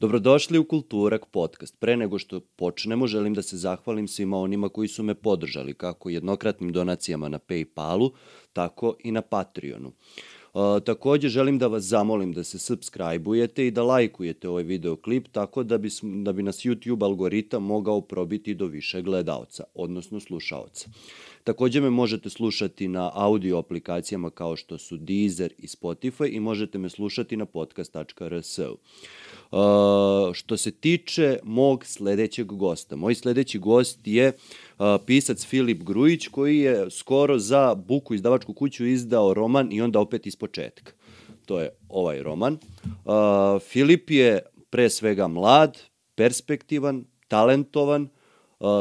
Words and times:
Dobrodošli 0.00 0.58
u 0.58 0.64
Kulturak 0.64 1.26
podcast. 1.26 1.76
Pre 1.78 1.96
nego 1.96 2.18
što 2.18 2.40
počnemo, 2.40 3.06
želim 3.06 3.34
da 3.34 3.42
se 3.42 3.56
zahvalim 3.56 4.08
svima 4.08 4.38
onima 4.38 4.68
koji 4.68 4.88
su 4.88 5.02
me 5.02 5.14
podržali, 5.14 5.74
kako 5.74 6.10
jednokratnim 6.10 6.72
donacijama 6.72 7.28
na 7.28 7.38
Paypalu, 7.38 8.10
tako 8.52 8.96
i 9.04 9.12
na 9.12 9.22
Patreonu. 9.22 9.92
Uh, 10.54 10.82
takođe 10.84 11.28
želim 11.28 11.58
da 11.58 11.66
vas 11.66 11.84
zamolim 11.84 12.32
da 12.32 12.44
se 12.44 12.58
subscribe-ujete 12.58 13.66
i 13.66 13.70
da 13.70 13.82
lajkujete 13.82 14.48
ovaj 14.48 14.62
videoklip 14.62 15.28
tako 15.32 15.62
da 15.62 15.78
bi, 15.78 15.88
da 16.02 16.32
bi 16.32 16.42
nas 16.42 16.64
YouTube 16.64 17.04
algoritam 17.04 17.62
mogao 17.62 18.00
probiti 18.00 18.54
do 18.54 18.66
više 18.66 19.02
gledaoca, 19.02 19.64
odnosno 19.74 20.20
slušaoca. 20.20 20.90
Takođe 21.44 21.80
me 21.80 21.90
možete 21.90 22.30
slušati 22.30 22.88
na 22.88 23.10
audio 23.14 23.58
aplikacijama 23.58 24.30
kao 24.30 24.56
što 24.56 24.78
su 24.78 24.96
Deezer 24.96 25.52
i 25.58 25.66
Spotify 25.66 26.28
i 26.32 26.40
možete 26.40 26.78
me 26.78 26.88
slušati 26.88 27.36
na 27.36 27.46
podcast.rs. 27.46 28.58
Uh, 29.50 30.34
što 30.34 30.56
se 30.56 30.70
tiče 30.70 31.38
mog 31.42 31.84
sledećeg 31.84 32.46
gosta, 32.46 32.96
moj 32.96 33.14
sledeći 33.14 33.58
gost 33.58 34.00
je 34.04 34.32
uh, 34.32 34.86
pisac 35.06 35.46
Filip 35.46 35.82
Grujić 35.82 36.28
koji 36.28 36.58
je 36.58 36.90
skoro 36.90 37.38
za 37.38 37.74
Buku 37.74 38.14
izdavačku 38.14 38.52
kuću 38.52 38.86
izdao 38.86 39.34
roman 39.34 39.72
i 39.72 39.82
onda 39.82 40.00
opet 40.00 40.26
iz 40.26 40.36
početka. 40.36 40.92
To 41.46 41.60
je 41.60 41.70
ovaj 41.88 42.22
roman. 42.22 42.58
Uh, 42.84 43.62
Filip 43.62 44.10
je 44.10 44.42
pre 44.70 44.90
svega 44.90 45.28
mlad, 45.28 45.78
perspektivan, 46.14 47.04
talentovan, 47.28 48.08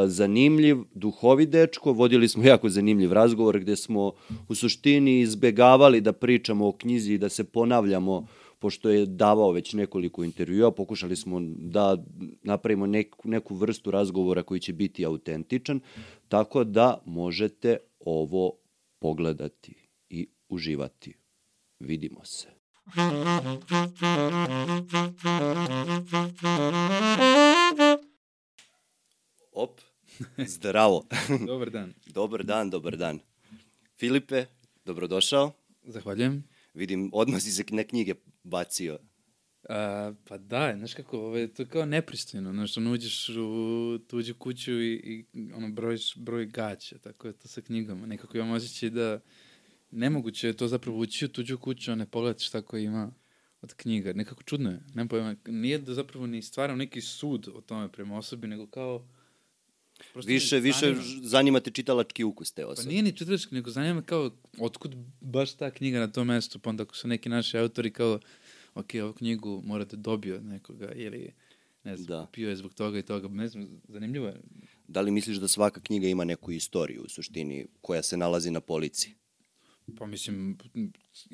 zanimljiv, 0.08 0.78
duhovi 0.94 1.46
dečko, 1.46 1.94
vodili 1.94 2.28
smo 2.28 2.44
jako 2.44 2.70
zanimljiv 2.70 3.14
razgovor 3.14 3.60
gde 3.60 3.76
smo 3.76 4.12
u 4.48 4.56
suštini 4.56 5.20
izbegavali 5.20 6.02
da 6.02 6.14
pričamo 6.14 6.68
o 6.68 6.72
knjizi 6.72 7.14
i 7.14 7.18
da 7.18 7.30
se 7.30 7.44
ponavljamo 7.44 8.28
pošto 8.60 8.90
je 8.90 9.06
davao 9.06 9.52
već 9.52 9.74
nekoliko 9.74 10.24
intervjua, 10.24 10.72
pokušali 10.72 11.16
smo 11.16 11.40
da 11.58 11.98
napravimo 12.44 12.86
neku, 12.86 13.30
neku 13.30 13.56
vrstu 13.56 13.92
razgovora 13.92 14.44
koji 14.44 14.60
će 14.60 14.74
biti 14.74 15.06
autentičan, 15.06 15.80
tako 16.28 16.64
da 16.64 17.02
možete 17.06 17.78
ovo 18.00 18.54
pogledati 19.00 19.74
i 20.10 20.28
uživati. 20.50 21.14
Vidimo 21.80 22.26
se. 22.26 22.48
Op, 29.52 29.82
zdravo. 30.38 31.04
dobar 31.48 31.70
dan. 31.70 31.94
dobar 32.06 32.44
dan, 32.44 32.70
dobar 32.70 32.98
dan. 32.98 33.20
Filipe, 34.00 34.46
dobrodošao. 34.86 35.52
Zahvaljujem. 35.84 36.44
Vidim, 36.74 37.10
odmah 37.14 37.42
si 37.42 37.52
se 37.52 37.64
na 37.72 37.84
knjige 37.84 38.14
bacio. 38.48 39.00
A, 39.70 40.14
pa 40.28 40.38
da, 40.38 40.74
znaš 40.78 40.94
kako, 40.94 41.18
ovo 41.18 41.48
to 41.48 41.62
je 41.62 41.68
kao 41.68 41.86
nepristojno, 41.86 42.52
znaš, 42.54 42.78
ono 42.78 42.92
uđeš 42.94 43.30
u 43.30 44.00
tuđu 44.08 44.36
kuću 44.36 44.72
i, 44.72 44.94
i 44.94 45.26
ono, 45.54 45.70
brojiš 45.70 46.16
broj 46.18 46.46
gaća, 46.46 46.98
tako 46.98 47.28
je 47.28 47.34
to 47.34 47.48
sa 47.48 47.62
knjigama. 47.62 48.06
Nekako 48.06 48.38
imam 48.38 48.52
osjećaj 48.52 48.90
da 48.90 49.20
nemoguće 49.92 50.48
je 50.48 50.58
to 50.58 50.68
zapravo 50.68 50.98
ući 50.98 51.26
u 51.26 51.28
tuđu 51.28 51.58
kuću, 51.58 51.92
a 51.92 51.96
ne 51.96 52.06
pogledati 52.06 52.44
šta 52.44 52.62
ko 52.62 52.78
ima 52.78 53.12
od 53.62 53.74
knjiga. 53.74 54.14
Nekako 54.14 54.44
čudno 54.44 54.70
je, 54.70 54.80
nema 54.94 55.08
pojma. 55.08 55.36
Nije 55.48 55.78
da 55.78 55.94
zapravo 55.94 56.28
ni 56.28 56.42
stvaram 56.42 56.78
neki 56.78 57.02
sud 57.02 57.48
o 57.54 57.62
tome 57.62 57.92
prema 57.92 58.18
osobi, 58.18 58.48
nego 58.48 58.68
kao 58.68 59.08
Prosto 60.14 60.30
više, 60.30 60.60
više 60.60 60.96
zanima 61.22 61.60
te 61.60 61.72
čitalački 61.72 62.24
ukus 62.24 62.52
te 62.52 62.66
osobe. 62.66 62.86
Pa 62.86 62.90
nije 62.90 63.04
ni 63.04 63.12
čitalački, 63.12 63.56
nego 63.56 63.72
zanima 63.72 64.02
kao 64.02 64.32
otkud 64.60 64.96
baš 65.22 65.54
ta 65.54 65.72
knjiga 65.72 66.00
na 66.00 66.08
tom 66.08 66.28
mestu, 66.28 66.60
pa 66.60 66.70
onda 66.70 66.84
ako 66.84 66.96
su 66.96 67.08
neki 67.08 67.30
naši 67.30 67.58
autori 67.58 67.94
kao, 67.94 68.20
ok, 68.76 68.88
ovu 69.04 69.14
knjigu 69.14 69.62
morate 69.66 69.96
da 69.96 70.02
dobio 70.02 70.36
od 70.36 70.46
nekoga, 70.46 70.92
ili 70.92 71.32
ne 71.84 71.98
znam, 71.98 72.08
da. 72.08 72.28
pio 72.32 72.50
je 72.50 72.56
zbog 72.56 72.74
toga 72.74 73.00
i 73.00 73.04
toga, 73.04 73.28
ne 73.28 73.48
znam, 73.48 73.82
zanimljivo 73.88 74.28
je. 74.28 74.42
Da 74.88 75.02
li 75.02 75.12
misliš 75.12 75.38
da 75.38 75.48
svaka 75.48 75.82
knjiga 75.82 76.08
ima 76.08 76.24
neku 76.24 76.52
istoriju 76.52 77.02
u 77.06 77.10
suštini 77.10 77.66
koja 77.82 78.04
se 78.04 78.18
nalazi 78.18 78.52
na 78.52 78.60
polici? 78.60 79.14
Pa 79.98 80.06
mislim, 80.06 80.58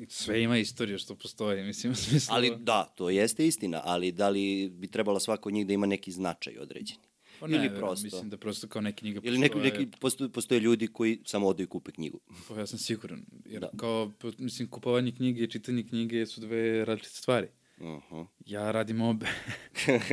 sve 0.08 0.42
ima 0.42 0.58
istoriju 0.58 0.98
što 0.98 1.14
postoji, 1.14 1.64
mislim, 1.64 1.92
u 1.92 1.96
smislu... 1.96 2.34
Ali 2.34 2.56
da, 2.58 2.92
to 2.96 3.10
jeste 3.10 3.46
istina, 3.46 3.80
ali 3.84 4.12
da 4.12 4.28
li 4.28 4.68
bi 4.68 4.86
trebala 4.86 5.20
svako 5.20 5.48
od 5.48 5.52
njih 5.52 5.66
da 5.66 5.72
ima 5.72 5.86
neki 5.86 6.12
značaj 6.12 6.58
određeni? 6.58 7.00
Pa 7.40 7.46
ne, 7.46 7.56
ili 7.56 7.76
prosto. 7.76 8.04
Mislim 8.04 8.30
da 8.30 8.36
prosto 8.36 8.68
kao 8.68 8.82
neke 8.82 9.00
knjige 9.00 9.20
Ili 9.22 9.38
neki, 9.38 9.58
neki, 9.58 9.86
postoje, 10.00 10.32
postoje 10.32 10.60
ljudi 10.60 10.86
koji 10.86 11.20
samo 11.24 11.46
odu 11.46 11.62
i 11.62 11.66
kupe 11.66 11.92
knjigu. 11.92 12.20
Pa 12.48 12.58
ja 12.58 12.66
sam 12.66 12.78
siguran. 12.78 13.24
Jer 13.46 13.60
da. 13.60 13.70
kao, 13.76 14.12
mislim, 14.38 14.68
kupovanje 14.68 15.12
knjige 15.12 15.44
i 15.44 15.50
čitanje 15.50 15.82
knjige 15.82 16.26
su 16.26 16.40
dve 16.40 16.84
različite 16.84 17.16
stvari. 17.16 17.48
Uh 17.78 17.86
-huh. 17.86 18.26
Ja 18.46 18.70
radim 18.70 19.00
obe. 19.00 19.26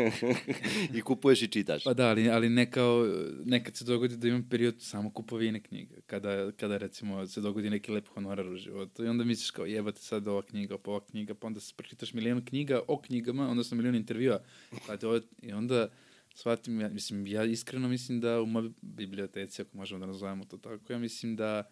I 0.96 1.02
kupuješ 1.02 1.42
i 1.42 1.48
čitaš. 1.48 1.84
Pa 1.84 1.94
da, 1.94 2.10
ali, 2.10 2.30
ali 2.30 2.50
ne 2.50 2.72
kao, 2.72 3.08
nekad 3.46 3.76
se 3.76 3.86
dogodi 3.86 4.18
da 4.18 4.28
imam 4.28 4.50
period 4.50 4.76
samo 4.80 5.12
kupovine 5.12 5.64
knjiga. 5.64 5.96
Kada, 6.06 6.52
kada 6.52 6.78
recimo 6.78 7.28
se 7.28 7.42
dogodi 7.42 7.70
neki 7.70 7.92
lep 7.92 8.08
honorar 8.08 8.48
u 8.48 8.56
životu. 8.56 9.04
I 9.04 9.08
onda 9.08 9.24
misliš 9.24 9.52
kao 9.52 9.66
jebate 9.66 10.02
sad 10.02 10.28
ova 10.28 10.42
knjiga, 10.42 10.78
pa 10.78 10.92
ova 10.92 11.06
knjiga, 11.06 11.34
pa 11.34 11.48
onda 11.48 11.60
se 11.60 11.74
pročitaš 11.78 12.14
milijon 12.14 12.46
knjiga 12.46 12.82
o 12.88 13.02
knjigama, 13.02 13.50
onda 13.50 13.64
sam 13.64 13.78
milijon 13.78 13.96
intervjua. 13.96 14.40
Pa 14.88 14.94
I 15.42 15.54
onda 15.54 15.88
shvatim, 16.36 16.82
ja, 16.82 16.90
mislim, 16.90 17.28
ja 17.28 17.44
iskreno 17.44 17.88
mislim 17.88 18.20
da 18.20 18.42
u 18.42 18.46
mojoj 18.46 18.72
biblioteci, 18.82 19.62
ako 19.62 19.78
možemo 19.78 20.00
da 20.00 20.06
nazovemo 20.06 20.46
to 20.46 20.58
tako, 20.58 20.94
ja 20.94 21.00
mislim 21.00 21.36
da 21.36 21.64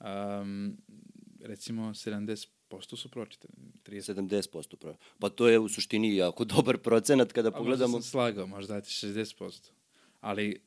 um, 0.00 0.76
recimo 1.40 1.82
70% 1.82 2.46
su 2.96 3.08
pročitani. 3.08 3.54
30. 3.84 4.14
70% 4.14 4.76
pro. 4.76 4.96
Pa 5.18 5.28
to 5.28 5.48
je 5.48 5.58
u 5.58 5.68
suštini 5.68 6.16
jako 6.16 6.44
dobar 6.44 6.78
procenat 6.78 7.32
kada 7.32 7.48
A 7.48 7.52
pogledamo. 7.52 7.92
Možda 7.92 8.02
sam 8.02 8.10
slagao, 8.10 8.46
možda 8.46 8.74
dati 8.74 8.88
60%. 8.88 9.70
Ali, 10.20 10.60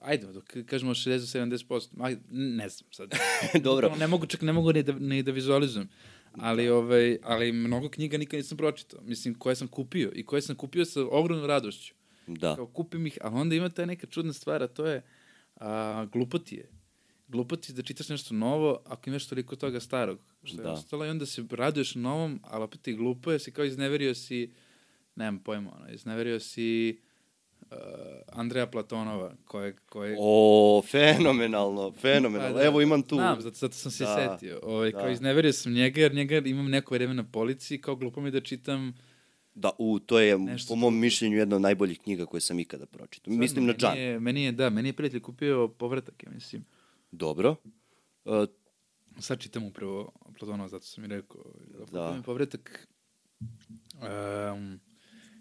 ajde, 0.00 0.26
dok 0.26 0.56
kažemo 0.66 0.94
60-70%, 0.94 1.88
aj, 2.00 2.16
ne 2.30 2.68
znam 2.68 2.92
sad. 2.92 3.10
Dobro. 3.62 3.96
ne 3.96 4.06
mogu, 4.06 4.26
čak 4.26 4.42
ne 4.42 4.52
mogu 4.52 4.72
ni 4.72 4.82
da, 4.82 4.92
ni 4.92 5.22
da 5.22 5.32
vizualizujem. 5.32 5.88
Ali, 6.32 6.66
da. 6.66 6.74
ovaj, 6.74 7.18
ali 7.22 7.52
mnogo 7.52 7.88
knjiga 7.88 8.18
nikad 8.18 8.38
nisam 8.38 8.58
pročitao. 8.58 9.00
Mislim, 9.02 9.34
koje 9.34 9.56
sam 9.56 9.68
kupio 9.68 10.12
i 10.14 10.24
koje 10.24 10.42
sam 10.42 10.56
kupio 10.56 10.84
sa 10.84 11.00
ogromnom 11.10 11.46
radošću. 11.46 11.94
Da. 12.26 12.56
Kao 12.56 12.66
kupim 12.66 13.06
ih, 13.06 13.18
a 13.20 13.28
onda 13.30 13.54
ima 13.54 13.68
ta 13.68 13.86
neka 13.86 14.06
čudna 14.06 14.32
stvar, 14.32 14.62
a 14.62 14.66
to 14.66 14.86
je 14.86 15.02
a, 15.56 16.06
glupotije. 16.12 16.68
Glupoti 17.28 17.72
da 17.72 17.82
čitaš 17.82 18.08
nešto 18.08 18.34
novo 18.34 18.82
ako 18.86 19.10
imaš 19.10 19.28
toliko 19.28 19.56
toga 19.56 19.80
starog. 19.80 20.18
Što 20.44 20.60
je 20.60 20.64
da. 20.64 20.72
ostalo 20.72 21.06
i 21.06 21.08
onda 21.08 21.26
se 21.26 21.44
raduješ 21.50 21.94
novom, 21.94 22.40
ali 22.44 22.64
opet 22.64 22.88
i 22.88 22.92
glupo 22.92 23.32
je, 23.32 23.38
si 23.38 23.52
kao 23.52 23.64
izneverio 23.64 24.14
si, 24.14 24.52
nemam 25.16 25.38
pojma, 25.38 25.70
ono, 25.76 25.88
izneverio 25.88 26.40
si 26.40 27.00
uh, 27.60 27.76
Andreja 28.32 28.66
Platonova, 28.66 29.32
koje... 29.44 29.76
koje... 29.88 30.16
O, 30.20 30.82
fenomenalno, 30.90 31.92
fenomenalno. 31.92 32.54
Pa, 32.54 32.60
da, 32.60 32.66
Evo 32.66 32.80
imam 32.80 33.02
tu. 33.02 33.14
Znam, 33.14 33.40
zato, 33.40 33.56
zato 33.56 33.74
sam 33.74 33.92
se 33.92 34.04
da, 34.04 34.16
setio. 34.16 34.60
Ovaj, 34.62 34.90
da. 34.90 34.98
Kao 34.98 35.10
izneverio 35.10 35.52
sam 35.52 35.72
njega, 35.72 36.00
jer 36.00 36.14
njega 36.14 36.38
imam 36.38 36.70
neko 36.70 36.94
vreme 36.94 37.14
na 37.14 37.24
policiji, 37.24 37.80
kao 37.80 37.96
glupo 37.96 38.20
mi 38.20 38.30
da 38.30 38.40
čitam 38.40 38.94
Da, 39.54 39.70
u, 39.78 39.98
to 39.98 40.20
je 40.20 40.38
Nešto 40.38 40.68
po 40.68 40.76
mom 40.76 40.98
mišljenju 40.98 41.36
jedna 41.36 41.56
od 41.56 41.62
najboljih 41.62 42.00
knjiga 42.00 42.26
koje 42.26 42.40
sam 42.40 42.58
ikada 42.58 42.86
pročitao. 42.86 43.34
Mislim 43.34 43.66
na 43.66 43.72
Džan. 43.72 43.94
Meni 43.94 44.02
je, 44.02 44.20
meni 44.20 44.42
je, 44.42 44.52
da, 44.52 44.70
meni 44.70 44.88
je 44.88 44.92
prijatelj 44.92 45.20
kupio 45.20 45.68
povratak, 45.68 46.22
ja 46.22 46.30
mislim. 46.30 46.64
Dobro. 47.12 47.56
Uh, 48.24 48.44
Sad 49.18 49.40
čitam 49.40 49.64
upravo 49.64 50.12
Platonova, 50.38 50.68
zato 50.68 50.86
sam 50.86 51.02
mi 51.02 51.08
rekao. 51.08 51.44
Da. 51.92 52.14
Mi 52.16 52.22
povratak. 52.22 52.88
Um, 53.40 54.80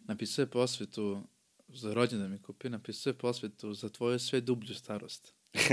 napisao 0.04 0.44
je 0.44 0.50
posvetu 0.50 1.22
za 1.68 1.94
rođendan 1.94 2.32
mi 2.32 2.42
kupio, 2.42 2.70
napisao 2.70 3.12
je 3.12 3.18
posvetu 3.18 3.74
za 3.74 3.90
tvoju 3.90 4.20
sve 4.20 4.42
dublju 4.42 4.76
starost. 4.76 5.36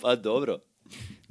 pa 0.00 0.16
dobro. 0.16 0.58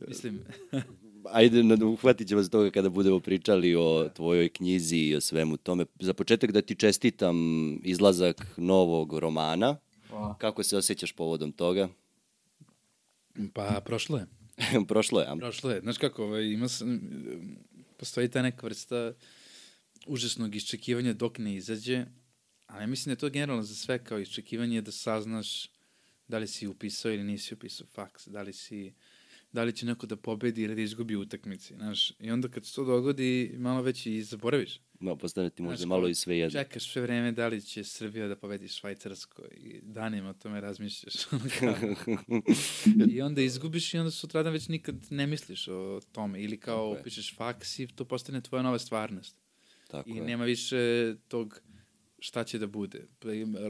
Mislim 0.08 0.40
ajde, 1.26 1.86
uhvatit 1.86 2.28
ćemo 2.28 2.44
se 2.44 2.50
toga 2.50 2.72
kada 2.72 2.90
budemo 2.90 3.20
pričali 3.20 3.76
o 3.76 4.10
tvojoj 4.16 4.50
knjizi 4.50 4.98
i 4.98 5.16
o 5.16 5.22
svemu 5.22 5.58
tome. 5.58 5.86
Za 6.00 6.14
početak 6.14 6.52
da 6.52 6.62
ti 6.62 6.76
čestitam 6.76 7.36
izlazak 7.84 8.48
novog 8.58 9.14
romana. 9.14 9.78
O. 10.12 10.34
Kako 10.38 10.64
se 10.64 10.78
osjećaš 10.78 11.12
povodom 11.12 11.52
toga? 11.52 11.90
Pa, 13.54 13.82
prošlo 13.86 14.18
je. 14.18 14.26
prošlo 14.88 15.22
je, 15.22 15.28
a? 15.28 15.36
Prošlo 15.36 15.72
je. 15.72 15.82
Znaš 15.82 15.98
kako, 15.98 16.24
ovaj, 16.24 16.46
ima 16.46 16.68
sam, 16.68 17.02
postoji 17.98 18.28
ta 18.28 18.42
neka 18.42 18.68
vrsta 18.68 19.14
užasnog 20.08 20.56
iščekivanja 20.56 21.14
dok 21.14 21.38
ne 21.38 21.56
izađe, 21.56 22.06
ali 22.68 22.88
mislim 22.88 23.10
da 23.10 23.12
je 23.12 23.20
to 23.20 23.30
generalno 23.30 23.64
za 23.64 23.76
sve 23.76 24.04
kao 24.04 24.20
iščekivanje 24.20 24.82
da 24.82 24.92
saznaš 24.92 25.70
da 26.28 26.38
li 26.38 26.48
si 26.48 26.68
upisao 26.68 27.12
ili 27.12 27.24
nisi 27.24 27.54
upisao 27.54 27.88
faks, 27.88 28.28
da 28.28 28.42
li 28.42 28.54
si 28.54 28.94
da 29.52 29.64
li 29.64 29.74
će 29.74 29.86
neko 29.86 30.08
da 30.08 30.16
pobedi 30.16 30.62
ili 30.62 30.76
da 30.76 30.82
izgubi 30.82 31.16
utakmici, 31.16 31.74
znaš. 31.76 32.12
I 32.20 32.32
onda 32.32 32.48
kad 32.48 32.66
se 32.66 32.76
to 32.76 32.84
dogodi, 32.84 33.56
malo 33.58 33.82
već 33.82 34.06
i 34.06 34.24
zaboraviš. 34.24 34.80
No, 35.00 35.16
postane 35.16 35.50
ti 35.50 35.62
možda 35.62 35.78
znaš, 35.78 35.88
malo 35.88 36.08
i 36.08 36.16
sve 36.16 36.38
jedno. 36.38 36.60
Čekaš 36.60 36.92
sve 36.92 37.02
vreme 37.02 37.32
da 37.32 37.48
li 37.48 37.62
će 37.62 37.84
Srbija 37.84 38.28
da 38.28 38.36
pobedi 38.36 38.68
Švajcarsko 38.68 39.44
i 39.52 39.80
danima 39.82 40.30
o 40.30 40.34
tome 40.34 40.62
razmišljaš. 40.62 41.14
I 43.14 43.22
onda 43.22 43.42
izgubiš 43.42 43.94
i 43.94 43.98
onda 43.98 44.12
sutradan 44.12 44.54
već 44.54 44.68
nikad 44.68 44.96
ne 45.10 45.28
misliš 45.28 45.68
o 45.68 46.02
tome. 46.12 46.42
Ili 46.42 46.60
kao 46.60 46.86
okay. 46.86 47.00
upišeš 47.00 47.36
faks 47.36 47.80
i 47.80 47.88
to 47.88 48.06
postane 48.06 48.42
tvoja 48.42 48.64
nova 48.64 48.80
stvarnost. 48.80 49.36
Tako 49.88 50.10
I 50.10 50.16
je. 50.16 50.24
nema 50.24 50.46
više 50.46 51.16
tog 51.28 51.62
šta 52.20 52.44
će 52.44 52.60
da 52.60 52.68
bude. 52.68 53.08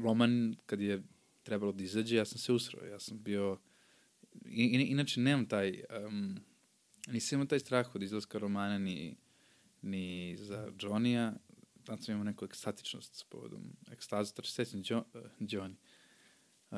Roman, 0.02 0.56
kad 0.66 0.82
je 0.82 1.04
trebalo 1.44 1.72
da 1.72 1.84
izađe, 1.84 2.16
ja 2.16 2.26
sam 2.26 2.38
se 2.38 2.54
usrao. 2.54 2.86
Ja 2.86 3.00
sam 3.00 3.24
bio... 3.24 3.58
I, 4.46 4.64
i- 4.64 4.92
inače, 4.92 5.20
nemam 5.22 5.46
taj... 5.46 5.84
Um, 6.08 6.38
nisam 7.08 7.38
imao 7.38 7.48
taj 7.48 7.60
strah 7.60 7.96
od 7.96 8.04
izlaska 8.04 8.38
romana 8.38 8.78
ni, 8.78 9.16
ni 9.82 10.36
za 10.38 10.72
Johnny-a. 10.80 11.34
Tad 11.84 12.04
sam 12.04 12.14
imao 12.14 12.24
neku 12.24 12.46
ekstatičnost 12.46 13.16
s 13.16 13.24
povodom 13.24 13.76
ekstaze. 13.92 14.34
Tačno 14.34 14.50
se 14.52 14.66
sećam 14.66 14.82
Jo- 14.86 15.06
uh, 15.14 15.22
Johnny. 15.40 15.76
Uh, 16.72 16.78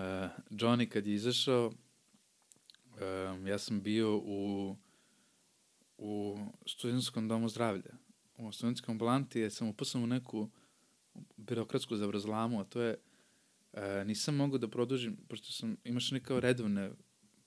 Johnny 0.49 0.89
kad 0.89 1.07
je 1.07 1.13
izašao, 1.13 1.71
um, 3.33 3.47
ja 3.47 3.57
sam 3.57 3.81
bio 3.81 4.17
u, 4.17 4.75
u 5.97 6.37
studentskom 6.65 7.27
domu 7.27 7.49
zdravlja. 7.49 7.91
U 8.37 8.51
studentskom 8.51 8.91
ambulanti 8.91 9.39
je 9.39 9.49
sam 9.49 9.67
upao 9.67 9.85
u 9.95 10.07
neku 10.07 10.49
birokratsku 11.37 11.95
zavrzlamu, 11.95 12.59
a 12.59 12.63
to 12.63 12.81
je 12.81 12.97
e, 13.73 14.03
nisam 14.05 14.35
mogao 14.35 14.57
da 14.57 14.67
produžim, 14.67 15.17
pošto 15.27 15.51
sam, 15.51 15.77
imaš 15.83 16.11
neke 16.11 16.39
redovne 16.39 16.91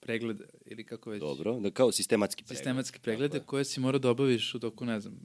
preglede 0.05 0.45
ili 0.67 0.85
kako 0.85 1.11
već 1.11 1.21
Dobro, 1.21 1.61
da 1.61 1.71
kao 1.71 1.93
sistematski 1.93 2.45
pregled. 2.45 2.87
preglede 3.03 3.33
Tako 3.33 3.43
je. 3.43 3.47
koje 3.47 3.65
si 3.65 3.81
morao 3.81 3.99
da 3.99 4.11
obaviš 4.11 4.55
u 4.55 4.59
toku, 4.59 4.85
ne 4.85 5.01
znam, 5.01 5.21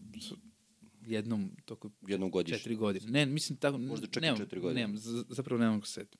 jednom 1.05 1.51
toku 1.65 1.91
Jednom 2.07 2.31
godišnje. 2.31 2.57
četiri 2.57 2.75
godine. 2.75 3.11
Ne, 3.11 3.25
mislim 3.25 3.57
tako... 3.57 3.77
Možda 3.77 4.07
čak 4.07 4.17
i 4.17 4.25
nemam, 4.25 4.37
četiri 4.37 4.59
godine. 4.59 4.81
Nemam, 4.81 4.97
zapravo 5.29 5.61
ne 5.61 5.69
mogu 5.69 5.85
se 5.85 5.93
setiti. 5.93 6.17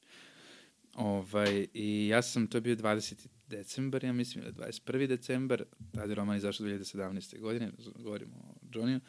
Ovaj, 0.93 1.67
I 1.73 2.07
ja 2.07 2.21
sam, 2.21 2.47
to 2.47 2.57
je 2.57 2.61
bio 2.61 2.75
20. 2.75 3.27
decembar, 3.47 4.03
ja 4.03 4.13
mislim, 4.13 4.43
ili 4.43 4.53
21. 4.53 5.07
decembar, 5.07 5.63
tada 5.91 6.11
je 6.11 6.15
roman 6.15 6.37
izašao 6.37 6.67
2017. 6.67 7.39
godine, 7.39 7.71
govorimo 7.95 8.35
o 8.37 8.65
Johnny, 8.67 8.99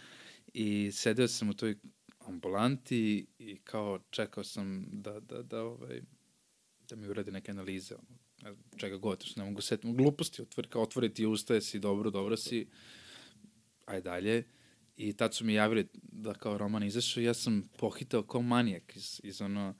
i 0.54 0.90
sedeo 0.92 1.28
sam 1.28 1.48
u 1.48 1.54
toj 1.54 1.76
ambulanti 2.18 3.26
i 3.38 3.56
kao 3.56 3.98
čekao 4.10 4.44
sam 4.44 4.86
da, 4.92 5.20
da, 5.20 5.42
da, 5.42 5.62
ovaj, 5.62 6.02
da 6.88 6.96
mi 6.96 7.08
urade 7.08 7.32
neke 7.32 7.50
analize, 7.50 7.94
ono, 7.94 8.18
čega 8.76 8.96
god, 8.96 9.24
što 9.24 9.40
ne 9.40 9.46
mogu 9.46 9.60
setiti, 9.60 9.92
gluposti, 9.92 10.42
otvori, 10.42 10.68
kao 10.68 10.82
otvoriti 10.82 11.26
usta, 11.26 11.60
si 11.60 11.78
dobro, 11.78 12.10
dobro 12.10 12.36
si, 12.36 12.66
aj 13.86 14.00
dalje. 14.00 14.44
I 14.96 15.12
tad 15.12 15.34
su 15.34 15.44
mi 15.44 15.54
javili 15.54 15.88
da 15.94 16.34
kao 16.34 16.58
roman 16.58 16.82
izašao 16.82 17.22
ja 17.22 17.34
sam 17.34 17.68
pohitao 17.78 18.22
kao 18.22 18.42
manijak 18.42 18.96
iz, 18.96 19.20
iz 19.24 19.40
ono, 19.40 19.74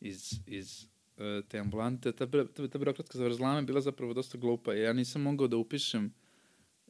iz, 0.00 0.32
iz 0.46 0.86
uh, 1.16 1.48
te 1.48 1.58
ambulante. 1.58 2.12
Ta, 2.12 2.26
ta, 2.30 2.68
ta 2.68 2.78
birokratska 2.78 3.18
zavrzlama 3.18 3.58
je 3.58 3.62
bila 3.62 3.80
zapravo 3.80 4.14
dosta 4.14 4.38
glupa. 4.38 4.74
Ja 4.74 4.92
nisam 4.92 5.22
mogao 5.22 5.48
da 5.48 5.56
upišem, 5.56 6.14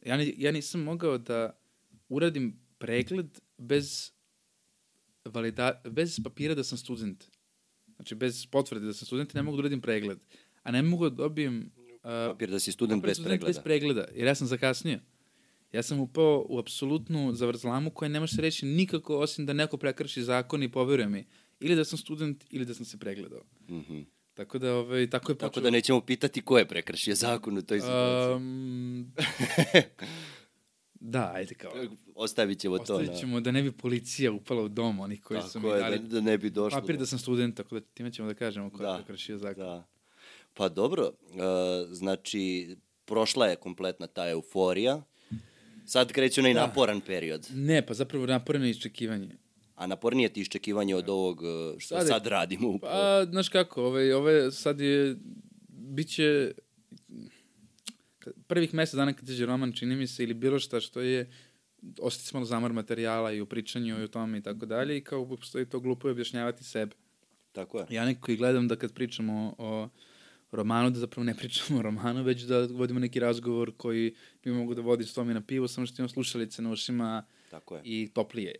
ja, 0.05 0.17
ni, 0.17 0.33
ja 0.37 0.51
nisam 0.51 0.81
mogao 0.81 1.17
da 1.17 1.59
uradim 2.09 2.59
pregled 2.77 3.39
bez 3.57 4.11
valida, 5.25 5.81
bez 5.89 6.19
papira 6.23 6.55
da 6.55 6.63
sam 6.63 6.77
student. 6.77 7.25
Znači, 7.95 8.15
bez 8.15 8.45
potvrde 8.45 8.85
da 8.85 8.93
sam 8.93 9.05
student, 9.05 9.33
ne 9.33 9.43
mogu 9.43 9.57
da 9.57 9.61
uradim 9.61 9.81
pregled. 9.81 10.19
A 10.65 10.71
ne 10.71 10.81
mogu 10.81 11.09
da 11.09 11.15
dobijem... 11.15 11.71
Uh, 12.03 12.09
Papir 12.31 12.49
da 12.49 12.59
si 12.59 12.71
student 12.71 13.03
bez 13.03 13.19
pregleda. 13.23 13.45
Bez 13.45 13.59
pregleda, 13.63 14.05
jer 14.15 14.27
ja 14.27 14.35
sam 14.35 14.47
zakasnio. 14.47 14.99
Ja 15.71 15.83
sam 15.83 15.99
upao 15.99 16.45
u 16.49 16.59
apsolutnu 16.59 17.33
zavrzlamu 17.33 17.89
koja 17.89 18.09
ne 18.09 18.19
može 18.19 18.35
se 18.35 18.41
reći 18.41 18.65
nikako 18.65 19.17
osim 19.17 19.45
da 19.45 19.53
neko 19.53 19.77
prekrši 19.77 20.23
zakon 20.23 20.63
i 20.63 20.71
poveruje 20.71 21.09
mi. 21.09 21.25
Ili 21.59 21.75
da 21.75 21.85
sam 21.85 21.97
student, 21.97 22.45
ili 22.49 22.65
da 22.65 22.73
sam 22.73 22.85
se 22.85 22.97
pregledao. 22.97 23.41
Mhm. 23.69 24.01
Tako 24.33 24.59
da, 24.59 24.73
ovaj, 24.75 25.09
tako 25.09 25.31
je 25.31 25.35
počeo. 25.35 25.49
Tako 25.49 25.59
da 25.59 25.69
nećemo 25.69 26.01
pitati 26.01 26.41
ko 26.41 26.57
je 26.57 26.67
prekršio 26.67 27.15
zakon 27.15 27.57
u 27.57 27.61
toj 27.61 27.79
situaciji. 27.79 28.35
Um, 28.35 29.11
da, 30.93 31.31
ajde 31.35 31.55
kao. 31.55 31.71
Ostavit 32.15 32.59
ćemo 32.59 32.77
to. 32.77 32.81
Ostavit 32.83 33.19
ćemo 33.19 33.39
da 33.41 33.51
ne 33.51 33.63
bi 33.63 33.71
policija 33.71 34.31
upala 34.31 34.61
u 34.61 34.67
dom, 34.67 34.99
oni 34.99 35.17
koji 35.17 35.41
su 35.41 35.59
mi 35.59 35.63
Tako 35.63 35.75
je, 35.75 35.81
dali 35.81 35.99
da, 35.99 36.07
da 36.07 36.21
ne 36.21 36.37
bi 36.37 36.49
došlo. 36.49 36.81
papir 36.81 36.97
da 36.97 37.05
sam 37.05 37.19
student, 37.19 37.57
tako 37.57 37.79
da 37.79 37.81
time 37.81 38.11
ćemo 38.11 38.27
da 38.27 38.33
kažemo 38.33 38.69
ko 38.69 38.83
je 38.83 38.87
Da, 38.87 38.95
prekršio 38.95 39.37
zakon. 39.37 39.63
Da. 39.63 39.87
Pa 40.55 40.69
dobro, 40.69 41.03
uh, 41.23 41.39
znači, 41.89 42.75
prošla 43.05 43.47
je 43.47 43.55
kompletna 43.57 44.07
ta 44.07 44.29
euforija. 44.29 45.01
Sad 45.85 46.11
kreće 46.11 46.41
onaj 46.41 46.53
Da. 46.53 46.59
naporan 46.61 47.01
period. 47.01 47.47
Ne, 47.51 47.85
pa 47.85 47.93
zapravo 47.93 48.25
naporeno 48.25 48.65
iščekivanje. 48.65 49.29
A 49.75 49.87
napornije 49.87 50.29
ti 50.29 50.41
iščekivanje 50.41 50.95
od 50.95 51.09
ovog 51.09 51.41
uh, 51.41 51.47
što 51.79 51.95
Sad 51.95 52.07
sad, 52.07 52.25
je- 52.25 52.29
radimo. 52.29 52.69
upravo. 52.69 52.93
Pa, 52.93 53.25
znaš 53.25 53.49
kako, 53.49 53.83
ovaj, 53.83 54.13
ove 54.13 54.51
sad 54.51 54.79
je, 54.79 55.15
bit 55.69 56.07
će, 56.09 56.51
prvih 58.47 58.73
mesec 58.73 58.95
dana 58.95 59.13
kad 59.13 59.29
izađe 59.29 59.45
roman, 59.45 59.71
čini 59.71 59.95
mi 59.95 60.07
se, 60.07 60.23
ili 60.23 60.33
bilo 60.33 60.59
šta 60.59 60.79
što 60.79 61.01
je, 61.01 61.31
ostati 61.99 62.27
smo 62.27 62.45
zamor 62.45 62.73
materijala 62.73 63.31
i 63.31 63.41
u 63.41 63.45
pričanju 63.45 63.99
i 63.99 64.03
u 64.03 64.07
tome 64.07 64.37
i 64.37 64.43
tako 64.43 64.65
dalje 64.65 64.97
i 64.97 65.03
kao 65.03 65.27
postoji 65.27 65.65
to 65.65 65.79
glupo 65.79 66.07
je 66.07 66.11
objašnjavati 66.11 66.63
sebe. 66.63 66.95
Tako 67.51 67.79
je. 67.79 67.85
Ja 67.89 68.05
neko 68.05 68.31
i 68.31 68.37
gledam 68.37 68.67
da 68.67 68.75
kad 68.75 68.93
pričamo 68.93 69.55
o 69.57 69.87
romanu, 70.55 70.89
da 70.89 70.99
zapravo 70.99 71.23
ne 71.23 71.35
pričamo 71.35 71.79
o 71.79 71.81
romanu, 71.81 72.23
već 72.23 72.41
da 72.41 72.67
vodimo 72.71 72.99
neki 72.99 73.19
razgovor 73.19 73.71
koji 73.77 74.15
bi 74.43 74.51
mogu 74.51 74.73
da 74.73 74.81
vodi 74.81 75.03
s 75.03 75.13
tome 75.13 75.33
na 75.33 75.41
pivo, 75.41 75.67
samo 75.67 75.87
što 75.87 76.01
imamo 76.01 76.09
slušalice 76.09 76.61
na 76.61 76.71
ušima 76.71 77.25
Tako 77.51 77.75
je. 77.75 77.81
i 77.85 78.09
toplije. 78.13 78.55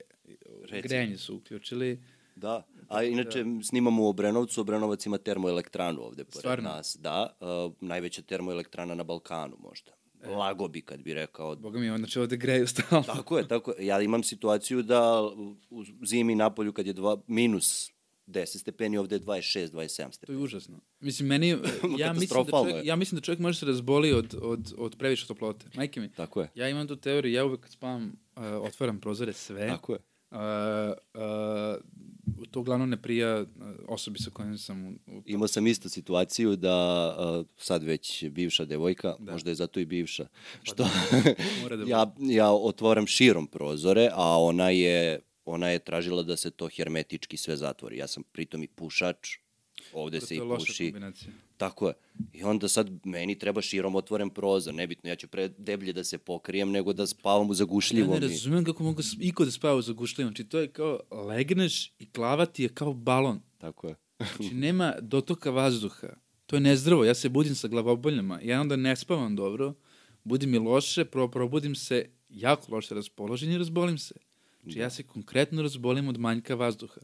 Reci. 0.69 0.87
Grejanje 0.87 1.17
su 1.17 1.35
uključili. 1.35 1.99
Da, 2.35 2.67
a 2.87 3.03
inače 3.03 3.45
snimamo 3.63 4.03
u 4.03 4.07
Obrenovacu, 4.07 4.61
Obrenovac 4.61 5.05
ima 5.05 5.17
termoelektranu 5.17 6.01
ovde 6.01 6.23
pored 6.23 6.39
Stvarno? 6.39 6.69
nas. 6.69 6.97
Da, 6.99 7.37
uh, 7.39 7.73
najveća 7.81 8.21
termoelektrana 8.21 8.95
na 8.95 9.03
Balkanu 9.03 9.57
možda. 9.59 9.91
E. 10.23 10.29
Lago 10.29 10.67
bi 10.67 10.81
kad 10.81 10.99
bi 11.01 11.13
rekao. 11.13 11.55
Boga 11.55 11.79
mi, 11.79 11.97
znači 11.97 12.19
ovde 12.19 12.37
greju 12.37 12.67
stalno. 12.67 13.03
Tako 13.03 13.37
je, 13.37 13.47
tako 13.47 13.71
je. 13.71 13.85
Ja 13.85 14.01
imam 14.01 14.23
situaciju 14.23 14.81
da 14.81 15.21
u 15.69 15.83
zimi 16.05 16.35
na 16.35 16.49
polju 16.49 16.73
kad 16.73 16.87
je 16.87 16.93
dva, 16.93 17.17
minus 17.27 17.91
10 18.27 18.57
stepeni, 18.59 18.97
ovde 18.97 19.15
je 19.15 19.19
26, 19.19 19.69
27 19.71 20.05
To 20.05 20.11
stepeni. 20.11 20.39
je 20.39 20.43
užasno. 20.43 20.79
Mislim, 20.99 21.27
meni, 21.27 21.47
ja 21.99 22.13
mislim, 22.13 22.43
da 22.45 22.51
čovjek, 22.51 22.75
je. 22.75 22.85
ja 22.85 22.95
mislim 22.95 23.19
da 23.19 23.25
čovjek 23.25 23.39
može 23.39 23.59
se 23.59 23.65
razboli 23.65 24.13
od, 24.13 24.35
od, 24.41 24.73
od 24.77 24.95
previše 24.97 25.27
toplote. 25.27 25.65
Majke 25.75 25.99
mi, 25.99 26.11
Tako 26.11 26.41
je. 26.41 26.49
ja 26.55 26.69
imam 26.69 26.87
tu 26.87 26.95
teoriju, 26.95 27.33
ja 27.33 27.45
uvek 27.45 27.59
kad 27.59 27.71
spavam, 27.71 28.03
uh, 28.35 28.43
otvaram 28.43 28.99
prozore 28.99 29.33
sve. 29.33 29.67
Tako 29.67 29.93
je. 29.93 29.99
Uh, 30.31 30.39
uh, 31.13 31.81
to 32.51 32.59
uglavnom 32.59 32.89
ne 32.89 33.01
prija 33.01 33.45
osobi 33.87 34.19
sa 34.19 34.29
kojom 34.29 34.57
sam 34.57 34.85
u, 34.87 34.89
u 35.07 35.21
Imao 35.25 35.47
sam 35.47 35.67
istu 35.67 35.89
situaciju 35.89 36.55
da 36.55 37.07
uh, 37.39 37.45
sad 37.57 37.83
već 37.83 38.25
bivša 38.29 38.65
devojka, 38.65 39.15
Da. 39.19 39.25
Pa 39.25 39.31
možda 39.31 39.51
je 39.51 39.55
zato 39.55 39.79
i 39.79 39.85
bivša, 39.85 40.27
što 40.63 40.83
mora 41.61 41.75
da 41.75 41.83
bude. 41.83 41.91
ja, 41.91 42.13
ja 42.19 42.51
otvoram 42.51 43.07
širom 43.07 43.47
prozore, 43.47 44.09
a 44.13 44.39
ona 44.39 44.69
je, 44.69 45.19
ona 45.45 45.69
je 45.69 45.79
tražila 45.79 46.23
da 46.23 46.37
se 46.37 46.51
to 46.51 46.67
hermetički 46.67 47.37
sve 47.37 47.57
zatvori. 47.57 47.97
Ja 47.97 48.07
sam 48.07 48.23
pritom 48.25 48.63
i 48.63 48.67
pušač, 48.67 49.29
ovde 49.93 50.19
to 50.19 50.25
se 50.25 50.35
i 50.35 50.39
loša 50.39 50.57
puši. 50.61 50.83
kombinacija. 50.85 51.31
Tako 51.57 51.87
je. 51.87 51.93
I 52.33 52.43
onda 52.43 52.67
sad 52.67 52.91
meni 53.05 53.39
treba 53.39 53.61
širom 53.61 53.95
otvoren 53.95 54.29
prozor. 54.29 54.73
Nebitno, 54.73 55.09
ja 55.09 55.15
ću 55.15 55.27
pre 55.27 55.47
deblje 55.49 55.93
da 55.93 56.03
se 56.03 56.17
pokrijem 56.17 56.71
nego 56.71 56.93
da 56.93 57.07
spavam 57.07 57.47
u 57.47 57.51
Ja 57.51 57.55
zagušljivom. 57.55 58.09
ne 58.11 58.17
i- 58.17 58.29
razumem 58.29 58.65
kako 58.65 58.83
mogu 58.83 59.01
iko 59.19 59.45
da 59.45 59.51
spava 59.51 59.75
u 59.75 59.81
zagušljivom. 59.81 60.31
Znači, 60.31 60.43
to 60.43 60.59
je 60.59 60.67
kao, 60.67 60.99
legneš 61.11 61.87
i 61.89 62.07
glava 62.13 62.45
ti 62.45 62.63
je 62.63 62.69
kao 62.69 62.93
balon. 62.93 63.41
Tako 63.57 63.87
je. 63.87 63.95
Znači, 64.17 64.53
nema 64.55 64.95
dotoka 65.01 65.51
vazduha. 65.51 66.07
To 66.45 66.55
je 66.55 66.59
nezdravo. 66.59 67.05
Ja 67.05 67.15
se 67.15 67.29
budim 67.29 67.55
sa 67.55 67.67
glavoboljama. 67.67 68.39
Ja 68.43 68.61
onda 68.61 68.75
ne 68.75 68.95
spavam 68.95 69.35
dobro. 69.35 69.73
Budim 70.23 70.51
mi 70.51 70.57
loše, 70.59 71.05
pro, 71.05 71.27
probudim 71.27 71.75
se 71.75 72.05
jako 72.29 72.75
loše 72.75 72.95
raspoložen 72.95 73.51
i 73.51 73.57
razbolim 73.57 73.97
se. 73.97 74.15
Znači, 74.65 74.79
ja 74.79 74.89
se 74.89 75.03
konkretno 75.03 75.61
razbolim 75.61 76.07
od 76.07 76.17
manjka 76.19 76.55
vazduha. 76.55 77.01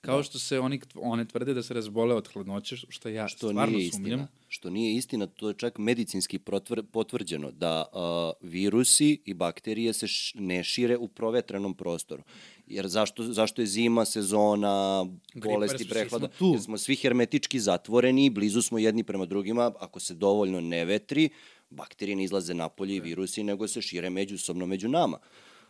Kao 0.00 0.22
što 0.22 0.38
se 0.38 0.60
oni, 0.60 0.80
one 0.94 1.24
tvrde 1.24 1.54
da 1.54 1.62
se 1.62 1.74
razbole 1.74 2.14
od 2.14 2.28
hladnoće, 2.32 2.76
što 2.88 3.08
ja 3.08 3.28
Što 3.28 3.48
stvarno 3.48 3.76
nije 3.76 3.92
sumnjam. 3.92 4.20
istina. 4.20 4.28
Što 4.48 4.70
nije 4.70 4.94
istina, 4.96 5.26
to 5.26 5.48
je 5.48 5.54
čak 5.54 5.78
medicinski 5.78 6.38
protvr, 6.38 6.82
potvrđeno 6.92 7.50
da 7.50 7.84
uh, 7.92 8.48
virusi 8.50 9.20
i 9.24 9.34
bakterije 9.34 9.92
se 9.92 10.06
š, 10.06 10.38
ne 10.38 10.64
šire 10.64 10.96
u 10.96 11.08
provetrenom 11.08 11.74
prostoru. 11.74 12.22
Jer 12.66 12.86
zašto, 12.88 13.22
zašto 13.22 13.62
je 13.62 13.66
zima, 13.66 14.04
sezona, 14.04 15.06
Gripa, 15.34 15.48
bolesti, 15.48 15.88
prehlada? 15.88 16.28
smo 16.28 16.38
tu. 16.38 16.52
Jer 16.52 16.62
smo 16.62 16.78
svi 16.78 16.96
hermetički 16.96 17.60
zatvoreni, 17.60 18.30
blizu 18.30 18.62
smo 18.62 18.78
jedni 18.78 19.02
prema 19.04 19.26
drugima, 19.26 19.72
ako 19.80 20.00
se 20.00 20.14
dovoljno 20.14 20.60
ne 20.60 20.84
vetri, 20.84 21.28
bakterije 21.70 22.16
ne 22.16 22.24
izlaze 22.24 22.54
napolje 22.54 22.96
i 22.96 23.00
virusi, 23.00 23.42
nego 23.42 23.68
se 23.68 23.82
šire 23.82 24.10
međusobno 24.10 24.66
među 24.66 24.88
nama. 24.88 25.18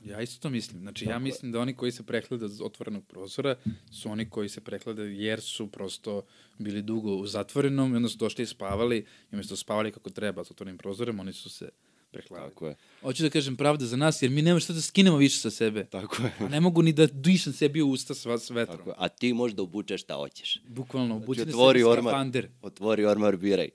Ja 0.04 0.22
isto 0.22 0.42
to 0.42 0.50
mislim. 0.50 0.80
Znači, 0.80 1.04
ja 1.04 1.18
mislim 1.18 1.52
da 1.52 1.60
oni 1.60 1.74
koji 1.74 1.92
se 1.92 2.02
prehlada 2.02 2.48
z 2.48 2.62
otvorenog 2.62 3.04
prozora 3.06 3.56
su 3.92 4.10
oni 4.10 4.30
koji 4.30 4.48
se 4.48 4.60
prehlada 4.60 5.02
jer 5.02 5.40
su 5.40 5.66
prosto 5.66 6.22
bili 6.58 6.82
dugo 6.82 7.16
u 7.16 7.26
zatvorenom 7.26 7.92
i 7.92 7.96
onda 7.96 8.08
su 8.08 8.18
došli 8.18 8.42
i 8.42 8.46
spavali 8.46 8.98
i 8.98 9.34
umesto 9.34 9.52
da 9.52 9.56
spavali 9.56 9.92
kako 9.92 10.10
treba 10.10 10.44
s 10.44 10.50
otvorenim 10.50 10.78
prozorem, 10.78 11.20
oni 11.20 11.32
su 11.32 11.50
se 11.50 11.68
prehladili. 12.10 12.50
Tako 12.50 12.66
je. 12.68 12.76
Hoću 13.00 13.22
da 13.22 13.30
kažem 13.30 13.56
pravda 13.56 13.86
za 13.86 13.96
nas, 13.96 14.22
jer 14.22 14.30
mi 14.30 14.42
nema 14.42 14.60
šta 14.60 14.72
da 14.72 14.80
skinemo 14.80 15.16
više 15.16 15.38
sa 15.38 15.50
sebe. 15.50 15.84
Tako 15.84 16.22
je. 16.22 16.32
A 16.38 16.48
ne 16.48 16.60
mogu 16.60 16.82
ni 16.82 16.92
da 16.92 17.06
dišem 17.06 17.52
sebi 17.52 17.82
u 17.82 17.90
usta 17.90 18.14
s, 18.14 18.26
s 18.26 18.50
vetrom. 18.50 18.76
Tako 18.78 18.90
je. 18.90 18.94
A 18.98 19.08
ti 19.08 19.32
možda 19.32 19.62
obučeš 19.62 20.02
šta 20.02 20.14
hoćeš. 20.14 20.60
Bukvalno, 20.68 21.16
obučite 21.16 21.42
Znači, 21.42 21.50
se 21.52 21.56
otvori 21.56 21.82
ormar. 21.82 22.12
skafander. 22.12 22.48
Otvori 22.62 23.04
ormar, 23.04 23.36
biraj. 23.36 23.68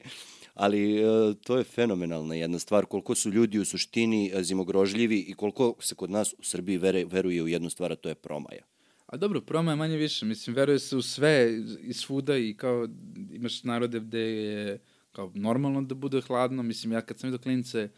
Ali 0.53 0.97
e, 0.97 1.03
to 1.43 1.57
je 1.57 1.63
fenomenalna 1.63 2.35
jedna 2.35 2.59
stvar, 2.59 2.85
koliko 2.85 3.15
su 3.15 3.29
ljudi 3.29 3.59
u 3.59 3.65
suštini 3.65 4.31
e, 4.33 4.43
zimogrožljivi 4.43 5.19
i 5.19 5.33
koliko 5.33 5.75
se 5.79 5.95
kod 5.95 6.09
nas 6.09 6.33
u 6.37 6.43
Srbiji 6.43 6.77
vere, 6.77 7.05
veruje 7.05 7.43
u 7.43 7.47
jednu 7.47 7.69
stvar, 7.69 7.91
a 7.91 7.95
to 7.95 8.09
je 8.09 8.15
promaja. 8.15 8.63
A 9.05 9.17
dobro, 9.17 9.41
proma 9.41 9.71
je 9.71 9.75
manje 9.75 9.97
više. 9.97 10.25
Mislim, 10.25 10.55
veruje 10.55 10.79
se 10.79 10.97
u 10.97 11.01
sve 11.01 11.59
i 11.81 11.93
svuda 11.93 12.37
i 12.37 12.53
kao 12.53 12.87
imaš 13.31 13.63
narode 13.63 13.99
gde 13.99 14.19
je 14.19 14.79
kao 15.11 15.31
normalno 15.35 15.81
da 15.81 15.95
bude 15.95 16.21
hladno. 16.21 16.63
Mislim, 16.63 16.91
ja 16.91 17.01
kad 17.01 17.19
sam 17.19 17.27
vidio 17.27 17.43
klinice 17.43 17.89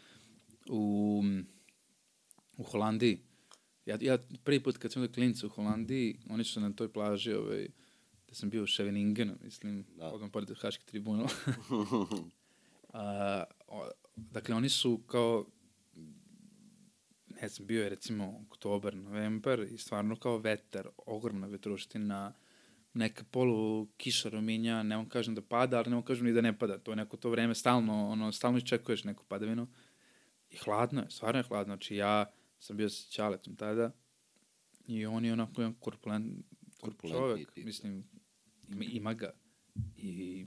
u, 0.68 1.22
u 2.56 2.62
Holandiji, 2.62 3.18
ja, 3.86 3.98
ja 4.00 4.18
prvi 4.44 4.60
put 4.60 4.76
kad 4.76 4.92
sam 4.92 5.02
vidio 5.02 5.14
klinice 5.14 5.46
u 5.46 5.48
Holandiji, 5.48 6.18
oni 6.30 6.44
su 6.44 6.60
na 6.60 6.72
toj 6.72 6.92
plaži, 6.92 7.32
ovaj, 7.32 7.68
gde 8.26 8.34
sam 8.34 8.50
bio 8.50 8.62
u 8.62 8.66
Scheveningen, 8.66 9.38
mislim, 9.44 9.84
da. 9.96 10.06
odmah 10.06 10.30
pored 10.30 10.50
Haške 10.60 10.84
tribunal. 10.84 11.28
A, 12.94 13.44
o, 13.66 13.88
dakle, 14.16 14.54
oni 14.54 14.68
su 14.68 15.02
kao 15.06 15.46
ne 17.40 17.48
znam, 17.48 17.66
bio 17.66 17.82
je 17.82 17.88
recimo 17.88 18.40
oktobar, 18.46 18.96
novembar 18.96 19.60
i 19.60 19.78
stvarno 19.78 20.16
kao 20.16 20.38
vetar, 20.38 20.88
ogromna 21.06 21.46
vetruština, 21.46 22.32
neka 22.94 23.24
polu 23.30 23.86
kiša 23.96 24.28
rominja, 24.28 24.82
ne 24.82 24.96
vam 24.96 25.08
kažem 25.08 25.34
da 25.34 25.42
pada, 25.42 25.78
ali 25.78 25.90
ne 25.90 25.96
vam 25.96 26.04
kažem 26.04 26.26
ni 26.26 26.32
da 26.32 26.40
ne 26.40 26.58
pada. 26.58 26.78
To 26.78 26.92
je 26.92 26.96
neko 26.96 27.16
to 27.16 27.30
vreme 27.30 27.54
stalno, 27.54 28.08
ono, 28.08 28.32
stalno 28.32 28.58
iščekuješ 28.58 29.04
neku 29.04 29.24
padavinu. 29.24 29.66
I 30.50 30.56
hladno 30.56 31.02
je, 31.02 31.10
stvarno 31.10 31.40
je 31.40 31.44
hladno. 31.44 31.74
Znači 31.74 31.96
ja 31.96 32.30
sam 32.58 32.76
bio 32.76 32.88
sa 32.88 33.10
Ćaletom 33.10 33.56
tada 33.56 33.90
i 34.86 35.06
on 35.06 35.24
je 35.24 35.32
onako 35.32 35.60
jedan 35.60 35.74
korpulent, 35.74 36.46
korpulent 36.80 37.18
čovek, 37.18 37.56
mislim, 37.56 38.04
ima, 38.68 38.84
ima 38.84 39.14
ga. 39.14 39.32
I 39.96 40.46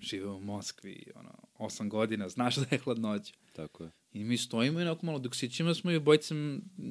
žive 0.00 0.30
u 0.30 0.40
Moskvi, 0.40 1.12
ono, 1.14 1.45
osam 1.58 1.88
godina, 1.88 2.28
znaš 2.28 2.56
da 2.56 2.66
je 2.70 2.78
hladnoća. 2.78 3.34
Tako 3.52 3.84
je. 3.84 3.90
I 4.12 4.24
mi 4.24 4.38
stojimo 4.38 4.80
i 4.80 4.82
onako 4.82 5.06
malo 5.06 5.18
dok 5.18 5.34
sićemo 5.34 5.74
smo 5.74 5.90
i 5.90 5.96
obojce 5.96 6.34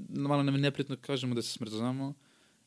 malo 0.10 0.44
nam 0.44 0.56
je 0.56 0.62
neprijatno 0.62 0.98
kažemo 1.02 1.36
da 1.36 1.42
se 1.42 1.50
smrzamo, 1.50 2.14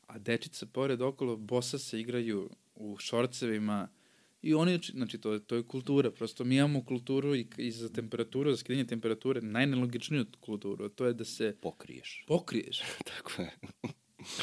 a 0.07 0.19
dečica 0.19 0.67
pored 0.67 1.02
okolo 1.02 1.37
bosa 1.37 1.78
se 1.78 2.00
igraju 2.00 2.50
u 2.75 2.97
šorcevima 2.99 3.88
i 4.43 4.55
oni, 4.55 4.81
znači 4.93 5.19
to, 5.19 5.38
to 5.38 5.57
je 5.57 5.62
kultura, 5.62 6.11
prosto 6.11 6.45
mi 6.45 6.57
imamo 6.57 6.85
kulturu 6.85 7.35
i, 7.35 7.47
i 7.57 7.71
za 7.71 7.88
temperaturu, 7.88 8.50
za 8.50 8.57
skidanje 8.57 8.85
temperature, 8.85 9.40
najnelogičniju 9.40 10.26
kulturu, 10.40 10.88
to 10.88 11.07
je 11.07 11.12
da 11.12 11.25
se... 11.25 11.57
Pokriješ. 11.61 12.25
Pokriješ. 12.26 12.83
Tako 13.17 13.43
je. 13.43 13.50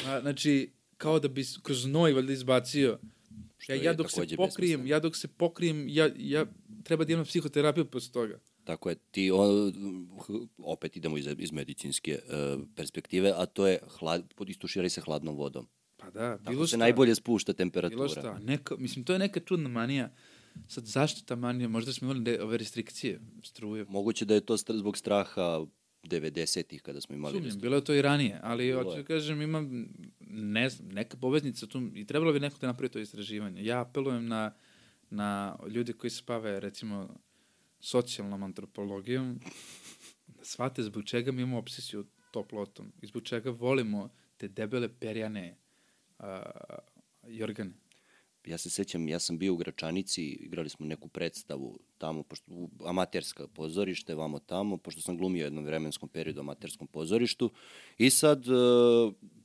a, 0.06 0.20
znači, 0.20 0.72
kao 0.96 1.18
da 1.20 1.28
bi 1.28 1.44
kroz 1.62 1.82
znoj 1.82 2.12
valjda 2.12 2.32
izbacio 2.32 2.98
ja, 3.68 3.74
ja 3.74 3.92
dok 3.92 4.10
se 4.10 4.36
pokrijem, 4.36 4.86
ja 4.86 5.00
dok 5.00 5.16
se 5.16 5.28
pokrijem, 5.28 5.88
ja, 5.88 6.10
ja 6.16 6.46
treba 6.86 7.04
da 7.04 7.12
imam 7.12 7.24
psihoterapiju 7.24 7.84
posle 7.84 8.12
toga. 8.12 8.38
Tako 8.64 8.88
je, 8.88 8.96
ti 9.10 9.30
o, 9.30 9.72
opet 10.58 10.96
idemo 10.96 11.18
iz, 11.18 11.28
iz 11.38 11.52
medicinske 11.52 12.18
uh, 12.18 12.62
perspektive, 12.76 13.32
a 13.36 13.46
to 13.46 13.66
je 13.66 13.78
hlad, 13.98 14.34
istuširaj 14.46 14.90
se 14.90 15.00
hladnom 15.00 15.36
vodom. 15.36 15.66
Pa 15.96 16.10
da, 16.10 16.38
bilo 16.42 16.54
Tako 16.54 16.66
se 16.66 16.76
najbolje 16.76 17.14
spušta 17.14 17.52
temperatura. 17.52 17.96
Bilo 17.96 18.08
šta, 18.08 18.38
neka, 18.38 18.76
mislim, 18.76 19.04
to 19.04 19.12
je 19.12 19.18
neka 19.18 19.40
čudna 19.40 19.68
manija. 19.68 20.10
Sad, 20.68 20.84
zašto 20.84 21.22
ta 21.26 21.36
manija? 21.36 21.68
Možda 21.68 21.92
smo 21.92 22.12
imali 22.12 22.38
ove 22.38 22.58
restrikcije, 22.58 23.20
struje. 23.42 23.84
Moguće 23.88 24.24
da 24.24 24.34
je 24.34 24.40
to 24.40 24.56
zbog 24.56 24.96
straha 24.96 25.66
90-ih 26.02 26.82
kada 26.82 27.00
smo 27.00 27.14
imali... 27.14 27.38
Sumnjam, 27.38 27.58
bilo 27.60 27.76
je 27.76 27.84
to 27.84 27.94
i 27.94 28.02
ranije, 28.02 28.40
ali 28.42 28.72
hoću 28.72 28.96
da 28.96 29.04
kažem, 29.04 29.42
imam 29.42 29.88
ne 30.20 30.68
znam, 30.68 30.88
neka 30.88 31.16
poveznica 31.16 31.66
tu 31.66 31.90
i 31.94 32.06
trebalo 32.06 32.32
bi 32.32 32.40
neko 32.40 32.58
da 32.60 32.66
napravi 32.66 32.88
to 32.88 32.98
istraživanje. 32.98 33.64
Ja 33.64 33.80
apelujem 33.80 34.26
na, 34.26 34.52
na 35.10 35.58
ljude 35.68 35.92
koji 35.92 36.10
se 36.10 36.22
bave, 36.26 36.60
recimo, 36.60 37.08
socijalnom 37.80 38.42
antropologijom, 38.42 39.40
da 40.26 40.44
shvate 40.44 40.82
zbog 40.82 41.04
čega 41.04 41.32
mi 41.32 41.42
imamo 41.42 41.58
obsesiju 41.58 42.06
toplotom 42.30 42.92
i 43.02 43.06
zbog 43.06 43.22
čega 43.22 43.50
volimo 43.50 44.08
te 44.36 44.48
debele 44.48 44.88
perjane 44.88 45.56
a, 46.18 46.42
jorgane. 47.28 47.72
Ja 48.46 48.58
se 48.58 48.70
sećam, 48.70 49.08
ja 49.08 49.18
sam 49.18 49.38
bio 49.38 49.52
u 49.52 49.56
Gračanici, 49.56 50.22
igrali 50.22 50.68
smo 50.68 50.86
neku 50.86 51.08
predstavu 51.08 51.78
tamo, 51.98 52.22
pošto, 52.22 52.68
amaterska 52.84 53.48
pozorište, 53.48 54.14
vamo 54.14 54.38
tamo, 54.38 54.76
pošto 54.76 55.00
sam 55.00 55.16
glumio 55.16 55.44
jednom 55.44 55.64
vremenskom 55.64 56.08
periodu 56.08 56.40
u 56.40 56.42
amaterskom 56.42 56.86
pozorištu. 56.86 57.50
I 57.98 58.10
sad, 58.10 58.46
e, 58.46 58.50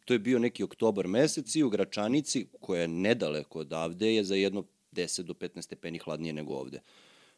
to 0.05 0.13
je 0.13 0.19
bio 0.19 0.39
neki 0.39 0.63
oktobar 0.63 1.07
mesec 1.07 1.55
i 1.55 1.63
u 1.63 1.69
Gračanici, 1.69 2.47
koja 2.59 2.81
je 2.81 2.87
nedaleko 2.87 3.59
odavde, 3.59 4.15
je 4.15 4.23
za 4.23 4.35
jedno 4.35 4.65
10 4.91 5.21
do 5.21 5.33
15 5.33 5.61
stepeni 5.61 5.97
hladnije 5.97 6.33
nego 6.33 6.53
ovde. 6.53 6.81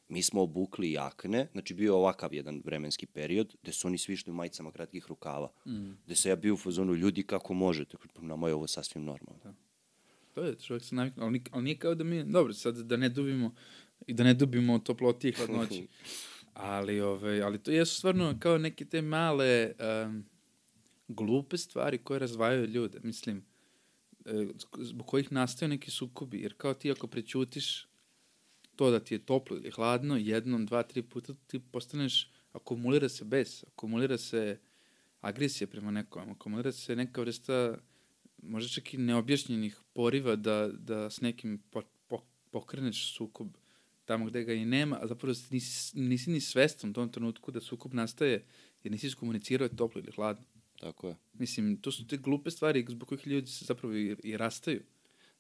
Mi 0.08 0.24
smo 0.24 0.42
obukli 0.42 0.92
jakne, 0.92 1.48
znači 1.52 1.74
bio 1.74 1.86
je 1.86 1.92
ovakav 1.92 2.34
jedan 2.34 2.62
vremenski 2.66 3.06
period, 3.06 3.56
gde 3.62 3.72
su 3.72 3.88
oni 3.88 3.98
svi 3.98 4.14
išli 4.14 4.32
u 4.32 4.36
majicama 4.36 4.72
kratkih 4.72 5.06
rukava. 5.08 5.52
Mm. 5.66 5.92
Gde 6.06 6.16
se 6.16 6.30
ja 6.30 6.36
bio 6.36 6.54
u 6.54 6.58
fazonu, 6.58 6.96
ljudi 6.96 7.24
kako 7.24 7.54
možete, 7.54 7.98
nama 8.22 8.48
je 8.48 8.54
ovo 8.54 8.68
sasvim 8.68 9.04
normalno. 9.04 9.40
Da. 9.44 9.54
To 10.34 10.44
je, 10.44 10.56
čovjek 10.56 10.84
se 10.84 10.96
naviknu, 10.96 11.24
ali, 11.24 11.42
ali 11.52 11.64
nije 11.64 11.78
kao 11.78 11.96
da 11.96 12.04
mi, 12.04 12.24
dobro, 12.24 12.54
sad 12.54 12.78
da 12.78 12.98
ne 12.98 13.10
dubimo 13.10 13.56
i 14.08 14.14
da 14.14 14.24
ne 14.24 14.34
dubimo 14.34 14.80
toploti 14.80 15.30
i 15.30 15.32
hladnoći. 15.32 15.88
ali, 16.54 17.02
ove, 17.02 17.42
ali 17.42 17.64
to 17.64 17.72
jesu 17.72 17.96
stvarno 17.96 18.38
kao 18.40 18.58
neke 18.58 18.86
te 18.86 19.02
male 19.02 19.72
um, 20.06 20.26
glupe 21.08 21.58
stvari 21.58 21.98
koje 21.98 22.20
razvajaju 22.20 22.66
ljude. 22.66 23.00
Mislim, 23.04 23.46
zbog 24.80 25.08
kojih 25.08 25.32
nastaju 25.32 25.70
neki 25.70 25.92
sukobi. 25.92 26.42
Jer 26.42 26.54
kao 26.58 26.74
ti 26.74 26.92
ako 26.92 27.08
prećutiš 27.08 27.88
to 28.76 28.92
da 28.92 29.00
ti 29.00 29.14
je 29.14 29.26
toplo 29.26 29.58
ili 29.58 29.72
hladno, 29.72 30.18
jednom, 30.18 30.66
dva, 30.66 30.84
tri 30.84 31.02
puta 31.02 31.34
ti 31.48 31.60
postaneš, 31.60 32.32
akumulira 32.52 33.10
se 33.10 33.26
bes, 33.26 33.64
akumulira 33.64 34.18
se 34.18 34.60
agresija 35.22 35.68
prema 35.68 35.92
nekom, 35.92 36.30
akumulira 36.30 36.72
se 36.72 36.96
neka 36.96 37.22
vrsta 37.22 37.78
možda 38.38 38.70
čak 38.70 38.94
i 38.94 38.98
neobjašnjenih 38.98 39.78
poriva 39.94 40.36
da, 40.36 40.70
da 40.74 41.10
s 41.10 41.22
nekim 41.22 41.64
po, 41.72 41.82
po, 42.08 42.20
pokreneš 42.52 43.16
sukob 43.16 43.48
tamo 44.06 44.26
gde 44.26 44.44
ga 44.44 44.54
i 44.54 44.66
nema, 44.66 45.00
a 45.02 45.08
zapravo 45.08 45.34
nisi, 45.50 46.00
nisi 46.00 46.32
ni 46.32 46.42
svestan 46.42 46.90
u 46.90 46.94
tom 46.94 47.12
trenutku 47.12 47.52
da 47.52 47.62
sukob 47.62 47.94
nastaje 47.94 48.46
jer 48.84 48.92
nisi 48.92 49.08
iskomunicirao 49.08 49.66
je 49.66 49.76
toplo 49.76 50.02
ili 50.02 50.12
hladno. 50.12 50.46
Tako 50.84 51.08
je. 51.08 51.16
Mislim, 51.34 51.78
to 51.78 51.92
su 51.92 52.08
te 52.08 52.18
glupe 52.18 52.52
stvari 52.52 52.86
zbog 52.90 53.08
kojih 53.08 53.28
ljudi 53.28 53.48
se 53.48 53.66
zapravo 53.66 53.96
i, 53.96 54.16
i 54.24 54.38
rastaju. 54.38 54.82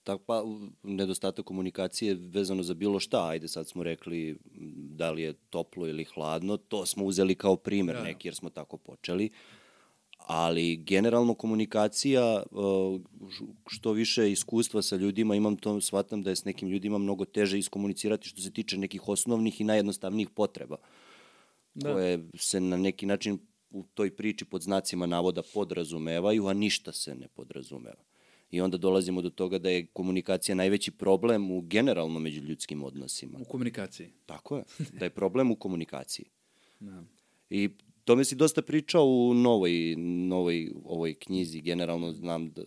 Tako 0.03 0.23
pa, 0.23 0.43
nedostatak 0.83 1.45
komunikacije 1.45 2.13
vezano 2.19 2.63
za 2.63 2.73
bilo 2.73 3.00
šta, 3.00 3.27
ajde 3.27 3.47
sad 3.47 3.67
smo 3.67 3.83
rekli 3.83 4.38
da 4.75 5.12
li 5.12 5.21
je 5.21 5.33
toplo 5.33 5.88
ili 5.88 6.03
hladno, 6.03 6.57
to 6.57 6.85
smo 6.85 7.05
uzeli 7.05 7.35
kao 7.35 7.55
primer 7.55 7.95
da. 7.95 8.03
neki 8.03 8.27
jer 8.27 8.35
smo 8.35 8.50
tako 8.50 8.77
počeli 8.77 9.29
ali 10.27 10.75
generalno 10.75 11.33
komunikacija, 11.33 12.43
uh, 12.51 13.01
što 13.67 13.91
više 13.91 14.31
iskustva 14.31 14.81
sa 14.81 14.95
ljudima 14.95 15.35
imam, 15.35 15.57
to 15.57 15.81
shvatam 15.81 16.23
da 16.23 16.29
je 16.29 16.35
s 16.35 16.45
nekim 16.45 16.69
ljudima 16.69 16.97
mnogo 16.97 17.25
teže 17.25 17.59
iskomunicirati 17.59 18.27
što 18.27 18.41
se 18.41 18.51
tiče 18.51 18.77
nekih 18.77 19.09
osnovnih 19.09 19.62
i 19.62 19.63
najjednostavnijih 19.63 20.29
potreba, 20.29 20.77
da. 21.73 21.93
koje 21.93 22.29
se 22.35 22.59
na 22.59 22.77
neki 22.77 23.05
način 23.05 23.39
u 23.73 23.83
toj 23.93 24.15
priči 24.15 24.45
pod 24.45 24.61
znacima 24.61 25.05
navoda 25.05 25.41
podrazumevaju, 25.53 26.47
a 26.47 26.53
ništa 26.53 26.91
se 26.91 27.15
ne 27.15 27.27
podrazumeva. 27.27 28.03
I 28.51 28.61
onda 28.61 28.77
dolazimo 28.77 29.21
do 29.21 29.29
toga 29.29 29.57
da 29.59 29.69
je 29.69 29.85
komunikacija 29.85 30.55
najveći 30.55 30.91
problem 30.91 31.51
u 31.51 31.61
generalno 31.61 32.19
među 32.19 32.41
ljudskim 32.41 32.83
odnosima. 32.83 33.39
U 33.41 33.45
komunikaciji. 33.45 34.09
Tako 34.25 34.57
je, 34.57 34.63
da 34.99 35.05
je 35.05 35.09
problem 35.09 35.51
u 35.51 35.55
komunikaciji. 35.55 36.25
Da. 36.79 37.03
I 37.49 37.69
tome 38.03 38.25
si 38.25 38.35
dosta 38.35 38.61
pričao 38.61 39.05
u 39.05 39.33
novoj, 39.33 39.95
novoj 39.97 40.71
ovoj 40.85 41.13
knjizi, 41.13 41.61
generalno 41.61 42.11
znam 42.11 42.49
da, 42.49 42.63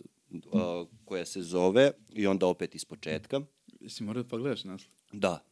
a, 0.53 0.85
koja 1.05 1.25
se 1.25 1.41
zove 1.41 1.91
i 2.13 2.27
onda 2.27 2.47
opet 2.47 2.75
iz 2.75 2.85
početka. 2.85 3.41
Jesi 3.79 4.03
morao 4.03 4.23
da 4.23 4.29
pogledaš 4.29 4.63
naslov? 4.63 4.91
Da. 5.11 5.43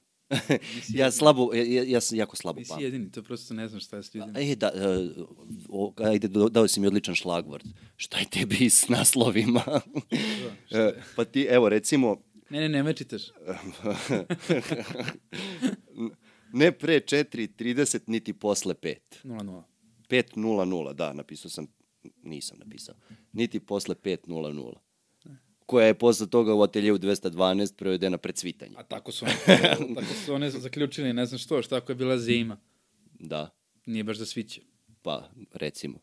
Ja 1.00 1.12
slabo, 1.12 1.54
ja, 1.54 1.84
ja 1.84 2.02
sam 2.02 2.18
jako 2.18 2.36
slabo 2.36 2.56
pamtim. 2.56 2.76
Nisi 2.76 2.84
jedini, 2.84 3.12
to 3.12 3.24
prosto 3.24 3.54
ne 3.54 3.68
znam 3.68 3.80
šta 3.80 3.98
je 3.98 4.04
s 4.04 4.16
ljudima. 4.16 4.40
E, 4.40 4.56
da, 4.56 4.72
uh, 4.76 5.28
o, 5.70 5.94
ajde, 5.98 6.28
dao 6.28 6.68
si 6.68 6.80
mi 6.80 6.88
odličan 6.88 7.16
šlagvord. 7.16 7.66
Šta 7.96 8.20
je 8.20 8.26
tebi 8.26 8.70
s 8.70 8.88
naslovima? 8.90 9.64
da, 10.72 10.78
je? 10.78 11.04
pa 11.16 11.26
ti, 11.26 11.42
evo, 11.42 11.70
recimo... 11.70 12.22
Ne, 12.50 12.60
ne, 12.60 12.70
ne 12.70 12.84
me 12.84 12.94
čitaš. 12.94 13.22
ne 16.54 16.72
pre 16.72 17.00
4.30, 17.00 18.00
niti 18.08 18.34
posle 18.34 18.74
5. 18.74 18.96
0-0. 19.24 19.62
5.00, 20.10 20.94
da, 20.94 21.14
napisao 21.14 21.50
sam, 21.50 21.68
nisam 22.24 22.58
napisao, 22.60 22.96
niti 23.34 23.60
posle 23.60 23.96
5.00 23.96 24.85
koja 25.66 25.88
je 25.88 25.94
posle 25.94 26.28
toga 26.28 26.54
u 26.54 26.62
ateljevu 26.62 26.98
212 26.98 27.76
prevedena 27.76 28.18
pred 28.18 28.36
cvitanje. 28.36 28.74
A 28.78 28.84
tako 28.84 29.12
su, 29.12 29.26
one, 29.26 29.36
tako 29.96 30.14
su 30.26 30.34
one 30.34 30.50
zaključili, 30.50 31.14
ne 31.14 31.26
znam 31.26 31.40
što, 31.40 31.62
šta 31.62 31.78
ako 31.78 31.92
je 31.92 31.96
bila 31.96 32.18
zima. 32.18 32.58
Da. 33.20 33.50
Nije 33.86 34.04
baš 34.04 34.18
za 34.18 34.26
sviće. 34.26 34.62
Pa, 35.02 35.30
recimo. 35.54 36.00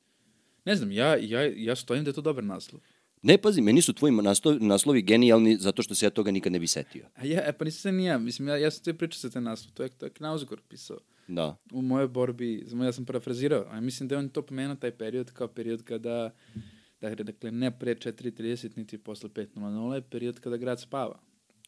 Ne 0.65 0.77
znam, 0.77 0.93
ja, 0.93 1.17
ja, 1.17 1.41
ja 1.57 1.77
stojim 1.77 2.05
da 2.05 2.11
je 2.11 2.15
to 2.15 2.21
dobar 2.21 2.45
naslov. 2.45 2.83
Ne, 3.23 3.39
pazi, 3.39 3.61
meni 3.61 3.83
su 3.83 3.93
tvoji 3.93 4.13
naslovi, 4.13 4.67
naslovi 4.67 5.03
genijalni 5.03 5.57
zato 5.57 5.83
što 5.83 5.95
se 5.95 6.07
ja 6.07 6.11
toga 6.11 6.31
nikad 6.31 6.53
ne 6.53 6.59
bi 6.59 6.67
setio. 6.67 7.07
A 7.15 7.27
ja, 7.27 7.43
e, 7.49 7.53
pa 7.53 7.65
nisam 7.65 7.81
se 7.81 7.93
nija, 7.93 8.19
mislim, 8.19 8.49
ja, 8.49 8.57
ja 8.57 8.71
sam 8.71 8.85
te 8.85 8.95
pričao 8.95 9.19
sa 9.19 9.31
te 9.31 9.41
naslov, 9.41 9.73
to 9.73 9.83
je, 9.83 9.89
to 9.89 10.07
je 10.07 10.11
Knausgor 10.11 10.61
pisao. 10.69 10.99
Da. 11.29 11.57
U 11.73 11.83
mojoj 11.83 12.09
borbi, 12.09 12.67
ja 12.85 12.93
sam 12.93 13.05
parafrazirao, 13.05 13.67
a 13.71 13.81
mislim 13.81 14.09
da 14.09 14.15
je 14.15 14.19
on 14.19 14.29
to 14.29 14.43
pomenuo 14.43 14.77
taj 14.77 14.91
period 14.91 15.31
kao 15.33 15.49
period 15.49 15.83
kada 15.83 16.35
Dakle, 16.55 16.73
dakle 17.11 17.51
ne 17.51 17.79
pre 17.79 17.95
4.30 17.95 18.77
niti 18.77 18.99
posle 18.99 19.29
5.00 19.29 19.95
je 19.95 20.03
period 20.03 20.41
kada 20.41 20.57
grad 20.57 20.81
spava. 20.81 21.21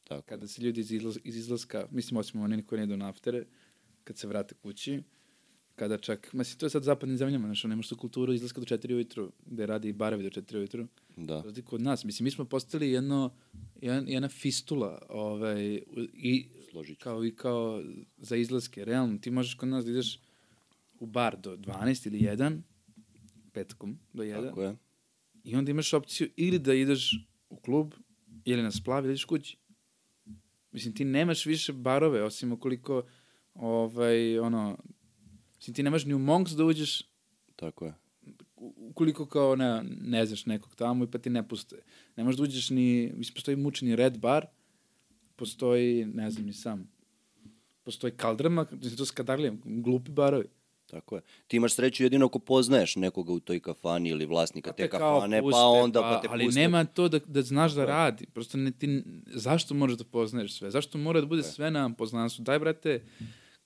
Tako. 0.05 0.23
Kada 0.23 0.47
se 0.47 0.63
ljudi 0.63 0.81
iz, 0.81 0.93
izlaz, 0.93 1.19
iz 1.25 1.37
izlaska, 1.37 1.87
mislim 1.91 2.17
osim 2.17 2.41
oni 2.41 2.63
koji 2.63 2.79
ne 2.79 2.85
idu 2.85 2.97
na 2.97 3.09
aftere, 3.09 3.45
kad 4.05 4.19
se 4.19 4.27
vrate 4.27 4.55
kući, 4.55 5.03
kada 5.77 5.99
čak, 5.99 6.33
mislim, 6.33 6.59
to 6.59 6.67
je 6.67 6.71
sad 6.71 6.83
zapadnim 6.83 7.19
zemljama, 7.19 7.47
znaš, 7.47 7.65
nemaš 7.65 7.89
tu 7.89 7.97
kulturu 7.97 8.33
izlaska 8.33 8.61
do 8.61 8.67
4 8.67 8.95
ujutru, 8.95 9.33
gde 9.47 9.67
radi 9.67 9.89
i 9.89 9.93
barevi 9.93 10.23
do 10.23 10.29
4 10.31 10.57
ujutru, 10.57 10.87
Da. 11.17 11.43
razliku 11.43 11.75
od 11.75 11.81
nas. 11.81 12.05
Mislim, 12.05 12.25
mi 12.25 12.31
smo 12.31 12.45
postali 12.45 12.91
jedno, 12.91 13.35
jedan, 13.81 14.09
jedna 14.09 14.29
fistula, 14.29 15.03
ovaj, 15.09 15.83
i 16.13 16.49
Složit 16.71 17.03
kao 17.03 17.25
i 17.25 17.35
kao 17.35 17.83
za 18.19 18.37
izlaske. 18.37 18.85
Realno, 18.85 19.19
ti 19.19 19.31
možeš 19.31 19.55
kod 19.55 19.69
nas 19.69 19.85
da 19.85 19.91
ideš 19.91 20.21
u 21.01 21.07
bar 21.07 21.41
do 21.41 21.57
12 21.57 22.07
ili 22.07 22.19
1, 22.19 22.61
petkom 23.53 23.99
do 24.13 24.23
1, 24.23 24.49
Tako 24.49 24.63
je. 24.63 24.77
I 25.45 25.57
onda 25.57 25.71
imaš 25.71 25.93
opciju 25.93 26.29
ili 26.37 26.59
da 26.59 26.75
ideš 26.75 27.29
u 27.51 27.57
klub, 27.57 27.95
ili 28.45 28.63
na 28.63 28.71
splav, 28.71 29.05
ili 29.05 29.13
ideš 29.13 29.25
kući. 29.25 29.57
Mislim, 30.73 30.95
ti 30.95 31.05
nemaš 31.05 31.47
više 31.47 31.73
barove, 31.73 32.23
osim 32.23 32.53
ukoliko, 32.53 33.03
ovaj, 33.55 34.39
ono, 34.39 34.79
mislim, 35.57 35.75
ti 35.75 35.83
nemaš 35.83 36.05
ni 36.05 36.15
u 36.15 36.19
Monks 36.19 36.53
da 36.53 36.65
uđeš, 36.65 37.03
Tako 37.57 37.85
je. 37.85 37.95
ukoliko 38.77 39.27
kao 39.27 39.57
ne, 39.57 39.83
ne 40.01 40.27
znaš 40.27 40.47
nekog 40.47 40.75
tamo 40.75 41.05
i 41.05 41.11
pa 41.11 41.19
ti 41.19 41.31
ne 41.31 41.49
puste. 41.49 41.77
Ne 42.17 42.25
možeš 42.25 42.37
da 42.37 42.43
uđeš 42.43 42.71
ni, 42.71 43.13
mislim, 43.17 43.35
postoji 43.35 43.57
mučni 43.57 43.97
red 43.97 44.19
bar, 44.19 44.47
postoji, 45.37 46.07
ne 46.07 46.31
znam 46.31 46.47
ni 46.47 46.53
sam, 46.53 46.89
postoji 47.85 48.13
kaldrama, 48.17 48.67
mislim, 48.73 48.97
to 48.97 49.05
s 49.05 49.11
kadarlijem, 49.11 49.61
glupi 49.65 50.11
barovi. 50.11 50.47
Tako 50.87 51.17
je. 51.17 51.23
Ti 51.47 51.57
imaš 51.57 51.75
sreću 51.75 52.03
jedino 52.03 52.27
ako 52.27 52.39
poznaješ 52.39 52.97
nekoga 52.97 53.33
u 53.33 53.41
toj 53.41 53.61
kafani 53.61 54.09
ili 54.09 54.27
vlasnika 54.27 54.73
te 54.73 54.89
kao 54.89 55.21
kafane, 55.21 55.41
puste, 55.41 55.55
pa 55.55 55.67
onda 55.67 56.01
pa, 56.01 56.21
te 56.21 56.29
Ali 56.31 56.45
puste. 56.45 56.61
nema 56.61 56.85
to 56.85 57.09
da, 57.09 57.19
da 57.19 57.43
znaš 57.43 57.73
da 57.73 57.81
je. 57.81 57.87
radi. 57.87 58.27
Prosto 58.27 58.59
ne, 58.59 58.71
ti, 58.71 59.03
zašto 59.27 59.75
moraš 59.75 59.97
da 59.97 60.05
poznaješ 60.05 60.59
sve? 60.59 60.71
Zašto 60.71 60.99
mora 60.99 61.21
da 61.21 61.27
bude 61.27 61.41
je. 61.41 61.45
sve 61.45 61.71
na 61.71 61.95
poznanstvu? 61.95 62.43
Daj, 62.43 62.59
brate, 62.59 63.03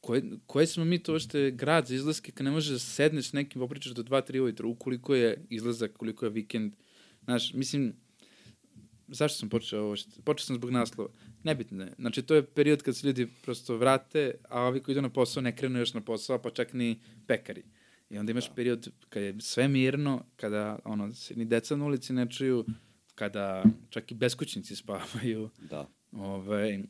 koje, 0.01 0.23
koje 0.47 0.67
smo 0.67 0.85
mi 0.85 0.99
to 1.03 1.17
je 1.33 1.51
grad 1.51 1.87
za 1.87 1.95
izlaske 1.95 2.33
kad 2.33 2.45
ne 2.45 2.51
možeš 2.51 2.73
da 2.73 2.79
sedneš 2.79 3.33
nekim 3.33 3.61
popričaš 3.61 3.93
do 3.93 4.03
2-3 4.03 4.41
ujutro, 4.41 4.69
ukoliko 4.69 5.15
je 5.15 5.47
izlazak, 5.51 5.93
koliko 5.97 6.27
je 6.27 6.31
vikend. 6.31 6.77
Znaš, 7.25 7.53
mislim, 7.53 7.95
zašto 9.09 9.39
sam 9.39 9.49
počeo 9.49 9.83
ovo? 9.83 9.97
Počeo 10.25 10.45
sam 10.45 10.57
zbog 10.57 10.71
naslova. 10.71 11.11
Nebitno 11.45 11.85
je. 11.85 11.93
Znači, 11.99 12.23
to 12.23 12.35
je 12.35 12.47
period 12.47 12.83
kad 12.83 12.97
se 12.97 13.07
ljudi 13.07 13.27
prosto 13.43 13.77
vrate, 13.77 14.35
a 14.49 14.63
ovi 14.63 14.81
koji 14.81 14.93
idu 14.93 15.03
na 15.03 15.09
posao 15.11 15.43
ne 15.43 15.57
krenu 15.57 15.79
još 15.79 15.95
na 15.95 16.01
posao, 16.01 16.43
pa 16.43 16.51
čak 16.51 16.73
ni 16.73 17.01
pekari. 17.27 17.63
I 18.11 18.19
onda 18.19 18.31
imaš 18.31 18.55
period 18.55 18.89
kada 19.09 19.27
je 19.27 19.35
sve 19.41 19.69
mirno, 19.69 20.25
kada 20.37 20.79
ono, 20.85 21.15
se 21.15 21.35
ni 21.37 21.45
deca 21.45 21.77
na 21.77 21.85
ulici 21.85 22.13
ne 22.13 22.31
čuju, 22.31 22.65
kada 23.15 23.65
čak 23.91 24.13
i 24.13 24.15
beskućnici 24.15 24.77
spavaju, 24.77 25.51
Da. 25.71 25.89
ovaj, 26.13 26.83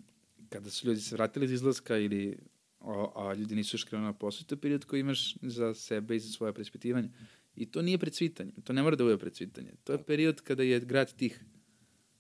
kada 0.49 0.71
su 0.71 0.87
ljudi 0.87 1.01
se 1.01 1.15
vratili 1.15 1.45
iz 1.45 1.53
izlaska 1.53 1.99
ili 1.99 2.39
a, 2.81 3.07
a 3.17 3.35
ljudi 3.35 3.55
nisu 3.55 3.75
još 3.75 3.85
krenuli 3.85 4.07
na 4.07 4.13
posao, 4.13 4.45
to 4.45 4.55
je 4.55 4.61
period 4.61 4.85
koji 4.85 5.01
imaš 5.01 5.35
za 5.43 5.75
sebe 5.75 6.17
i 6.17 6.21
za 6.21 6.33
svoje 6.33 6.53
preispitivanje. 6.53 7.09
I 7.57 7.67
to 7.67 7.83
nije 7.83 7.99
predsvitanje, 7.99 8.53
to 8.65 8.73
ne 8.73 8.83
mora 8.83 8.97
da 8.97 9.05
bude 9.05 9.19
predsvitanje. 9.19 9.73
To 9.85 9.93
je 9.93 10.03
period 10.03 10.41
kada 10.41 10.63
je 10.63 10.81
grad 10.81 11.15
tih. 11.17 11.45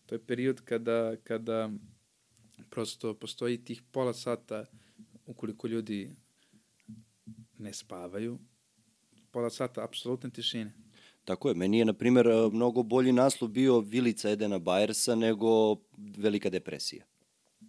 To 0.08 0.14
je 0.14 0.18
period 0.18 0.60
kada, 0.60 1.16
kada 1.18 1.70
prosto 2.70 3.14
postoji 3.14 3.58
tih 3.58 3.82
pola 3.82 4.14
sata 4.14 4.66
ukoliko 5.26 5.66
ljudi 5.66 6.10
ne 7.58 7.72
spavaju, 7.72 8.38
pola 9.30 9.50
sata 9.50 9.84
apsolutne 9.84 10.30
tišine. 10.30 10.72
Tako 11.24 11.48
je, 11.48 11.54
meni 11.54 11.78
je, 11.78 11.84
na 11.84 11.92
primjer, 11.92 12.26
mnogo 12.52 12.82
bolji 12.82 13.12
naslov 13.12 13.50
bio 13.50 13.80
Vilica 13.80 14.30
Edena 14.30 14.58
Bajersa 14.58 15.14
nego 15.14 15.76
Velika 16.16 16.50
depresija. 16.50 17.04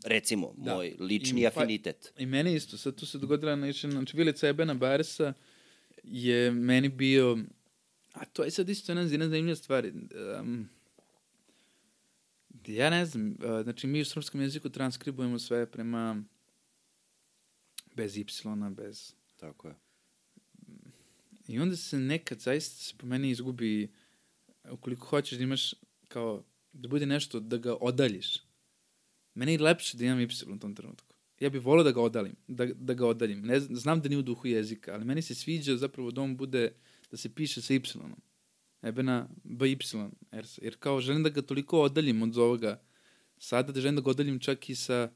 Recimo, 0.05 0.53
Da. 0.57 0.75
moj 0.75 0.95
lični 0.99 1.41
I- 1.41 1.43
pa- 1.45 1.47
afinitet. 1.49 2.13
I 2.17 2.25
meni 2.25 2.55
isto, 2.55 2.77
sad 2.77 2.95
tu 2.95 3.05
se 3.05 3.17
dogodila 3.17 3.55
nešto, 3.55 3.91
znači 3.91 4.17
Vilica 4.17 4.47
Ebena 4.47 4.73
Barsa 4.73 5.33
je 6.03 6.51
meni 6.51 6.89
bio, 6.89 7.37
a 8.13 8.25
to 8.25 8.43
je 8.43 8.51
sad 8.51 8.69
isto 8.69 8.91
jedna 8.91 9.27
zanimljiva 9.27 9.55
stvar. 9.55 9.85
Um, 10.41 10.69
ja 12.67 12.89
ne 12.89 13.05
znam, 13.05 13.29
uh, 13.29 13.63
znači 13.63 13.87
mi 13.87 14.01
u 14.01 14.05
srpskom 14.05 14.41
jeziku 14.41 14.69
transkribujemo 14.69 15.39
sve 15.39 15.71
prema 15.71 16.23
bez 17.95 18.17
y, 18.17 18.25
bez... 18.75 19.13
Tako 19.35 19.67
je. 19.67 19.75
I 21.47 21.59
onda 21.59 21.75
se 21.75 21.99
nekad 21.99 22.39
zaista 22.39 22.83
se 22.83 22.93
po 22.97 23.05
meni 23.05 23.29
izgubi, 23.29 23.91
ukoliko 24.71 25.07
hoćeš 25.07 25.37
da 25.37 25.43
imaš 25.43 25.73
kao, 26.07 26.43
da 26.73 26.87
bude 26.87 27.05
nešto, 27.05 27.39
da 27.39 27.57
ga 27.57 27.75
odaljiš. 27.81 28.43
Meni 29.33 29.51
je 29.51 29.59
lepše 29.59 29.97
da 29.97 30.05
imam 30.05 30.19
y 30.19 30.27
u 30.47 30.59
tom 30.59 30.75
trenutku. 30.75 31.15
Ja 31.39 31.49
bih 31.49 31.61
volao 31.65 31.83
da 31.83 31.91
ga 31.91 32.01
odalim, 32.01 32.35
da, 32.47 32.65
da 32.65 32.93
ga 32.93 33.07
odaljim. 33.07 33.41
Ne, 33.41 33.59
znam- 33.59 33.75
znam 33.75 34.01
da 34.01 34.09
nije 34.09 34.19
u 34.19 34.21
duhu 34.21 34.47
jezika, 34.47 34.93
ali 34.93 35.05
meni 35.05 35.21
se 35.21 35.35
sviđa 35.35 35.77
zapravo 35.77 36.11
da 36.11 36.21
on 36.21 36.37
bude, 36.37 36.71
da 37.11 37.17
se 37.17 37.35
piše 37.35 37.61
sa 37.61 37.73
y-om. 37.73 38.15
Ebena 38.81 39.27
by, 39.45 39.77
jer, 40.33 40.45
jer 40.61 40.75
kao 40.77 41.01
želim 41.01 41.23
da 41.23 41.29
ga 41.29 41.41
toliko 41.41 41.81
odaljim 41.81 42.21
od 42.21 42.37
ovoga 42.37 42.81
sada, 43.37 43.71
da 43.71 43.81
želim 43.81 43.95
da 43.95 44.01
ga 44.01 44.09
odaljim 44.09 44.39
čak 44.39 44.69
i 44.69 44.75
sa 44.75 45.11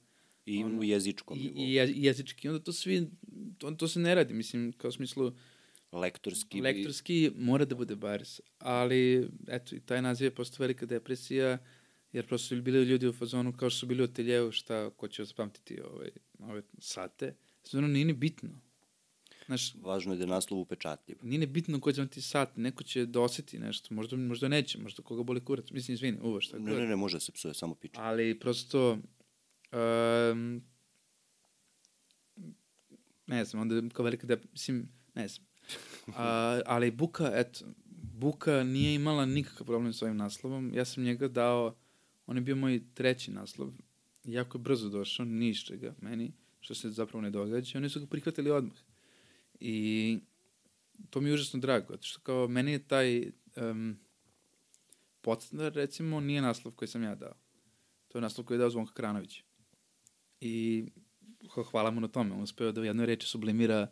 I 0.46 0.64
Ono, 0.64 0.80
u 0.80 0.84
jezičkom 0.84 1.38
i, 1.38 1.42
nivou. 1.42 1.58
i 1.60 1.74
je- 1.74 1.94
jezički. 1.96 2.50
Onda 2.50 2.60
to 2.62 2.74
svi, 2.74 3.08
to, 3.58 3.72
to 3.72 3.88
se 3.88 4.00
ne 4.00 4.16
radi, 4.16 4.34
mislim, 4.34 4.72
kao 4.74 4.90
u 4.90 4.92
smislu, 4.92 5.34
Lektorski. 5.92 6.58
bi- 6.58 6.62
Lektorski 6.62 7.32
mora 7.38 7.66
da 7.66 7.76
bude 7.76 7.96
baris, 7.96 8.42
ali 8.60 9.28
eto, 9.48 9.76
i 9.76 9.80
taj 9.80 10.02
naziv 10.02 10.26
je 10.26 10.32
postao 10.32 10.64
velika 10.64 10.86
depresija, 10.86 11.58
jer 12.14 12.28
prosto 12.28 12.48
su 12.48 12.62
bili 12.62 12.84
ljudi 12.84 13.08
u 13.08 13.14
fazonu 13.14 13.54
kao 13.54 13.70
što 13.70 13.80
su 13.80 13.86
bili 13.86 14.02
u 14.02 14.06
ateljevu, 14.06 14.52
šta, 14.52 14.90
ko 14.90 15.08
će 15.08 15.26
zapamtiti 15.26 15.82
ovaj, 15.82 16.10
ove 16.42 16.62
sate. 16.80 17.36
Stvarno 17.64 17.88
nije 17.88 18.06
ni 18.06 18.14
bitno. 18.14 18.50
Znaš, 19.46 19.76
Važno 19.82 20.14
je 20.14 20.18
da 20.18 20.24
je 20.24 20.28
naslov 20.28 20.60
upečatljiv. 20.60 21.18
nije 21.22 21.40
ni 21.40 21.46
bitno 21.46 21.80
ko 21.80 21.92
će 21.92 22.02
vam 22.02 22.08
ti 22.08 22.22
sat, 22.22 22.58
neko 22.58 22.84
će 22.84 23.06
da 23.06 23.22
osjeti 23.22 23.60
nešto, 23.60 23.94
možda, 23.94 24.18
možda 24.18 24.48
neće, 24.48 24.80
možda 24.80 25.04
koga 25.04 25.24
boli 25.24 25.46
kurac, 25.46 25.72
mislim, 25.72 25.94
izvini, 25.94 26.18
uvo 26.22 26.42
šta 26.42 26.60
Ne, 26.60 26.76
ne, 26.76 26.88
ne, 26.88 26.96
može 26.96 27.16
da 27.16 27.20
se 27.20 27.32
psuje, 27.32 27.54
samo 27.54 27.76
piče. 27.76 28.00
Ali 28.00 28.40
prosto, 28.40 28.92
um, 28.92 30.64
ne 33.28 33.46
znam, 33.46 33.62
onda 33.62 33.90
kao 33.94 34.06
velika 34.06 34.28
da, 34.28 34.38
mislim, 34.52 34.90
ne 35.16 35.28
znam. 35.28 35.48
A, 36.18 36.62
ali 36.66 36.92
Buka, 36.92 37.32
eto, 37.36 37.66
Buka 38.14 38.64
nije 38.64 38.96
imala 38.96 39.26
nikakav 39.26 39.68
problem 39.68 39.94
s 39.94 40.02
ovim 40.02 40.18
naslovom. 40.18 40.74
Ja 40.74 40.86
sam 40.86 41.04
njega 41.04 41.28
dao, 41.28 41.76
on 42.28 42.38
je 42.38 42.42
bio 42.42 42.56
moj 42.56 42.82
treći 42.94 43.32
naslov. 43.32 43.72
Jako 44.24 44.58
je 44.58 44.62
brzo 44.62 44.90
došao, 44.90 45.26
ni 45.26 45.50
iz 45.50 45.58
čega 45.58 45.96
meni, 46.02 46.32
što 46.60 46.76
se 46.76 46.90
zapravo 46.90 47.22
ne 47.22 47.30
događa. 47.30 47.78
Oni 47.78 47.90
su 47.90 48.00
ga 48.00 48.06
prihvatili 48.06 48.52
odmah. 48.52 48.78
I 49.66 50.20
to 51.10 51.22
mi 51.22 51.30
je 51.30 51.34
užasno 51.34 51.60
drago, 51.60 51.94
zato 51.94 52.04
što 52.04 52.20
kao 52.22 52.48
meni 52.48 52.72
je 52.72 52.88
taj 52.88 53.32
um, 53.56 53.98
podstanar, 55.22 55.74
recimo, 55.74 56.20
nije 56.20 56.42
naslov 56.42 56.74
koji 56.74 56.88
sam 56.90 57.04
ja 57.04 57.16
dao. 57.16 57.34
To 58.08 58.18
je 58.18 58.22
naslov 58.22 58.46
koji 58.46 58.56
je 58.56 58.60
dao 58.60 58.70
Zvonka 58.70 58.94
Kranović. 58.94 59.44
I 60.42 60.86
hvala 61.72 61.92
mu 61.92 62.02
na 62.02 62.08
tome. 62.08 62.34
On 62.34 62.42
uspeo 62.42 62.72
da 62.72 62.82
u 62.82 62.84
jednoj 62.84 63.06
reči 63.06 63.28
sublimira 63.28 63.88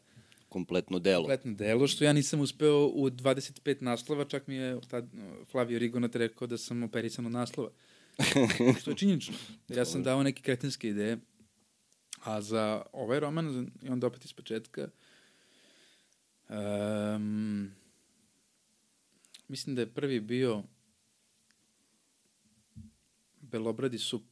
Kompletno 0.50 1.00
delo. 1.00 1.24
kompletno 1.24 1.54
delo, 1.54 1.88
što 1.88 2.04
ja 2.04 2.14
nisam 2.14 2.40
uspeo 2.40 2.88
u 2.88 3.10
25 3.10 3.82
naslova, 3.82 4.26
čak 4.26 4.48
mi 4.48 4.56
je 4.56 4.80
tad 4.90 5.04
uh, 5.14 5.48
Flavio 5.52 5.80
Rigonat 5.80 6.16
rekao 6.16 6.48
da 6.48 6.58
sam 6.58 6.84
operisan 6.84 7.26
od 7.26 7.32
naslova. 7.32 7.70
što 8.82 8.92
je 8.92 8.98
činjenično. 8.98 9.34
Ja 9.70 9.86
sam 9.86 10.04
dao 10.04 10.24
neke 10.24 10.42
kretenske 10.42 10.90
ideje, 10.90 11.18
a 12.24 12.42
za 12.42 12.82
ovaj 12.94 13.20
roman, 13.20 13.72
i 13.82 13.90
onda 13.90 14.08
opet 14.08 14.26
iz 14.26 14.34
početka, 14.34 14.90
um, 16.52 17.72
mislim 19.48 19.76
da 19.76 19.82
je 19.82 19.94
prvi 19.94 20.20
bio 20.20 20.64
Belobradi 23.42 23.98
sup. 23.98 24.24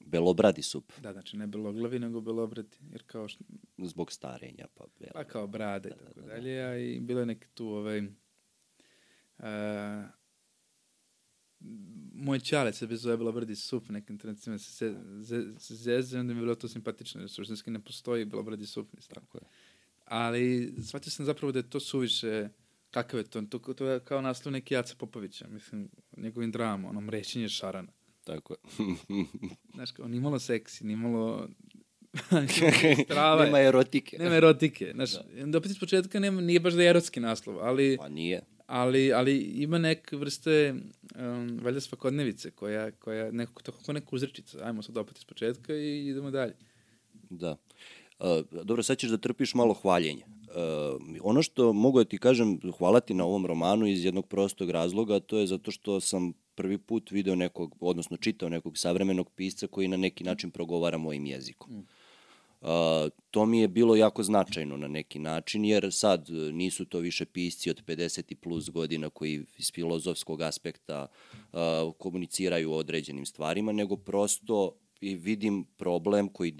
Belobradi 0.00 0.62
sup, 0.62 0.92
Da, 1.02 1.12
znači 1.12 1.36
ne 1.36 1.46
beloglavi, 1.46 1.98
nego 1.98 2.20
belobradi. 2.20 2.76
Jer 2.92 3.02
kao 3.06 3.28
što, 3.28 3.44
zbog 3.78 4.12
starenja. 4.12 4.66
Pa, 4.74 4.84
belo. 5.00 5.12
Pa 5.14 5.24
kao 5.24 5.46
brade 5.46 5.88
i 5.88 5.92
Da, 5.92 5.96
da, 5.96 6.04
tako 6.04 6.20
da, 6.20 6.26
da. 6.26 6.32
dalje, 6.34 6.64
a 6.64 6.78
i 6.78 7.00
bilo 7.00 7.20
je 7.20 7.26
neki 7.26 7.46
tu 7.54 7.68
ovaj... 7.68 8.00
Uh, 9.38 9.46
moj 12.14 12.40
čale 12.40 12.72
se 12.72 12.86
bez 12.86 13.00
zove 13.00 13.16
Belobradi 13.16 13.56
sup, 13.56 13.88
nekim 13.88 14.18
trenucima 14.18 14.58
se 14.58 14.72
se, 14.72 14.94
ze, 15.20 15.44
se 15.58 15.74
zeze, 15.74 16.20
onda 16.20 16.34
mi 16.34 16.40
je 16.40 16.42
bilo 16.42 16.54
to 16.54 16.68
simpatično, 16.68 17.20
jer 17.20 17.30
suštinski 17.30 17.70
ne 17.70 17.84
postoji 17.84 18.24
Belobradi 18.24 18.66
sup, 18.66 18.92
mislim. 18.92 19.14
Tako 19.14 19.38
je. 19.38 19.44
Ali 20.06 20.74
shvatio 20.82 21.10
sam 21.10 21.26
zapravo 21.26 21.52
da 21.52 21.58
je 21.58 21.70
to 21.70 21.80
suviše, 21.80 22.48
kakav 22.90 23.20
je 23.20 23.24
to, 23.24 23.42
to, 23.42 23.58
to 23.58 23.86
je 23.86 24.00
kao 24.00 24.20
naslov 24.20 24.52
neki 24.52 24.74
Jaca 24.74 24.94
Popovića, 24.98 25.48
mislim, 25.48 25.88
njegovim 26.16 26.52
dramom, 26.52 26.90
ono 26.90 27.00
mrećenje 27.00 27.48
šarana. 27.48 27.92
Tako 28.24 28.54
je. 28.54 28.58
Znaš, 29.74 29.90
kao, 29.90 30.08
ni 30.08 30.20
malo 30.20 30.38
seksi, 30.38 30.86
ni 30.86 30.96
malo... 30.96 31.48
Strava. 33.04 33.44
Nema 33.44 33.60
erotike. 33.60 34.18
Nema 34.18 34.34
erotike. 34.34 34.90
Znaš, 34.94 35.12
da. 35.12 35.24
onda 35.42 35.58
opet 35.58 35.70
iz 35.70 35.78
početka 35.78 36.20
nema, 36.20 36.40
nije 36.40 36.60
baš 36.60 36.74
da 36.74 36.82
je 36.82 36.90
erotski 36.90 37.20
naslov, 37.20 37.58
ali, 37.60 37.96
Pa 37.96 38.08
nije. 38.08 38.42
ali, 38.66 39.12
ali 39.12 39.38
ima 39.38 39.78
neke 39.78 40.16
vrste, 40.16 40.74
um, 41.14 41.60
valjda 41.62 41.80
svakodnevice, 41.80 42.50
koja, 42.50 42.90
koja 42.90 43.30
nekako, 43.30 43.62
tako 43.62 43.78
kao 43.86 43.92
neka 43.92 44.06
uzrečica. 44.10 44.58
Ajmo 44.64 44.82
sad 44.82 44.96
opet 44.96 45.18
iz 45.18 45.24
početka 45.24 45.74
i 45.74 46.06
idemo 46.08 46.30
dalje. 46.30 46.54
Da. 47.30 47.56
Dobro, 48.64 48.82
sad 48.82 48.98
ćeš 48.98 49.10
da 49.10 49.16
trpiš 49.16 49.54
malo 49.54 49.74
hvaljenja. 49.74 50.26
Uh, 50.26 51.02
ono 51.22 51.42
što 51.42 51.72
mogu 51.72 51.98
da 51.98 52.04
ti 52.04 52.18
kažem, 52.18 52.60
hvala 52.78 53.00
ti 53.00 53.14
na 53.14 53.24
ovom 53.24 53.46
romanu 53.46 53.86
iz 53.86 54.04
jednog 54.04 54.26
prostog 54.26 54.70
razloga, 54.70 55.20
to 55.20 55.38
je 55.38 55.46
zato 55.46 55.70
što 55.70 56.00
sam 56.00 56.32
prvi 56.54 56.78
put 56.78 57.10
video 57.10 57.34
nekog, 57.34 57.76
odnosno 57.80 58.16
čitao 58.16 58.48
nekog 58.48 58.78
savremenog 58.78 59.30
pisca 59.30 59.66
koji 59.66 59.88
na 59.88 59.96
neki 59.96 60.24
način 60.24 60.50
progovara 60.50 60.98
mojim 60.98 61.26
jezikom. 61.26 61.72
Mm. 61.72 61.86
Uh, 62.60 62.68
to 63.30 63.46
mi 63.46 63.60
je 63.60 63.68
bilo 63.68 63.96
jako 63.96 64.22
značajno 64.22 64.76
na 64.76 64.88
neki 64.88 65.18
način, 65.18 65.64
jer 65.64 65.92
sad 65.92 66.28
nisu 66.52 66.84
to 66.84 66.98
više 66.98 67.24
pisci 67.24 67.70
od 67.70 67.84
50 67.84 68.22
i 68.28 68.34
plus 68.34 68.70
godina 68.70 69.10
koji 69.10 69.44
iz 69.58 69.72
filozofskog 69.72 70.40
aspekta 70.42 71.06
uh, 71.52 71.58
komuniciraju 71.98 72.72
o 72.72 72.76
određenim 72.76 73.26
stvarima, 73.26 73.72
nego 73.72 73.96
prosto 73.96 74.72
i 75.00 75.14
vidim 75.14 75.64
problem 75.76 76.28
koji 76.28 76.50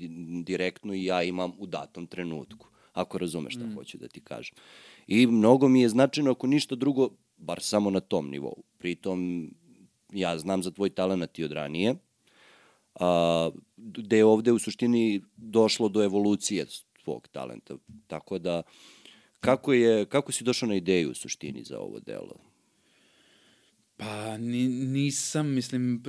direktno 0.44 0.94
i 0.94 1.04
ja 1.04 1.22
imam 1.22 1.52
u 1.58 1.66
datom 1.66 2.06
trenutku, 2.06 2.68
ako 2.92 3.18
razumeš 3.18 3.54
šta 3.54 3.66
mm. 3.66 3.74
hoću 3.74 3.98
da 3.98 4.08
ti 4.08 4.20
kažem. 4.20 4.56
I 5.06 5.26
mnogo 5.26 5.68
mi 5.68 5.80
je 5.80 5.88
značajno, 5.88 6.30
ako 6.30 6.46
ništa 6.46 6.74
drugo, 6.74 7.10
bar 7.36 7.62
samo 7.62 7.90
na 7.90 8.00
tom 8.00 8.30
nivou. 8.30 8.62
Pritom, 8.78 9.50
ja 10.12 10.38
znam 10.38 10.62
za 10.62 10.70
tvoj 10.70 10.90
talent 10.90 11.38
i 11.38 11.44
od 11.44 11.52
ranije, 11.52 11.94
a, 12.94 13.50
gde 13.76 14.16
je 14.16 14.24
ovde 14.24 14.52
u 14.52 14.58
suštini 14.58 15.22
došlo 15.36 15.88
do 15.88 16.04
evolucije 16.04 16.66
tvog 17.04 17.28
talenta. 17.28 17.74
Tako 18.06 18.38
da, 18.38 18.62
kako, 19.40 19.72
je, 19.72 20.06
kako 20.06 20.32
si 20.32 20.44
došao 20.44 20.68
na 20.68 20.74
ideju 20.74 21.10
u 21.10 21.14
suštini 21.14 21.64
za 21.64 21.80
ovo 21.80 22.00
delo? 22.00 22.36
Pa 23.96 24.36
ni, 24.38 24.68
nisam, 24.68 25.54
mislim, 25.54 26.02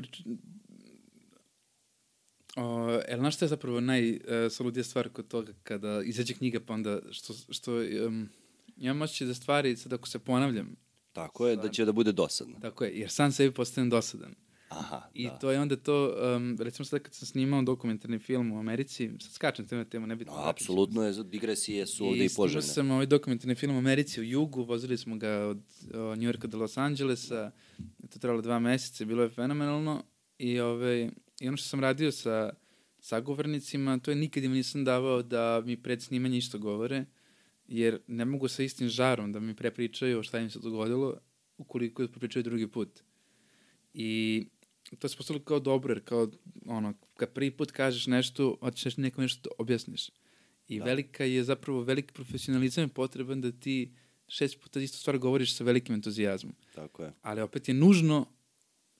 O, 2.57 2.99
el, 3.07 3.19
znaš 3.19 3.35
šta 3.35 3.45
je 3.45 3.49
zapravo 3.49 3.79
najsaludija 3.79 4.81
uh, 4.81 4.85
stvar 4.85 5.09
kod 5.09 5.27
toga 5.27 5.53
kada 5.63 6.01
izađe 6.03 6.33
knjiga 6.33 6.59
pa 6.59 6.73
onda 6.73 6.99
što, 7.11 7.33
što 7.49 7.73
um, 8.07 8.29
imam 8.77 9.01
osjećaj 9.01 9.27
da 9.27 9.33
stvari 9.33 9.77
sad 9.77 9.93
ako 9.93 10.07
se 10.07 10.19
ponavljam 10.19 10.75
Tako 11.13 11.47
je, 11.47 11.55
da 11.55 11.69
će 11.69 11.85
da 11.85 11.91
bude 11.91 12.11
dosadno. 12.11 12.59
Tako 12.61 12.83
je, 12.83 12.99
jer 12.99 13.09
sam 13.09 13.31
sebi 13.31 13.53
postanem 13.53 13.89
dosadan. 13.89 14.35
Aha, 14.69 15.09
I 15.13 15.27
da. 15.27 15.39
to 15.39 15.51
je 15.51 15.59
onda 15.59 15.75
to, 15.75 16.15
um, 16.35 16.57
recimo 16.59 16.85
sad 16.85 17.01
kad 17.01 17.13
sam 17.13 17.27
snimao 17.27 17.61
dokumentarni 17.61 18.19
film 18.19 18.51
u 18.51 18.59
Americi, 18.59 19.11
sad 19.19 19.31
skačem 19.31 19.67
tema 19.67 19.85
tema, 19.85 20.05
nebitno. 20.05 20.33
No, 20.33 20.49
apsolutno 20.49 21.03
je, 21.03 21.23
digresije 21.23 21.87
su 21.87 22.05
ovde 22.05 22.23
i, 22.23 22.25
i 22.25 22.29
poželjne. 22.35 22.65
I 22.65 22.69
sam 22.69 22.91
ovaj 22.91 23.05
dokumentarni 23.05 23.55
film 23.55 23.75
u 23.75 23.77
Americi 23.77 24.21
u 24.21 24.23
jugu, 24.23 24.63
vozili 24.63 24.97
smo 24.97 25.15
ga 25.15 25.29
od 25.29 25.61
o, 25.93 26.15
New 26.15 26.29
Yorka 26.29 26.47
do 26.47 26.57
Los 26.57 26.77
Angelesa, 26.77 27.51
to 28.09 28.19
trebalo 28.19 28.41
dva 28.41 28.59
meseca, 28.59 29.05
bilo 29.05 29.23
je 29.23 29.29
fenomenalno 29.29 30.03
i, 30.37 30.59
ovaj, 30.59 31.09
i 31.39 31.47
ono 31.47 31.57
što 31.57 31.67
sam 31.67 31.79
radio 31.79 32.11
sa 32.11 32.53
sagovornicima, 32.99 33.99
to 33.99 34.11
je 34.11 34.15
nikad 34.15 34.43
im 34.43 34.51
nisam 34.51 34.85
davao 34.85 35.21
da 35.23 35.61
mi 35.65 35.77
pred 35.77 36.01
snimanje 36.01 36.37
isto 36.37 36.59
govore, 36.59 37.05
jer 37.67 37.99
ne 38.07 38.25
mogu 38.25 38.47
sa 38.47 38.63
istim 38.63 38.87
žarom 38.87 39.31
da 39.31 39.39
mi 39.39 39.55
prepričaju 39.55 40.23
šta 40.23 40.39
im 40.39 40.49
se 40.49 40.59
dogodilo, 40.59 41.17
ukoliko 41.57 42.01
je 42.01 42.07
prepričaju 42.07 42.43
drugi 42.43 42.67
put. 42.67 43.03
I 43.93 44.45
to 44.99 45.07
se 45.07 45.17
postavilo 45.17 45.45
kao 45.45 45.59
dobro, 45.59 45.93
jer 45.93 46.03
kao, 46.03 46.31
ono, 46.65 46.93
kad 47.13 47.33
prvi 47.33 47.51
put 47.51 47.71
kažeš 47.71 48.07
nešto, 48.07 48.57
hoćeš 48.59 48.97
nekom 48.97 49.21
nešto 49.21 49.49
da 49.49 49.55
objasniš. 49.57 50.09
I 50.67 50.79
da. 50.79 50.85
velika 50.85 51.23
je 51.23 51.43
zapravo, 51.43 51.81
veliki 51.81 52.13
profesionalizam 52.13 52.83
je 52.83 52.87
potreban 52.87 53.41
da 53.41 53.51
ti 53.51 53.93
šest 54.27 54.61
puta 54.61 54.79
istu 54.79 54.97
stvar 54.97 55.17
govoriš 55.17 55.55
sa 55.55 55.63
velikim 55.63 55.95
entuzijazmom. 55.95 56.55
Tako 56.75 57.03
je. 57.03 57.13
Ali 57.21 57.41
opet 57.41 57.67
je 57.67 57.73
nužno, 57.73 58.25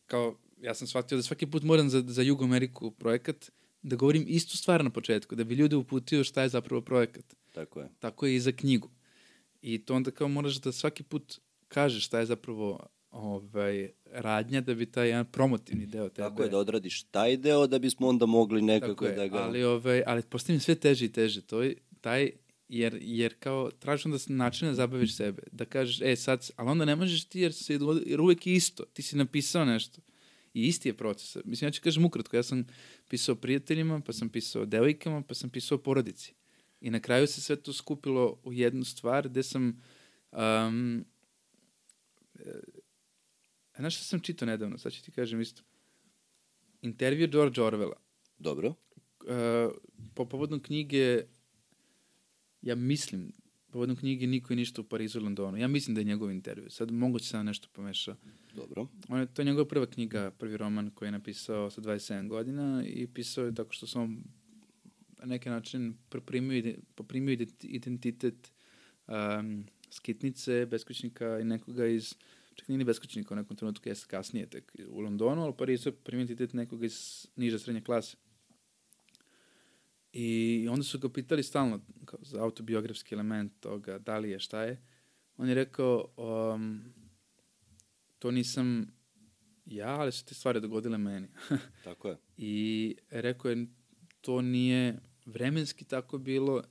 kao, 0.06 0.38
ja 0.62 0.74
sam 0.74 0.88
shvatio 0.88 1.18
da 1.18 1.24
svaki 1.24 1.46
put 1.46 1.64
moram 1.64 1.90
za, 1.90 2.04
za 2.08 2.22
Jugo 2.22 2.44
Ameriku 2.44 2.92
projekat, 2.92 3.52
da 3.82 3.96
govorim 3.96 4.26
istu 4.28 4.58
stvar 4.58 4.84
na 4.84 4.90
početku, 4.90 5.36
da 5.36 5.44
bi 5.44 5.56
ljude 5.56 5.76
uputio 5.76 6.24
šta 6.24 6.42
je 6.42 6.50
zapravo 6.50 6.82
projekat. 6.82 7.36
Tako 7.52 7.80
je. 7.80 7.90
Tako 8.00 8.26
je 8.26 8.36
i 8.36 8.40
za 8.40 8.52
knjigu. 8.52 8.90
I 9.62 9.86
to 9.86 9.96
onda 9.96 10.12
kao 10.12 10.28
moraš 10.28 10.56
da 10.56 10.72
svaki 10.72 11.04
put 11.04 11.40
kažeš 11.68 12.06
šta 12.06 12.20
je 12.20 12.26
zapravo 12.26 12.88
ovaj, 13.12 13.90
radnja 14.06 14.62
da 14.62 14.74
bi 14.74 14.86
taj 14.86 15.08
jedan 15.08 15.26
promotivni 15.26 15.86
deo 15.86 16.10
tebe... 16.10 16.30
Tako 16.30 16.44
je, 16.44 16.50
da 16.50 16.58
odradiš 16.58 17.04
taj 17.04 17.38
deo 17.38 17.68
da 17.68 17.80
bismo 17.80 18.08
onda 18.08 18.26
mogli 18.26 18.62
nekako 18.62 19.06
je, 19.06 19.16
da 19.16 19.28
ga... 19.28 19.38
Ali, 19.38 19.64
ovaj, 19.64 20.04
ali 20.06 20.22
postavim 20.22 20.60
sve 20.60 20.76
teže 20.76 21.06
i 21.06 21.12
teže. 21.12 21.42
To 21.42 21.62
je 21.62 21.76
taj, 22.02 22.32
jer, 22.70 22.98
jer 23.02 23.36
kao 23.40 23.72
tražiš 23.72 24.06
onda 24.06 24.18
način 24.28 24.68
da 24.68 24.74
zabaviš 24.74 25.16
sebe. 25.16 25.42
Da 25.52 25.66
kažeš, 25.66 26.02
e 26.02 26.16
sad, 26.16 26.50
ali 26.56 26.70
onda 26.70 26.86
ne 26.86 26.96
možeš 26.96 27.26
ti 27.26 27.40
jer, 27.40 27.54
se, 27.54 27.80
jer 28.06 28.22
uvek 28.22 28.48
je 28.48 28.54
isto. 28.54 28.86
Ti 28.86 29.02
si 29.02 29.18
napisao 29.18 29.66
nešto. 29.66 30.02
I 30.58 30.68
isti 30.68 30.90
je 30.90 30.98
proces. 30.98 31.38
Mislim, 31.46 31.68
ja 31.68 31.72
ću 31.72 31.82
kažem 31.82 32.06
ukratko, 32.06 32.36
ja 32.36 32.44
sam 32.44 32.66
pisao 33.08 33.36
prijateljima, 33.36 34.00
pa 34.00 34.14
sam 34.14 34.30
pisao 34.30 34.66
devojkama, 34.66 35.22
pa 35.22 35.34
sam 35.34 35.50
pisao 35.50 35.78
porodici. 35.78 36.34
I 36.82 36.90
na 36.90 37.00
kraju 37.00 37.28
se 37.28 37.42
sve 37.42 37.56
to 37.56 37.74
skupilo 37.74 38.40
u 38.44 38.54
jednu 38.54 38.84
stvar 38.84 39.30
gde 39.30 39.44
sam 39.44 39.82
um, 40.32 41.06
E, 42.40 42.60
znaš 43.78 43.96
šta 43.96 44.04
sam 44.04 44.20
čitao 44.20 44.46
nedavno, 44.46 44.78
sad 44.78 44.94
ću 44.94 45.04
ti 45.04 45.12
kažem 45.12 45.42
isto. 45.42 45.64
Intervju 46.82 47.28
George 47.28 47.62
Orwella. 47.62 47.96
Dobro. 48.38 48.68
Uh, 48.68 49.74
po 50.16 50.26
povodnom 50.26 50.60
knjige, 50.60 51.24
ja 52.62 52.76
mislim, 52.76 53.32
povodnom 53.78 53.98
knjige 53.98 54.28
Niko 54.28 54.54
je 54.54 54.58
ništa 54.58 54.82
u 54.82 54.84
Parizu 54.84 55.20
i 55.20 55.22
Londonu. 55.22 55.58
Ja 55.58 55.68
mislim 55.68 55.96
da 55.96 56.02
je 56.02 56.06
njegov 56.06 56.32
intervju. 56.32 56.70
Sad 56.70 56.92
moguće 56.92 57.26
sam 57.26 57.46
nešto 57.46 57.68
pomeša. 57.74 58.16
Dobro. 58.56 58.88
On 59.10 59.20
je, 59.20 59.26
to 59.34 59.42
je 59.42 59.46
njegova 59.46 59.68
prva 59.68 59.86
knjiga, 59.86 60.32
prvi 60.32 60.58
roman 60.58 60.90
koji 60.90 61.08
je 61.08 61.12
napisao 61.12 61.70
sa 61.70 61.82
27 61.82 62.28
godina 62.28 62.84
i 62.86 63.08
pisao 63.08 63.46
je 63.46 63.56
tako 63.56 63.74
što 63.74 63.88
sam 63.88 64.24
na 65.20 65.26
neki 65.26 65.50
način 65.50 65.98
poprimio, 66.10 66.74
poprimio 66.96 67.38
identitet 67.62 68.52
um, 69.08 69.66
skitnice, 69.92 70.66
beskućnika 70.66 71.40
i 71.40 71.44
nekoga 71.44 71.88
iz 71.88 72.16
čak 72.56 72.68
nije 72.68 72.78
ni 72.78 72.84
beskućnika 72.84 73.34
u 73.34 73.38
nekom 73.38 73.58
trenutku, 73.58 73.90
jeste 73.90 74.08
kasnije 74.08 74.46
tek 74.46 74.76
u 74.90 75.00
Londonu, 75.00 75.42
ali 75.44 75.54
Parizu 75.58 75.90
je 75.90 75.94
primititet 75.94 76.54
nekoga 76.54 76.86
iz 76.86 77.28
niže 77.36 77.60
srednje 77.60 77.82
klase. 77.82 78.18
I 80.20 80.68
onda 80.70 80.84
su 80.84 81.00
ga 81.00 81.10
pitali 81.10 81.44
stalno 81.44 81.82
kao 82.06 82.20
za 82.22 82.44
autobiografski 82.44 83.16
element 83.16 83.54
toga, 83.60 83.98
da 83.98 84.18
li 84.18 84.30
je, 84.30 84.40
šta 84.40 84.64
je. 84.64 84.82
On 85.38 85.50
je 85.50 85.56
rekao, 85.56 86.14
um, 86.18 86.82
to 88.20 88.32
nisam 88.32 88.88
ja, 89.66 89.88
ali 89.88 90.12
su 90.12 90.26
te 90.26 90.34
stvari 90.34 90.62
dogodile 90.62 90.98
meni. 90.98 91.28
tako 91.84 92.08
je. 92.08 92.18
I 92.38 92.96
rekao 93.10 93.52
je, 93.52 93.68
to 94.22 94.42
nije 94.42 95.00
vremenski 95.26 95.86
tako 95.86 96.18
bilo, 96.18 96.64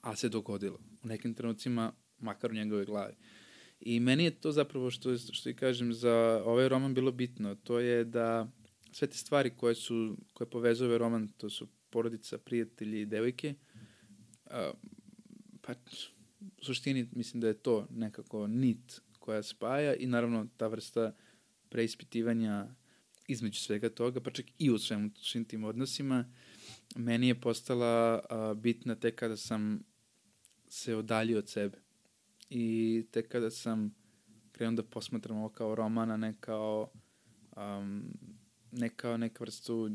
a 0.00 0.16
se 0.16 0.28
dogodilo. 0.28 0.78
U 1.04 1.06
nekim 1.06 1.34
trenucima, 1.34 1.92
makar 2.18 2.50
u 2.50 2.54
njegove 2.54 2.84
glavi. 2.84 3.14
I 3.80 4.00
meni 4.00 4.24
je 4.24 4.40
to 4.40 4.52
zapravo 4.52 4.90
što, 4.90 5.18
što 5.18 5.48
i 5.48 5.56
kažem 5.56 5.92
za 5.92 6.42
ovaj 6.44 6.68
roman 6.68 6.94
bilo 6.94 7.12
bitno. 7.12 7.54
To 7.54 7.78
je 7.78 8.04
da 8.04 8.52
sve 8.92 9.08
te 9.08 9.16
stvari 9.16 9.50
koje 9.56 9.74
su, 9.74 10.16
koje 10.32 10.50
povezuju 10.50 10.88
ovaj 10.88 10.98
roman, 10.98 11.28
to 11.28 11.50
su 11.50 11.68
porodica, 11.96 12.38
prijatelji 12.38 13.06
devojke, 13.06 13.54
a, 14.46 14.72
pa 15.62 15.72
u 16.40 16.64
suštini 16.64 17.08
mislim 17.12 17.40
da 17.40 17.46
je 17.48 17.62
to 17.62 17.86
nekako 17.90 18.46
nit 18.46 19.00
koja 19.18 19.42
spaja 19.42 19.94
i 19.94 20.06
naravno 20.06 20.46
ta 20.56 20.66
vrsta 20.66 21.14
preispitivanja 21.68 22.66
između 23.28 23.60
svega 23.60 23.88
toga, 23.88 24.20
pa 24.20 24.30
čak 24.30 24.46
i 24.58 24.70
u 24.70 24.78
svem, 24.78 25.14
svim 25.22 25.44
tim 25.44 25.64
odnosima, 25.64 26.24
meni 26.96 27.28
je 27.28 27.40
postala 27.40 28.20
a, 28.30 28.54
bitna 28.54 28.94
tek 28.94 29.14
kada 29.14 29.36
sam 29.36 29.80
se 30.68 30.96
odaljio 30.96 31.38
od 31.38 31.48
sebe. 31.48 31.78
I 32.50 33.06
tek 33.10 33.28
kada 33.28 33.50
sam 33.50 33.94
krenuo 34.52 34.76
da 34.76 34.82
posmatram 34.82 35.38
ovo 35.38 35.48
kao 35.48 35.74
romana, 35.74 36.16
ne 36.16 36.34
kao, 36.40 36.90
um, 37.56 38.04
ne 38.72 38.88
kao 38.88 39.16
neka 39.16 39.44
vrstu 39.44 39.90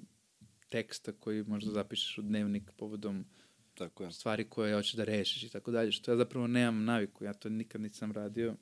teksta 0.71 1.11
koji 1.11 1.43
možda 1.43 1.71
zapišeš 1.71 2.17
u 2.17 2.21
dnevnik 2.21 2.71
povodom 2.77 3.25
tako 3.73 4.03
je. 4.03 4.11
stvari 4.11 4.49
koje 4.49 4.75
hoćeš 4.75 4.93
da 4.93 5.03
rešiš 5.03 5.43
i 5.43 5.49
tako 5.49 5.71
dalje, 5.71 5.91
što 5.91 6.11
ja 6.11 6.17
zapravo 6.17 6.47
nemam 6.47 6.83
naviku, 6.83 7.23
ja 7.23 7.33
to 7.33 7.49
nikad 7.49 7.81
nisam 7.81 8.11
radio 8.11 8.55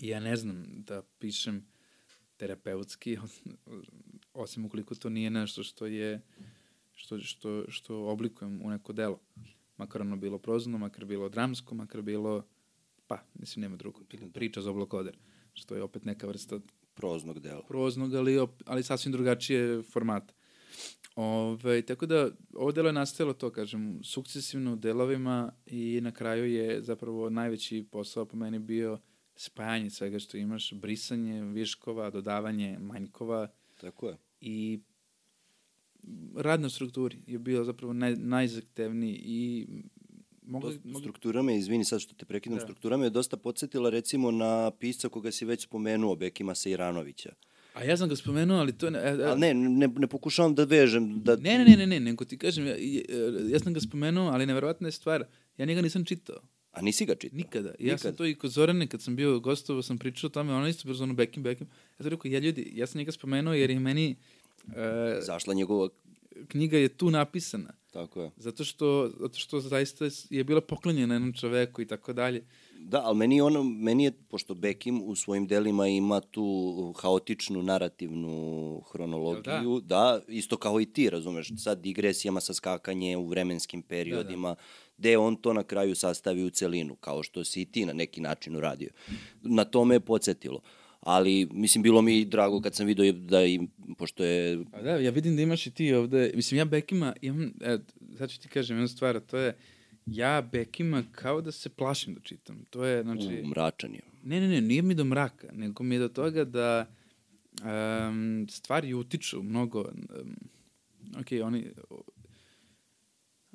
i 0.00 0.08
ja 0.08 0.20
ne 0.20 0.36
znam 0.36 0.64
da 0.68 1.02
pišem 1.18 1.66
terapeutski, 2.36 3.18
osim 4.44 4.64
ukoliko 4.64 4.94
to 4.94 5.08
nije 5.08 5.30
nešto 5.30 5.62
što 5.62 5.86
je 5.86 6.20
što, 6.92 7.20
što, 7.20 7.64
što 7.68 8.06
oblikujem 8.06 8.60
u 8.62 8.70
neko 8.70 8.92
delo. 8.92 9.20
Makar 9.76 10.02
ono 10.02 10.16
bilo 10.16 10.38
prozno, 10.38 10.78
makar 10.78 11.04
bilo 11.04 11.28
dramsko, 11.28 11.74
makar 11.74 12.02
bilo 12.02 12.46
pa, 13.06 13.18
mislim, 13.34 13.60
nema 13.60 13.76
drugo, 13.76 14.00
priča 14.32 14.62
za 14.62 14.70
oblokoder, 14.70 15.16
što 15.52 15.74
je 15.74 15.82
opet 15.82 16.04
neka 16.04 16.26
vrsta 16.26 16.60
proznog 16.94 17.40
dela. 17.40 17.62
Proznog, 17.68 18.14
ali, 18.14 18.38
ali 18.66 18.82
sasvim 18.82 19.12
drugačije 19.12 19.82
formata. 19.82 20.34
Ove, 21.16 21.82
tako 21.82 22.06
da, 22.06 22.30
ovo 22.54 22.72
delo 22.72 22.88
je 22.88 22.92
nastajalo 22.92 23.32
to, 23.32 23.50
kažem, 23.50 24.00
sukcesivno 24.04 24.72
u 24.72 24.76
delovima 24.76 25.52
i 25.66 26.00
na 26.02 26.12
kraju 26.12 26.52
je 26.52 26.82
zapravo 26.82 27.30
najveći 27.30 27.86
posao 27.90 28.24
po 28.24 28.36
meni 28.36 28.58
bio 28.58 28.98
spajanje 29.36 29.90
svega 29.90 30.18
što 30.18 30.36
imaš, 30.36 30.72
brisanje 30.72 31.42
viškova, 31.42 32.10
dodavanje 32.10 32.78
manjkova 32.78 33.48
Tako 33.80 34.08
je. 34.08 34.16
i 34.40 34.80
rad 36.36 36.60
na 36.60 36.70
strukturi 36.70 37.18
je 37.26 37.38
bio 37.38 37.64
zapravo 37.64 37.92
naj, 37.92 38.16
najzahtevniji 38.16 39.20
i 39.24 39.66
mogu, 40.42 40.70
To 40.70 40.78
mogu, 40.84 40.98
struktura 40.98 41.42
me, 41.42 41.56
izvini 41.56 41.84
sad 41.84 42.00
što 42.00 42.14
te 42.14 42.24
prekidam, 42.24 42.58
Da. 42.58 42.62
struktura 42.62 42.96
me 42.96 43.06
je 43.06 43.10
dosta 43.10 43.36
podsjetila 43.36 43.90
recimo 43.90 44.30
na 44.30 44.70
pisca 44.70 45.08
koga 45.08 45.32
si 45.32 45.44
već 45.44 45.62
spomenuo, 45.62 46.16
Bekima 46.16 46.54
Sejranovića. 46.54 47.32
A 47.74 47.84
ja 47.84 47.96
sam 47.96 48.08
ga 48.08 48.16
spomenuo, 48.16 48.58
ali 48.58 48.72
to 48.72 48.90
ne, 48.90 48.98
e, 48.98 49.02
e, 49.02 49.24
Ali 49.24 49.40
ne, 49.40 49.54
ne, 49.54 49.88
ne 49.88 50.06
pokušavam 50.06 50.54
da 50.54 50.64
vežem, 50.64 51.22
da... 51.22 51.36
ne, 51.36 51.58
ne, 51.58 51.64
ne, 51.64 51.76
ne, 51.76 51.86
ne, 51.86 52.00
nego 52.00 52.24
ti 52.24 52.38
kažem, 52.38 52.66
ja, 52.66 52.76
ja, 52.78 53.02
ja 53.50 53.58
sam 53.58 53.74
ga 53.74 53.80
spomenuo, 53.80 54.30
ali 54.30 54.46
neverovatna 54.46 54.88
je 54.88 54.92
stvar, 54.92 55.24
ja 55.58 55.66
njega 55.66 55.82
nisam 55.82 56.04
čitao. 56.04 56.38
A 56.72 56.82
nisi 56.82 57.06
ga 57.06 57.14
čitao? 57.14 57.36
Nikada. 57.36 57.74
Ja 57.78 57.98
sam 57.98 58.08
Nikad. 58.08 58.16
to 58.16 58.26
i 58.26 58.34
kod 58.34 58.50
Zorane, 58.50 58.86
kad 58.86 59.02
sam 59.02 59.16
bio 59.16 59.40
gostovo, 59.40 59.82
sam 59.82 59.98
pričao 59.98 60.28
o 60.28 60.30
tome, 60.30 60.54
ona 60.54 60.68
isto 60.68 60.88
brzo 60.88 61.04
ono 61.04 61.14
Bekim, 61.14 61.42
Bekim. 61.42 61.66
Ja 61.98 62.02
sam 62.02 62.08
rekao, 62.08 62.30
ja 62.30 62.38
ljudi, 62.38 62.70
ja 62.74 62.86
sam 62.86 62.98
njega 62.98 63.12
spomenuo 63.12 63.54
jer 63.54 63.70
je 63.70 63.80
meni 63.80 64.16
e, 64.76 65.18
Zašla 65.20 65.54
njegova... 65.54 65.88
knjiga 66.48 66.78
je 66.78 66.88
tu 66.88 67.10
napisana. 67.10 67.72
Tako 67.92 68.22
je. 68.22 68.30
Zato 68.36 68.64
što, 68.64 69.10
zato 69.20 69.38
što 69.38 69.60
zaista 69.60 70.04
je 70.30 70.44
bila 70.44 70.60
poklonjena 70.60 71.14
jednom 71.14 71.32
čoveku 71.32 71.82
i 71.82 71.86
tako 71.86 72.12
dalje. 72.12 72.44
Da, 72.86 73.00
ali 73.04 73.16
meni, 73.16 73.40
ono, 73.40 73.62
meni 73.62 74.04
je, 74.04 74.12
pošto 74.28 74.54
Bekim 74.54 75.02
u 75.04 75.14
svojim 75.14 75.46
delima 75.46 75.88
ima 75.88 76.20
tu 76.20 76.94
haotičnu 76.96 77.62
narativnu 77.62 78.80
hronologiju, 78.92 79.80
da? 79.80 80.20
da, 80.20 80.20
isto 80.28 80.56
kao 80.56 80.80
i 80.80 80.86
ti, 80.86 81.10
razumeš, 81.10 81.48
sa 81.56 81.74
digresijama, 81.74 82.40
sa 82.40 82.54
skakanje 82.54 83.16
u 83.16 83.26
vremenskim 83.26 83.82
periodima, 83.82 84.48
da, 84.48 84.54
da. 84.54 84.60
gde 84.98 85.18
on 85.18 85.36
to 85.36 85.52
na 85.52 85.62
kraju 85.62 85.94
sastavi 85.94 86.44
u 86.44 86.50
celinu, 86.50 86.96
kao 86.96 87.22
što 87.22 87.44
si 87.44 87.62
i 87.62 87.64
ti 87.64 87.86
na 87.86 87.92
neki 87.92 88.20
način 88.20 88.56
uradio. 88.56 88.90
Na 89.42 89.64
to 89.64 89.84
me 89.84 89.94
je 89.94 90.00
podsjetilo. 90.00 90.60
Ali, 91.00 91.48
mislim, 91.52 91.82
bilo 91.82 92.02
mi 92.02 92.18
i 92.18 92.24
drago 92.24 92.60
kad 92.60 92.74
sam 92.74 92.86
vidio 92.86 93.12
da 93.12 93.44
i, 93.44 93.60
pošto 93.98 94.24
je... 94.24 94.64
A 94.72 94.82
da, 94.82 94.90
ja 94.90 95.10
vidim 95.10 95.36
da 95.36 95.42
imaš 95.42 95.66
i 95.66 95.70
ti 95.70 95.94
ovde, 95.94 96.32
mislim, 96.34 96.58
ja 96.58 96.64
Bekima 96.64 97.14
imam, 97.20 97.52
e, 97.60 97.78
sad 98.18 98.30
ću 98.30 98.40
ti 98.40 98.48
kažem 98.48 98.76
jednu 98.76 98.88
stvar, 98.88 99.20
to 99.20 99.38
je, 99.38 99.56
ja 100.06 100.42
Bekima 100.52 101.04
kao 101.12 101.40
da 101.40 101.52
se 101.52 101.68
plašim 101.68 102.14
da 102.14 102.20
čitam. 102.20 102.64
To 102.70 102.84
je, 102.84 103.02
znači... 103.02 103.42
U, 103.44 103.46
mračan 103.46 103.94
je. 103.94 104.02
Ne, 104.22 104.40
ne, 104.40 104.48
ne, 104.48 104.60
nije 104.60 104.82
mi 104.82 104.94
do 104.94 105.04
mraka, 105.04 105.48
nego 105.52 105.84
mi 105.84 105.94
je 105.94 105.98
do 105.98 106.08
toga 106.08 106.44
da 106.44 106.86
um, 107.62 108.46
stvari 108.50 108.94
utiču 108.94 109.42
mnogo. 109.42 109.80
Um, 109.80 110.36
ok, 111.20 111.26
oni... 111.44 111.72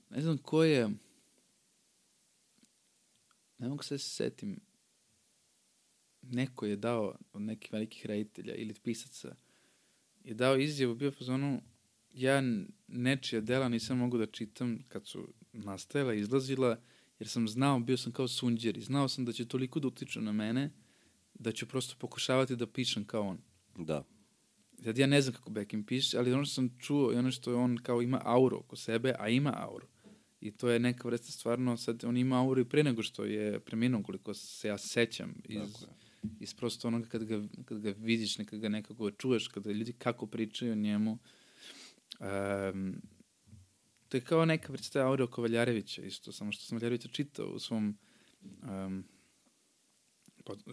Ne 0.10 0.22
znam 0.22 0.38
ko 0.38 0.64
je... 0.64 0.90
Ne 3.58 3.70
mogu 3.70 3.84
se 3.84 3.98
setim. 3.98 4.60
Neko 6.22 6.66
je 6.66 6.76
dao 6.76 7.16
od 7.34 7.42
nekih 7.42 7.74
velikih 7.74 8.06
reditelja 8.06 8.56
ili 8.56 8.74
pisaca 8.74 9.36
je 10.24 10.34
dao 10.34 10.58
izjavu, 10.58 10.96
bio 10.96 11.12
zonu 11.20 11.62
ja 12.14 12.44
nečija 12.88 13.42
dela 13.42 13.70
nisam 13.70 13.98
mogu 13.98 14.18
da 14.18 14.26
čitam 14.26 14.80
kad 14.88 15.08
su 15.08 15.28
nastajala, 15.54 16.14
izlazila, 16.14 16.80
jer 17.20 17.28
sam 17.28 17.48
znao, 17.48 17.80
bio 17.80 17.98
sam 17.98 18.12
kao 18.12 18.28
sunđer 18.28 18.78
i 18.78 18.82
znao 18.82 19.08
sam 19.08 19.26
da 19.26 19.32
će 19.32 19.48
toliko 19.48 19.80
da 19.80 19.88
utiču 19.88 20.22
na 20.22 20.32
mene, 20.32 20.72
da 21.34 21.52
ću 21.52 21.68
prosto 21.68 21.96
pokušavati 22.00 22.56
da 22.56 22.68
pišem 22.68 23.06
kao 23.06 23.22
on. 23.22 23.38
Da. 23.78 24.04
Sad 24.84 24.98
ja 24.98 25.08
ne 25.08 25.22
znam 25.22 25.34
kako 25.34 25.50
Bekim 25.50 25.86
piše, 25.86 26.18
ali 26.18 26.34
ono 26.34 26.46
što 26.46 26.54
sam 26.54 26.78
čuo 26.80 27.14
i 27.14 27.16
ono 27.16 27.32
što 27.32 27.52
je 27.52 27.58
on 27.58 27.78
kao 27.78 28.02
ima 28.02 28.22
auru 28.26 28.58
oko 28.58 28.76
sebe, 28.76 29.14
a 29.20 29.30
ima 29.30 29.54
auru. 29.58 29.88
I 30.42 30.52
to 30.52 30.70
je 30.70 30.80
neka 30.80 31.08
vrsta 31.08 31.32
stvarno, 31.32 31.78
sad 31.78 32.04
on 32.04 32.18
ima 32.18 32.42
auru 32.42 32.62
i 32.62 32.70
pre 32.70 32.84
nego 32.84 33.04
što 33.04 33.24
je 33.26 33.60
preminuo, 33.60 34.04
koliko 34.04 34.34
se 34.34 34.68
ja 34.68 34.78
sećam 34.78 35.36
iz, 35.44 35.86
iz 36.40 36.54
prosto 36.54 36.88
onoga 36.88 37.08
kad 37.08 37.24
ga, 37.24 37.44
kad 37.66 37.80
ga 37.80 37.94
vidiš, 37.98 38.38
nekad 38.38 38.60
ga 38.60 38.70
nekako 38.70 39.12
čuješ, 39.12 39.48
kada 39.48 39.72
ljudi 39.72 39.94
kako 39.94 40.28
pričaju 40.28 40.72
o 40.72 40.76
njemu. 40.76 41.20
Um, 42.20 43.02
to 44.10 44.18
je 44.18 44.22
kao 44.22 44.46
neka 44.46 44.74
vrsta 44.74 45.08
aure 45.08 45.24
oko 45.24 45.42
Valjarevića 45.42 46.02
isto, 46.02 46.32
samo 46.32 46.52
što 46.52 46.66
sam 46.66 46.78
Valjarevića 46.78 47.08
čitao 47.08 47.48
u 47.48 47.60
svom 47.60 47.98
um, 48.64 49.04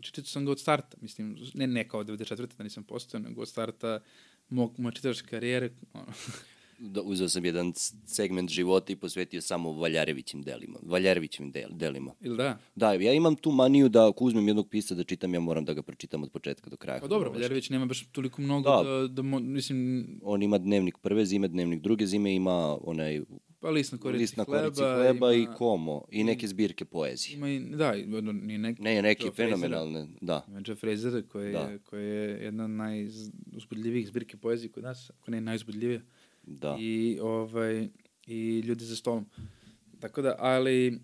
čitao 0.01 0.25
sam 0.25 0.45
ga 0.45 0.51
od 0.51 0.61
starta, 0.61 0.97
mislim, 1.01 1.37
ne, 1.55 1.67
ne 1.67 1.89
kao 1.89 2.01
od 2.01 2.07
94. 2.07 2.57
da 2.57 2.65
nisam 2.65 2.85
postao, 2.85 3.21
nego 3.21 3.43
od 3.43 3.49
starta 3.49 4.01
mog, 4.49 4.79
moje 4.79 4.95
čitačke 4.95 5.29
karijere. 5.29 5.71
Da, 6.79 7.03
uzeo 7.03 7.29
sam 7.29 7.45
jedan 7.45 7.73
segment 8.07 8.51
života 8.51 8.93
i 8.93 8.97
posvetio 8.97 9.41
samo 9.41 9.73
Valjarevićim 9.73 10.43
delima, 10.43 10.79
Valjarevićim 10.83 11.51
del, 11.51 11.69
delima. 11.71 12.13
Ili 12.21 12.37
da? 12.37 12.59
Da, 12.75 12.93
ja 12.93 13.13
imam 13.13 13.37
tu 13.37 13.51
maniju 13.51 13.89
da 13.89 14.09
ako 14.09 14.25
uzmem 14.25 14.49
jednog 14.49 14.69
pisa 14.69 14.95
da 14.95 15.05
čitam, 15.05 15.35
ja 15.35 15.41
moram 15.41 15.65
da 15.65 15.75
ga 15.75 15.83
pročitam 15.83 16.23
od 16.23 16.31
početka 16.31 16.71
do 16.71 16.77
kraja. 16.77 17.01
Pa 17.01 17.07
dobro, 17.07 17.31
Valjarević 17.31 17.71
nema 17.71 17.87
baš 17.87 18.07
toliko 18.07 18.43
mnogo 18.43 18.71
da, 18.71 18.91
da, 18.91 19.09
da 19.09 19.23
mo, 19.23 19.39
mislim... 19.39 20.07
On 20.23 20.43
ima 20.43 20.59
dnevnik 20.59 20.99
prve 21.03 21.27
zime, 21.27 21.49
dnevnik 21.49 21.83
druge 21.83 22.07
zime, 22.07 22.35
ima 22.35 22.79
onaj 22.83 23.21
Pa 23.61 23.71
list 23.71 23.93
na 23.93 23.99
korici 23.99 24.21
list 24.21 24.37
na 24.37 24.45
hleba. 24.45 24.63
korici 24.63 24.83
hleba 24.83 25.33
ima, 25.33 25.43
i 25.43 25.57
komo, 25.57 26.05
i 26.11 26.25
neke 26.25 26.49
zbirke 26.49 26.85
poezije. 26.85 27.37
Ima 27.37 27.51
i, 27.51 27.61
da, 27.61 27.93
ni 28.33 28.59
neki... 28.59 28.83
Ne, 28.83 29.03
neke 29.03 29.31
fenomenalne, 29.31 30.07
da. 30.21 30.45
Ima 30.49 30.63
Jeff 30.67 30.81
Fraser, 30.81 31.29
koji, 31.29 31.53
da. 31.53 31.59
je, 31.59 31.79
koji 31.79 32.07
je 32.07 32.45
jedna 32.45 32.65
od 32.65 32.71
najuzbudljivijih 32.71 34.09
zbirke 34.09 34.37
poezije 34.37 34.73
kod 34.73 34.83
nas, 34.83 35.11
ako 35.11 35.31
ne 35.31 35.41
najuzbudljivija. 35.41 36.01
Da. 36.47 36.77
I, 36.81 37.19
ovaj, 37.23 37.89
I 38.27 38.61
ljudi 38.61 38.85
za 38.85 38.97
stolom. 38.97 39.27
Tako 40.01 40.23
da, 40.23 40.35
ali, 40.39 41.01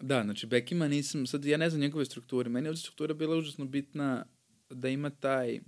da, 0.00 0.22
znači, 0.22 0.46
Bekima 0.46 0.88
nisam, 0.88 1.26
sad 1.26 1.44
ja 1.44 1.56
ne 1.56 1.70
znam 1.70 1.80
njegove 1.80 2.04
strukture, 2.04 2.50
meni 2.50 2.68
je 2.68 2.76
struktura 2.76 3.14
bila 3.14 3.36
užasno 3.36 3.64
bitna 3.64 4.26
da 4.70 4.88
ima 4.88 5.10
taj, 5.10 5.60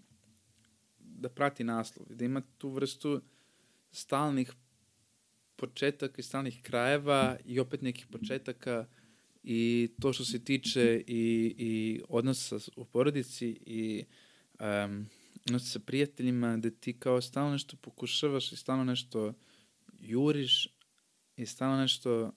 da 0.99 1.29
prati 1.29 1.65
naslov, 1.65 2.07
da 2.11 2.25
ima 2.25 2.43
tu 2.59 2.69
vrstu 2.69 3.21
stalnih 3.93 4.53
početaka 5.57 6.15
i 6.19 6.23
stalnih 6.23 6.63
krajeva 6.63 7.37
i 7.45 7.61
opet 7.61 7.83
nekih 7.83 8.07
početaka 8.07 8.87
i 9.43 9.89
to 10.01 10.13
što 10.13 10.25
se 10.25 10.45
tiče 10.45 11.05
i, 11.07 11.55
i 11.59 12.01
odnosa 12.09 12.57
u 12.77 12.85
porodici 12.85 13.59
i 13.67 14.05
um, 14.61 15.07
odnosa 15.47 15.67
sa 15.67 15.79
prijateljima, 15.79 16.57
da 16.57 16.71
ti 16.71 16.99
kao 16.99 17.21
stalno 17.21 17.53
nešto 17.53 17.77
pokušavaš 17.77 18.53
i 18.53 18.57
stalno 18.57 18.85
nešto 18.85 19.35
juriš 19.99 20.69
i 21.37 21.47
stalno 21.47 21.77
nešto 21.77 22.33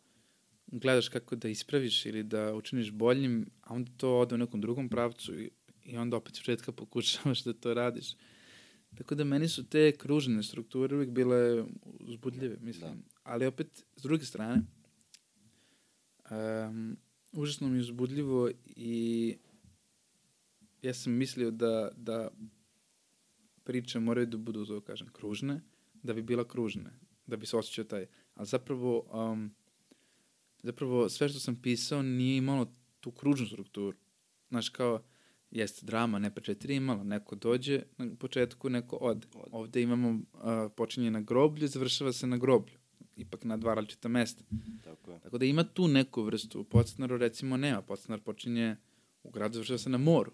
gledaš 0.68 1.10
kako 1.10 1.36
da 1.36 1.50
ispraviš 1.50 2.06
ili 2.06 2.24
da 2.24 2.54
učiniš 2.56 2.92
boljim, 2.92 3.50
a 3.62 3.74
onda 3.74 3.92
to 3.98 4.20
ode 4.20 4.36
u 4.36 4.38
nekom 4.38 4.62
drugom 4.62 4.90
pravcu 4.90 5.40
i, 5.42 5.50
i 5.84 5.98
onda 5.98 6.18
opet 6.18 6.36
s 6.36 6.40
početka 6.40 6.72
pokušavaš 6.72 7.44
da 7.44 7.54
to 7.54 7.74
radiš. 7.74 8.16
Tako 8.98 9.16
da 9.16 9.24
meni 9.24 9.48
su 9.48 9.70
te 9.70 9.92
kružne 9.92 10.44
strukture 10.44 10.96
uvijek 10.96 11.10
bile 11.10 11.66
uzbudljive, 11.84 12.58
mislim. 12.62 12.92
Da. 12.92 13.04
Ali 13.24 13.46
opet, 13.46 13.86
s 13.96 14.02
druge 14.02 14.26
strane, 14.26 14.62
um, 16.32 16.98
užasno 17.32 17.68
mi 17.70 17.78
je 17.78 17.82
uzbudljivo 17.82 18.50
i 18.66 19.36
ja 20.82 20.94
sam 20.94 21.14
mislio 21.14 21.52
da, 21.52 21.92
da 21.96 22.30
priče 23.70 24.00
moraju 24.00 24.26
da 24.26 24.38
budu, 24.38 24.66
da 24.66 24.82
kažem, 24.82 25.08
kružne, 25.14 25.62
da 26.04 26.14
bi 26.14 26.22
bila 26.22 26.44
kružne, 26.48 26.90
da 27.28 27.38
bi 27.38 27.46
se 27.46 27.58
osjećao 27.58 27.86
taj. 27.86 28.08
A 28.36 28.46
zapravo, 28.46 29.06
um, 29.14 29.52
zapravo 30.64 31.10
sve 31.10 31.30
što 31.30 31.40
sam 31.40 31.62
pisao 31.62 32.02
nije 32.02 32.38
imalo 32.38 32.74
tu 33.00 33.12
kružnu 33.12 33.46
strukturu. 33.46 33.98
Znaš, 34.50 34.70
kao, 34.70 35.04
jeste 35.52 35.86
drama, 35.86 36.20
ne 36.20 36.32
četiri 36.42 36.76
imala, 36.76 37.04
neko 37.04 37.36
dođe 37.36 37.82
na 37.98 38.16
početku, 38.16 38.70
neko 38.70 38.98
ode. 39.02 39.28
ode. 39.34 39.50
Ovde 39.52 39.82
imamo, 39.82 40.10
uh, 40.10 40.72
počinje 40.76 41.12
na 41.12 41.22
groblju, 41.22 41.68
završava 41.68 42.14
se 42.14 42.28
na 42.28 42.38
groblju. 42.38 42.78
Ipak 43.16 43.44
na 43.44 43.58
dva 43.58 43.74
različita 43.74 44.08
mesta. 44.08 44.44
Tako 44.84 45.12
je. 45.12 45.20
Tako 45.20 45.38
da 45.38 45.46
ima 45.46 45.64
tu 45.64 45.88
neku 45.88 46.24
vrstu. 46.24 46.62
U 46.62 46.64
Podstanaru 46.64 47.18
recimo 47.18 47.58
nema. 47.58 47.82
Podstanar 47.82 48.22
počinje 48.22 48.76
u 49.24 49.30
gradu, 49.30 49.54
završava 49.54 49.78
se 49.78 49.90
na 49.90 49.98
moru. 49.98 50.32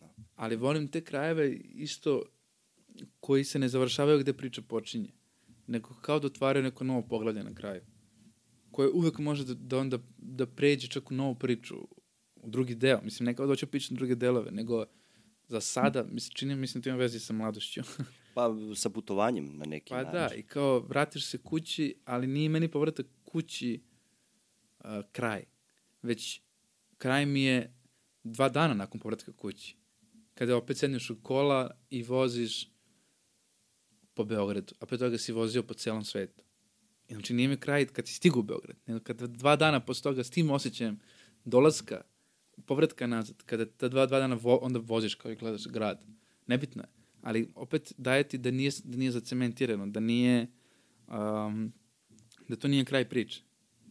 Da. 0.00 0.14
Ali 0.36 0.56
volim 0.56 0.88
te 0.88 1.04
krajeve 1.04 1.52
isto 1.56 2.22
koji 3.20 3.44
se 3.44 3.58
ne 3.58 3.68
završavaju 3.68 4.18
gde 4.18 4.32
priča 4.32 4.62
počinje. 4.62 5.12
Nego 5.66 5.94
kao 6.02 6.18
da 6.18 6.26
otvaraju 6.26 6.62
neko 6.62 6.84
novo 6.84 7.02
poglavlje 7.02 7.44
na 7.44 7.54
kraju. 7.54 7.82
Koje 8.70 8.90
uvek 8.90 9.18
može 9.18 9.44
da, 9.44 9.54
da 9.54 9.78
onda 9.78 9.98
da 10.18 10.46
pređe 10.46 10.88
čak 10.88 11.10
u 11.10 11.14
novu 11.14 11.34
priču 11.34 11.76
u 12.36 12.50
drugi 12.50 12.74
deo. 12.74 13.00
Mislim, 13.04 13.26
ne 13.26 13.34
kao 13.34 13.46
da 13.46 13.50
hoće 13.50 13.66
pričati 13.66 13.94
na 13.94 13.98
druge 13.98 14.14
delove, 14.14 14.50
nego 14.50 14.84
za 15.48 15.60
sada, 15.60 16.04
mislim, 16.04 16.34
čini 16.34 16.56
mislim 16.56 16.82
da 16.82 16.90
ima 16.90 16.98
vezi 16.98 17.20
sa 17.20 17.32
mladošću. 17.32 17.80
pa 18.34 18.50
sa 18.76 18.90
putovanjem 18.90 19.56
na 19.56 19.64
neki 19.64 19.90
pa 19.90 19.96
način. 19.96 20.12
Pa 20.12 20.18
da, 20.18 20.34
i 20.34 20.42
kao 20.42 20.80
vratiš 20.80 21.26
se 21.26 21.38
kući, 21.38 21.94
ali 22.04 22.26
nije 22.26 22.48
meni 22.48 22.68
povratak 22.68 23.06
kući 23.24 23.82
uh, 24.78 24.84
kraj. 25.12 25.44
Već 26.02 26.40
kraj 26.98 27.26
mi 27.26 27.42
je 27.42 27.74
dva 28.24 28.48
dana 28.48 28.74
nakon 28.74 29.00
povratka 29.00 29.32
kući. 29.32 29.76
Kada 30.34 30.56
opet 30.56 30.76
sedneš 30.76 31.10
u 31.10 31.22
kola 31.22 31.70
i 31.90 32.02
voziš 32.02 32.71
po 34.14 34.24
Beogradu, 34.24 34.74
a 34.80 34.86
pre 34.86 34.98
toga 34.98 35.18
si 35.18 35.32
vozio 35.32 35.62
po 35.62 35.74
celom 35.74 36.04
svetu. 36.04 36.44
I 37.08 37.14
znači 37.14 37.34
nije 37.34 37.48
mi 37.48 37.56
kraj 37.56 37.86
kad 37.86 38.08
si 38.08 38.14
stigu 38.14 38.40
u 38.40 38.42
Beograd, 38.42 38.76
nego 38.86 39.00
kada 39.00 39.26
dva 39.26 39.56
dana 39.56 39.80
posle 39.80 40.02
toga 40.02 40.24
s 40.24 40.30
tim 40.30 40.50
osjećajem 40.50 41.00
dolaska 41.44 42.00
povratka 42.66 43.06
nazad, 43.06 43.42
kada 43.42 43.66
ta 43.66 43.88
dva, 43.88 44.06
dva 44.06 44.18
dana 44.18 44.38
vo, 44.40 44.56
onda 44.56 44.78
voziš 44.78 45.14
kao 45.14 45.32
i 45.32 45.36
gledaš 45.36 45.66
grad. 45.66 46.04
Nebitno 46.46 46.82
je. 46.82 46.88
Ali 47.22 47.52
opet 47.54 47.92
daje 47.98 48.28
ti 48.28 48.38
da 48.38 48.50
nije, 48.50 48.70
da 48.84 48.96
nije 48.96 49.10
zacementirano, 49.10 49.86
da 49.86 50.00
nije, 50.00 50.46
um, 51.08 51.72
da 52.48 52.56
to 52.56 52.68
nije 52.68 52.84
kraj 52.84 53.08
priče, 53.08 53.42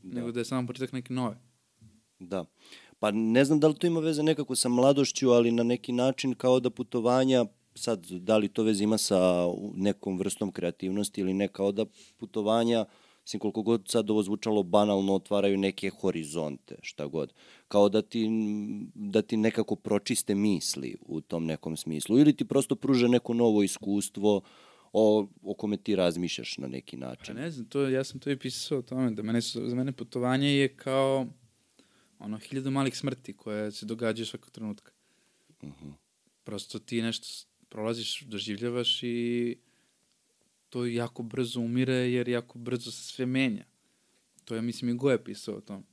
da. 0.04 0.16
nego 0.20 0.32
da 0.32 0.40
je 0.40 0.46
samo 0.46 0.68
početak 0.68 0.92
neke 0.92 1.14
nove. 1.14 1.38
Da. 2.20 2.46
Pa 3.00 3.12
ne 3.12 3.46
znam 3.46 3.60
da 3.60 3.68
li 3.68 3.76
to 3.76 3.88
ima 3.88 4.00
veze 4.00 4.24
nekako 4.24 4.56
sa 4.56 4.70
mladošću, 4.70 5.30
ali 5.30 5.52
na 5.52 5.64
neki 5.64 5.92
način 5.92 6.34
kao 6.34 6.60
da 6.60 6.70
putovanja 6.70 7.46
sad 7.76 8.06
da 8.06 8.38
li 8.38 8.48
to 8.48 8.64
veze 8.64 8.84
ima 8.84 8.98
sa 8.98 9.46
nekom 9.76 10.18
vrstom 10.18 10.52
kreativnosti 10.52 11.22
ili 11.22 11.34
ne, 11.34 11.48
kao 11.48 11.72
da 11.72 11.86
putovanja 12.18 12.86
Mislim, 13.24 13.40
koliko 13.40 13.62
god 13.62 13.84
sad 13.88 14.10
ovo 14.10 14.24
zvučalo 14.24 14.64
banalno, 14.64 15.16
otvaraju 15.16 15.58
neke 15.58 15.90
horizonte, 15.90 16.76
šta 16.82 17.06
god. 17.06 17.34
Kao 17.68 17.90
da 17.90 18.02
ti, 18.02 18.30
da 18.96 19.22
ti 19.22 19.38
nekako 19.38 19.76
pročiste 19.76 20.36
misli 20.36 20.96
u 21.02 21.22
tom 21.22 21.46
nekom 21.46 21.78
smislu. 21.78 22.20
Ili 22.20 22.36
ti 22.36 22.46
prosto 22.46 22.76
pruže 22.76 23.08
neko 23.08 23.34
novo 23.34 23.64
iskustvo 23.64 24.42
o, 24.94 25.28
o 25.44 25.54
kome 25.54 25.78
ti 25.78 25.96
razmišljaš 25.96 26.58
na 26.58 26.68
neki 26.68 26.98
način. 26.98 27.36
Pa 27.36 27.42
ne 27.42 27.52
znam, 27.52 27.66
to, 27.66 27.90
ja 27.90 28.04
sam 28.04 28.20
to 28.20 28.32
i 28.32 28.38
pisao 28.38 28.80
o 28.80 28.82
tome, 28.82 29.12
da 29.12 29.24
mene, 29.24 29.42
za 29.42 29.76
mene 29.76 29.92
putovanje 29.92 30.50
je 30.50 30.76
kao 30.76 31.28
ono, 32.20 32.38
hiljadu 32.38 32.72
malih 32.72 32.98
smrti 32.98 33.38
koje 33.38 33.72
se 33.72 33.86
događaju 33.86 34.26
svakog 34.26 34.52
trenutka. 34.52 34.92
Uh 35.62 35.70
mhm. 35.70 35.86
-huh. 35.86 35.94
Prosto 36.44 36.80
ti 36.80 37.02
nešto 37.02 37.28
prolaziš, 37.72 38.22
doživljavaš 38.22 39.04
i 39.04 39.58
to 40.70 40.86
jako 40.86 41.24
brzo 41.24 41.60
umire 41.60 41.94
jer 41.94 42.28
jako 42.28 42.60
brzo 42.60 42.92
se 42.92 43.04
sve 43.04 43.26
menja. 43.26 43.66
To 44.46 44.56
je, 44.56 44.62
mislim, 44.62 44.90
i 44.90 44.98
Goje 44.98 45.24
pisao 45.24 45.56
o 45.56 45.62
tom. 45.62 45.84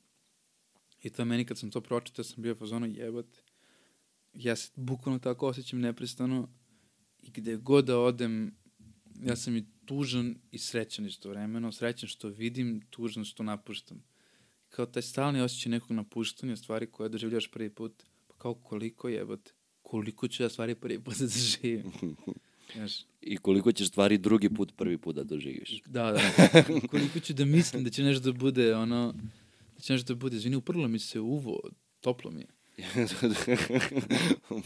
I 1.02 1.10
to 1.10 1.24
meni 1.24 1.44
kad 1.44 1.58
sam 1.58 1.70
to 1.70 1.80
pročitao, 1.80 2.24
sam 2.24 2.42
bio 2.42 2.54
fazonu 2.54 2.86
jebate. 2.86 3.38
Ja 4.32 4.56
se 4.56 4.70
bukvalno 4.76 5.18
tako 5.18 5.46
osjećam 5.46 5.80
neprestano 5.80 6.48
i 7.22 7.30
gde 7.30 7.56
god 7.56 7.84
da 7.84 7.98
odem, 7.98 8.54
ja 9.22 9.36
sam 9.36 9.56
i 9.56 9.66
tužan 9.84 10.34
i 10.50 10.58
srećan 10.58 11.06
isto 11.06 11.30
vremeno. 11.30 11.72
Srećan 11.72 12.08
što 12.08 12.28
vidim, 12.28 12.80
tužan 12.90 13.24
što 13.24 13.42
napuštam. 13.42 14.04
Kao 14.68 14.86
taj 14.86 15.02
stalni 15.02 15.40
osjećaj 15.40 15.70
nekog 15.70 15.92
napuštanja, 15.92 16.56
stvari 16.56 16.90
koje 16.90 17.08
doživljaš 17.08 17.50
prvi 17.50 17.70
put, 17.70 18.02
pa 18.26 18.34
kao 18.34 18.54
koliko 18.54 19.08
jebate, 19.08 19.52
koliko 19.88 20.28
ću 20.28 20.42
ja 20.42 20.48
stvari 20.48 20.74
prvi 20.74 20.98
put 21.00 21.14
da 21.18 21.24
doživim. 21.24 21.92
Znaš. 22.74 22.92
I 23.20 23.36
koliko 23.36 23.72
ćeš 23.72 23.88
stvari 23.88 24.18
drugi 24.18 24.50
put, 24.50 24.72
prvi 24.76 24.98
put 24.98 25.16
da 25.16 25.24
doživiš. 25.24 25.82
Da, 25.86 26.12
da. 26.12 26.20
koliko 26.90 27.20
ću 27.20 27.34
da 27.34 27.44
mislim 27.44 27.84
da 27.84 27.90
će 27.90 28.02
nešto 28.02 28.32
da 28.32 28.38
bude, 28.38 28.74
ono, 28.74 29.14
da 29.74 29.80
će 29.80 29.92
nešto 29.92 30.14
da 30.14 30.18
bude. 30.18 30.38
Zvini, 30.38 30.56
uprlo 30.56 30.88
mi 30.88 30.98
se 30.98 31.20
uvo, 31.20 31.60
toplo 32.00 32.30
mi 32.30 32.40
je. 32.40 32.46
Uh, 32.78 34.58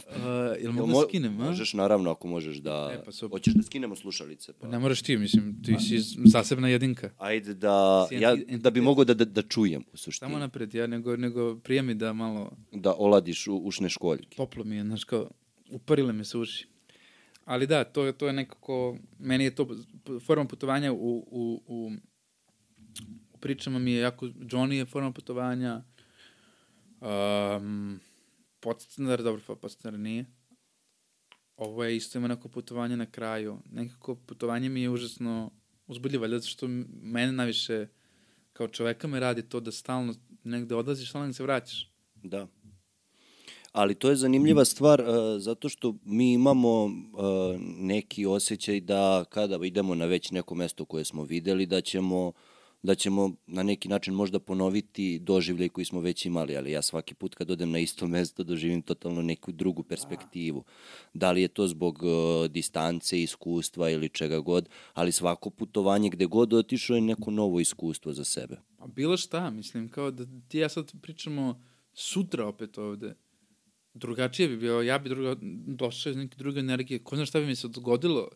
jel 0.61 0.73
mogu 0.73 0.93
da 0.93 1.09
skinem, 1.09 1.41
a? 1.41 1.45
Možeš, 1.45 1.75
naravno, 1.75 2.11
ako 2.11 2.29
možeš 2.29 2.57
da... 2.57 2.91
E, 2.93 3.05
pa 3.05 3.13
so... 3.13 3.29
Hoćeš 3.29 3.55
da 3.55 3.63
skinemo 3.63 3.97
slušalice. 3.97 4.53
Pa. 4.53 4.69
Ne 4.69 4.79
moraš 4.79 5.03
ti, 5.03 5.17
mislim, 5.17 5.63
ti 5.63 5.77
si 5.79 5.99
zasebna 6.25 6.69
jedinka. 6.69 7.11
Ajde 7.19 7.55
da, 7.55 8.09
ja, 8.11 8.37
da 8.57 8.71
bi 8.71 8.81
mogao 8.81 9.05
da, 9.05 9.15
da, 9.15 9.25
da 9.25 9.43
čujem 9.43 9.85
u 9.93 9.97
suštini. 9.97 10.31
Samo 10.31 10.39
napred, 10.39 10.75
ja 10.75 10.87
nego, 10.87 11.17
nego 11.17 11.57
prija 11.57 11.83
mi 11.83 11.95
da 11.95 12.13
malo... 12.13 12.53
Da 12.73 12.95
oladiš 12.99 13.47
u, 13.47 13.57
ušne 13.57 13.89
školjke. 13.89 14.37
Toplo 14.37 14.65
mi 14.65 14.77
je, 14.77 14.83
znaš 14.83 15.05
kao, 15.05 15.31
uparile 15.71 16.13
me 16.13 16.25
se 16.25 16.39
uši. 16.39 16.67
Ali 17.45 17.67
da, 17.67 17.85
to, 17.85 18.13
to 18.13 18.27
je 18.27 18.33
nekako, 18.33 18.97
meni 19.19 19.45
je 19.45 19.55
to 19.55 19.69
forma 20.27 20.45
putovanja 20.45 20.93
u, 20.93 20.97
u, 20.97 21.63
u, 21.67 21.93
u 23.33 23.39
pričama 23.39 23.79
mi 23.79 23.93
je 23.93 24.01
jako, 24.01 24.27
Johnny 24.27 24.73
je 24.73 24.85
forma 24.85 25.13
putovanja, 25.13 25.83
um, 27.03 28.01
podstanar, 28.61 29.23
dobro, 29.23 29.43
pa 29.47 29.55
podstanar 29.55 30.01
nije. 30.01 30.27
Ovo 31.57 31.85
je 31.85 31.97
isto 31.97 32.19
ima 32.19 32.29
neko 32.29 32.49
putovanje 32.49 32.97
na 32.97 33.11
kraju. 33.11 33.59
Nekako 33.71 34.15
putovanje 34.15 34.69
mi 34.69 34.83
je 34.83 34.91
užasno 34.91 35.51
uzbudljivo, 35.87 36.29
zato 36.29 36.47
što 36.47 36.69
mene 37.03 37.33
najviše 37.33 37.87
kao 38.53 38.69
čoveka 38.69 39.09
me 39.09 39.21
radi 39.21 39.43
to 39.43 39.61
da 39.61 39.73
stalno 39.73 40.15
negde 40.45 40.75
odlaziš, 40.75 41.09
stalno 41.09 41.33
se 41.33 41.43
vraćaš. 41.43 41.93
Da 42.15 42.47
ali 43.73 43.95
to 43.95 44.11
je 44.11 44.17
zanimljiva 44.17 44.65
stvar 44.65 45.01
uh, 45.01 45.07
zato 45.39 45.69
što 45.69 45.95
mi 46.05 46.33
imamo 46.33 46.85
uh, 46.85 46.93
neki 47.79 48.27
osjećaj 48.27 48.81
da 48.81 49.25
kada 49.29 49.67
idemo 49.67 49.95
na 49.95 50.05
već 50.05 50.31
neko 50.31 50.55
mesto 50.55 50.85
koje 50.85 51.05
smo 51.05 51.25
videli 51.25 51.67
da 51.67 51.81
ćemo 51.81 52.33
da 52.83 52.95
ćemo 52.95 53.31
na 53.47 53.63
neki 53.63 53.89
način 53.89 54.15
možda 54.15 54.39
ponoviti 54.39 55.19
doživljaj 55.19 55.69
koji 55.69 55.85
smo 55.85 56.01
već 56.01 56.27
imali, 56.27 56.57
ali 56.57 56.71
ja 56.71 56.83
svaki 56.83 57.15
put 57.15 57.35
kad 57.35 57.51
odem 57.51 57.71
na 57.71 57.79
isto 57.79 58.07
mesto 58.07 58.43
doživim 58.43 58.83
totalno 58.83 59.23
neku 59.23 59.53
drugu 59.53 59.83
perspektivu. 59.83 60.65
Da 61.15 61.33
li 61.33 61.43
je 61.43 61.49
to 61.49 61.67
zbog 61.69 62.03
uh, 62.03 62.51
distance, 62.51 63.23
iskustva 63.23 63.91
ili 63.91 64.09
čega 64.09 64.41
god, 64.41 64.69
ali 64.95 65.13
svako 65.13 65.51
putovanje 65.51 66.11
gde 66.11 66.27
god 66.27 66.53
otišao 66.53 66.95
je 66.95 67.01
neko 67.01 67.31
novo 67.31 67.61
iskustvo 67.61 68.13
za 68.13 68.25
sebe. 68.25 68.57
A 68.79 68.87
bilo 68.87 69.17
šta, 69.17 69.51
mislim, 69.51 69.89
kao 69.89 70.11
da 70.11 70.27
ti 70.49 70.59
ja 70.59 70.69
sad 70.69 70.93
pričamo 71.03 71.63
sutra 71.95 72.47
opet 72.47 72.79
ovde 72.79 73.15
drugačije 73.95 74.49
bi 74.49 74.57
bio, 74.57 74.81
ja 74.81 74.99
bi 74.99 75.09
druga, 75.09 75.37
došao 75.67 76.11
iz 76.11 76.17
neke 76.17 76.37
druge 76.37 76.61
energije, 76.61 76.99
ko 76.99 77.17
zna 77.17 77.27
šta 77.27 77.41
bi 77.41 77.47
mi 77.47 77.57
se 77.57 77.69
dogodilo 77.69 78.29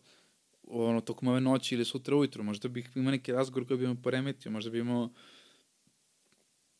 ono, 0.67 1.01
tokom 1.01 1.27
ove 1.27 1.41
noći 1.41 1.75
ili 1.75 1.85
sutra 1.85 2.15
ujutro, 2.15 2.43
možda 2.43 2.69
bih 2.69 2.89
imao 2.95 3.11
neki 3.11 3.31
razgovor 3.31 3.67
koji 3.67 3.77
bi 3.77 3.87
me 3.87 4.01
poremetio, 4.01 4.51
možda 4.51 4.71
bi 4.71 4.79
imao 4.79 5.09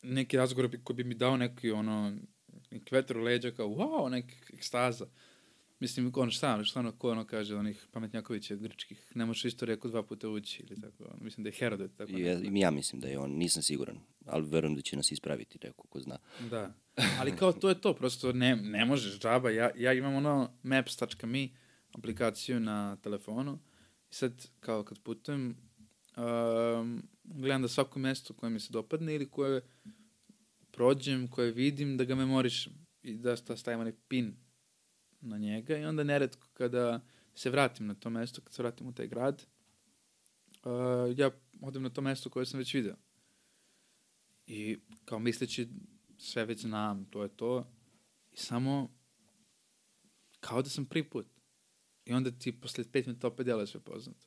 neki 0.02 0.36
razgovor 0.36 0.78
koji 0.84 0.96
bi 0.96 1.04
mi 1.04 1.14
dao 1.14 1.36
neki, 1.36 1.70
ono, 1.70 2.16
neki 2.70 2.94
vetar 2.94 3.18
u 3.18 3.22
leđa, 3.22 3.50
kao, 3.50 3.66
wow, 3.66 4.10
neka 4.10 4.34
ekstaza. 4.54 5.06
Mislim, 5.80 6.12
ono 6.16 6.30
šta, 6.30 6.64
šta 6.64 6.80
ono, 6.80 6.92
ko 6.92 7.10
ono 7.10 7.26
kaže, 7.26 7.56
onih 7.56 7.86
pametnjakovića 7.92 8.56
grčkih, 8.56 9.12
ne 9.14 9.26
možeš 9.26 9.44
isto 9.44 9.66
rekao 9.66 9.90
dva 9.90 10.02
puta 10.02 10.28
ući, 10.28 10.62
ili 10.62 10.80
tako, 10.80 11.04
ono, 11.04 11.16
mislim 11.20 11.44
da 11.44 11.48
je 11.48 11.54
Herodot, 11.58 11.96
tako. 11.96 12.12
Ja, 12.12 12.40
ja 12.52 12.70
mislim 12.70 13.00
da 13.00 13.08
je 13.08 13.18
on, 13.18 13.30
nisam 13.30 13.62
siguran, 13.62 13.98
ali 14.26 14.48
verujem 14.48 14.74
da 14.74 14.82
će 14.82 14.96
nas 14.96 15.12
ispraviti 15.12 15.58
neko 15.62 15.86
ko 15.88 16.00
zna. 16.00 16.18
Da. 16.50 16.74
Ali 17.20 17.36
kao 17.36 17.52
to 17.52 17.68
je 17.68 17.80
to, 17.80 17.94
prosto 17.94 18.32
ne, 18.32 18.56
ne 18.56 18.84
možeš 18.84 19.18
džaba. 19.18 19.50
Ja, 19.50 19.70
ja 19.76 19.92
imam 19.92 20.14
ono 20.14 20.58
maps.me 20.62 21.48
aplikaciju 21.92 22.60
na 22.60 22.96
telefonu 22.96 23.58
i 24.10 24.14
sad 24.14 24.48
kao 24.60 24.84
kad 24.84 24.98
putujem 24.98 25.56
um, 26.16 27.02
gledam 27.24 27.62
da 27.62 27.68
svako 27.68 27.98
mesto 27.98 28.34
koje 28.34 28.50
mi 28.50 28.60
se 28.60 28.72
dopadne 28.72 29.14
ili 29.14 29.30
koje 29.30 29.62
prođem, 30.70 31.28
koje 31.28 31.52
vidim, 31.52 31.96
da 31.96 32.04
ga 32.04 32.14
memorišem 32.14 32.72
i 33.02 33.14
da 33.16 33.36
stavim 33.36 33.80
onaj 33.80 33.94
pin 34.08 34.36
na 35.20 35.38
njega 35.38 35.76
i 35.78 35.84
onda 35.84 36.04
neretko 36.04 36.48
kada 36.52 37.00
se 37.34 37.50
vratim 37.50 37.86
na 37.86 37.94
to 37.94 38.10
mesto, 38.10 38.40
kad 38.40 38.52
se 38.52 38.62
vratim 38.62 38.86
u 38.86 38.94
taj 38.94 39.06
grad, 39.06 39.46
uh, 40.64 41.18
ja 41.18 41.30
odem 41.60 41.82
na 41.82 41.90
to 41.90 42.00
mesto 42.00 42.30
koje 42.30 42.46
sam 42.46 42.58
već 42.58 42.74
video. 42.74 42.96
I 44.46 44.78
kao 45.04 45.18
misleći 45.18 45.68
sve 46.18 46.44
već 46.44 46.60
znam, 46.60 47.04
to 47.04 47.22
je 47.22 47.28
to. 47.28 47.72
I 48.32 48.36
samo, 48.36 48.90
kao 50.40 50.62
da 50.62 50.68
sam 50.68 50.86
prvi 50.86 51.04
put. 51.04 51.26
I 52.08 52.12
onda 52.12 52.30
ti 52.30 52.60
posle 52.60 52.84
pet 52.92 53.06
minuta 53.06 53.26
opet 53.26 53.46
delo 53.46 53.66
sve 53.66 53.80
poznato. 53.80 54.26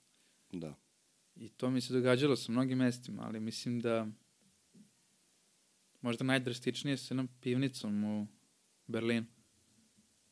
Da. 0.51 0.75
I 1.35 1.49
to 1.49 1.69
mi 1.69 1.81
se 1.81 1.93
događalo 1.93 2.35
sa 2.35 2.51
mnogim 2.51 2.77
mestima, 2.77 3.23
ali 3.23 3.39
mislim 3.39 3.79
da 3.79 4.07
možda 6.01 6.23
najdrastičnije 6.23 6.97
sa 6.97 7.13
jednom 7.13 7.29
pivnicom 7.41 8.03
u 8.03 8.27
Berlinu. 8.87 9.25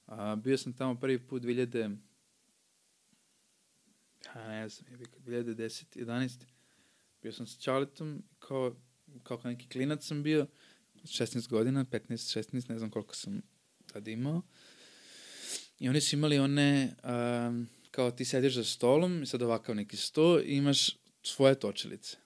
A, 0.05 0.35
bio 0.35 0.57
sam 0.57 0.73
tamo 0.73 0.99
prvi 0.99 1.27
put 1.27 1.43
2000 1.43 1.97
ja 4.35 4.47
ne 4.47 4.69
znam, 4.69 4.89
2010, 5.25 5.97
11. 5.99 6.43
Bio 7.21 7.31
sam 7.31 7.47
sa 7.47 7.59
Charletom, 7.59 8.23
kao, 8.39 8.75
kao 9.23 9.41
neki 9.43 9.67
klinac 9.67 10.07
sam 10.07 10.23
bio, 10.23 10.47
16 11.03 11.49
godina, 11.49 11.85
15, 11.85 12.39
16, 12.39 12.69
ne 12.69 12.77
znam 12.77 12.89
koliko 12.89 13.15
sam 13.15 13.41
tad 13.85 14.07
imao. 14.07 14.41
I 15.79 15.89
oni 15.89 16.01
su 16.01 16.15
imali 16.15 16.39
one, 16.39 16.95
um, 17.03 17.67
kao 17.91 18.11
ti 18.11 18.25
sediš 18.25 18.53
za 18.53 18.63
stolom, 18.63 19.23
i 19.23 19.25
sad 19.25 19.41
ovakav 19.41 19.75
neki 19.75 19.97
sto, 19.97 20.39
i 20.39 20.55
imaš 20.55 20.97
svoje 21.23 21.59
točilice. 21.59 22.17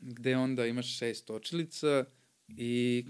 Gde 0.00 0.36
onda 0.36 0.66
imaš 0.66 0.98
šest 0.98 1.26
točilica 1.26 2.04
i 2.48 3.04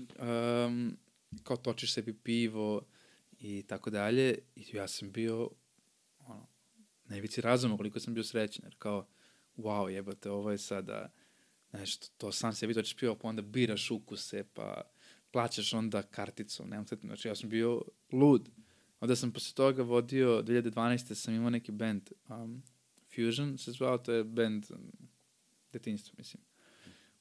um, 0.66 0.96
kao 1.42 1.56
točiš 1.56 1.92
sebi 1.92 2.12
pivo 2.14 2.82
i 3.38 3.62
tako 3.62 3.90
dalje. 3.90 4.38
I 4.56 4.64
ja 4.72 4.88
sam 4.88 5.12
bio, 5.12 5.50
ono, 6.18 6.46
najvici 7.04 7.40
razuma 7.40 7.76
koliko 7.76 8.00
sam 8.00 8.14
bio 8.14 8.24
srećan, 8.24 8.64
jer 8.64 8.74
kao, 8.78 9.06
wow, 9.56 9.88
jebate, 9.88 10.30
ovo 10.30 10.50
je 10.50 10.58
sada 10.58 11.12
nešto, 11.72 12.06
to 12.16 12.32
sam 12.32 12.52
sebi 12.52 12.74
točiš 12.74 12.96
pivo, 12.96 13.14
pa 13.14 13.28
onda 13.28 13.42
biraš 13.42 13.90
ukuse, 13.90 14.44
pa 14.54 14.82
plaćaš 15.30 15.74
onda 15.74 16.02
karticom, 16.02 16.68
nemam 16.68 16.86
znači 17.02 17.28
ja 17.28 17.34
sam 17.34 17.48
bio 17.48 17.82
lud. 18.12 18.48
Onda 19.00 19.16
sam 19.16 19.32
posle 19.32 19.54
toga 19.54 19.82
vodio, 19.82 20.42
2012. 20.42 21.14
sam 21.14 21.34
imao 21.34 21.50
neki 21.50 21.72
band, 21.72 22.02
um, 22.28 22.62
Fusion 23.14 23.58
se 23.58 23.72
zvao, 23.72 23.98
to 23.98 24.12
je 24.12 24.24
band 24.24 24.66
um, 24.70 24.92
detinjstva, 25.72 26.14
mislim, 26.18 26.42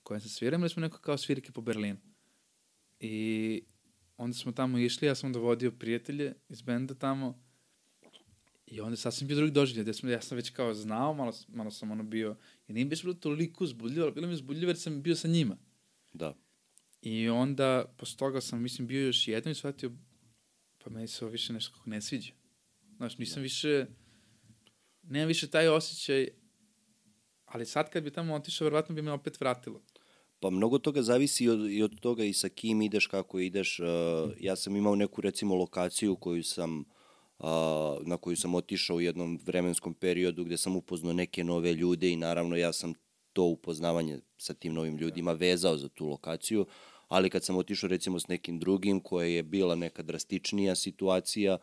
kojem 0.03 0.21
se 0.21 0.30
sviramo, 0.30 0.59
imali 0.59 0.69
smo 0.69 0.82
neko 0.82 0.97
kao 0.97 1.17
svirke 1.17 1.51
po 1.51 1.61
Berlinu. 1.61 1.99
I 2.99 3.61
onda 4.17 4.38
smo 4.38 4.51
tamo 4.51 4.77
išli, 4.77 5.07
ja 5.07 5.15
sam 5.15 5.34
dovodio 5.34 5.71
prijatelje 5.71 6.34
iz 6.49 6.61
benda 6.61 6.93
tamo 6.93 7.43
i 8.65 8.82
onda 8.82 8.97
sasvim 8.97 9.27
bio 9.27 9.38
drugi 9.38 9.51
doživljaj, 9.51 9.84
gde 9.84 9.93
smo, 9.93 10.09
ja 10.09 10.21
sam 10.21 10.36
već 10.36 10.49
kao 10.49 10.73
znao, 10.73 11.13
malo, 11.13 11.34
malo 11.47 11.71
sam 11.71 11.91
ono 11.91 12.03
bio, 12.03 12.36
jer 12.67 12.75
nije 12.75 12.86
bilo 12.86 13.13
toliko 13.13 13.63
uzbudljivo, 13.63 14.05
ali 14.05 14.13
bilo 14.13 14.27
mi 14.27 14.34
uzbudljivo 14.34 14.69
jer 14.69 14.77
sam 14.77 15.01
bio 15.01 15.15
sa 15.15 15.27
njima. 15.27 15.57
Da. 16.13 16.36
I 17.01 17.30
onda, 17.30 17.95
posle 17.97 18.17
toga 18.17 18.41
sam, 18.41 18.61
mislim, 18.61 18.88
bio 18.88 19.05
još 19.05 19.27
jednom 19.27 19.51
i 19.51 19.55
shvatio, 19.55 19.91
pa 20.90 20.94
meni 20.94 21.08
se 21.08 21.26
ovo 21.26 21.32
više 21.32 21.54
nešto 21.54 21.74
kako 21.78 21.90
ne 21.90 22.02
sviđa. 22.02 22.32
Znaš, 22.98 23.18
nisam 23.18 23.44
više, 23.44 23.86
nemam 25.04 25.28
više 25.28 25.48
taj 25.48 25.68
osjećaj, 25.68 26.28
ali 27.46 27.66
sad 27.66 27.90
kad 27.90 28.04
bi 28.04 28.12
tamo 28.12 28.36
otišao, 28.36 28.66
verovatno 28.66 28.96
bi 28.96 29.02
me 29.02 29.12
opet 29.12 29.40
vratilo. 29.40 29.82
Pa 30.40 30.50
mnogo 30.50 30.78
toga 30.80 31.02
zavisi 31.02 31.44
i 31.44 31.50
od, 31.50 31.72
i 31.72 31.84
od 31.84 32.00
toga 32.00 32.24
i 32.24 32.34
sa 32.34 32.50
kim 32.50 32.82
ideš, 32.82 33.08
kako 33.08 33.40
ideš. 33.40 33.80
Uh, 33.80 33.86
ja 34.40 34.56
sam 34.56 34.76
imao 34.76 34.96
neku 34.96 35.22
recimo 35.22 35.56
lokaciju 35.56 36.16
koju 36.16 36.44
sam 36.44 36.80
uh, 36.80 37.46
na 38.02 38.18
koju 38.18 38.36
sam 38.36 38.56
otišao 38.56 38.98
u 38.98 39.02
jednom 39.02 39.40
vremenskom 39.46 39.94
periodu 39.94 40.44
gde 40.44 40.58
sam 40.58 40.76
upoznao 40.76 41.14
neke 41.14 41.44
nove 41.44 41.74
ljude 41.74 42.10
i 42.10 42.16
naravno 42.16 42.56
ja 42.56 42.74
sam 42.74 42.94
to 43.34 43.44
upoznavanje 43.44 44.20
sa 44.38 44.54
tim 44.54 44.74
novim 44.74 44.98
ljudima 44.98 45.34
vezao 45.34 45.78
za 45.78 45.90
tu 45.90 46.08
lokaciju, 46.08 46.66
ali 47.10 47.30
kad 47.30 47.43
sam 47.43 47.57
otišao 47.57 47.88
recimo 47.88 48.20
s 48.20 48.28
nekim 48.28 48.60
drugim 48.60 48.99
koja 48.99 49.28
je 49.28 49.43
bila 49.43 49.76
neka 49.76 50.03
drastičnija 50.03 50.76
situacija, 50.76 51.57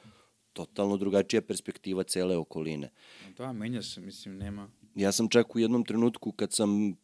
totalno 0.53 0.97
drugačija 0.97 1.43
perspektiva 1.43 2.03
cele 2.03 2.37
okoline. 2.37 2.91
Da, 3.39 3.53
menja 3.53 3.83
se, 3.83 4.01
mislim, 4.01 4.37
nema... 4.39 4.69
Ja 4.95 5.13
sam 5.13 5.29
čak 5.29 5.57
u 5.57 5.59
jednom 5.59 5.85
trenutku 5.85 6.33
kad 6.33 6.53
sam 6.53 6.95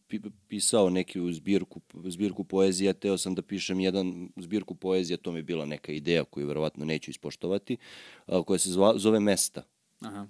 pisao 0.48 0.90
neki 0.90 1.20
zbirku, 1.32 1.80
zbirku 2.04 2.44
poezija, 2.44 2.92
teo 2.92 3.18
sam 3.18 3.34
da 3.34 3.42
pišem 3.42 3.80
jedan 3.80 4.28
zbirku 4.36 4.74
poezija, 4.74 5.16
to 5.16 5.32
mi 5.32 5.38
je 5.38 5.42
bila 5.42 5.64
neka 5.64 5.92
ideja 5.92 6.24
koju 6.24 6.46
verovatno 6.46 6.84
neću 6.84 7.10
ispoštovati, 7.10 7.76
koja 8.46 8.58
se 8.58 8.70
zva, 8.70 8.94
zove 8.98 9.20
Mesta. 9.20 9.62
Aha. 10.00 10.26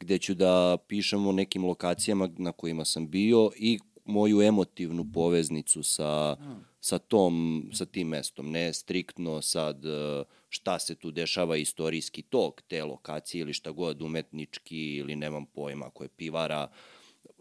Gde 0.00 0.18
ću 0.18 0.34
da 0.34 0.76
pišem 0.88 1.26
o 1.26 1.32
nekim 1.32 1.64
lokacijama 1.64 2.30
na 2.38 2.52
kojima 2.52 2.84
sam 2.84 3.08
bio 3.08 3.50
i 3.56 3.78
moju 4.10 4.42
emotivnu 4.42 5.06
poveznicu 5.14 5.82
sa, 5.82 6.36
sa, 6.80 6.98
tom, 6.98 7.64
sa 7.72 7.86
tim 7.86 8.08
mestom. 8.08 8.50
Ne 8.50 8.72
striktno 8.72 9.42
sad 9.42 9.84
šta 10.48 10.78
se 10.78 10.94
tu 10.94 11.10
dešava 11.10 11.56
istorijski 11.56 12.22
tok 12.22 12.62
te 12.62 12.84
lokacije 12.84 13.40
ili 13.40 13.52
šta 13.52 13.70
god 13.70 14.02
umetnički 14.02 14.96
ili 14.96 15.16
nemam 15.16 15.46
pojma 15.46 15.86
ako 15.86 16.04
je 16.04 16.08
pivara 16.08 16.68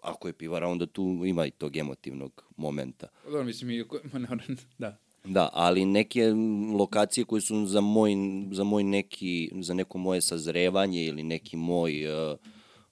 ako 0.02 0.28
je 0.28 0.34
pivara, 0.34 0.68
onda 0.68 0.86
tu 0.86 1.22
ima 1.26 1.46
i 1.46 1.52
tog 1.52 1.78
emotivnog 1.78 2.46
momenta. 2.58 3.08
Da, 3.32 3.44
mislim, 3.44 3.72
i, 3.72 3.84
da. 4.78 4.98
Da, 5.24 5.50
ali 5.54 5.86
neke 5.86 6.34
lokacije 6.78 7.26
koje 7.26 7.42
su 7.42 7.66
za 7.66 7.82
moj, 7.82 8.14
za 8.52 8.64
moj 8.64 8.84
neki, 8.84 9.52
za 9.62 9.74
neko 9.74 9.98
moje 9.98 10.22
sazrevanje 10.22 11.06
ili 11.06 11.24
neki 11.24 11.58
moj 11.58 12.06
uh, 12.08 12.38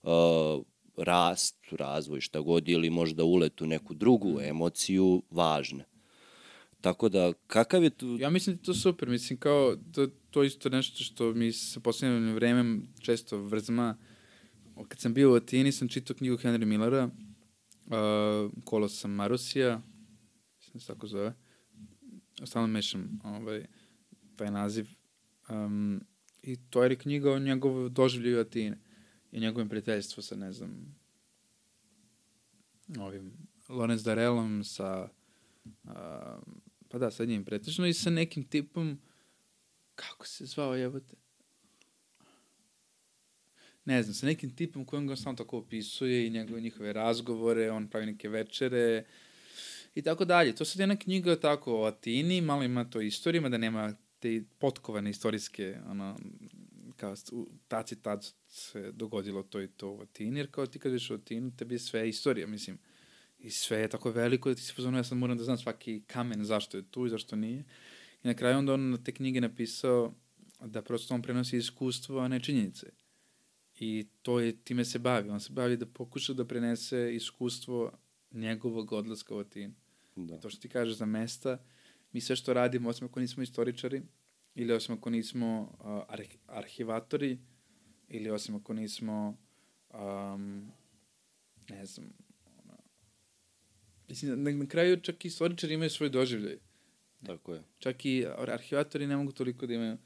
uh, 0.03 0.65
rast, 0.97 1.57
razvoj, 1.71 2.21
šta 2.21 2.39
god, 2.39 2.69
ili 2.69 2.89
možda 2.89 3.23
ulet 3.23 3.61
u 3.61 3.65
neku 3.67 3.93
drugu 3.93 4.41
emociju, 4.41 5.23
važne. 5.31 5.85
Tako 6.81 7.09
da, 7.09 7.33
kakav 7.47 7.83
je 7.83 7.89
tu... 7.89 8.17
Ja 8.19 8.29
mislim 8.29 8.55
da 8.55 8.59
je 8.59 8.65
to 8.65 8.73
super, 8.73 9.09
mislim 9.09 9.39
kao, 9.39 9.77
to, 9.91 10.07
to 10.31 10.43
isto 10.43 10.69
nešto 10.69 11.03
što 11.03 11.33
mi 11.33 11.51
sa 11.51 11.79
poslednjim 11.79 12.33
vremem 12.33 12.87
često 12.99 13.37
vrzma, 13.37 13.97
kad 14.87 14.99
sam 14.99 15.13
bio 15.13 15.31
u 15.31 15.35
Atini, 15.35 15.71
sam 15.71 15.87
čitao 15.87 16.15
knjigu 16.15 16.37
Henry 16.37 16.65
Millera, 16.65 17.09
uh, 17.85 18.51
Kolos 18.63 18.99
sam 18.99 19.11
Marusija, 19.11 19.81
mislim 20.57 20.73
da 20.73 20.79
se 20.79 20.87
tako 20.87 21.07
zove, 21.07 21.33
stalno 22.45 22.67
mešam 22.67 23.19
ovaj, 23.23 23.65
taj 24.35 24.51
naziv, 24.51 24.87
um, 25.49 26.01
i 26.43 26.57
to 26.69 26.83
je 26.83 26.95
knjiga 26.95 27.31
o 27.31 27.39
njegov 27.39 27.89
doživljaju 27.89 28.39
Atine 28.39 28.86
i 29.32 29.39
njegovim 29.39 29.69
prijateljstvu 29.69 30.23
sa, 30.23 30.36
ne 30.36 30.51
znam, 30.51 30.95
ovim 32.99 33.34
Lorenz 33.69 34.03
Darelom, 34.03 34.63
sa, 34.63 35.09
uh, 35.84 35.91
pa 36.89 36.97
da, 36.97 37.11
sa 37.11 37.25
njim 37.25 37.45
pretežno 37.45 37.88
i 37.88 37.93
sa 37.93 38.09
nekim 38.09 38.43
tipom, 38.43 38.99
kako 39.95 40.28
se 40.28 40.45
zvao 40.45 40.75
jebote? 40.75 41.15
ne 43.88 44.03
znam, 44.03 44.13
sa 44.13 44.25
nekim 44.25 44.55
tipom 44.55 44.86
kojim 44.86 45.07
ga 45.07 45.15
samo 45.15 45.36
tako 45.36 45.57
opisuje 45.57 46.28
i 46.28 46.30
njegove, 46.30 46.61
njihove 46.61 46.93
razgovore, 46.93 47.71
on 47.71 47.88
pravi 47.88 48.05
neke 48.05 48.30
večere 48.30 49.05
i 49.95 50.01
tako 50.01 50.25
dalje. 50.25 50.55
To 50.55 50.65
sad 50.65 50.80
jedna 50.80 50.95
knjiga 50.95 51.39
tako 51.39 51.82
o 51.82 51.86
Atini, 51.86 52.41
malo 52.41 52.63
ima 52.63 52.89
to 52.89 53.01
istorijama, 53.01 53.49
da 53.49 53.57
nema 53.57 53.93
te 54.19 54.43
potkovane 54.59 55.09
istorijske, 55.09 55.78
ono, 55.89 56.17
kao 56.97 57.15
taci 57.67 58.01
tad 58.01 58.25
se 58.47 58.91
dogodilo 58.91 59.43
to 59.43 59.61
i 59.61 59.67
to 59.67 59.91
u 59.91 60.01
Atini, 60.01 60.39
jer 60.39 60.51
kao 60.51 60.65
ti 60.65 60.79
kad 60.79 60.91
viš 60.91 61.09
u 61.09 61.13
Atinu, 61.13 61.51
tebi 61.57 61.75
je 61.75 61.79
sve 61.79 62.09
istorija, 62.09 62.47
mislim, 62.47 62.79
i 63.39 63.49
sve 63.49 63.79
je 63.79 63.87
tako 63.87 64.11
veliko 64.11 64.49
da 64.49 64.55
ti 64.55 64.61
se 64.61 64.73
pozvano, 64.75 64.97
ja 64.97 65.03
sad 65.03 65.17
moram 65.17 65.37
da 65.37 65.43
znam 65.43 65.57
svaki 65.57 66.03
kamen 66.07 66.43
zašto 66.43 66.77
je 66.77 66.91
tu 66.91 67.05
i 67.05 67.09
zašto 67.09 67.35
nije. 67.35 67.63
I 68.23 68.27
na 68.27 68.33
kraju 68.33 68.57
onda 68.57 68.73
on 68.73 68.89
na 68.89 68.97
te 68.97 69.11
knjige 69.11 69.41
napisao 69.41 70.13
da 70.61 70.81
prosto 70.81 71.13
on 71.13 71.21
prenosi 71.21 71.57
iskustvo, 71.57 72.19
a 72.19 72.27
ne 72.27 72.39
činjenice. 72.39 72.87
I 73.79 74.07
to 74.21 74.39
je, 74.39 74.63
time 74.63 74.85
se 74.85 74.99
bavi. 74.99 75.29
On 75.29 75.39
se 75.39 75.53
bavi 75.53 75.77
da 75.77 75.85
pokuša 75.85 76.33
da 76.33 76.47
prenese 76.47 77.15
iskustvo 77.15 77.91
njegovog 78.31 78.91
odlaska 78.91 79.35
u 79.35 79.39
Atinu. 79.39 79.73
Da. 80.15 80.39
To 80.39 80.49
što 80.49 80.61
ti 80.61 80.69
kažeš 80.69 80.95
za 80.95 81.05
mesta, 81.05 81.63
mi 82.11 82.21
sve 82.21 82.35
što 82.35 82.53
radimo, 82.53 82.89
osim 82.89 83.07
ako 83.07 83.19
nismo 83.19 83.43
istoričari, 83.43 84.01
ili 84.58 84.74
osim 84.74 84.95
ako 84.95 85.10
nismo 85.10 85.62
uh, 85.62 86.14
arh 86.14 86.30
arhivatori, 86.47 87.38
ili 88.08 88.30
osim 88.30 88.55
ako 88.55 88.74
nismo, 88.74 89.38
um, 89.93 90.72
ne 91.70 91.86
znam, 91.86 92.14
ona, 92.64 92.78
mislim, 94.10 94.43
na, 94.43 94.51
na 94.51 94.68
kraju 94.68 95.01
čak 95.01 95.26
i 95.26 95.28
istoričari 95.28 95.74
imaju 95.74 95.89
svoj 95.89 96.10
doživljaj. 96.10 96.58
Tako 97.26 97.53
je. 97.53 97.64
Čak 97.80 98.05
i 98.05 98.26
arhivatori 98.38 99.08
ne 99.08 99.18
mogu 99.18 99.32
toliko 99.32 99.68
da 99.68 99.74
imaju 99.74 99.97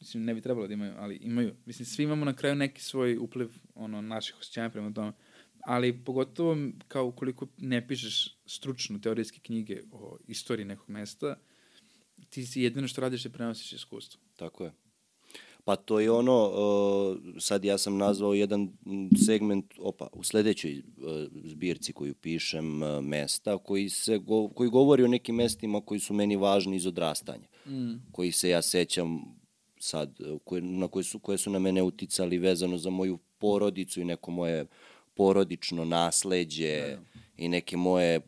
mislim, 0.00 0.24
ne 0.24 0.34
bi 0.34 0.40
trebalo 0.40 0.66
da 0.66 0.74
imaju, 0.74 0.94
ali 0.96 1.16
imaju. 1.16 1.54
Mislim, 1.66 1.86
svi 1.86 2.02
imamo 2.02 2.24
na 2.24 2.36
kraju 2.36 2.54
neki 2.54 2.82
svoj 2.82 3.16
upliv 3.16 3.48
ono, 3.74 4.00
naših 4.00 4.36
osjećanja 4.40 4.70
prema 4.70 4.92
tome. 4.92 5.12
Ali 5.60 6.04
pogotovo 6.04 6.56
kao 6.88 7.06
ukoliko 7.06 7.46
ne 7.58 7.88
pišeš 7.88 8.38
stručno 8.46 8.98
teorijske 8.98 9.40
knjige 9.42 9.82
o 9.92 10.16
istoriji 10.26 10.64
nekog 10.64 10.90
mesta, 10.90 11.36
ti 12.30 12.46
si 12.46 12.62
jedino 12.62 12.88
što 12.88 13.00
radiš 13.00 13.24
je 13.24 13.30
prenosiš 13.30 13.72
iskustvo. 13.72 14.20
Tako 14.36 14.64
je. 14.64 14.72
Pa 15.64 15.76
to 15.76 16.00
je 16.00 16.10
ono, 16.10 16.52
sad 17.38 17.64
ja 17.64 17.78
sam 17.78 17.96
nazvao 17.96 18.34
jedan 18.34 18.68
segment, 19.26 19.64
opa, 19.78 20.08
u 20.12 20.22
sledećoj 20.22 20.82
zbirci 21.44 21.92
koju 21.92 22.14
pišem, 22.14 22.78
mesta, 23.02 23.58
koji, 23.58 23.88
se 23.88 24.18
go, 24.18 24.48
koji 24.48 24.70
govori 24.70 25.04
o 25.04 25.08
nekim 25.08 25.34
mestima 25.34 25.80
koji 25.80 26.00
su 26.00 26.14
meni 26.14 26.36
važni 26.36 26.76
iz 26.76 26.86
odrastanja, 26.86 27.48
mm. 27.66 27.92
koji 28.12 28.32
se 28.32 28.48
ja 28.48 28.62
sećam 28.62 29.20
sad, 29.78 30.18
koje, 30.44 30.62
na 30.62 30.88
koje 30.88 31.04
su, 31.04 31.18
koje 31.18 31.38
su 31.38 31.50
na 31.50 31.58
mene 31.58 31.82
uticali 31.82 32.38
vezano 32.38 32.78
za 32.78 32.90
moju 32.90 33.18
porodicu 33.38 34.00
i 34.00 34.04
neko 34.04 34.30
moje 34.30 34.66
porodično 35.14 35.84
nasleđe 35.84 36.80
da, 36.80 36.96
da. 36.96 37.25
I 37.36 37.48
neke 37.48 37.76
moje 37.76 38.20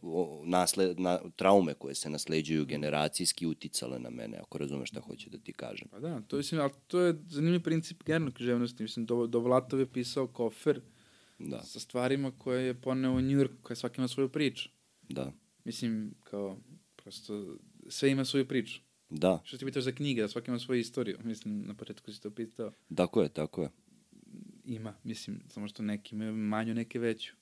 nasled, 0.44 1.00
na, 1.00 1.18
traume 1.36 1.74
koje 1.74 1.94
se 1.94 2.11
nasleđuju 2.11 2.64
generacijski 2.64 3.46
uticale 3.46 3.98
na 3.98 4.11
mene, 4.11 4.38
ako 4.38 4.59
razumeš 4.59 4.88
šta 4.88 5.00
hoću 5.00 5.30
da 5.30 5.38
ti 5.38 5.52
kažem. 5.52 5.88
Pa 5.88 6.00
da, 6.00 6.20
to, 6.20 6.36
mislim, 6.36 6.61
ali 6.61 6.72
to 6.86 7.00
je 7.00 7.14
zanimljiv 7.28 7.62
princip 7.62 8.02
generalno 8.02 8.34
književnosti. 8.34 8.82
Mislim, 8.82 9.06
do, 9.06 9.26
do 9.26 9.40
Vlatov 9.40 9.80
je 9.80 9.92
pisao 9.92 10.26
kofer 10.26 10.80
da. 11.38 11.62
sa 11.62 11.80
stvarima 11.80 12.32
koje 12.38 12.66
je 12.66 12.80
poneo 12.80 13.12
u 13.12 13.20
York, 13.20 13.50
koja 13.62 13.76
svaki 13.76 14.00
ima 14.00 14.09
svoju 14.09 14.28
priču. 14.28 14.68
Da. 15.09 15.32
Mislim, 15.64 16.14
kao, 16.24 16.59
prosto, 16.96 17.56
sve 17.88 18.11
ima 18.11 18.24
svoju 18.24 18.48
priču. 18.48 18.80
Da. 19.11 19.40
Što 19.44 19.59
ti 19.59 19.64
pitaš 19.64 19.84
za 19.84 19.92
knjige, 19.92 20.22
da 20.22 20.28
svaki 20.28 20.50
ima 20.50 20.59
svoju 20.59 20.80
istoriju. 20.80 21.18
Mislim, 21.24 21.62
na 21.66 21.74
početku 21.74 22.12
si 22.12 22.20
to 22.22 22.30
pitao. 22.30 22.72
Tako 22.94 23.22
je, 23.22 23.28
tako 23.28 23.62
je. 23.62 23.70
Ima, 24.64 24.94
mislim, 25.04 25.40
samo 25.48 25.68
što 25.68 25.82
neki 25.82 26.14
imaju 26.14 26.34
manju, 26.34 26.74
neke 26.74 26.98
veću. 26.98 27.38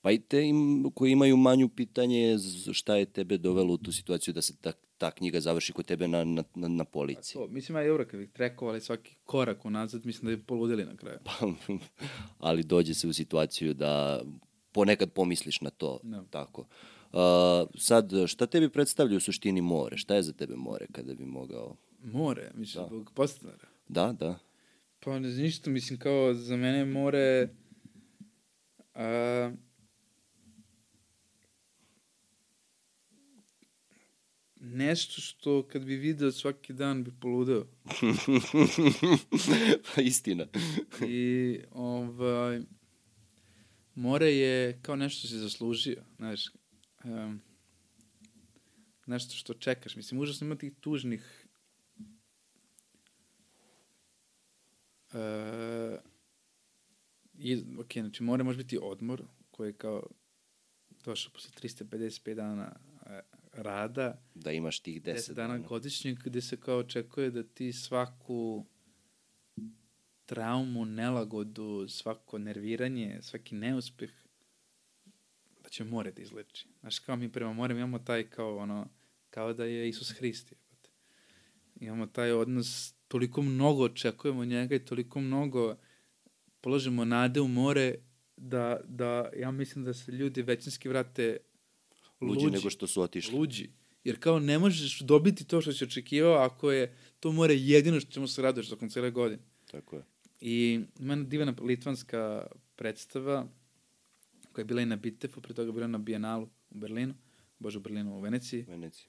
Pa 0.00 0.10
i 0.10 0.18
te 0.18 0.44
im, 0.44 0.90
koji 0.94 1.12
imaju 1.12 1.36
manju 1.36 1.68
pitanje 1.68 2.20
je 2.20 2.38
šta 2.72 2.96
je 2.96 3.06
tebe 3.06 3.38
dovelo 3.38 3.74
u 3.74 3.78
tu 3.78 3.92
situaciju 3.92 4.34
da 4.34 4.42
se 4.42 4.56
ta, 4.56 4.72
ta 4.98 5.10
knjiga 5.10 5.40
završi 5.40 5.72
kod 5.72 5.86
tebe 5.86 6.08
na, 6.08 6.24
na, 6.24 6.44
na, 6.54 6.68
na 6.68 6.84
polici. 6.84 7.38
A 7.38 7.40
to, 7.40 7.48
mislim, 7.48 7.78
ja 7.78 7.84
euro 7.84 8.04
kad 8.04 8.20
bih 8.20 8.30
trekovali 8.30 8.80
svaki 8.80 9.14
korak 9.24 9.64
unazad, 9.64 10.06
mislim 10.06 10.30
da 10.30 10.36
bi 10.36 10.42
poludili 10.42 10.84
na 10.84 10.96
kraju. 10.96 11.18
Pa, 11.24 11.32
ali 12.48 12.62
dođe 12.62 12.94
se 12.94 13.08
u 13.08 13.12
situaciju 13.12 13.74
da 13.74 14.22
ponekad 14.72 15.12
pomisliš 15.12 15.60
na 15.60 15.70
to. 15.70 16.00
No. 16.02 16.24
Tako. 16.30 16.66
Uh, 17.12 17.18
sad, 17.78 18.12
šta 18.26 18.46
tebi 18.46 18.68
predstavlja 18.68 19.16
u 19.16 19.20
suštini 19.20 19.60
more? 19.60 19.96
Šta 19.96 20.14
je 20.14 20.22
za 20.22 20.32
tebe 20.32 20.56
more 20.56 20.86
kada 20.92 21.14
bi 21.14 21.24
mogao... 21.24 21.76
More? 22.02 22.50
Misliš, 22.54 22.74
da. 22.74 22.86
zbog 22.86 23.10
podstanara? 23.14 23.68
Da, 23.88 24.12
da. 24.12 24.38
Pa 25.00 25.18
ne 25.18 25.30
znam 25.30 25.42
ništa, 25.42 25.70
mislim 25.70 25.98
kao 25.98 26.34
za 26.34 26.56
mene 26.56 26.84
more... 26.84 27.48
A, 28.94 29.50
nešto 34.60 35.20
što 35.20 35.68
kad 35.68 35.84
bi 35.84 35.96
video 35.96 36.32
svaki 36.32 36.72
dan 36.72 37.04
bi 37.04 37.10
poludeo. 37.20 37.66
pa 39.94 40.02
istina. 40.02 40.46
I 41.08 41.58
ovaj, 41.72 42.60
more 43.94 44.26
je 44.26 44.80
kao 44.82 44.96
nešto 44.96 45.28
si 45.28 45.38
zaslužio, 45.38 46.02
znaš. 46.16 46.46
Um, 47.04 47.40
nešto 49.06 49.34
što 49.34 49.54
čekaš. 49.54 49.96
Mislim, 49.96 50.20
užasno 50.20 50.44
ima 50.44 50.56
tih 50.56 50.72
tužnih 50.80 51.46
uh, 55.12 55.98
i, 57.38 57.62
ok, 57.78 57.92
znači 57.92 58.22
more 58.22 58.44
može 58.44 58.58
biti 58.58 58.78
odmor 58.82 59.22
koji 59.50 59.68
je 59.68 59.72
kao 59.72 60.06
došao 61.04 61.32
posle 61.32 61.50
355 61.62 62.34
dana 62.34 62.76
e, 63.06 63.20
rada. 63.52 64.22
Da 64.34 64.52
imaš 64.52 64.80
tih 64.80 65.02
10, 65.02 65.14
10 65.14 65.32
dana, 65.34 65.54
dana 65.54 65.68
godišnjeg 65.68 66.18
gde 66.24 66.40
se 66.40 66.56
kao 66.56 66.78
očekuje 66.78 67.30
da 67.30 67.42
ti 67.42 67.72
svaku 67.72 68.66
traumu, 70.26 70.84
nelagodu, 70.84 71.88
svako 71.88 72.38
nerviranje, 72.38 73.18
svaki 73.22 73.54
neuspeh, 73.54 74.10
da 75.62 75.68
će 75.68 75.84
more 75.84 76.12
da 76.12 76.22
izleči. 76.22 76.68
Znaš, 76.80 76.98
kao 76.98 77.16
mi 77.16 77.32
prema 77.32 77.52
morem 77.52 77.76
imamo 77.76 77.98
taj 77.98 78.30
kao 78.30 78.56
ono, 78.56 78.88
kao 79.30 79.52
da 79.52 79.64
je 79.64 79.88
Isus 79.88 80.10
Hrist. 80.10 80.52
Imamo 81.80 82.06
taj 82.06 82.32
odnos, 82.32 82.94
toliko 83.08 83.42
mnogo 83.42 83.84
očekujemo 83.84 84.44
njega 84.44 84.74
i 84.74 84.84
toliko 84.84 85.20
mnogo 85.20 85.76
položimo 86.60 87.04
nade 87.04 87.40
u 87.40 87.48
more 87.48 87.94
da, 88.36 88.80
da 88.84 89.30
ja 89.36 89.50
mislim 89.50 89.84
da 89.84 89.94
se 89.94 90.12
ljudi 90.12 90.42
većinski 90.42 90.88
vrate 90.88 91.36
luđi, 92.20 92.44
luđi 92.44 92.56
nego 92.56 92.70
što 92.70 92.86
su 92.86 93.02
otišli. 93.02 93.38
Luđi. 93.38 93.70
Jer 94.04 94.20
kao 94.20 94.38
ne 94.38 94.58
možeš 94.58 95.00
dobiti 95.00 95.44
to 95.44 95.60
što 95.60 95.72
si 95.72 95.84
očekivao 95.84 96.34
ako 96.34 96.72
je 96.72 96.96
to 97.20 97.32
more 97.32 97.54
jedino 97.56 98.00
što 98.00 98.10
ćemo 98.10 98.26
se 98.26 98.42
raduješ 98.42 98.68
tokom 98.68 98.88
cele 98.88 99.10
godine. 99.10 99.42
Tako 99.70 99.96
je. 99.96 100.02
I 100.40 100.80
ima 100.98 101.16
divna 101.16 101.54
litvanska 101.62 102.46
predstava 102.76 103.48
koja 104.52 104.62
je 104.62 104.66
bila 104.66 104.82
i 104.82 104.86
na 104.86 104.96
Bitefu, 104.96 105.40
pre 105.40 105.54
toga 105.54 105.72
bila 105.72 105.86
na 105.86 105.98
Bijenalu 105.98 106.48
u 106.70 106.78
Berlinu, 106.78 107.14
bože 107.58 107.78
u 107.78 107.80
Berlinu, 107.80 108.16
u 108.16 108.20
Veneciji. 108.20 108.64
Veneciji. 108.68 109.06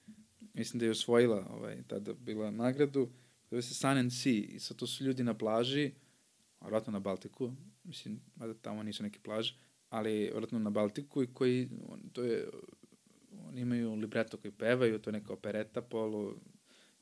Mislim 0.54 0.78
da 0.78 0.84
je 0.84 0.90
osvojila 0.90 1.46
ovaj, 1.50 1.82
tada 1.86 2.12
bila 2.14 2.50
nagradu. 2.50 3.08
Zove 3.50 3.62
se 3.62 3.74
Sun 3.74 3.98
and 3.98 4.12
Sea 4.12 4.32
i 4.32 4.60
sad 4.60 4.76
to 4.76 4.86
su 4.86 5.04
ljudi 5.04 5.22
na 5.22 5.34
plaži, 5.34 5.90
vratno 6.60 6.92
na 6.92 7.00
Baltiku, 7.00 7.52
mislim, 7.84 8.20
da 8.36 8.54
tamo 8.54 8.82
nisu 8.82 9.02
neke 9.02 9.18
plaže, 9.22 9.56
ali 9.88 10.30
vratno 10.34 10.58
na 10.58 10.70
Baltiku 10.70 11.22
i 11.22 11.26
koji, 11.26 11.68
to 12.12 12.22
je, 12.22 12.48
oni 13.52 13.60
imaju 13.60 13.94
libreto 13.94 14.36
koji 14.36 14.52
pevaju, 14.52 14.98
to 14.98 15.10
je 15.10 15.12
neka 15.12 15.32
opereta 15.32 15.82
polu, 15.82 16.34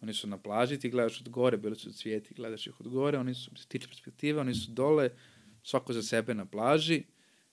oni 0.02 0.14
su 0.14 0.26
na 0.26 0.38
plaži, 0.38 0.78
ti 0.78 0.90
gledaš 0.90 1.20
od 1.20 1.28
gore, 1.28 1.56
bili 1.56 1.76
su 1.76 1.92
cvijeti, 1.92 2.34
gledaš 2.34 2.66
ih 2.66 2.80
od 2.80 2.88
gore, 2.88 3.18
oni 3.18 3.34
su, 3.34 3.50
se 3.56 3.68
tiče 3.68 3.88
perspektive, 3.88 4.40
oni 4.40 4.54
su 4.54 4.70
dole, 4.70 5.10
svako 5.62 5.92
za 5.92 6.02
sebe 6.02 6.34
na 6.34 6.44
plaži, 6.44 7.02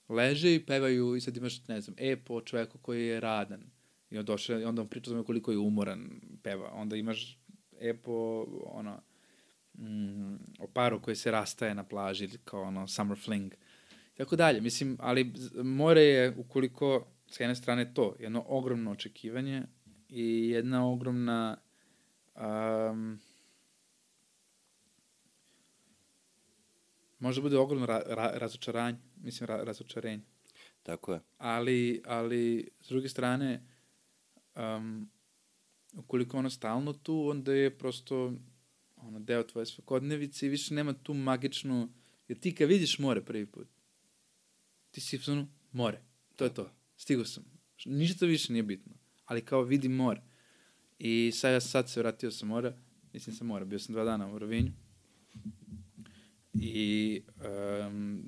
leže 0.08 0.54
i 0.54 0.66
pevaju 0.66 1.16
i 1.16 1.20
sad 1.20 1.36
imaš, 1.36 1.68
ne 1.68 1.80
znam, 1.80 1.96
e 1.98 2.16
po 2.16 2.40
čoveku 2.40 2.78
koji 2.78 3.06
je 3.06 3.20
radan. 3.20 3.62
I 4.10 4.18
onda, 4.18 4.32
došle, 4.32 4.66
onda 4.66 4.82
on 4.82 4.88
priča 4.88 5.18
o 5.18 5.24
koliko 5.24 5.52
je 5.52 5.58
umoran, 5.58 6.20
peva. 6.42 6.70
Onda 6.72 6.96
imaš 6.96 7.38
e 7.80 7.94
po, 7.94 8.46
ono, 8.64 9.00
mm, 9.78 10.34
o 10.58 10.66
paru 10.74 11.02
koji 11.02 11.16
se 11.16 11.30
rastaje 11.30 11.74
na 11.74 11.84
plaži, 11.84 12.28
kao 12.44 12.62
ono, 12.62 12.88
summer 12.88 13.18
fling. 13.18 13.52
Tako 14.14 14.36
dalje, 14.36 14.60
mislim, 14.60 14.96
ali 15.00 15.32
more 15.62 16.02
je, 16.02 16.34
ukoliko, 16.36 17.06
s 17.30 17.40
jedne 17.40 17.54
strane 17.54 17.94
to, 17.94 18.16
jedno 18.20 18.44
ogromno 18.46 18.90
očekivanje 18.90 19.62
i 20.08 20.48
jedna 20.48 20.88
ogromna 20.90 21.56
um, 22.34 23.18
može 27.18 27.42
bude 27.42 27.58
ogromno 27.58 27.86
ra, 27.86 28.02
ra, 28.06 28.30
razočaranje, 28.34 28.98
mislim, 29.16 29.46
ra, 29.46 29.64
razočarenje. 29.64 30.22
Tako 30.82 31.12
je. 31.12 31.20
Ali, 31.38 32.02
ali, 32.04 32.68
s 32.80 32.88
druge 32.88 33.08
strane, 33.08 33.66
um, 34.56 35.10
ukoliko 35.92 36.38
ono 36.38 36.50
stalno 36.50 36.92
tu, 36.92 37.28
onda 37.28 37.52
je 37.52 37.78
prosto 37.78 38.32
ono, 38.96 39.20
deo 39.20 39.42
tvoje 39.42 39.66
svakodnevice 39.66 40.46
i 40.46 40.48
više 40.48 40.74
nema 40.74 40.92
tu 40.92 41.14
magičnu, 41.14 41.88
jer 42.28 42.38
ti 42.38 42.54
kad 42.54 42.68
vidiš 42.68 42.98
more 42.98 43.24
prvi 43.24 43.46
put, 43.46 43.68
ti 44.90 45.00
si 45.00 45.30
ono, 45.30 45.46
more, 45.72 46.02
to 46.36 46.44
je 46.44 46.54
to, 46.54 46.77
stigo 46.98 47.24
sam. 47.24 47.44
Ništa 47.84 48.26
više 48.26 48.52
nije 48.52 48.62
bitno, 48.62 48.94
ali 49.24 49.44
kao 49.44 49.62
vidim 49.62 49.92
more. 49.92 50.22
I 50.98 51.32
sad 51.32 51.52
ja 51.52 51.60
sad 51.60 51.90
se 51.90 52.00
vratio 52.00 52.30
sa 52.30 52.46
mora, 52.46 52.76
mislim 53.12 53.36
sa 53.36 53.44
mora, 53.44 53.64
bio 53.64 53.78
sam 53.78 53.92
dva 53.92 54.04
dana 54.04 54.32
u 54.32 54.38
Rovinju. 54.38 54.72
I 56.54 57.22
um, 57.88 58.24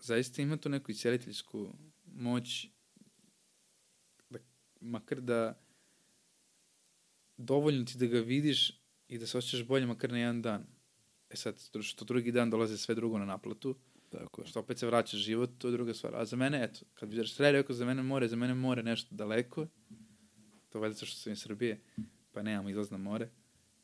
zaista 0.00 0.42
ima 0.42 0.56
tu 0.56 0.68
neku 0.68 0.90
isceliteljsku 0.90 1.74
moć 2.04 2.66
da, 4.30 4.38
makar 4.80 5.20
da 5.20 5.60
dovoljno 7.36 7.84
ti 7.84 7.98
da 7.98 8.06
ga 8.06 8.20
vidiš 8.20 8.82
i 9.08 9.18
da 9.18 9.26
se 9.26 9.38
osjećaš 9.38 9.66
bolje 9.66 9.86
makar 9.86 10.10
na 10.10 10.18
jedan 10.18 10.42
dan. 10.42 10.66
E 11.30 11.36
sad, 11.36 11.60
što 11.82 12.04
drugi 12.04 12.32
dan 12.32 12.50
dolaze 12.50 12.78
sve 12.78 12.94
drugo 12.94 13.18
na 13.18 13.24
naplatu, 13.24 13.76
Tako 14.10 14.40
je. 14.40 14.46
što 14.46 14.60
opet 14.60 14.78
se 14.78 14.86
vraća 14.86 15.16
život, 15.16 15.50
to 15.58 15.68
je 15.68 15.72
druga 15.72 15.94
stvar. 15.94 16.16
A 16.16 16.24
za 16.24 16.36
mene, 16.36 16.64
eto, 16.64 16.80
kad 16.94 17.08
bi 17.08 17.26
sve 17.26 17.52
rekao 17.52 17.76
za 17.76 17.84
mene 17.84 18.02
more, 18.02 18.28
za 18.28 18.36
mene 18.36 18.54
more 18.54 18.82
nešto 18.82 19.14
daleko, 19.14 19.66
to 20.68 20.80
valjda 20.80 21.06
što 21.06 21.16
sam 21.16 21.32
iz 21.32 21.38
Srbije, 21.38 21.80
pa 22.32 22.42
nemamo 22.42 22.68
izlaz 22.68 22.90
na 22.90 22.98
more, 22.98 23.30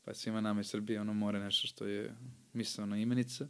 pa 0.03 0.13
svima 0.13 0.41
nama 0.41 0.61
iz 0.61 0.67
Srbije 0.67 1.01
ono 1.01 1.13
more 1.13 1.39
nešto 1.39 1.67
što 1.67 1.85
je 1.85 2.15
misleno 2.53 2.95
imenica. 2.95 3.47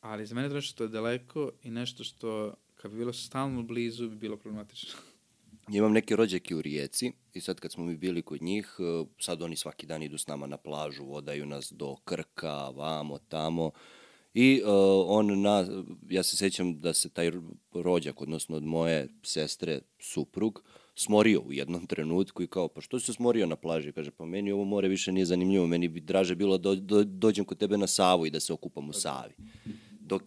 Ali 0.00 0.26
za 0.26 0.34
mene 0.34 0.48
to 0.48 0.54
nešto 0.54 0.72
što 0.72 0.84
je 0.84 0.88
daleko 0.88 1.50
i 1.62 1.70
nešto 1.70 2.04
što, 2.04 2.54
kad 2.74 2.90
bi 2.90 2.96
bilo 2.98 3.12
stalno 3.12 3.62
blizu, 3.62 4.08
bi 4.08 4.16
bilo 4.16 4.36
problematično. 4.36 4.92
imam 5.68 5.92
neke 5.92 6.16
rođake 6.16 6.54
u 6.54 6.62
Rijeci 6.62 7.12
i 7.32 7.40
sad 7.40 7.60
kad 7.60 7.72
smo 7.72 7.84
mi 7.84 7.96
bili 7.96 8.22
kod 8.22 8.42
njih, 8.42 8.76
e, 8.78 9.04
sad 9.18 9.42
oni 9.42 9.56
svaki 9.56 9.86
dan 9.86 10.02
idu 10.02 10.18
s 10.18 10.26
nama 10.26 10.46
na 10.46 10.56
plažu, 10.56 11.04
vodaju 11.04 11.46
nas 11.46 11.72
do 11.72 11.96
Krka, 12.04 12.68
vamo, 12.68 13.18
tamo. 13.18 13.70
I 14.38 14.62
uh, 14.64 14.70
on 15.06 15.40
na, 15.40 15.66
ja 16.08 16.22
se 16.22 16.36
sećam 16.36 16.80
da 16.80 16.92
se 16.92 17.08
taj 17.08 17.30
rođak, 17.74 18.20
odnosno 18.20 18.56
od 18.56 18.64
moje 18.64 19.08
sestre, 19.22 19.80
suprug, 19.98 20.62
smorio 20.94 21.40
u 21.40 21.52
jednom 21.52 21.86
trenutku 21.92 22.42
i 22.42 22.46
kao, 22.46 22.68
pa 22.68 22.80
što 22.80 23.00
se 23.00 23.12
smorio 23.12 23.46
na 23.46 23.56
plaži? 23.56 23.92
Kaže, 23.92 24.10
pa 24.10 24.24
meni 24.24 24.52
ovo 24.52 24.64
more 24.64 24.88
više 24.88 25.12
nije 25.12 25.26
zanimljivo, 25.26 25.66
meni 25.66 25.88
bi 25.88 26.00
draže 26.00 26.34
bilo 26.34 26.58
da 26.58 26.74
do, 26.74 26.74
do, 26.74 27.04
dođem 27.04 27.44
kod 27.44 27.58
tebe 27.58 27.78
na 27.78 27.86
Savu 27.86 28.26
i 28.26 28.30
da 28.30 28.40
se 28.40 28.52
okupam 28.52 28.88
u 28.88 28.92
Savi. 28.92 29.34
Dok, 30.00 30.22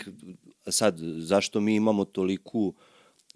sad, 0.68 0.97
zašto 1.18 1.60
mi 1.60 1.76
imamo 1.76 2.05
toliku 2.05 2.68
uh, 2.68 2.74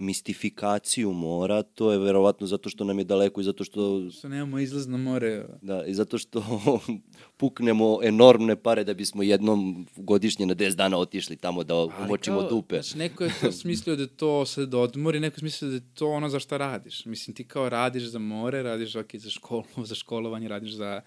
mistifikaciju 0.03 1.13
mora, 1.13 1.63
to 1.63 1.91
je 1.91 1.97
verovatno 1.99 2.47
zato 2.47 2.69
što 2.69 2.83
nam 2.83 2.99
je 2.99 3.05
daleko 3.05 3.41
i 3.41 3.43
zato 3.43 3.63
što... 3.63 4.09
Što 4.11 4.29
nemamo 4.29 4.59
izlaz 4.59 4.87
na 4.87 4.97
more. 4.97 5.45
Da, 5.61 5.85
i 5.85 5.93
zato 5.93 6.17
što 6.17 6.43
puknemo 7.37 7.99
enormne 8.03 8.55
pare 8.55 8.83
da 8.83 8.93
bismo 8.93 9.23
jednom 9.23 9.87
godišnje 9.95 10.45
na 10.45 10.55
10 10.55 10.75
dana 10.75 10.97
otišli 10.97 11.35
tamo 11.35 11.63
da 11.63 11.75
umočimo 11.75 12.39
kao, 12.39 12.49
dupe. 12.49 12.75
Znači, 12.75 12.97
neko 12.97 13.23
je 13.23 13.31
to 13.41 13.51
smislio 13.51 13.95
da 13.95 14.07
to 14.07 14.45
sad 14.45 14.73
odmor 14.73 15.15
i 15.15 15.19
neko 15.19 15.35
je 15.35 15.39
smislio 15.39 15.69
da 15.69 15.75
je 15.75 15.93
to 15.93 16.09
ono 16.09 16.29
za 16.29 16.39
šta 16.39 16.57
radiš. 16.57 17.05
Mislim, 17.05 17.35
ti 17.35 17.47
kao 17.47 17.69
radiš 17.69 18.03
za 18.03 18.19
more, 18.19 18.63
radiš 18.63 18.93
okay, 18.93 19.17
za, 19.17 19.29
školu, 19.29 19.63
za 19.89 19.95
školovanje, 19.95 20.47
radiš 20.47 20.71
za 20.71 21.01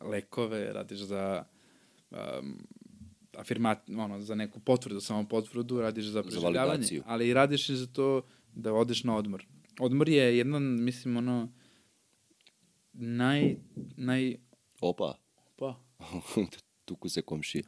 lekove, 0.00 0.72
radiš 0.72 0.98
za 0.98 1.44
um, 2.10 2.18
afirmat, 3.36 3.90
ono, 3.90 4.20
za 4.20 4.34
neku 4.34 4.60
potvrdu, 4.60 5.00
samo 5.00 5.28
potvrdu, 5.28 5.80
radiš 5.80 6.04
za 6.04 6.22
preživljavanje, 6.22 6.82
za 6.82 7.02
ali 7.06 7.28
i 7.28 7.34
radiš 7.34 7.68
i 7.68 7.76
za 7.76 7.86
to 7.86 8.22
da 8.54 8.72
odeš 8.72 9.04
na 9.04 9.16
odmor. 9.16 9.46
Odmor 9.80 10.08
je 10.08 10.36
jedan, 10.36 10.84
mislim, 10.84 11.16
ono, 11.16 11.52
naj, 12.92 13.56
naj... 13.96 14.36
Opa. 14.80 15.18
Opa. 15.36 15.80
Tuku 16.84 17.08
se 17.08 17.22
komši. 17.22 17.62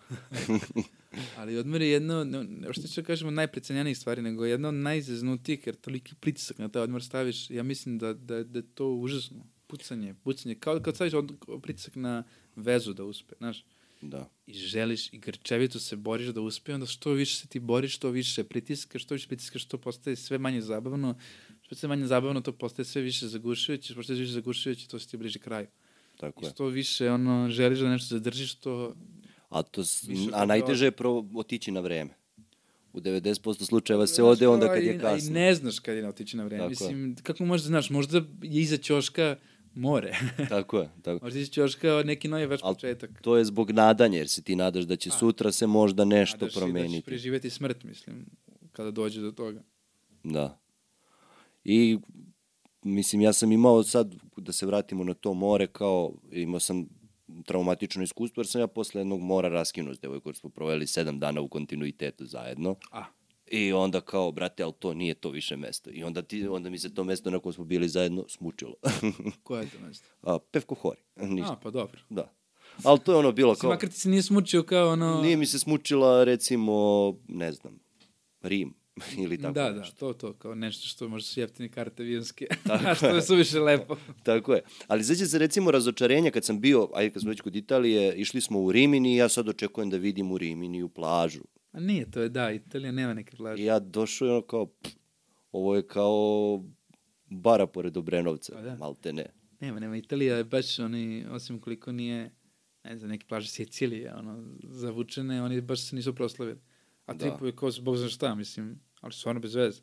ali 1.38 1.56
odmor 1.56 1.82
je 1.82 1.90
jedno, 1.90 2.24
ne, 2.24 2.72
što 2.72 2.88
ću 2.88 3.00
da 3.00 3.06
kažemo, 3.06 3.30
najprecenjenijih 3.30 3.98
stvari, 3.98 4.22
nego 4.22 4.44
jedno 4.44 4.68
od 4.68 4.74
najzeznutijih, 4.74 5.66
jer 5.66 5.76
toliki 5.76 6.14
pritisak 6.14 6.58
na 6.58 6.68
taj 6.68 6.82
odmor 6.82 7.02
staviš, 7.02 7.50
ja 7.50 7.62
mislim 7.62 7.98
da, 7.98 8.14
da, 8.14 8.44
da 8.44 8.58
je 8.58 8.74
to 8.74 8.88
užasno. 8.88 9.46
Pucanje, 9.66 10.14
pucanje, 10.14 10.54
kao 10.54 10.80
kad 10.80 10.94
staviš 10.94 11.14
od, 11.14 11.32
pritisak 11.62 11.96
na 11.96 12.24
vezu 12.56 12.92
da 12.92 13.04
uspe, 13.04 13.34
znaš. 13.38 13.64
Da. 14.05 14.28
I 14.46 14.55
želiš 14.55 15.12
i 15.12 15.18
grčevito 15.18 15.78
se 15.78 15.96
boriš 15.96 16.26
da 16.26 16.40
uspe, 16.40 16.74
onda 16.74 16.86
što 16.86 17.11
više 17.11 17.36
se 17.36 17.48
ti 17.48 17.59
boriš, 17.59 17.94
što 17.94 18.11
više 18.11 18.44
pritiskaš, 18.44 19.02
što 19.02 19.14
više 19.14 19.28
pritiskaš, 19.28 19.62
što 19.62 19.78
postaje 19.78 20.16
sve 20.16 20.38
manje 20.38 20.61
zabavno, 20.61 21.14
što 21.62 21.74
sve 21.74 21.88
manje 21.88 22.07
zabavno, 22.07 22.40
to 22.40 22.52
postaje 22.52 22.86
sve 22.86 23.02
više 23.02 23.28
zagušujuće, 23.28 23.86
što 23.86 23.94
postaje 23.94 24.20
više 24.20 24.32
zagušujuće, 24.32 24.88
to 24.88 24.98
se 24.98 25.09
ti 25.09 25.16
bliže 25.16 25.38
kraju. 25.38 25.66
Tako 26.16 26.46
I 26.46 26.50
što 26.50 26.66
više 26.66 27.11
ono, 27.11 27.50
želiš 27.50 27.78
da 27.78 27.88
nešto 27.88 28.14
zadržiš, 28.14 28.55
to... 28.55 28.94
A, 29.48 29.62
to, 29.62 29.82
a 30.32 30.44
najteže 30.44 30.84
je 30.84 30.90
pro, 30.90 31.24
otići 31.34 31.70
na 31.70 31.80
vreme. 31.80 32.14
U 32.92 33.00
90% 33.00 33.64
slučajeva 33.64 34.07
se 34.07 34.22
ode 34.22 34.48
onda 34.48 34.68
kad 34.74 34.82
je 34.82 34.94
I 34.94 34.98
kasno. 34.98 35.34
ne 35.34 35.55
znaš 35.55 35.78
kad 35.78 35.96
je 35.96 36.09
otići 36.09 36.36
na 36.36 36.44
vreme. 36.44 36.62
Tako 36.62 36.84
je. 36.84 36.94
Mislim, 36.94 37.16
kako 37.22 37.44
možeš 37.44 37.64
da 37.64 37.68
znaš, 37.68 37.90
možda 37.90 38.18
je 38.18 38.24
iza 38.42 38.76
ćoška 38.76 39.36
more. 39.75 40.16
Tako 40.49 40.79
je, 40.79 40.91
tako. 41.03 41.25
možda 41.25 41.39
iza 41.41 41.51
ćoška 41.53 42.03
neki 42.05 42.29
novi 42.29 42.47
već 42.47 42.61
Al 42.62 42.75
početak. 42.75 43.11
To 43.22 43.37
je 43.37 43.45
zbog 43.45 43.70
nadanja, 43.70 44.18
jer 44.18 44.29
se 44.29 44.43
ti 44.43 44.57
nadaš 44.57 44.85
da 44.85 44.97
će 44.97 45.11
sutra 45.11 45.53
se 45.53 45.66
možda 45.66 46.05
nešto 46.05 46.37
Nadaš 46.37 46.55
se 46.55 46.59
i 46.59 46.62
Da 46.62 46.66
ćeš 46.66 46.72
promeniti. 46.72 47.07
preživeti 47.07 47.51
smrt, 47.51 47.85
mislim, 47.85 48.27
kada 48.72 48.91
dođe 48.91 49.20
do 49.20 49.31
toga. 49.33 49.62
Da. 50.25 50.59
I 51.64 51.99
mislim, 52.83 53.20
ja 53.22 53.33
sam 53.33 53.53
imao 53.53 53.83
sad, 53.83 54.14
da 54.37 54.53
se 54.53 54.66
vratimo 54.66 55.05
na 55.05 55.14
to 55.14 55.35
more, 55.35 55.66
kao 55.66 56.12
imao 56.33 56.61
sam 56.61 56.87
traumatično 57.45 58.03
iskustvo, 58.03 58.41
jer 58.41 58.47
sam 58.47 58.61
ja 58.61 58.66
posle 58.66 59.01
jednog 59.01 59.20
mora 59.20 59.49
raskinuo 59.49 59.95
s 59.95 60.01
devojkom, 60.01 60.35
smo 60.35 60.51
proveli 60.51 60.87
sedam 60.87 61.18
dana 61.18 61.41
u 61.41 61.49
kontinuitetu 61.49 62.27
zajedno. 62.27 62.77
A, 62.91 63.05
I 63.51 63.72
onda 63.72 64.01
kao, 64.01 64.32
brate, 64.32 64.62
ali 64.62 64.72
to 64.78 64.95
nije 64.95 65.14
to 65.14 65.30
više 65.30 65.57
mesto. 65.57 65.90
I 65.92 66.05
onda, 66.05 66.22
ti, 66.22 66.49
onda 66.49 66.70
mi 66.70 66.78
se 66.78 66.95
to 66.95 67.05
mesto 67.05 67.30
na 67.30 67.38
kojem 67.38 67.53
smo 67.53 67.64
bili 67.64 67.88
zajedno 67.88 68.24
smučilo. 68.28 68.74
koja 69.42 69.62
je 69.62 69.70
to 69.70 69.78
mesto? 69.86 70.07
A, 70.22 70.38
Pevko 70.51 70.74
Hori. 70.74 71.01
Ništa. 71.16 71.53
A, 71.53 71.57
pa 71.57 71.70
dobro. 71.70 72.01
Da. 72.11 72.32
Ali 72.82 73.01
to 73.01 73.12
je 73.12 73.18
ono 73.18 73.32
bilo 73.32 73.55
kao... 73.55 73.70
makar 73.70 73.88
ti 73.88 74.01
se 74.01 74.09
nije 74.09 74.22
smučio 74.22 74.62
kao 74.62 74.92
ono... 74.92 75.22
Nije 75.22 75.36
mi 75.36 75.47
se 75.47 75.59
smučila, 75.59 76.24
recimo, 76.24 76.72
ne 77.28 77.53
znam, 77.53 77.80
Rim 78.42 78.74
ili 79.22 79.38
tako 79.38 79.55
da, 79.55 79.70
da, 79.70 79.78
nešto. 79.78 79.97
to, 79.97 80.12
to, 80.12 80.32
kao 80.32 80.55
nešto 80.55 80.88
što 80.88 81.09
može 81.09 81.24
su 81.24 81.40
jeftine 81.40 81.68
karte 81.68 82.03
avijanske. 82.03 82.47
A 82.88 82.95
što 82.95 83.07
je 83.07 83.22
suviše 83.22 83.61
lepo. 83.61 83.97
Tako 84.22 84.55
je. 84.55 84.62
Ali 84.86 85.05
sećam 85.05 85.26
se 85.26 85.38
recimo 85.38 85.70
razočarenja 85.70 86.30
kad 86.30 86.45
sam 86.45 86.61
bio, 86.61 86.88
ajde 86.95 87.12
kad 87.12 87.22
smo 87.22 87.30
već 87.30 87.40
kod 87.40 87.57
Italije, 87.57 88.14
išli 88.16 88.40
smo 88.40 88.61
u 88.61 88.72
Rimini 88.72 89.14
i 89.14 89.16
ja 89.16 89.28
sad 89.28 89.49
očekujem 89.49 89.90
da 89.90 89.97
vidim 89.97 90.32
u 90.32 90.38
Rimini 90.38 90.82
u 90.82 90.88
plažu. 90.88 91.42
A 91.75 91.81
nije, 91.81 92.11
to 92.11 92.20
je 92.20 92.29
da, 92.29 92.51
Italija 92.53 92.93
nema 92.93 93.14
neke 93.14 93.37
plaže. 93.37 93.62
I 93.62 93.66
ja 93.66 93.79
došao 93.79 94.29
i 94.29 94.31
ono 94.31 94.43
kao, 94.43 94.66
pff, 94.66 94.95
ovo 95.53 95.77
je 95.77 95.87
kao 95.87 96.64
bara 97.27 97.66
pored 97.66 97.97
Obrenovca, 97.97 98.53
Pa 98.53 98.61
da. 98.61 98.77
malte 98.77 99.12
ne. 99.12 99.27
Nema, 99.61 99.81
nema, 99.81 99.97
Italija 99.97 100.37
je 100.37 100.45
baš, 100.45 100.79
oni, 100.79 101.27
osim 101.31 101.61
koliko 101.61 101.93
nije, 101.93 102.31
ne 102.85 102.99
znam, 102.99 103.11
neke 103.11 103.27
plaže 103.27 103.49
Sicilije, 103.49 104.14
ono, 104.14 104.45
zavučene, 104.62 105.43
oni 105.43 105.61
baš 105.61 105.89
se 105.89 105.97
nisu 105.97 106.14
proslavili. 106.14 106.59
A 107.07 107.12
Da. 107.14 107.18
Tripoli 107.18 107.49
je 107.51 107.57
kao, 107.57 107.70
bog 107.83 107.97
zna 107.97 108.09
šta, 108.09 108.35
mislim, 108.35 108.81
ali 109.01 109.12
stvarno 109.12 109.41
bez 109.41 109.55
veze. 109.55 109.81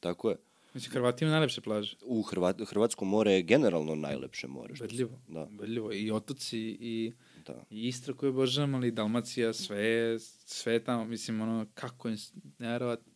Tako 0.00 0.30
je. 0.30 0.36
Mislim, 0.74 0.92
Hrvati 0.92 1.24
imaju 1.24 1.32
najlepše 1.32 1.60
plaže. 1.60 1.96
U 2.04 2.22
Hrvat, 2.22 2.60
Hrvatsko 2.66 3.04
more 3.04 3.32
je 3.32 3.42
generalno 3.42 3.94
najlepše 3.94 4.46
more. 4.46 4.74
Bedljivo. 4.80 5.20
Da, 5.28 5.48
Bedljivo. 5.50 5.92
I 5.92 6.10
otoci, 6.10 6.58
i, 6.80 7.12
da. 7.46 7.64
i 7.70 7.88
Istra 7.88 8.14
koju 8.14 8.30
obožavam, 8.30 8.74
ali 8.74 8.90
Dalmacija, 8.90 9.52
sve, 9.52 10.18
sve 10.44 10.84
tamo, 10.84 11.04
mislim, 11.04 11.40
ono, 11.40 11.66
kako 11.74 12.08
je, 12.08 12.16
nevjerovatno. 12.58 13.12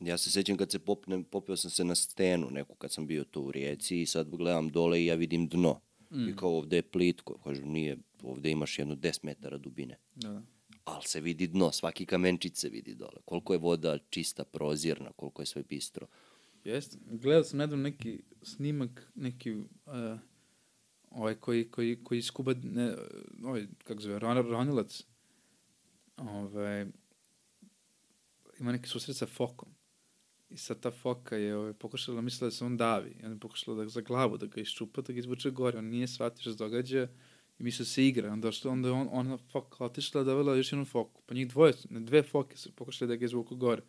Ja 0.00 0.18
se 0.18 0.30
sećam 0.30 0.56
kad 0.56 0.70
se 0.70 0.78
popnem, 0.78 1.24
popeo 1.24 1.56
sam 1.56 1.70
se 1.70 1.84
na 1.84 1.94
stenu 1.94 2.50
neku 2.50 2.74
kad 2.74 2.92
sam 2.92 3.06
bio 3.06 3.24
to 3.24 3.40
u 3.40 3.52
rijeci 3.52 4.00
i 4.00 4.06
sad 4.06 4.36
gledam 4.36 4.68
dole 4.68 5.02
i 5.02 5.06
ja 5.06 5.14
vidim 5.14 5.48
dno. 5.48 5.80
Mm. 6.10 6.28
I 6.28 6.36
kao 6.36 6.56
ovde 6.58 6.76
je 6.76 6.82
plitko. 6.82 7.38
Kažu, 7.38 7.64
nije, 7.64 7.96
ovde 8.22 8.50
imaš 8.50 8.78
jedno 8.78 8.94
10 8.94 9.18
metara 9.22 9.58
dubine. 9.58 9.98
Da, 10.14 10.28
da. 10.28 10.42
ali 10.84 11.02
se 11.04 11.20
vidi 11.20 11.46
dno, 11.46 11.72
svaki 11.72 12.06
kamenčić 12.06 12.56
se 12.56 12.68
vidi 12.68 12.94
dole. 12.94 13.20
Koliko 13.24 13.52
je 13.52 13.58
voda 13.58 13.98
čista, 14.10 14.44
prozirna, 14.44 15.12
koliko 15.12 15.42
je 15.42 15.46
sve 15.46 15.62
bistro. 15.62 16.06
Jeste. 16.64 16.98
Gledao 17.10 17.44
sam 17.44 17.58
nedavno 17.58 17.82
neki 17.82 18.22
snimak, 18.42 19.12
neki 19.14 19.52
uh, 19.52 19.64
ovaj 21.18 21.34
koji, 21.34 21.70
koji, 21.70 22.04
koji 22.04 22.22
skuba, 22.22 22.54
ne, 22.62 22.94
ovaj, 23.44 23.66
kako 23.84 24.00
zove, 24.00 24.18
ron, 24.18 24.36
ronilac, 24.36 25.02
ovaj, 26.16 26.86
ima 28.60 28.72
neki 28.72 28.88
susret 28.88 29.16
sa 29.16 29.26
fokom. 29.26 29.68
I 30.50 30.56
sad 30.56 30.80
ta 30.80 30.90
foka 30.90 31.36
je 31.36 31.56
ovaj, 31.56 31.72
pokušala, 31.72 32.20
mislila 32.20 32.46
da 32.46 32.50
se 32.50 32.64
on 32.64 32.76
davi. 32.76 33.10
I 33.10 33.24
on 33.26 33.32
je 33.32 33.40
pokušala 33.40 33.76
da 33.76 33.88
za 33.88 34.00
glavu, 34.00 34.38
da 34.38 34.46
ga 34.46 34.60
iščupa, 34.60 35.02
da 35.02 35.12
ga 35.12 35.18
izvuče 35.18 35.50
gore. 35.50 35.78
On 35.78 35.84
nije 35.84 36.08
shvatio 36.08 36.40
što 36.40 36.50
se 36.50 36.56
događa 36.56 37.08
i 37.58 37.62
mislio 37.62 37.84
da 37.84 37.88
se 37.88 38.06
igra. 38.06 38.32
Onda, 38.32 38.52
što, 38.52 38.70
onda 38.70 38.92
on, 38.92 39.08
ona 39.12 39.38
foka 39.52 39.84
otišla, 39.84 40.24
dovela 40.24 40.56
još 40.56 40.72
jednu 40.72 40.84
foku. 40.84 41.22
Pa 41.26 41.34
njih 41.34 41.48
dvoje, 41.48 41.72
dve 41.90 42.22
foke 42.22 42.56
su 42.56 42.72
pokušali 42.72 43.08
da 43.08 43.16
ga 43.16 43.24
izvuku 43.24 43.56
gore. 43.56 43.82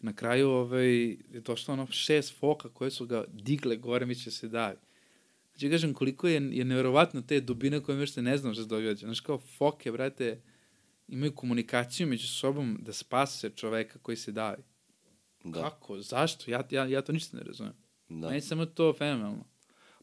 I 0.00 0.06
na 0.06 0.12
kraju 0.12 0.50
ovaj, 0.50 1.06
je 1.08 1.40
došlo 1.44 1.74
ono 1.74 1.86
šest 1.86 2.38
foka 2.38 2.68
koje 2.68 2.90
su 2.90 3.06
ga 3.06 3.24
digle 3.28 3.76
gore, 3.76 4.06
mi 4.06 4.14
će 4.14 4.30
se 4.30 4.48
davi. 4.48 4.85
Znači, 5.58 5.70
kažem, 5.70 5.94
koliko 5.94 6.28
je, 6.28 6.48
je 6.52 6.64
nevjerovatno 6.64 7.22
te 7.22 7.40
dubine 7.40 7.80
koje 7.82 7.96
mi 7.96 8.02
još 8.02 8.16
ne 8.16 8.38
znam 8.38 8.52
što 8.54 8.62
se 8.62 8.68
događa. 8.68 9.06
Znaš, 9.06 9.20
kao 9.20 9.38
foke, 9.38 9.92
brate, 9.92 10.40
imaju 11.08 11.34
komunikaciju 11.34 12.06
među 12.06 12.28
sobom 12.28 12.78
da 12.80 12.92
spase 12.92 13.50
čoveka 13.50 13.98
koji 13.98 14.16
se 14.16 14.32
davi. 14.32 14.62
Da, 15.44 15.62
Kako? 15.62 16.00
Zašto? 16.00 16.50
Ja, 16.50 16.66
ja, 16.70 16.86
ja 16.86 17.02
to 17.02 17.12
ništa 17.12 17.36
ne 17.36 17.42
razumem. 17.42 17.72
Da. 18.08 18.16
da. 18.16 18.28
Meni 18.28 18.40
samo 18.40 18.66
to 18.66 18.92
fenomenalno. 18.92 19.44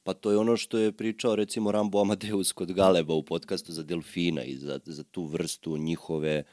Pa 0.04 0.14
to 0.14 0.32
je 0.32 0.38
ono 0.38 0.58
što 0.58 0.78
je 0.78 0.92
pričao 0.92 1.36
recimo 1.36 1.72
Rambo 1.72 2.02
Amadeus 2.02 2.52
kod 2.52 2.74
Galeba 2.74 3.14
u 3.14 3.24
podcastu 3.24 3.72
za 3.72 3.84
delfina 3.84 4.44
i 4.44 4.58
za, 4.58 4.80
za 4.86 5.04
tu 5.04 5.26
vrstu 5.26 5.78
njihove 5.78 6.44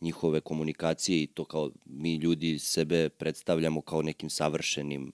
njihove 0.00 0.40
komunikacije 0.40 1.22
i 1.22 1.26
to 1.26 1.44
kao 1.44 1.70
mi 1.84 2.14
ljudi 2.16 2.58
sebe 2.58 3.08
predstavljamo 3.08 3.80
kao 3.80 4.02
nekim 4.02 4.30
savršenim 4.30 5.12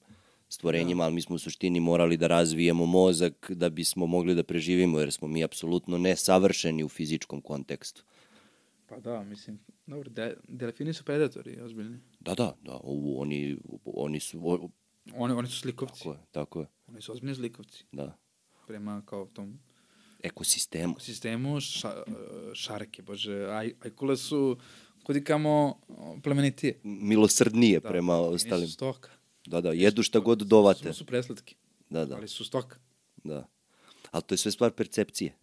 stvorenjima, 0.51 1.05
ali 1.05 1.15
mi 1.15 1.23
smo 1.23 1.35
u 1.35 1.41
suštini 1.41 1.81
morali 1.81 2.17
da 2.17 2.27
razvijemo 2.27 2.87
mozak 2.87 3.51
da 3.51 3.71
bismo 3.71 4.07
mogli 4.07 4.35
da 4.35 4.43
preživimo, 4.43 5.01
jer 5.01 5.13
smo 5.13 5.29
mi 5.29 5.45
apsolutno 5.45 5.99
nesavršeni 5.99 6.85
u 6.85 6.89
fizičkom 6.89 7.41
kontekstu. 7.41 8.05
Pa 8.87 8.99
da, 8.99 9.23
mislim, 9.23 9.59
dobro, 9.87 10.11
de, 10.11 10.37
delfini 10.49 10.93
su 10.93 11.05
predatori, 11.05 11.61
ozbiljni. 11.61 11.99
Da, 12.21 12.35
da, 12.35 12.57
da, 12.63 12.73
ovo, 12.75 13.21
oni, 13.21 13.57
oni 13.85 14.21
su, 14.21 14.41
o, 14.45 14.69
Oni, 15.15 15.35
oni 15.35 15.49
su 15.49 15.57
slikovci. 15.57 15.95
tako 15.95 16.13
je, 16.13 16.19
tako 16.33 16.61
je, 16.61 16.67
Oni 16.89 17.01
su 17.01 17.13
ozbiljni 17.13 17.35
slikovci. 17.35 17.85
da, 17.93 18.17
Prema 18.67 19.03
kao 19.07 19.27
tom 19.27 19.59
ekosistemu. 20.21 20.95
sistemu 20.99 21.61
ša, 21.61 22.03
šarke, 22.55 23.03
bože, 23.03 23.47
aj, 23.47 23.73
ajkule 23.81 24.17
su 24.17 24.57
kudikamo 25.03 25.81
plemenitije. 26.23 26.81
Milosrdnije 26.83 27.81
Da, 27.81 27.89
prema 27.89 28.17
Nisu 28.17 28.31
ostalim. 28.31 28.69
stoka. 28.69 29.11
Da, 29.47 29.61
da, 29.61 29.71
jedu 29.71 30.03
šta 30.03 30.19
god 30.21 30.39
dovate. 30.39 30.81
Samo 30.81 30.95
su 30.95 31.07
preslatki, 31.07 31.55
Da, 31.91 32.05
da, 32.05 32.17
ali 32.17 32.29
su 32.29 32.45
stoka. 32.45 32.79
da. 33.17 33.49
Ali 34.11 34.23
to 34.23 34.35
je 34.35 34.39
sve 34.39 34.53
stvar 34.53 34.71
percepcije. 34.73 35.35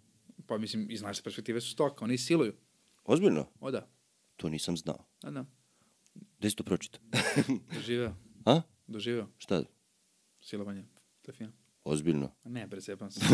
Pa 0.48 0.58
mislim, 0.58 0.92
iz 0.92 1.02
naše 1.02 1.24
perspektive 1.24 1.62
su 1.62 1.72
stoka, 1.72 2.06
oni 2.06 2.18
siluju. 2.18 2.54
Ozbiljno? 3.06 3.48
O 3.60 3.72
da, 3.72 3.88
To 4.36 4.50
nisam 4.50 4.78
znao. 4.78 5.06
da, 5.22 5.32
da, 5.32 5.46
Gde 6.40 6.50
si 6.50 6.56
to 6.56 6.64
pročitao? 6.64 7.02
doživeo, 7.74 8.14
A? 8.46 8.62
doživeo 8.88 9.28
Šta? 9.38 9.64
silovanje. 10.42 10.86
Delfina. 11.26 11.52
Ozbiljno. 11.88 12.32
Ne, 12.46 12.68
bre, 12.68 12.80
zebam 12.80 13.12
se. 13.12 13.20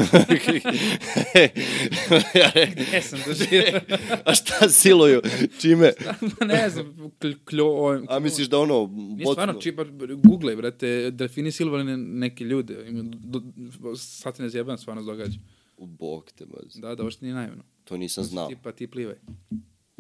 Ja 2.35 2.51
Ne 2.93 3.01
sam 3.01 3.19
doživeo. 3.27 3.79
A 4.25 4.33
šta 4.33 4.69
siluju? 4.69 5.21
Čime? 5.61 5.93
ne 6.41 6.69
znam, 6.69 7.11
kl, 7.19 7.31
kljo... 7.45 7.65
A 8.09 8.19
misliš 8.19 8.47
da 8.47 8.59
ono, 8.59 8.89
Nije 8.93 9.25
stvarno, 9.27 9.53
či, 9.53 9.71
bar, 9.71 9.87
googlej, 10.17 10.55
brate, 10.55 11.11
delfini 11.11 11.51
silovali 11.51 11.83
ne- 11.83 11.97
neke 11.97 12.43
ljude. 12.43 12.77
Sad 13.97 14.35
se 14.35 14.43
ne 14.43 14.49
zjebam, 14.49 14.77
stvarno 14.77 15.03
događa. 15.03 15.39
U 15.77 15.85
bog 15.85 16.31
te, 16.31 16.45
maz. 16.45 16.75
Da, 16.75 16.95
da, 16.95 17.03
uopšte 17.03 17.25
nije 17.25 17.35
naivno. 17.35 17.63
To 17.83 17.97
nisam 17.97 18.23
znao. 18.23 18.47
Tipa, 18.47 18.71
ti 18.71 18.87
plivaj. 18.87 19.15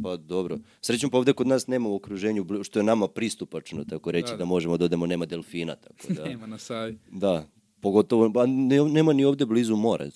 Pa 0.03 0.17
dobro. 0.17 0.57
Srećom 0.81 1.09
pa 1.09 1.17
ovde 1.17 1.33
kod 1.33 1.47
nas 1.47 1.67
nema 1.67 1.89
u 1.89 1.95
okruženju, 1.95 2.45
što 2.63 2.79
je 2.79 2.83
nama 2.83 3.07
pristupačno, 3.07 3.83
tako 3.83 4.11
reći, 4.11 4.25
Da, 4.25 4.31
da, 4.31 4.37
da. 4.37 4.45
možemo 4.45 4.77
da 4.77 4.85
odemo, 4.85 5.05
nema 5.05 5.25
delfina, 5.25 5.75
tako 5.75 6.13
da. 6.13 6.23
Nema 6.23 6.47
na 6.47 6.57
savi. 6.57 6.97
Da, 7.11 7.47
pogotovo, 7.83 8.29
ba, 8.29 8.45
ne, 8.45 8.79
nema 8.89 9.13
ni 9.13 9.25
ovde 9.25 9.45
blizu 9.45 9.75
more. 9.75 10.09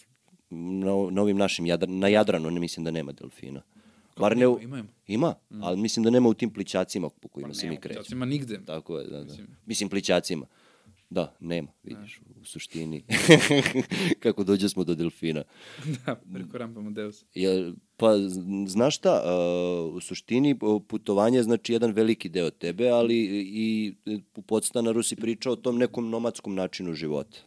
Na, 0.49 0.91
na 1.11 1.21
ovim 1.21 1.37
našim, 1.37 1.65
Jadra, 1.65 1.91
na 1.91 2.07
Jadranu 2.07 2.51
ne 2.51 2.59
mislim 2.59 2.83
da 2.83 2.91
nema 2.91 3.11
delfina. 3.11 3.61
Bar 4.17 4.37
ne, 4.37 4.47
u- 4.47 4.59
Ima, 4.61 4.77
ima, 4.77 4.87
ima. 5.07 5.35
ima, 5.49 5.65
ali 5.65 5.77
mislim 5.77 6.03
da 6.03 6.09
nema 6.09 6.29
u 6.29 6.33
tim 6.33 6.49
plićacima 6.49 7.09
po 7.09 7.27
kojima 7.27 7.47
Pa 7.49 7.53
se 7.53 7.69
mi 7.69 7.77
krećemo. 7.77 8.05
Ima 8.11 8.25
nigde. 8.25 8.59
Tako 8.65 8.97
je, 8.97 9.05
da, 9.05 9.17
da. 9.17 9.23
Mislim. 9.23 9.47
Mislim, 9.65 9.89
plićacima. 9.89 10.45
Da, 11.09 11.35
nema, 11.39 11.67
vidiš, 11.83 12.21
u 12.41 12.45
suštini. 12.45 13.03
Kako 14.23 14.43
dođe 14.43 14.69
smo 14.69 14.83
do 14.83 14.95
delfina. 14.95 15.43
da, 16.05 16.15
preko 16.33 16.57
rampa 16.57 16.79
Amadeus. 16.79 17.25
Ja, 17.35 17.71
pa, 17.97 18.07
znaš 18.67 18.95
šta, 18.95 19.23
uh, 19.23 19.95
u 19.95 20.01
suštini 20.01 20.55
putovanje 20.87 21.37
je 21.37 21.43
znači 21.43 21.73
jedan 21.73 21.91
veliki 21.91 22.29
deo 22.29 22.49
tebe, 22.49 22.89
ali 22.89 23.15
i 23.15 23.93
i 24.05 24.15
u 24.35 24.41
podstanaru 24.41 25.03
si 25.03 25.15
pričao 25.15 25.53
o 25.53 25.55
tom 25.55 25.77
nekom 25.77 26.09
nomadskom 26.09 26.55
načinu 26.55 26.93
života. 26.93 27.37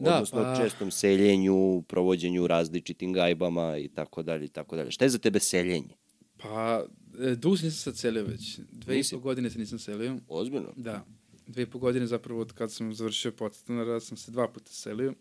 Da, 0.00 0.14
Odnosno 0.14 0.42
pa- 0.42 0.56
čestom 0.56 0.90
seljenju, 0.90 1.82
provođenju 1.88 2.46
različitim 2.46 3.12
gajbama 3.12 3.78
i 3.78 3.88
tako 3.88 4.22
dalje 4.22 4.44
i 4.44 4.48
tako 4.48 4.76
dalje. 4.76 4.90
Šta 4.90 5.04
je 5.04 5.08
za 5.08 5.18
tebe 5.18 5.40
seljenje? 5.40 5.96
Pa, 6.36 6.84
e, 7.20 7.34
dugo 7.34 7.56
se 7.56 7.64
nisam 7.64 7.78
sad 7.92 7.96
selio 7.98 8.24
već. 8.24 8.58
Dve 8.72 9.00
i 9.00 9.02
po 9.10 9.18
godine 9.18 9.50
se 9.50 9.58
nisam 9.58 9.78
selio. 9.78 10.16
Ozbiljno? 10.28 10.72
Da. 10.76 11.04
Dve 11.46 11.62
i 11.62 11.66
po 11.66 11.78
godine 11.78 12.06
zapravo 12.06 12.40
od 12.40 12.52
kad 12.52 12.72
sam 12.72 12.94
završio 12.94 13.32
podstanara 13.32 14.00
sam 14.00 14.16
se 14.16 14.30
dva 14.30 14.48
puta 14.48 14.72
selio. 14.72 15.14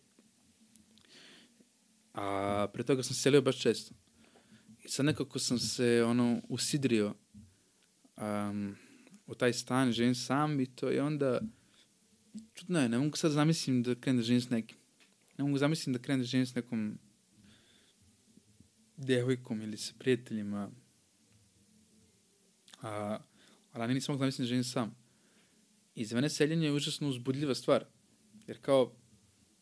A 2.13 2.67
pre 2.73 2.83
toga 2.83 3.03
sam 3.03 3.15
se 3.15 3.21
selio 3.21 3.41
baš 3.41 3.61
često. 3.61 3.95
I 4.83 4.89
sad 4.89 5.05
nekako 5.05 5.39
sam 5.39 5.59
se 5.59 6.03
ono 6.07 6.41
usidrio 6.49 7.13
um, 8.17 8.75
u 9.27 9.35
taj 9.35 9.53
stan, 9.53 9.91
živim 9.91 10.15
sam 10.15 10.59
i 10.59 10.65
to 10.65 10.89
je 10.89 11.03
onda, 11.03 11.39
čudno 12.53 12.81
je, 12.81 12.89
ne 12.89 12.97
mogu 12.97 13.17
sad 13.17 13.31
zamislim 13.31 13.83
da 13.83 13.95
krenem 13.95 14.17
da 14.17 14.23
živim 14.23 14.41
s 14.41 14.49
nekim. 14.49 14.77
Ne 15.37 15.43
mogu 15.43 15.57
zamislim 15.57 15.93
da 15.93 15.99
krenem 15.99 16.19
da 16.19 16.25
živim 16.25 16.45
s 16.45 16.55
nekom 16.55 16.99
devojkom 18.97 19.61
ili 19.61 19.77
sa 19.77 19.93
prijateljima. 19.99 20.71
A, 22.81 23.19
ali 23.71 23.93
nisam 23.93 24.13
mogu 24.13 24.21
zamislim 24.21 24.43
da 24.43 24.47
živim 24.47 24.63
sam. 24.63 24.95
I 25.95 26.05
za 26.05 26.15
mene 26.15 26.29
seljenje 26.29 26.65
je 26.65 26.73
užasno 26.73 27.09
uzbudljiva 27.09 27.55
stvar. 27.55 27.85
Jer 28.47 28.61
kao, 28.61 28.95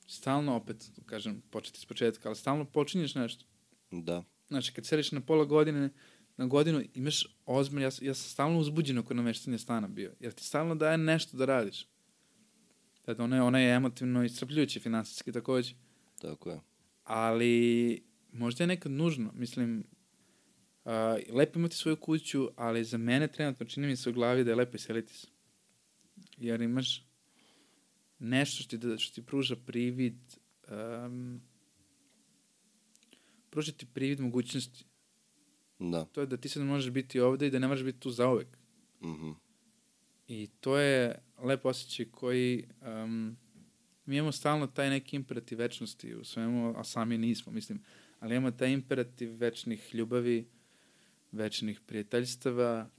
stalno 0.07 0.55
opet, 0.55 0.91
kažem, 1.05 1.41
početi 1.49 1.79
s 1.79 1.85
početka, 1.85 2.29
ali 2.29 2.35
stalno 2.35 2.65
počinješ 2.65 3.15
nešto. 3.15 3.45
Da. 3.91 4.23
Znači, 4.47 4.73
kad 4.73 4.85
seliš 4.85 5.11
na 5.11 5.21
pola 5.21 5.45
godine, 5.45 5.89
na 6.37 6.45
godinu, 6.45 6.83
imaš 6.93 7.37
ozbiljno, 7.45 7.81
ja, 7.81 7.91
ja 8.01 8.13
sam 8.13 8.29
stalno 8.29 8.59
uzbuđen 8.59 8.97
oko 8.97 9.13
nameštanja 9.13 9.57
stana 9.57 9.87
bio, 9.87 10.13
jer 10.19 10.33
ti 10.33 10.43
stalno 10.43 10.75
daje 10.75 10.97
nešto 10.97 11.37
da 11.37 11.45
radiš. 11.45 11.87
Znači, 13.07 13.21
ona 13.21 13.35
je, 13.35 13.41
ona 13.41 13.59
je 13.59 13.75
emotivno 13.75 14.23
iscrpljujuće, 14.23 14.79
finansijski 14.79 15.31
takođe. 15.31 15.73
Tako 16.21 16.49
je. 16.49 16.59
Ali, 17.03 18.01
možda 18.31 18.63
je 18.63 18.67
nekad 18.67 18.91
nužno, 18.91 19.31
mislim, 19.33 19.83
uh, 20.85 20.91
lepo 21.33 21.59
imati 21.59 21.75
svoju 21.75 21.95
kuću, 21.95 22.49
ali 22.55 22.83
za 22.83 22.97
mene 22.97 23.27
trenutno 23.27 23.65
čini 23.65 23.87
mi 23.87 23.95
se 23.95 24.09
u 24.09 24.13
glavi 24.13 24.43
da 24.43 24.51
je 24.51 24.55
lepo 24.55 24.75
iseliti 24.75 25.13
se. 25.13 25.27
Jer 26.37 26.61
imaš 26.61 27.07
nešto 28.19 28.63
što 28.63 28.69
ti, 28.69 28.77
da, 28.77 28.97
što 28.97 29.15
ti 29.15 29.25
pruža 29.25 29.55
privid, 29.55 30.17
um, 31.05 31.41
pruža 33.49 33.71
ti 33.71 33.85
privid 33.85 34.19
mogućnosti. 34.19 34.85
Da. 35.79 36.05
To 36.05 36.21
je 36.21 36.27
da 36.27 36.37
ti 36.37 36.49
sad 36.49 36.63
možeš 36.63 36.91
biti 36.91 37.19
ovde 37.19 37.47
i 37.47 37.51
da 37.51 37.59
ne 37.59 37.67
možeš 37.67 37.85
biti 37.85 37.99
tu 37.99 38.11
zaovek. 38.11 38.57
Mhm. 39.03 39.31
I 40.27 40.47
to 40.59 40.77
je 40.77 41.26
lep 41.37 41.65
osjećaj 41.65 42.05
koji 42.11 42.67
um, 42.81 43.37
mi 44.05 44.17
imamo 44.17 44.31
stalno 44.31 44.67
taj 44.67 44.89
neki 44.89 45.15
imperativ 45.15 45.59
večnosti 45.59 46.15
u 46.15 46.23
svemu, 46.23 46.73
a 46.77 46.83
sami 46.83 47.17
nismo, 47.17 47.51
mislim. 47.51 47.83
Ali 48.19 48.35
imamo 48.35 48.51
taj 48.51 48.73
imperativ 48.73 49.35
večnih 49.35 49.95
ljubavi, 49.95 50.49
večnih 51.31 51.81
prijateljstava, 51.81 52.89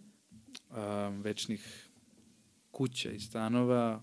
um, 0.70 1.22
večnih 1.22 1.88
kuća 2.70 3.10
i 3.10 3.20
stanova. 3.20 4.02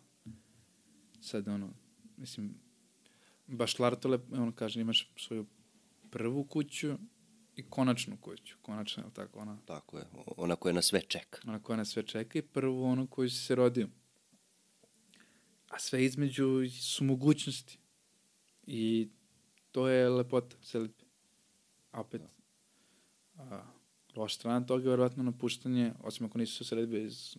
Sad, 1.22 1.48
ono, 1.48 1.74
mislim, 2.18 2.56
baš 3.48 3.80
Lartole, 3.80 4.20
on 4.32 4.52
kaže, 4.52 4.82
imaš 4.82 5.12
svoju 5.18 5.46
prvu 6.10 6.44
kuću 6.44 6.98
i 7.56 7.64
konačnu 7.64 8.18
kuću. 8.18 8.58
Konačna, 8.62 9.04
je 9.04 9.08
li 9.08 9.14
tako? 9.14 9.40
Ona, 9.40 9.58
Tako 9.66 9.98
je. 9.98 10.06
Ona 10.38 10.56
koja 10.56 10.74
na 10.74 10.82
sve 10.82 11.02
čeka. 11.02 11.40
ona 11.48 11.60
koja 11.60 11.78
nas 11.78 11.90
sve 11.90 12.04
čeka 12.04 12.40
i 12.40 12.42
prvu 12.42 12.84
onu 12.84 13.08
koju 13.08 13.30
si 13.30 13.36
se 13.36 13.56
rodio. 13.56 13.88
A 15.76 15.80
sve 15.80 16.06
između 16.06 16.70
su 16.70 17.04
mogućnosti. 17.04 17.80
I 18.68 19.10
to 19.72 19.88
je 19.88 20.10
lepota 20.10 20.56
selitbe. 20.62 21.04
A 21.92 22.02
opet, 22.02 22.22
a, 23.38 23.62
loša 24.16 24.36
strana 24.36 24.66
toga 24.66 24.84
je 24.84 24.90
verovatno 24.90 25.24
napuštanje, 25.24 25.92
osim 26.04 26.26
ako 26.26 26.38
nisu 26.38 26.66
selitbe 26.66 27.04
iz 27.04 27.38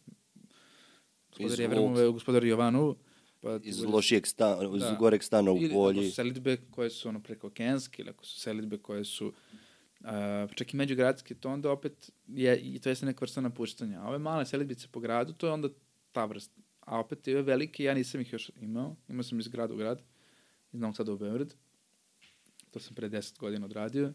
gospodar 1.30 1.52
Iz 1.52 1.58
Jevremove, 1.58 2.08
gospodar 2.10 2.44
Jovanovu, 2.44 2.96
pa 3.40 3.58
Iz 3.62 3.84
lošijeg 3.84 4.26
stana, 4.26 4.76
iz 4.76 4.82
Da. 4.82 4.96
goreg 4.98 5.22
stana 5.22 5.52
u 5.52 5.56
ili 5.56 5.74
bolji. 5.74 5.98
ako 6.00 6.08
su 6.08 6.14
selitbe 6.14 6.56
koje 6.70 6.90
su 6.90 7.08
ono 7.08 7.20
preko 7.22 7.46
okenske, 7.46 8.02
ili 8.02 8.10
ako 8.10 8.24
su 8.24 8.40
selitbe 8.40 8.78
koje 8.78 9.04
su 9.04 9.26
uh, 9.26 10.08
čak 10.54 10.74
i 10.74 10.76
međugradske, 10.76 11.34
to 11.34 11.50
onda 11.50 11.70
opet 11.70 12.10
je, 12.26 12.58
i 12.60 12.78
to 12.78 12.88
jeste 12.88 13.06
neka 13.06 13.18
vrsta 13.20 13.40
napuštanja. 13.40 14.00
A 14.00 14.08
ove 14.08 14.18
male 14.18 14.46
selitbice 14.46 14.88
po 14.92 15.00
gradu, 15.00 15.32
to 15.32 15.46
je 15.46 15.52
onda 15.52 15.68
ta 16.12 16.24
vrsta. 16.24 16.65
A 16.86 17.00
opet 17.00 17.28
ove 17.28 17.42
velike, 17.42 17.84
ja 17.84 17.94
nisam 17.94 18.20
ih 18.20 18.32
još 18.32 18.50
imao. 18.60 18.96
Imao 19.08 19.22
sam 19.22 19.40
iz 19.40 19.48
grada 19.48 19.74
u 19.74 19.76
grad, 19.76 20.02
iz 20.72 20.80
Novog 20.80 20.96
Sada 20.96 21.12
u 21.12 21.18
Beograd. 21.18 21.54
To 22.70 22.80
sam 22.80 22.94
pre 22.94 23.08
10 23.08 23.38
godina 23.38 23.66
odradio. 23.66 24.12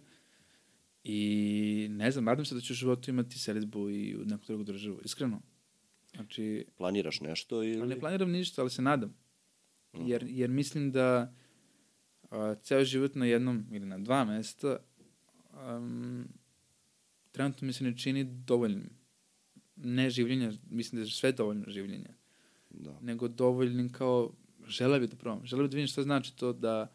I 1.04 1.88
ne 1.90 2.12
znam, 2.12 2.24
nadam 2.24 2.46
se 2.46 2.56
da 2.56 2.62
ću 2.62 2.74
u 2.74 2.76
životu 2.76 3.10
imati 3.10 3.40
selitbu 3.40 3.90
i 3.90 4.16
u 4.16 4.26
neku 4.26 4.46
drugu 4.48 4.64
državu. 4.64 5.00
Iskreno. 5.06 5.42
Znači, 6.16 6.66
Planiraš 6.78 7.22
nešto 7.22 7.64
ili... 7.64 7.88
ne 7.88 8.00
planiram 8.00 8.32
ništa, 8.32 8.62
ali 8.62 8.70
se 8.70 8.82
nadam. 8.82 9.16
Mhm. 9.96 10.08
Jer, 10.08 10.24
jer 10.28 10.50
mislim 10.50 10.92
da 10.92 11.34
a, 12.30 12.56
ceo 12.64 12.84
život 12.84 13.16
na 13.16 13.26
jednom 13.26 13.66
ili 13.72 13.86
na 13.86 13.98
dva 13.98 14.26
mesta 14.26 14.78
um, 15.54 16.28
trenutno 17.32 17.66
mi 17.66 17.74
se 17.74 17.84
ne 17.84 17.98
čini 17.98 18.24
dovoljnim. 18.24 18.90
Ne 19.76 20.10
življenja, 20.10 20.52
mislim 20.70 21.02
da 21.02 21.06
je 21.06 21.12
sve 21.12 21.32
dovoljno 21.32 21.66
življenja, 21.68 22.14
Da. 22.74 22.98
nego 23.02 23.28
dovoljnim 23.28 23.90
kao 23.92 24.32
žele 24.68 25.00
bi 25.00 25.08
da 25.08 25.16
probam. 25.16 25.46
Žele 25.46 25.64
bi 25.64 25.70
da 25.70 25.76
vidim 25.76 25.88
šta 25.88 26.04
znači 26.04 26.36
to 26.36 26.54
da, 26.54 26.92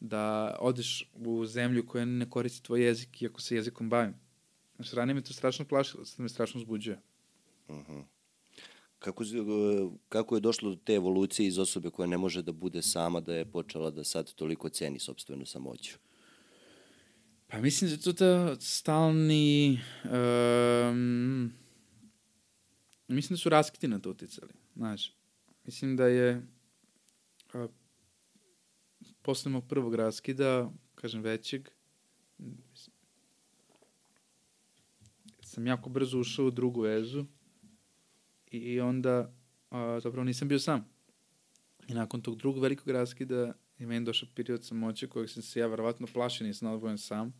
da 0.00 0.56
odeš 0.60 1.10
u 1.14 1.46
zemlju 1.46 1.86
koja 1.86 2.04
ne 2.04 2.30
koristi 2.30 2.62
tvoj 2.62 2.84
jezik, 2.84 3.22
iako 3.22 3.40
se 3.40 3.56
jezikom 3.56 3.90
bavim. 3.90 4.14
Znači, 4.76 4.96
ranije 4.96 5.14
me 5.14 5.22
to 5.24 5.32
strašno 5.32 5.64
plašilo, 5.64 6.04
sad 6.04 6.20
me 6.20 6.28
strašno 6.28 6.60
uzbuđuje. 6.60 7.00
Mhm. 7.70 7.98
Kako, 8.98 9.24
si- 9.24 9.36
kako 10.08 10.34
je 10.34 10.40
došlo 10.40 10.70
do 10.70 10.76
te 10.76 10.94
evolucije 10.94 11.46
iz 11.46 11.58
osobe 11.58 11.90
koja 11.90 12.06
ne 12.06 12.18
može 12.18 12.42
da 12.42 12.52
bude 12.52 12.82
sama, 12.82 13.20
da 13.20 13.34
je 13.34 13.44
počela 13.44 13.90
da 13.90 14.04
sad 14.04 14.34
toliko 14.34 14.68
ceni 14.68 14.98
sobstvenu 14.98 15.46
samoću? 15.46 15.98
Pa 17.46 17.58
mislim 17.60 17.90
da 17.90 17.94
je 17.94 18.00
to 18.00 18.12
ta 18.12 18.56
stalni... 18.60 19.80
Um, 20.04 21.52
mislim 23.08 23.34
da 23.34 23.40
su 23.40 23.48
raskiti 23.48 23.88
na 23.88 23.98
to 23.98 24.10
uticali, 24.10 24.52
znaš. 24.78 25.14
Mislim 25.64 25.96
da 25.96 26.06
je 26.06 26.46
a, 27.54 27.66
posle 29.22 29.50
mog 29.50 29.64
prvog 29.68 29.94
raskida, 29.94 30.70
kažem 30.94 31.22
većeg, 31.22 31.68
sam 35.40 35.66
jako 35.66 35.90
brzo 35.90 36.20
ušao 36.20 36.46
u 36.46 36.50
drugu 36.50 36.80
vezu 36.80 37.24
i 38.50 38.80
onda 38.80 39.32
a, 39.70 40.00
zapravo 40.00 40.24
nisam 40.24 40.48
bio 40.48 40.58
sam. 40.58 40.88
I 41.88 41.94
nakon 41.94 42.22
tog 42.22 42.36
drugog 42.36 42.62
velikog 42.62 42.88
raskida 42.88 43.54
je 43.78 43.86
meni 43.86 44.04
došao 44.04 44.28
period 44.34 44.64
samoće 44.64 45.08
kojeg 45.08 45.30
sam 45.30 45.42
se 45.42 45.60
ja 45.60 45.66
verovatno 45.66 46.06
plašio, 46.12 46.46
nisam 46.46 46.72
odvojen 46.72 46.98
sam. 46.98 47.34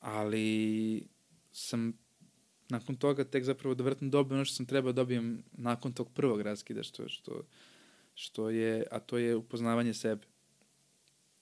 Ali 0.00 1.06
sam 1.52 2.07
nakon 2.68 2.96
toga 2.96 3.24
tek 3.24 3.44
zapravo 3.44 3.74
da 3.74 3.84
vratno 3.84 4.08
dobio 4.08 4.34
ono 4.34 4.44
što 4.44 4.54
sam 4.54 4.66
trebao 4.66 4.92
da 4.92 4.96
dobijem 5.02 5.42
nakon 5.52 5.92
tog 5.92 6.12
prvog 6.12 6.40
raskida, 6.40 6.82
što, 6.82 7.08
što, 7.08 7.42
što 8.14 8.50
je, 8.50 8.84
a 8.90 9.00
to 9.00 9.18
je 9.18 9.36
upoznavanje 9.36 9.94
sebe. 9.94 10.26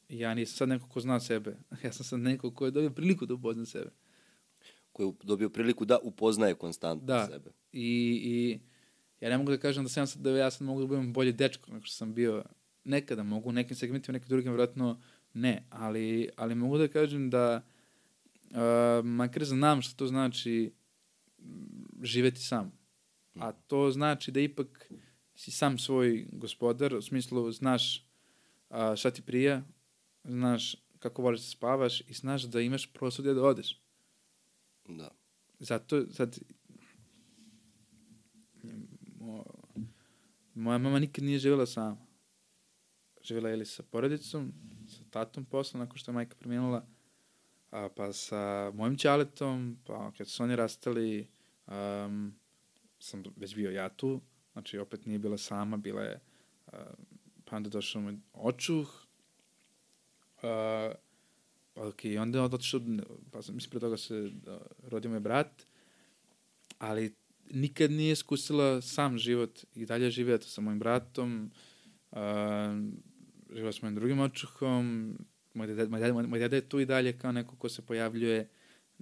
Ja 0.08 0.34
nisam 0.34 0.56
sad 0.56 0.68
neko 0.68 0.88
ko 0.88 1.00
zna 1.00 1.20
sebe. 1.20 1.56
Ja 1.84 1.92
sam 1.92 2.04
sad 2.04 2.20
neko 2.20 2.50
ko 2.50 2.64
je 2.64 2.70
dobio 2.70 2.90
priliku 2.90 3.26
da 3.26 3.34
upozna 3.34 3.66
sebe. 3.66 3.90
Koji 4.92 5.06
je 5.06 5.12
dobio 5.22 5.50
priliku 5.50 5.84
da 5.84 5.98
upoznaje 6.02 6.54
konstantno 6.54 7.06
Da. 7.06 7.28
sebe. 7.32 7.50
I, 7.72 8.20
I 8.24 8.60
ja 9.20 9.30
ne 9.30 9.38
mogu 9.38 9.50
da 9.50 9.58
kažem 9.58 9.84
da 9.84 9.88
sam 9.88 10.06
sad, 10.06 10.22
da 10.22 10.30
ja 10.30 10.50
sad 10.50 10.66
mogu 10.66 10.80
da 10.80 10.86
budem 10.86 11.12
bolji 11.12 11.32
dečko 11.32 11.72
nego 11.72 11.84
što 11.84 11.96
sam 11.96 12.14
bio 12.14 12.44
nekada 12.84 13.22
mogu, 13.22 13.48
u 13.48 13.52
nekim 13.52 13.76
segmentima, 13.76 14.12
nekim 14.12 14.28
drugim 14.28 14.52
vjerojatno 14.52 15.00
ne, 15.34 15.66
ali, 15.70 16.28
ali 16.36 16.54
mogu 16.54 16.78
da 16.78 16.88
kažem 16.88 17.30
da 17.30 17.62
uh, 18.50 19.04
makar 19.04 19.44
znam 19.44 19.82
što 19.82 19.94
to 19.96 20.06
znači 20.06 20.72
živeti 22.02 22.40
sam. 22.40 22.72
A 23.34 23.52
to 23.52 23.90
znači 23.90 24.32
da 24.32 24.40
ipak 24.40 24.92
si 25.34 25.50
sam 25.50 25.78
svoj 25.78 26.26
gospodar, 26.32 26.94
u 26.94 27.02
smislu 27.02 27.52
znaš 27.52 28.06
a, 28.70 28.96
šta 28.96 29.10
ti 29.10 29.22
prija, 29.22 29.62
znaš 30.24 30.76
kako 30.98 31.22
voliš 31.22 31.40
da 31.40 31.46
spavaš 31.46 32.00
i 32.00 32.12
znaš 32.12 32.42
da 32.42 32.60
imaš 32.60 32.92
prostor 32.92 33.22
gde 33.22 33.34
da 33.34 33.42
odeš. 33.42 33.80
Da. 34.88 35.10
Zato, 35.58 36.06
sad, 36.12 36.38
mo, 39.18 39.44
moja 40.54 40.78
mama 40.78 40.98
nikad 40.98 41.24
nije 41.24 41.38
živjela 41.38 41.66
sama. 41.66 41.96
Živjela 43.22 43.48
je 43.48 43.54
ili 43.54 43.66
sa 43.66 43.82
porodicom, 43.82 44.52
sa 44.88 45.04
tatom 45.10 45.44
posle, 45.44 45.80
nakon 45.80 45.98
što 45.98 46.10
je 46.10 46.14
majka 46.14 46.36
preminula, 46.36 46.86
a, 47.70 47.88
pa 47.96 48.12
sa 48.12 48.72
mojim 48.74 48.96
ćaletom, 48.96 49.78
pa 49.86 50.12
kad 50.18 50.28
su 50.28 50.42
oni 50.42 50.56
rastali, 50.56 51.28
um, 51.66 52.34
sam 52.98 53.22
već 53.36 53.54
bio 53.54 53.70
ja 53.70 53.88
tu, 53.88 54.20
znači 54.52 54.78
opet 54.78 55.06
nije 55.06 55.18
bila 55.18 55.38
sama, 55.38 55.76
bila 55.76 56.02
je, 56.02 56.20
uh, 56.66 56.78
pa 57.44 57.56
onda 57.56 57.68
došao 57.68 58.02
moj 58.02 58.16
očuh, 58.32 59.06
uh, 60.42 60.94
ok, 61.74 62.00
onda 62.20 62.38
je 62.38 62.44
otišao, 62.44 62.80
pa 63.32 63.38
mislim, 63.38 63.70
pre 63.70 63.80
toga 63.80 63.96
se 63.96 64.14
uh, 64.20 64.30
rodio 64.82 65.10
moj 65.10 65.20
brat, 65.20 65.66
ali 66.78 67.14
nikad 67.50 67.90
nije 67.90 68.12
iskusila 68.12 68.82
sam 68.82 69.18
život 69.18 69.64
i 69.74 69.86
dalje 69.86 70.10
žive 70.10 70.34
eto, 70.34 70.46
sa 70.46 70.60
mojim 70.60 70.78
bratom, 70.78 71.50
uh, 72.10 72.18
živela 73.50 73.72
s 73.72 73.82
mojim 73.82 73.94
drugim 73.94 74.20
očuhom, 74.20 75.16
moj 75.54 75.66
dede, 75.66 75.86
moj, 75.86 76.00
dede, 76.00 76.12
moj 76.12 76.38
dede 76.38 76.56
je 76.56 76.68
tu 76.68 76.80
i 76.80 76.86
dalje 76.86 77.18
kao 77.18 77.32
neko 77.32 77.56
ko 77.56 77.68
se 77.68 77.82
pojavljuje, 77.82 78.48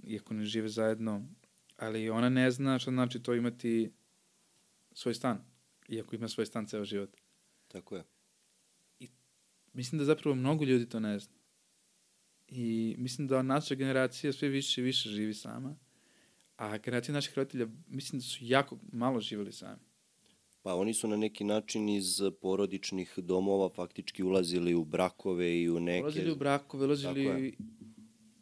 iako 0.03 0.33
ne 0.33 0.45
žive 0.45 0.69
zajedno, 0.69 1.25
ali 1.77 2.09
ona 2.09 2.29
ne 2.29 2.51
zna 2.51 2.79
šta 2.79 2.91
znači 2.91 3.23
to 3.23 3.33
imati 3.33 3.91
svoj 4.93 5.13
stan, 5.13 5.45
iako 5.89 6.15
ima 6.15 6.27
svoj 6.27 6.45
stan 6.45 6.67
ceo 6.67 6.85
život. 6.85 7.17
Tako 7.67 7.95
je. 7.95 8.03
Mislim 9.73 9.99
da 9.99 10.05
zapravo 10.05 10.35
mnogo 10.35 10.65
ljudi 10.65 10.89
to 10.89 10.99
ne 10.99 11.19
zna. 11.19 11.35
I 12.47 12.95
mislim 12.97 13.27
da 13.27 13.41
naša 13.41 13.75
generacija 13.75 14.33
sve 14.33 14.49
više 14.49 14.81
i 14.81 14.83
više 14.83 15.09
živi 15.09 15.33
sama, 15.33 15.75
a 16.57 16.77
generacija 16.77 17.13
naših 17.13 17.37
roditelja 17.37 17.67
mislim 17.87 18.19
da 18.19 18.23
su 18.23 18.37
jako 18.41 18.79
malo 18.91 19.21
živali 19.21 19.51
sami. 19.51 19.81
Pa 20.61 20.75
oni 20.75 20.93
su 20.93 21.07
na 21.07 21.17
neki 21.17 21.43
način 21.43 21.89
iz 21.89 22.21
porodičnih 22.41 23.13
domova 23.17 23.69
faktički 23.69 24.23
ulazili 24.23 24.73
u 24.73 24.85
brakove 24.85 25.61
i 25.61 25.69
u 25.69 25.79
neke... 25.79 26.03
Ulazili 26.03 26.31
u 26.31 26.35
brakove, 26.35 26.85
ulazili... 26.85 27.57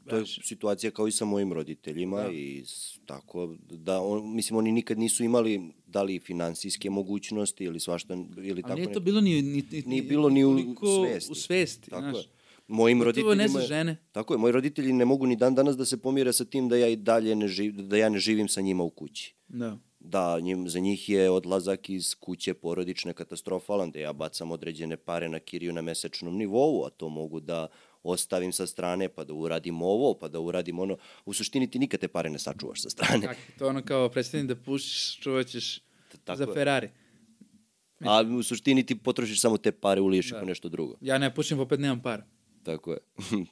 To 0.09 0.15
je 0.15 0.25
situacija 0.25 0.91
kao 0.91 1.07
i 1.07 1.11
sa 1.11 1.25
mojim 1.25 1.53
roditeljima 1.53 2.23
Da. 2.23 2.31
i 2.31 2.63
tako 3.05 3.55
da 3.69 4.01
on, 4.01 4.35
mislim 4.35 4.57
oni 4.57 4.71
nikad 4.71 4.99
nisu 4.99 5.23
imali 5.23 5.71
da 5.87 6.03
li 6.03 6.19
finansijske 6.19 6.89
mogućnosti 6.89 7.63
ili 7.63 7.79
svašta 7.79 8.13
ili 8.37 8.61
tako 8.61 8.71
Ali 8.71 8.81
nije 8.81 8.93
to 8.93 8.99
bilo 8.99 9.21
ni, 9.21 9.41
ni, 9.41 9.83
ni, 9.85 10.01
bilo 10.01 10.29
ni 10.29 10.45
u 10.45 10.75
svesti. 11.05 11.31
U 11.31 11.35
svesti, 11.35 11.89
Tako 11.89 12.01
znaš. 12.01 12.25
je. 12.25 12.31
Mojim 12.67 13.03
roditeljima 13.03 13.59
ne 13.59 13.65
žene. 13.67 13.97
Tako 14.11 14.33
je, 14.33 14.37
moji 14.37 14.51
roditelji 14.51 14.93
ne 14.93 15.05
mogu 15.05 15.25
ni 15.25 15.35
dan 15.35 15.55
danas 15.55 15.77
da 15.77 15.85
se 15.85 16.01
pomire 16.01 16.33
sa 16.33 16.45
tim 16.45 16.69
da 16.69 16.75
ja 16.75 16.87
i 16.87 16.95
dalje 16.95 17.35
ne 17.35 17.47
živ, 17.47 17.73
da 17.73 17.97
ja 17.97 18.09
ne 18.09 18.19
živim 18.19 18.47
sa 18.47 18.61
njima 18.61 18.83
u 18.83 18.89
kući. 18.89 19.35
Da. 19.47 19.77
Da, 19.99 20.39
njim, 20.39 20.69
za 20.69 20.79
njih 20.79 21.09
je 21.09 21.29
odlazak 21.29 21.89
iz 21.89 22.15
kuće 22.15 22.53
porodične 22.53 23.13
katastrofalan, 23.13 23.91
da 23.91 23.99
ja 23.99 24.13
bacam 24.13 24.51
određene 24.51 24.97
pare 24.97 25.29
na 25.29 25.39
kiriju 25.39 25.73
na 25.73 25.81
mesečnom 25.81 26.37
nivou, 26.37 26.85
a 26.85 26.89
to 26.89 27.09
mogu 27.09 27.39
da 27.39 27.67
ostavim 28.03 28.51
sa 28.51 28.67
strane, 28.67 29.09
pa 29.09 29.23
da 29.23 29.33
uradim 29.33 29.81
ovo, 29.81 30.13
pa 30.13 30.27
da 30.27 30.39
uradim 30.39 30.79
ono. 30.79 30.97
U 31.25 31.33
suštini 31.33 31.71
ti 31.71 31.79
nikad 31.79 31.99
te 31.99 32.07
pare 32.07 32.29
ne 32.29 32.39
sačuvaš 32.39 32.81
sa 32.81 32.89
strane. 32.89 33.27
Tako, 33.27 33.39
to 33.59 33.67
ono 33.67 33.81
kao 33.81 34.09
predstavljeni 34.09 34.47
da 34.47 34.55
pušiš, 34.55 35.19
čuvat 35.19 35.47
ćeš 35.47 35.79
Tako 36.23 36.37
za. 36.37 36.53
Ferrari. 36.53 36.89
A 37.99 38.21
u 38.39 38.43
suštini 38.43 38.85
ti 38.85 38.95
potrošiš 38.95 39.41
samo 39.41 39.57
te 39.57 39.71
pare, 39.71 40.01
uliješ 40.01 40.25
ih 40.27 40.33
Da. 40.33 40.41
u 40.41 40.45
nešto 40.45 40.69
drugo. 40.69 40.95
Ja 41.01 41.17
ne 41.17 41.35
pušim, 41.35 41.57
pa 41.57 41.61
opet 41.63 41.79
nemam 41.79 42.01
para. 42.01 42.25
Tako 42.63 42.91
je. 42.91 42.97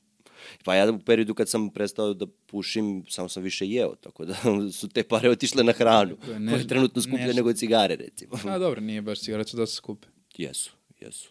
pa 0.66 0.76
ja 0.76 0.92
u 0.92 1.00
periodu 1.00 1.34
kad 1.34 1.50
sam 1.50 1.70
prestao 1.70 2.14
da 2.14 2.28
pušim, 2.46 3.06
samo 3.10 3.30
sam 3.30 3.44
više 3.44 3.68
jeo, 3.68 3.96
tako 3.96 4.26
da 4.26 4.36
su 4.80 4.90
te 4.90 5.04
pare 5.04 5.30
otišle 5.30 5.64
na 5.64 5.72
hranu. 5.72 6.12
Je, 6.12 6.48
koja 6.48 6.58
je 6.58 6.68
trenutno 6.68 7.02
skuplja 7.02 7.26
nešto. 7.26 7.36
nego 7.36 7.54
cigare, 7.54 7.96
recimo. 7.96 8.34
A 8.46 8.58
dobro, 8.58 8.82
nije 8.82 9.02
baš 9.02 9.20
cigaret 9.20 9.50
su 9.50 9.58
dosta 9.58 9.76
skupe. 9.76 10.08
Jesu, 10.38 10.72
jesu. 11.00 11.30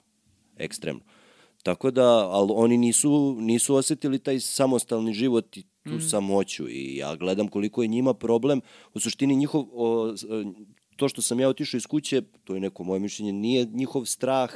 Ekstremno. 0.56 1.02
Tako 1.62 1.90
da, 1.90 2.28
ali 2.28 2.52
oni 2.54 2.76
nisu, 2.76 3.36
nisu 3.40 3.74
osetili 3.74 4.18
taj 4.18 4.40
samostalni 4.40 5.12
život 5.14 5.56
i 5.56 5.62
tu 5.62 5.90
Mhm. 5.90 6.00
samoću 6.00 6.68
i 6.68 6.96
ja 6.96 7.16
gledam 7.16 7.48
koliko 7.48 7.82
je 7.82 7.88
njima 7.88 8.14
problem. 8.14 8.60
U 8.94 9.00
suštini 9.00 9.36
njihov, 9.36 9.64
o, 9.72 10.08
e, 10.08 10.44
to 10.96 11.08
što 11.08 11.22
sam 11.22 11.40
ja 11.40 11.48
otišao 11.48 11.78
iz 11.78 11.86
kuće, 11.86 12.22
to 12.44 12.54
je 12.54 12.60
neko 12.60 12.84
moje 12.84 13.00
mišljenje, 13.00 13.32
nije 13.32 13.64
njihov 13.64 14.04
strah 14.04 14.50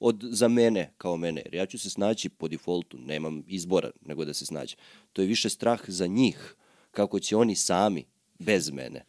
od, 0.00 0.20
za 0.22 0.48
mene 0.48 0.92
kao 0.98 1.16
mene. 1.16 1.42
Jer 1.44 1.54
ja 1.54 1.66
ću 1.66 1.78
se 1.78 1.90
snaći 1.90 2.28
po 2.28 2.48
defaultu, 2.48 2.98
nemam 2.98 3.42
izbora 3.46 3.90
nego 4.06 4.24
da 4.24 4.34
se 4.34 4.46
snađe. 4.46 4.76
To 5.12 5.22
je 5.22 5.28
više 5.28 5.48
strah 5.48 5.80
za 5.88 6.06
njih, 6.06 6.54
kako 6.90 7.20
će 7.20 7.36
oni 7.36 7.54
sami, 7.54 8.04
bez 8.38 8.70
mene. 8.70 9.04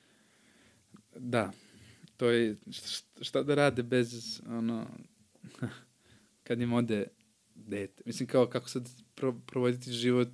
Da. 1.15 1.51
To 2.17 2.29
je 2.29 2.57
šta, 2.71 3.23
šta 3.23 3.43
da 3.43 3.55
rade 3.55 3.83
bez 3.83 4.41
ono 4.47 4.85
kad 6.43 6.61
im 6.61 6.73
ode 6.73 7.07
dete. 7.69 8.03
Mislim 8.05 8.27
kao 8.27 8.47
kako 8.47 8.69
sad 8.69 8.89
pro, 9.15 9.35
provoditi 9.47 9.91
život 9.91 10.29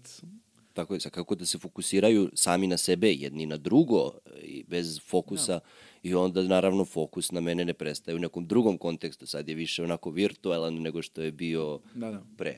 Tako 0.76 0.94
je, 0.94 1.00
kako 1.00 1.36
da 1.36 1.46
se 1.46 1.58
fokusiraju 1.58 2.32
sami 2.34 2.68
na 2.68 2.78
sebe, 2.78 3.12
jedni 3.12 3.46
na 3.46 3.58
drugo, 3.58 4.12
i 4.42 4.64
bez 4.64 5.00
fokusa 5.08 5.60
i 6.04 6.14
onda 6.14 6.44
naravno 6.44 6.86
fokus 6.86 7.32
na 7.32 7.42
mene 7.42 7.66
ne 7.66 7.74
prestaje 7.74 8.16
u 8.16 8.20
nekom 8.20 8.48
drugom 8.48 8.78
kontekstu, 8.78 9.28
sad 9.28 9.50
je 9.50 9.56
više 9.56 9.84
onako 9.84 10.12
virtualan 10.12 10.82
nego 10.82 11.02
što 11.02 11.22
je 11.22 11.32
bio 11.32 11.80
Da, 11.94 12.12
da. 12.12 12.24
pre. 12.38 12.58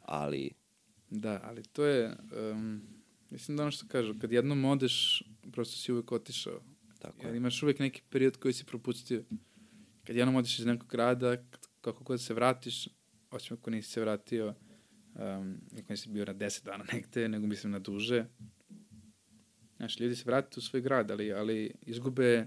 Ali, 0.00 0.50
Da, 1.10 1.40
ali 1.44 1.62
to 1.62 1.84
je, 1.84 2.16
um, 2.52 2.82
mislim 3.30 3.56
da 3.56 3.62
ono 3.62 3.70
što 3.70 3.86
kažu, 3.88 4.14
kad 4.20 4.32
jednom 4.32 4.64
odeš, 4.64 5.22
prosto 5.52 5.76
si 5.76 5.92
uvek 5.92 6.12
otišao. 6.12 6.60
tako 6.98 7.26
je. 7.26 7.36
imaš 7.36 7.62
uvek 7.62 7.78
neki 7.78 8.02
period 8.10 8.36
koji 8.36 8.54
si 8.54 8.64
propustio. 8.64 9.24
Kad 10.04 10.16
jednom 10.16 10.36
odeš 10.36 10.58
iz 10.58 10.66
nekog 10.66 10.88
grada, 10.88 11.36
kako 11.80 12.04
god 12.04 12.22
se 12.22 12.34
vratiš, 12.34 12.88
osim 13.32 13.56
ako 13.60 13.70
nisi 13.70 13.90
se 13.90 14.00
vratio, 14.00 14.54
um, 15.14 15.60
ako 15.72 15.92
nisi 15.92 16.08
bio 16.08 16.24
na 16.24 16.34
10 16.34 16.64
dana 16.64 16.84
negde, 16.92 17.28
nego 17.28 17.46
mislim 17.46 17.72
na 17.72 17.78
duže. 17.78 18.24
Znaš, 19.76 20.00
ljudi 20.00 20.16
se 20.16 20.24
vrate 20.26 20.54
u 20.58 20.62
svoj 20.62 20.82
grad, 20.82 21.10
ali, 21.10 21.32
ali 21.32 21.74
izgube, 21.82 22.46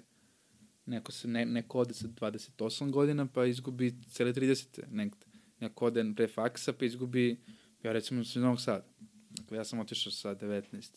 neko, 0.86 1.12
se, 1.12 1.28
ne, 1.28 1.46
neko 1.46 1.80
ode 1.80 1.94
sa 1.94 2.08
28 2.08 2.92
godina, 2.92 3.28
pa 3.34 3.46
izgubi 3.46 3.94
cele 4.10 4.34
30. 4.34 4.84
negde. 4.92 5.26
Neko 5.60 5.86
ode 5.86 6.14
pre 6.16 6.28
faksa, 6.28 6.74
pa 6.74 6.86
izgubi, 6.86 7.42
ja 7.84 7.92
recimo 7.92 8.24
sam 8.24 8.40
iz 8.40 8.44
Novog 8.44 8.62
Sada. 8.62 8.86
Dakle, 9.30 9.58
ja 9.58 9.64
sam 9.64 9.80
otišao 9.80 10.12
sa 10.12 10.36
19 10.36 10.92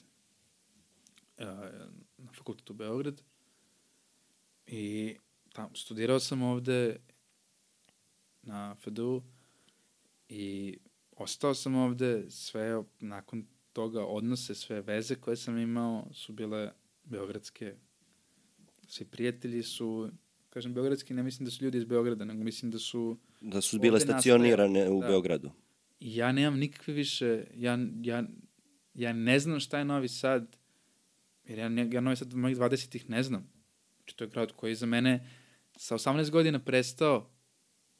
uh, 1.39 1.45
na 2.19 2.33
fakultetu 2.33 2.73
u 2.73 2.77
Beograd 2.77 3.23
i 4.67 5.17
tam, 5.53 5.75
studirao 5.75 6.21
sam 6.21 6.43
ovde 6.43 6.97
na 8.43 8.75
FDU 8.75 9.23
i 10.29 10.77
ostao 11.13 11.55
sam 11.55 11.75
ovde 11.75 12.31
sve 12.31 12.83
nakon 13.01 13.47
toga 13.73 14.05
odnose, 14.05 14.55
sve 14.55 14.81
veze 14.81 15.15
koje 15.15 15.37
sam 15.37 15.59
imao 15.59 16.09
su 16.13 16.33
bile 16.33 16.73
beogradske. 17.05 17.75
Svi 18.87 19.05
prijatelji 19.05 19.63
su, 19.63 20.11
kažem 20.51 20.75
beogradski, 20.75 21.15
ne 21.15 21.23
mislim 21.23 21.45
da 21.45 21.51
su 21.51 21.65
ljudi 21.65 21.79
iz 21.79 21.85
Beograda, 21.85 22.25
nego 22.25 22.45
mislim 22.45 22.71
da 22.71 22.79
su 22.79 23.19
Da 23.41 23.61
su 23.61 23.79
bile 23.79 24.01
stacionirane 24.01 24.91
u 24.91 25.01
Da. 25.01 25.07
Beogradu. 25.07 25.51
I 26.01 26.17
ja 26.17 26.33
nemam 26.33 26.59
nikakve 26.59 26.95
više, 26.95 27.45
ja, 27.55 27.79
ja, 28.03 28.25
ja 28.95 29.13
ne 29.13 29.39
znam 29.39 29.61
šta 29.61 29.79
je 29.79 29.85
Novi 29.85 30.09
Sad, 30.09 30.57
jer 31.45 31.59
ja, 31.59 31.69
ne- 31.69 31.89
ja 31.93 32.01
Novi 32.01 32.17
Sad 32.17 32.29
od 32.29 32.39
mojih 32.39 32.57
20-ih 32.57 33.11
ne 33.11 33.23
znam. 33.23 33.51
Znači, 33.97 34.17
to 34.17 34.25
je 34.25 34.31
grad 34.31 34.53
koji 34.53 34.71
je 34.71 34.75
za 34.75 34.87
mene 34.87 35.29
sa 35.77 35.95
18 35.95 36.31
godina 36.31 36.59
prestao 36.59 37.31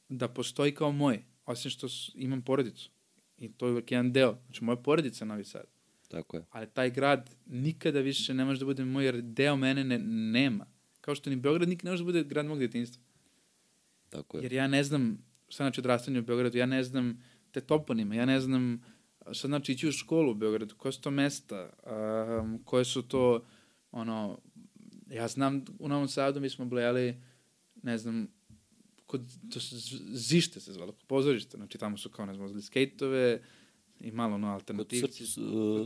da 0.09 0.27
postoji 0.27 0.73
kao 0.73 0.91
moj, 0.91 1.23
osim 1.49 1.71
što 1.71 1.89
s- 1.89 2.11
imam 2.15 2.41
porodicu. 2.41 2.89
I 3.37 3.49
to 3.49 3.65
je 3.65 3.71
uvek 3.71 3.91
jedan 3.91 4.11
deo. 4.11 4.37
Znači, 4.45 4.63
moja 4.63 4.75
porodica 4.75 5.25
je 5.25 5.29
Novi 5.29 5.43
Sad. 5.43 5.63
Tako 6.07 6.37
je. 6.37 6.45
Ali 6.49 6.67
taj 6.67 6.89
grad 6.89 7.35
nikada 7.45 7.99
više 7.99 8.33
ne 8.33 8.45
može 8.45 8.59
da 8.59 8.65
bude 8.65 8.85
moj, 8.85 9.05
jer 9.05 9.21
deo 9.21 9.55
mene 9.55 9.83
ne, 9.83 9.97
nema. 10.31 10.65
Kao 11.01 11.15
što 11.15 11.29
ni 11.29 11.35
Beograd 11.35 11.69
nikada 11.69 11.85
ne 11.85 11.91
može 11.91 12.03
da 12.03 12.05
bude 12.05 12.23
grad 12.23 12.45
mog 12.45 12.59
djetinjstva. 12.59 13.03
Tako 14.09 14.37
je. 14.37 14.43
Jer 14.43 14.53
ja 14.53 14.67
ne 14.67 14.83
znam 14.83 15.17
šta 15.47 15.63
znači 15.63 15.81
odrastanje 15.81 16.19
u 16.19 16.23
Beogradu, 16.23 16.57
ja 16.57 16.65
ne 16.65 16.83
znam 16.83 17.23
te 17.51 17.61
toponime, 17.61 18.15
ja 18.15 18.25
ne 18.25 18.39
znam 18.39 18.81
šta 19.31 19.47
znači 19.47 19.71
ići 19.71 19.87
u 19.87 19.91
školu 19.91 20.31
u 20.31 20.35
Beogradu, 20.35 20.75
koje 20.75 20.91
su 20.91 21.01
to 21.01 21.11
mesta, 21.11 21.69
um, 22.41 22.63
koje 22.63 22.85
su 22.85 23.01
to, 23.01 23.45
ono, 23.91 24.39
ja 25.07 25.27
znam 25.27 25.65
u 25.79 25.87
Novom 25.87 26.07
Sadu 26.07 26.39
mi 26.39 26.49
smo 26.49 26.65
blejali, 26.65 27.21
ne 27.83 27.97
znam, 27.97 28.27
kod, 29.09 29.21
to 29.53 29.59
se 29.59 29.75
Zište 30.13 30.59
se 30.59 30.73
zvalo, 30.73 30.91
pozorište, 31.07 31.57
znači 31.57 31.77
tamo 31.77 31.97
su 31.97 32.09
kao, 32.09 32.25
ne 32.25 32.33
znam, 32.33 32.61
skejtove 32.61 33.41
i 33.99 34.11
malo 34.11 34.35
ono 34.35 34.47
alternativci. 34.47 35.01
Kod 35.01 35.39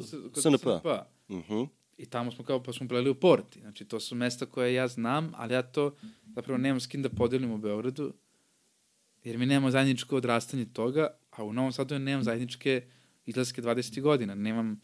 Srp- 0.03 0.21
Kod 0.21 0.33
kod 0.33 0.43
SNP. 0.43 0.59
SNP. 0.59 0.87
Mhm. 1.29 1.63
I 1.97 2.05
tamo 2.05 2.31
smo 2.31 2.43
kao, 2.43 2.63
pa 2.63 2.73
smo 2.73 2.87
pleli 2.87 3.09
u 3.09 3.15
Porti. 3.15 3.59
Znači, 3.59 3.85
to 3.85 3.99
su 3.99 4.15
mesta 4.15 4.45
koje 4.45 4.73
ja 4.73 4.87
znam, 4.87 5.31
ali 5.35 5.53
ja 5.53 5.61
to 5.61 5.95
zapravo 6.35 6.57
nemam 6.57 6.79
s 6.79 6.87
kim 6.87 7.01
da 7.01 7.09
podelim 7.09 7.51
u 7.51 7.57
Beogradu, 7.57 8.13
jer 9.23 9.37
mi 9.37 9.45
nemamo 9.45 9.71
zajedničko 9.71 10.17
odrastanje 10.17 10.65
toga, 10.65 11.07
a 11.31 11.43
u 11.43 11.53
Novom 11.53 11.71
Sadu 11.71 11.99
nemam 11.99 12.23
zajedničke 12.23 12.87
izlaske 13.25 13.61
20 13.61 14.01
godina. 14.01 14.35
Nemam, 14.35 14.81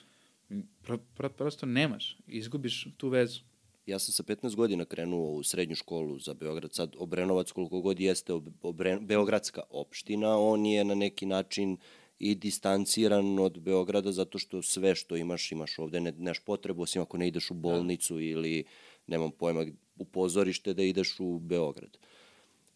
pro, 0.82 0.98
pro, 0.98 1.30
prosto 1.30 1.66
nemaš. 1.66 2.18
Izgubiš 2.28 2.88
tu 2.98 3.10
vezu. 3.10 3.42
Ja 3.90 4.00
sam 4.00 4.14
sa 4.14 4.24
15 4.24 4.56
godina 4.56 4.86
krenuo 4.86 5.32
u 5.32 5.44
srednju 5.44 5.76
školu 5.76 6.20
za 6.20 6.34
Beograd. 6.34 6.74
Sad 6.74 6.96
Obrenovac 6.98 7.52
koliko 7.52 7.82
god 7.82 8.00
jeste 8.00 8.34
ob- 8.34 8.52
Obren, 8.62 9.08
Beogradska 9.08 9.62
opština, 9.70 10.38
on 10.38 10.66
je 10.66 10.84
na 10.84 10.96
neki 10.96 11.26
način 11.26 11.78
i 12.20 12.36
distanciran 12.36 13.40
od 13.40 13.60
Beograda 13.60 14.12
zato 14.12 14.38
što 14.38 14.62
sve 14.62 14.96
što 14.96 15.16
imaš, 15.16 15.52
imaš 15.52 15.80
ovde, 15.80 16.00
ne, 16.00 16.12
nemaš 16.12 16.40
potrebu, 16.40 16.82
osim 16.82 17.02
ako 17.02 17.18
ne 17.18 17.28
ideš 17.28 17.52
u 17.52 17.54
bolnicu 17.54 18.20
ili, 18.20 18.64
nemam 19.08 19.32
pojma, 19.32 19.66
u 19.96 20.06
pozorište 20.06 20.74
da 20.74 20.84
ideš 20.84 21.20
u 21.20 21.40
Beograd. 21.40 21.98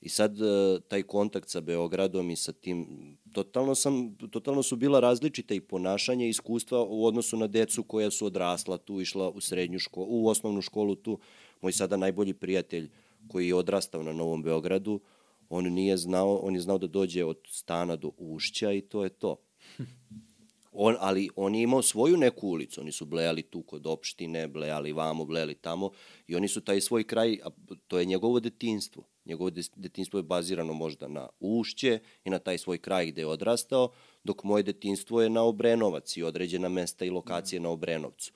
I 0.03 0.09
sad 0.09 0.41
e, 0.41 0.79
taj 0.87 1.03
kontakt 1.03 1.49
sa 1.49 1.61
Beogradom 1.61 2.29
i 2.29 2.35
sa 2.35 2.51
tim, 2.51 2.87
totalno, 3.31 3.75
sam, 3.75 4.15
totalno 4.31 4.63
su 4.63 4.75
bila 4.75 4.99
različita 4.99 5.53
i 5.53 5.61
ponašanja 5.61 6.25
i 6.25 6.29
iskustva 6.29 6.83
u 6.83 7.05
odnosu 7.05 7.37
na 7.37 7.47
decu 7.47 7.83
koja 7.83 8.11
su 8.11 8.25
odrasla 8.25 8.77
tu, 8.77 9.01
išla 9.01 9.29
u 9.29 9.41
srednju 9.41 9.79
školu, 9.79 10.07
u 10.09 10.27
osnovnu 10.27 10.61
školu 10.61 10.95
tu. 10.95 11.19
Moj 11.61 11.71
sada 11.71 11.97
najbolji 11.97 12.33
prijatelj 12.33 12.89
koji 13.27 13.47
je 13.47 13.55
odrastao 13.55 14.03
na 14.03 14.13
Novom 14.13 14.43
Beogradu, 14.43 14.99
on 15.49 15.73
nije 15.73 15.97
znao, 15.97 16.35
on 16.35 16.55
je 16.55 16.61
znao 16.61 16.77
da 16.77 16.87
dođe 16.87 17.23
od 17.23 17.39
stana 17.47 17.95
do 17.95 18.11
ušća 18.17 18.71
i 18.71 18.81
to 18.81 19.03
je 19.03 19.09
to. 19.09 19.35
On, 20.75 20.95
ali 20.99 21.29
on 21.35 21.55
je 21.55 21.61
imao 21.61 21.81
svoju 21.81 22.17
neku 22.17 22.47
ulicu, 22.47 22.81
oni 22.81 22.91
su 22.91 23.05
blejali 23.05 23.41
tu 23.41 23.61
kod 23.61 23.87
opštine, 23.87 24.47
blejali 24.47 24.93
vamo, 24.93 25.25
blejali 25.25 25.55
tamo 25.55 25.91
i 26.27 26.35
oni 26.35 26.47
su 26.47 26.61
taj 26.61 26.81
svoj 26.81 27.03
kraj, 27.03 27.39
a 27.43 27.49
to 27.87 27.99
je 27.99 28.05
njegovo 28.05 28.39
detinstvo. 28.39 29.03
Njegovo 29.25 29.49
de- 29.49 29.61
detinstvo 29.75 30.19
je 30.19 30.23
bazirano 30.23 30.73
možda 30.73 31.07
na 31.07 31.27
ušće 31.39 31.99
i 32.25 32.29
na 32.29 32.39
taj 32.39 32.57
svoj 32.57 32.77
kraj 32.77 33.05
gde 33.05 33.21
je 33.21 33.27
odrastao, 33.27 33.91
dok 34.23 34.43
moje 34.43 34.63
detinstvo 34.63 35.21
je 35.21 35.29
na 35.29 35.43
Obrenovac 35.43 36.17
i 36.17 36.23
određena 36.23 36.69
mesta 36.69 37.05
i 37.05 37.09
lokacije 37.09 37.59
na 37.59 37.69
Obrenovcu. 37.69 38.31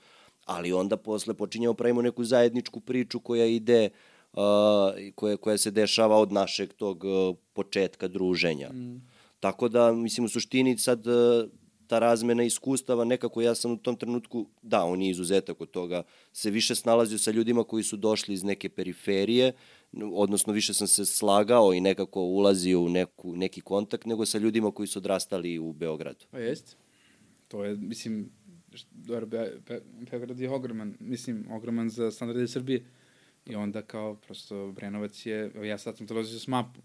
Ali 0.46 0.74
onda 0.74 0.98
posle 0.98 1.34
počinjemo 1.34 1.74
pravimo 1.74 2.02
neku 2.02 2.24
zajedničku 2.24 2.80
priču 2.80 3.20
koja 3.20 3.46
ide 3.46 3.90
uh, 4.34 4.40
koja, 5.16 5.38
koja 5.38 5.58
se 5.58 5.72
dešava 5.72 6.18
od 6.18 6.32
našeg 6.32 6.74
tog 6.74 7.04
uh, 7.04 7.36
početka 7.54 8.08
druženja. 8.08 8.70
Mm. 8.70 9.02
Tako 9.40 9.70
da, 9.70 9.92
mislim, 9.92 10.26
u 10.26 10.30
suštini 10.30 10.78
sad 10.78 11.08
uh, 11.08 11.50
ta 11.88 12.00
razmena 12.00 12.44
iskustava, 12.44 13.06
nekako 13.06 13.42
ja 13.42 13.56
sam 13.56 13.72
u 13.72 13.78
tom 13.78 13.96
trenutku, 13.96 14.48
da, 14.62 14.84
on 14.84 15.02
je 15.02 15.10
izuzetak 15.10 15.62
od 15.62 15.72
toga, 15.72 16.04
se 16.34 16.50
više 16.52 16.76
snalazio 16.76 17.18
sa 17.18 17.32
ljudima 17.32 17.64
koji 17.64 17.84
su 17.84 17.98
došli 17.98 18.34
iz 18.34 18.44
neke 18.44 18.70
periferije, 18.70 19.54
odnosno 20.14 20.54
više 20.54 20.74
sam 20.74 20.88
se 20.88 21.06
slagao 21.06 21.74
i 21.74 21.82
nekako 21.82 22.22
ulazio 22.22 22.82
u 22.82 22.90
neku, 22.90 23.36
neki 23.36 23.62
kontakt, 23.62 24.06
nego 24.06 24.26
sa 24.26 24.38
ljudima 24.38 24.72
koji 24.72 24.88
su 24.88 25.00
odrastali 25.00 25.60
u 25.60 25.74
Beogradu. 25.74 26.26
Pa 26.32 26.40
jest. 26.40 26.78
To 27.48 27.64
je, 27.64 27.76
mislim, 27.76 28.30
Be- 28.92 29.60
Be- 29.68 29.82
Beograd 30.12 30.40
je 30.40 30.50
ogroman, 30.50 30.98
mislim, 31.00 31.46
ogroman 31.52 31.90
za 31.90 32.12
standarde 32.12 32.48
Srbije. 32.48 32.86
I 33.46 33.56
onda 33.56 33.82
kao, 33.82 34.16
prosto, 34.16 34.72
Brenovac 34.72 35.26
je, 35.26 35.52
ja 35.64 35.78
sad 35.78 35.98
sam 35.98 36.08
dolazio 36.08 36.40
s 36.40 36.48
mapu. 36.48 36.82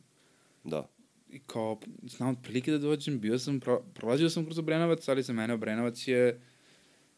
Da. 0.65 0.89
I 1.31 1.39
kao, 1.39 1.81
znam 2.03 2.29
otprilike 2.29 2.71
da 2.71 2.79
dođem, 2.79 3.21
bio 3.21 3.39
sam, 3.39 3.61
pro, 3.61 3.83
prolazio 3.95 4.31
sam 4.31 4.45
kroz 4.45 4.59
Obrenovac, 4.59 5.09
ali 5.09 5.23
za 5.23 5.33
mene 5.33 5.55
Obrenovac 5.55 6.09
je 6.09 6.41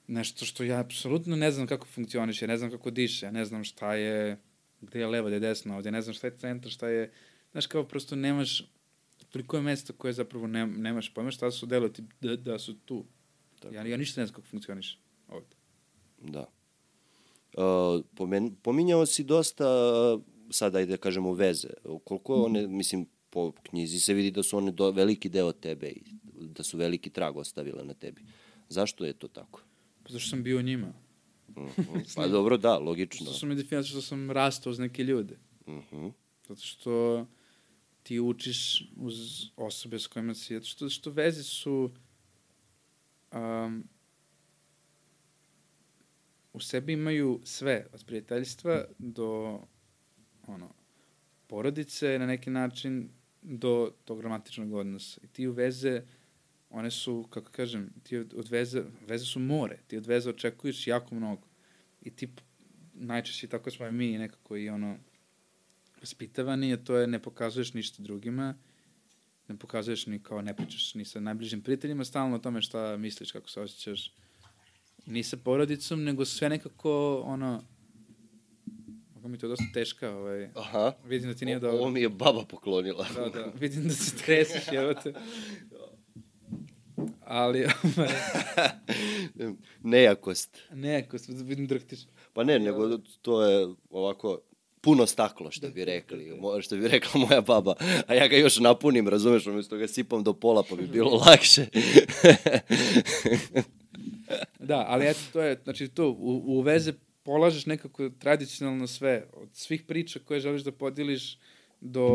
nešto 0.07 0.45
što 0.45 0.65
ja 0.65 0.81
apsolutno 0.81 1.37
ne 1.37 1.51
znam 1.51 1.67
kako 1.67 1.87
funkcioniše, 1.87 2.45
ja 2.45 2.49
ne 2.49 2.57
znam 2.57 2.71
kako 2.71 2.91
diše, 2.91 3.27
ja 3.27 3.31
ne 3.33 3.45
znam 3.45 3.65
šta 3.65 3.95
je, 3.95 4.39
gde 4.85 4.99
je 4.99 5.07
levo, 5.07 5.27
gde 5.27 5.37
je 5.37 5.41
desno, 5.41 5.77
ovde 5.77 5.91
ne 5.91 6.03
znam 6.03 6.15
šta 6.15 6.27
je 6.27 6.39
centar, 6.39 6.71
šta 6.71 6.89
je, 6.89 7.13
znaš 7.53 7.67
kao 7.67 7.85
prosto 7.85 8.17
nemaš, 8.17 8.63
toliko 9.31 9.57
je 9.57 9.63
mesta 9.63 9.93
koje 9.93 10.13
zapravo 10.13 10.47
ne, 10.47 10.67
nemaš 10.67 11.15
pojma 11.15 11.31
šta 11.31 11.51
su 11.51 11.67
deloti 11.67 12.03
da, 12.21 12.37
da 12.37 12.59
su 12.59 12.75
tu. 12.75 13.05
Tako. 13.61 13.75
Ja, 13.75 13.87
ja 13.87 13.97
ništa 13.97 14.21
ne 14.21 14.27
znam 14.27 14.35
kako 14.35 14.47
funkcioniše 14.47 14.99
ovde. 15.29 15.57
Da. 16.23 16.47
Uh, 17.57 18.05
pomen, 18.15 18.55
pominjao 18.63 19.07
si 19.07 19.25
dosta, 19.25 19.67
uh, 20.15 20.23
sad 20.51 20.77
ajde 20.77 20.91
da 20.91 20.97
kažemo, 20.97 21.33
veze. 21.33 21.69
Koliko 22.05 22.43
one, 22.43 22.67
mislim, 22.67 23.07
po 23.31 23.53
knjizi 23.63 24.01
se 24.01 24.15
vidi 24.15 24.31
da 24.31 24.43
su 24.43 24.57
one 24.57 24.71
do, 24.71 24.91
veliki 24.91 25.29
deo 25.29 25.53
tebe 25.53 25.89
i 25.89 26.03
da 26.41 26.63
su 26.63 26.79
veliki 26.79 27.11
trag 27.11 27.37
ostavile 27.37 27.85
na 27.85 27.95
tebi. 27.95 28.23
Zašto 28.69 29.05
je 29.05 29.13
to 29.13 29.29
tako? 29.29 29.63
Pa 30.03 30.13
zašto 30.13 30.31
sam 30.31 30.43
bio 30.43 30.63
njima? 30.63 30.93
Mhm. 31.57 31.99
Pa 32.17 32.29
dobro, 32.29 32.57
da, 32.57 32.79
logično. 32.79 33.33
Što 33.33 33.47
mi 33.47 33.55
definirali 33.55 33.87
što 33.87 34.03
sam 34.03 34.31
rastao 34.31 34.71
uz 34.71 34.79
neke 34.79 35.05
ljude. 35.05 35.39
Mhm. 35.69 36.07
Zato 36.49 36.61
što 36.61 37.27
ti 38.03 38.21
učiš 38.21 38.91
uz 38.97 39.47
osobe 39.57 39.99
s 39.99 40.07
kojima 40.07 40.35
si, 40.35 40.55
zato 40.55 40.67
što, 40.67 40.89
što 40.89 41.11
veze 41.11 41.43
su 41.43 41.91
um, 43.33 43.89
u 46.53 46.61
sebi 46.61 46.93
imaju 46.93 47.41
sve, 47.45 47.87
od 47.93 48.05
prijateljstva 48.07 48.85
do 48.99 49.61
ono, 50.47 50.75
porodice 51.47 52.19
na 52.19 52.27
neki 52.27 52.51
način 52.51 53.09
do 53.43 53.93
tog 54.05 54.21
romantičnog 54.21 54.73
odnosa. 54.73 55.21
I 55.25 55.29
ti 55.29 55.47
u 55.47 55.53
veze, 55.53 56.03
one 56.75 56.91
su, 56.91 57.27
kako 57.31 57.51
kažem, 57.51 57.91
ti 58.03 58.17
od, 58.17 58.49
veze, 58.51 58.83
veze 59.07 59.25
su 59.25 59.41
more, 59.41 59.79
ti 59.87 59.97
od 59.97 60.07
veze 60.07 60.31
očekuješ 60.31 60.87
jako 60.87 61.15
mnogo. 61.15 61.47
I 62.03 62.11
ti 62.11 62.29
najčešće 62.95 63.47
tako 63.47 63.71
smo 63.71 63.91
mi 63.91 64.19
nekako 64.19 64.57
i 64.57 64.69
ono 64.69 64.97
vaspitavani, 66.01 66.73
a 66.73 66.77
to 66.77 66.97
je 66.97 67.07
ne 67.07 67.23
pokazuješ 67.23 67.75
ništa 67.75 68.03
drugima, 68.03 68.55
ne 69.49 69.57
pokazuješ 69.59 70.07
ni 70.07 70.23
kao 70.23 70.43
ne 70.43 70.57
pričaš 70.57 70.95
ni 70.95 71.05
sa 71.05 71.21
najbližim 71.21 71.63
prijateljima 71.63 72.05
stalno 72.05 72.37
o 72.37 72.39
tome 72.39 72.63
šta 72.63 72.97
misliš, 72.97 73.33
kako 73.33 73.51
se 73.51 73.61
osjećaš, 73.61 74.13
ni 75.07 75.23
sa 75.23 75.37
porodicom, 75.37 76.05
nego 76.05 76.25
sve 76.25 76.49
nekako 76.49 77.23
ono, 77.25 77.63
Mogu 79.15 79.29
mi 79.29 79.39
to 79.39 79.49
dosta 79.49 79.65
teška, 79.75 80.11
ovaj, 80.11 80.49
Aha. 80.55 80.93
vidim 81.05 81.29
da 81.29 81.35
ti 81.35 81.45
nije 81.45 81.59
dobro. 81.59 81.79
Ovo 81.79 81.91
mi 81.91 82.01
je 82.01 82.09
baba 82.09 82.45
poklonila. 82.49 83.07
Da, 83.17 83.29
da, 83.29 83.53
vidim 83.61 83.89
da 83.89 83.95
se 83.95 84.17
tresiš, 84.17 84.69
evo 84.73 84.95
te. 84.95 85.13
Ali, 87.27 87.65
ovaj, 87.97 88.09
Nejakost. 89.83 90.59
neko, 90.73 91.17
vidim 91.29 91.67
drhtiš. 91.67 92.01
Pa 92.33 92.45
ne, 92.45 92.59
nego 92.59 92.99
to 93.23 93.43
je 93.43 93.69
ovako 93.91 94.41
puno 94.81 95.07
staklo, 95.07 95.51
što 95.51 95.69
bi 95.71 95.85
rekli, 95.85 96.33
što 96.63 96.77
bi 96.77 96.89
rekla 96.89 97.21
moja 97.21 97.41
baba. 97.41 97.75
A 98.07 98.15
ja 98.15 98.29
ga 98.29 98.37
još 98.37 98.59
napunim, 98.59 99.09
razumeš, 99.09 99.47
umjesto 99.47 99.77
ga 99.77 99.89
sipam 99.89 100.23
do 100.23 100.33
pola, 100.33 100.63
pa 100.71 100.77
bi 100.77 100.87
bilo 100.87 101.11
lakše. 101.27 101.67
Da, 104.59 104.85
ali 104.89 105.07
eto, 105.07 105.21
to 105.33 105.43
je, 105.43 105.61
znači 105.65 105.89
to, 105.89 106.11
u, 106.11 106.43
u 106.47 106.61
veze 106.61 106.93
polažeš 107.23 107.67
nekako 107.67 108.09
tradicionalno 108.09 108.87
sve, 108.87 109.25
od 109.33 109.49
svih 109.53 109.83
priča 109.83 110.19
koje 110.25 110.41
želiš 110.41 110.63
da 110.63 110.73
podeliš, 110.73 111.39
do 111.81 112.07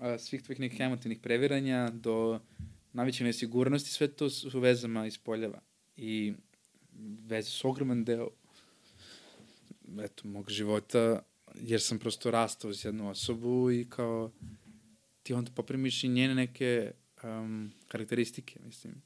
a, 0.00 0.18
svih 0.18 0.42
tvojih 0.42 0.60
nekih 0.60 0.80
emotivnih 0.80 1.18
previranja, 1.18 1.88
do 1.92 2.40
najveće 2.96 3.24
nesigurnosti, 3.24 3.90
sve 3.90 4.08
to 4.08 4.30
su 4.30 4.60
vezama 4.60 5.06
ispoljava. 5.06 5.60
I 5.96 6.34
veze 7.26 7.50
su 7.50 7.68
ogroman 7.68 8.04
deo 8.04 8.30
eto, 10.00 10.28
mog 10.28 10.50
života, 10.50 11.22
jer 11.54 11.80
sam 11.80 11.98
prosto 11.98 12.30
rastao 12.30 12.70
uz 12.70 12.84
jednu 12.84 13.10
osobu 13.10 13.70
i 13.70 13.86
kao 13.88 14.30
ti 15.22 15.34
onda 15.34 15.50
poprimiš 15.50 16.04
i 16.04 16.08
njene 16.08 16.34
neke 16.34 16.92
um, 17.22 17.72
karakteristike, 17.88 18.60
mislim. 18.64 19.02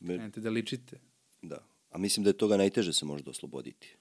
Me- 0.00 0.14
Krenete 0.14 0.40
da 0.40 0.50
ličite. 0.50 0.98
da. 1.42 1.64
A 1.90 1.98
mislim 1.98 2.24
da 2.24 2.30
je 2.30 2.36
toga 2.36 2.56
najteže 2.56 2.92
se 2.92 3.04
možda 3.04 3.30
osloboditi. 3.30 3.96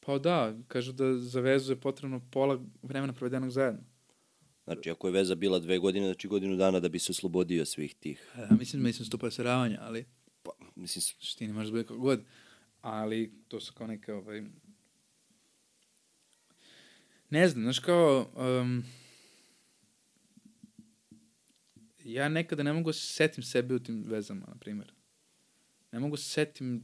Pa 0.00 0.18
da, 0.18 0.54
kažu 0.68 0.92
da 0.92 1.18
za 1.18 1.40
vezu 1.40 1.72
je 1.72 1.80
potrebno 1.80 2.20
pola 2.30 2.60
vremena 2.82 3.12
provedenog 3.12 3.50
zajedno. 3.50 3.80
Znači, 4.64 4.90
ako 4.90 5.08
je 5.08 5.12
veza 5.12 5.34
bila 5.34 5.58
dve 5.58 5.78
godine, 5.78 6.06
znači 6.06 6.28
godinu 6.28 6.56
dana 6.56 6.80
da 6.80 6.88
bi 6.88 6.98
se 6.98 7.12
oslobodio 7.12 7.64
svih 7.64 7.94
tih. 7.94 8.32
Ja, 8.38 8.56
mislim 8.58 8.82
mislim 8.82 9.06
stupa 9.06 9.30
saravanja, 9.30 9.78
ali 9.80 10.04
Pa, 10.42 10.50
mislim, 10.76 11.02
s- 11.02 11.14
suštini 11.18 11.52
može 11.52 11.66
da 11.66 11.72
bude 11.72 11.84
kako 11.84 11.98
god. 12.00 12.20
Ali 12.80 13.32
to 13.48 13.60
su 13.60 13.72
kao 13.72 13.86
neke, 13.86 14.12
ovaj... 14.12 14.42
Ne 17.30 17.48
znam, 17.48 17.62
znaš 17.62 17.78
kao... 17.78 18.30
Um, 18.60 18.84
ja 22.04 22.28
nekada 22.28 22.62
ne 22.62 22.72
mogu 22.72 22.88
da 22.88 22.92
se 22.92 23.06
setim 23.06 23.44
sebe 23.44 23.74
u 23.74 23.78
tim 23.78 24.04
vezama, 24.06 24.46
na 24.46 24.54
primjer. 24.54 24.92
Ne 25.92 26.00
mogu 26.00 26.16
da 26.16 26.22
se 26.22 26.28
setim... 26.28 26.82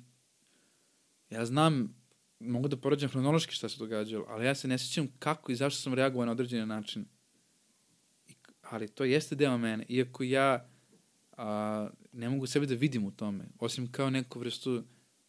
Ja 1.31 1.47
znam, 1.47 1.95
mogu 2.41 2.69
da 2.69 2.77
porađam 2.77 3.11
hronološki 3.11 3.55
šta 3.55 3.69
se 3.69 3.79
događalo, 3.79 4.25
ali 4.29 4.47
ja 4.47 4.55
se 4.55 4.69
ne 4.69 4.79
sjećam 4.79 5.09
kako 5.19 5.53
i 5.53 5.57
zašto 5.57 5.83
sam 5.83 5.95
reagovao 5.95 6.27
na 6.27 6.33
određeni 6.33 6.67
način. 6.67 7.07
Ali 8.71 8.89
to 8.89 9.05
jeste 9.05 9.35
deo 9.35 9.59
mene, 9.59 9.85
iako 9.89 10.23
ja 10.23 10.69
a, 11.37 11.89
ne 12.13 12.29
mogu 12.29 12.47
sebe 12.47 12.67
da 12.67 12.75
vidim 12.75 13.05
u 13.05 13.11
tome, 13.11 13.45
osim 13.59 13.93
kao 13.93 14.11
neku 14.11 14.39
vrstu 14.39 14.83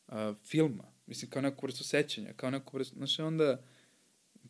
a, 0.07 0.33
filma, 0.43 0.83
mislim 1.07 1.31
kao 1.31 1.41
neku 1.41 1.65
vrstu 1.65 1.83
sećanja, 1.83 2.33
kao 2.33 2.49
neku 2.49 2.77
vrstu, 2.77 2.95
znaš, 2.95 3.19
onda 3.19 3.63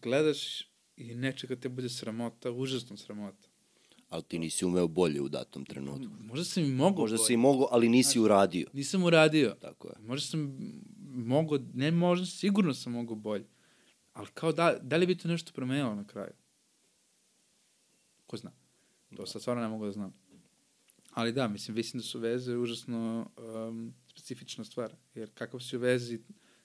gledaš 0.02 0.62
i 0.98 1.16
nečega 1.16 1.56
te 1.56 1.70
bude 1.70 1.90
sramota, 1.90 2.52
užasno 2.52 2.98
sramota. 2.98 3.48
ali 4.10 4.24
ti 4.24 4.40
nisi 4.40 4.66
umeo 4.66 4.88
bolje 4.88 5.22
u 5.22 5.30
datom 5.30 5.66
trenutku. 5.66 6.14
Možda 6.20 6.46
sam 6.46 6.64
i 6.64 6.72
mogao 6.72 7.02
Možda 7.02 7.18
bolje. 7.18 7.28
si 7.28 7.34
i 7.34 7.38
mogao, 7.38 7.68
ali 7.72 7.90
nisi 7.90 8.20
uradio. 8.20 8.68
Nisam 8.74 9.04
uradio. 9.04 9.56
Tako 9.62 9.88
je. 9.88 9.94
Možda 10.00 10.28
sam 10.28 10.58
mogao, 11.14 11.60
ne 11.74 11.92
možda, 11.92 12.26
sigurno 12.26 12.74
sam 12.74 12.94
mogao 12.94 13.16
bolje. 13.16 13.46
Ali 14.14 14.28
kao 14.34 14.52
da, 14.52 14.78
da 14.82 14.98
li 14.98 15.06
bi 15.06 15.18
to 15.18 15.28
nešto 15.28 15.52
promenilo 15.54 15.96
na 15.96 16.08
kraju? 16.08 16.34
Ko 18.28 18.38
zna? 18.38 18.52
To 19.16 19.26
sad 19.26 19.42
stvarno 19.42 19.64
ne 19.64 19.70
mogu 19.70 19.86
da 19.86 19.92
znam. 19.92 20.14
Ali 21.12 21.34
da, 21.34 21.48
mislim, 21.48 21.76
mislim 21.76 22.00
da 22.00 22.04
su 22.04 22.20
veze 22.20 22.58
užasno 22.58 23.30
um, 23.38 23.94
specifična 24.08 24.64
stvar. 24.64 24.96
Jer 25.16 25.30
kakav 25.34 25.60
si 25.60 25.78
u 25.78 25.80
vezi, 25.80 26.20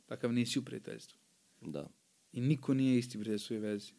takav 0.07 0.33
nisi 0.33 0.59
u 0.59 0.65
prijateljstvu. 0.65 1.19
Da. 1.61 1.89
I 2.33 2.41
niko 2.41 2.75
nije 2.75 2.99
isti 2.99 3.19
pri 3.19 3.39
svojoj 3.39 3.61
vezi. 3.61 3.93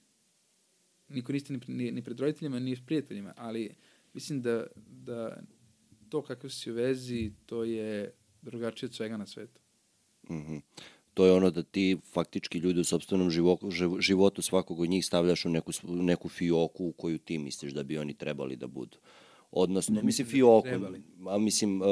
Niko 1.08 1.32
nije 1.32 1.38
isti 1.38 1.54
ni, 1.54 1.60
ni, 1.68 1.92
ni 1.92 2.04
pred 2.04 2.20
roditeljima, 2.20 2.60
ni 2.60 2.86
prijateljima, 2.86 3.34
ali 3.38 3.76
mislim 4.14 4.42
da, 4.42 4.68
da 4.76 5.44
to 6.10 6.22
kakav 6.22 6.50
si 6.50 6.72
u 6.72 6.74
vezi, 6.74 7.32
to 7.46 7.64
je 7.64 8.14
drugačije 8.42 8.88
od 8.88 8.96
svega 8.96 9.18
na 9.18 9.26
svetu. 9.26 9.62
Mhm. 10.30 10.58
To 11.18 11.26
je 11.26 11.32
ono 11.32 11.50
da 11.50 11.64
ti 11.64 11.98
faktički 12.14 12.58
ljudi 12.58 12.80
u 12.80 12.84
sobstvenom 12.84 13.30
životu, 13.30 13.70
životu 14.00 14.42
svakog 14.42 14.80
od 14.80 14.90
njih 14.90 15.06
stavljaš 15.06 15.46
u 15.46 15.50
neku, 15.50 15.72
neku 15.84 16.30
fioku 16.30 16.86
u 16.86 16.92
koju 16.92 17.18
ti 17.18 17.38
misliš 17.38 17.74
da 17.74 17.84
bi 17.84 17.98
oni 17.98 18.14
trebali 18.14 18.56
da 18.56 18.68
budu. 18.68 18.98
odnosno, 19.52 19.96
Ne 19.96 20.04
mislim, 20.04 20.28
da 20.28 20.32
fioku, 20.32 20.68
a 21.30 21.38
mislim, 21.38 21.82
uh, 21.82 21.88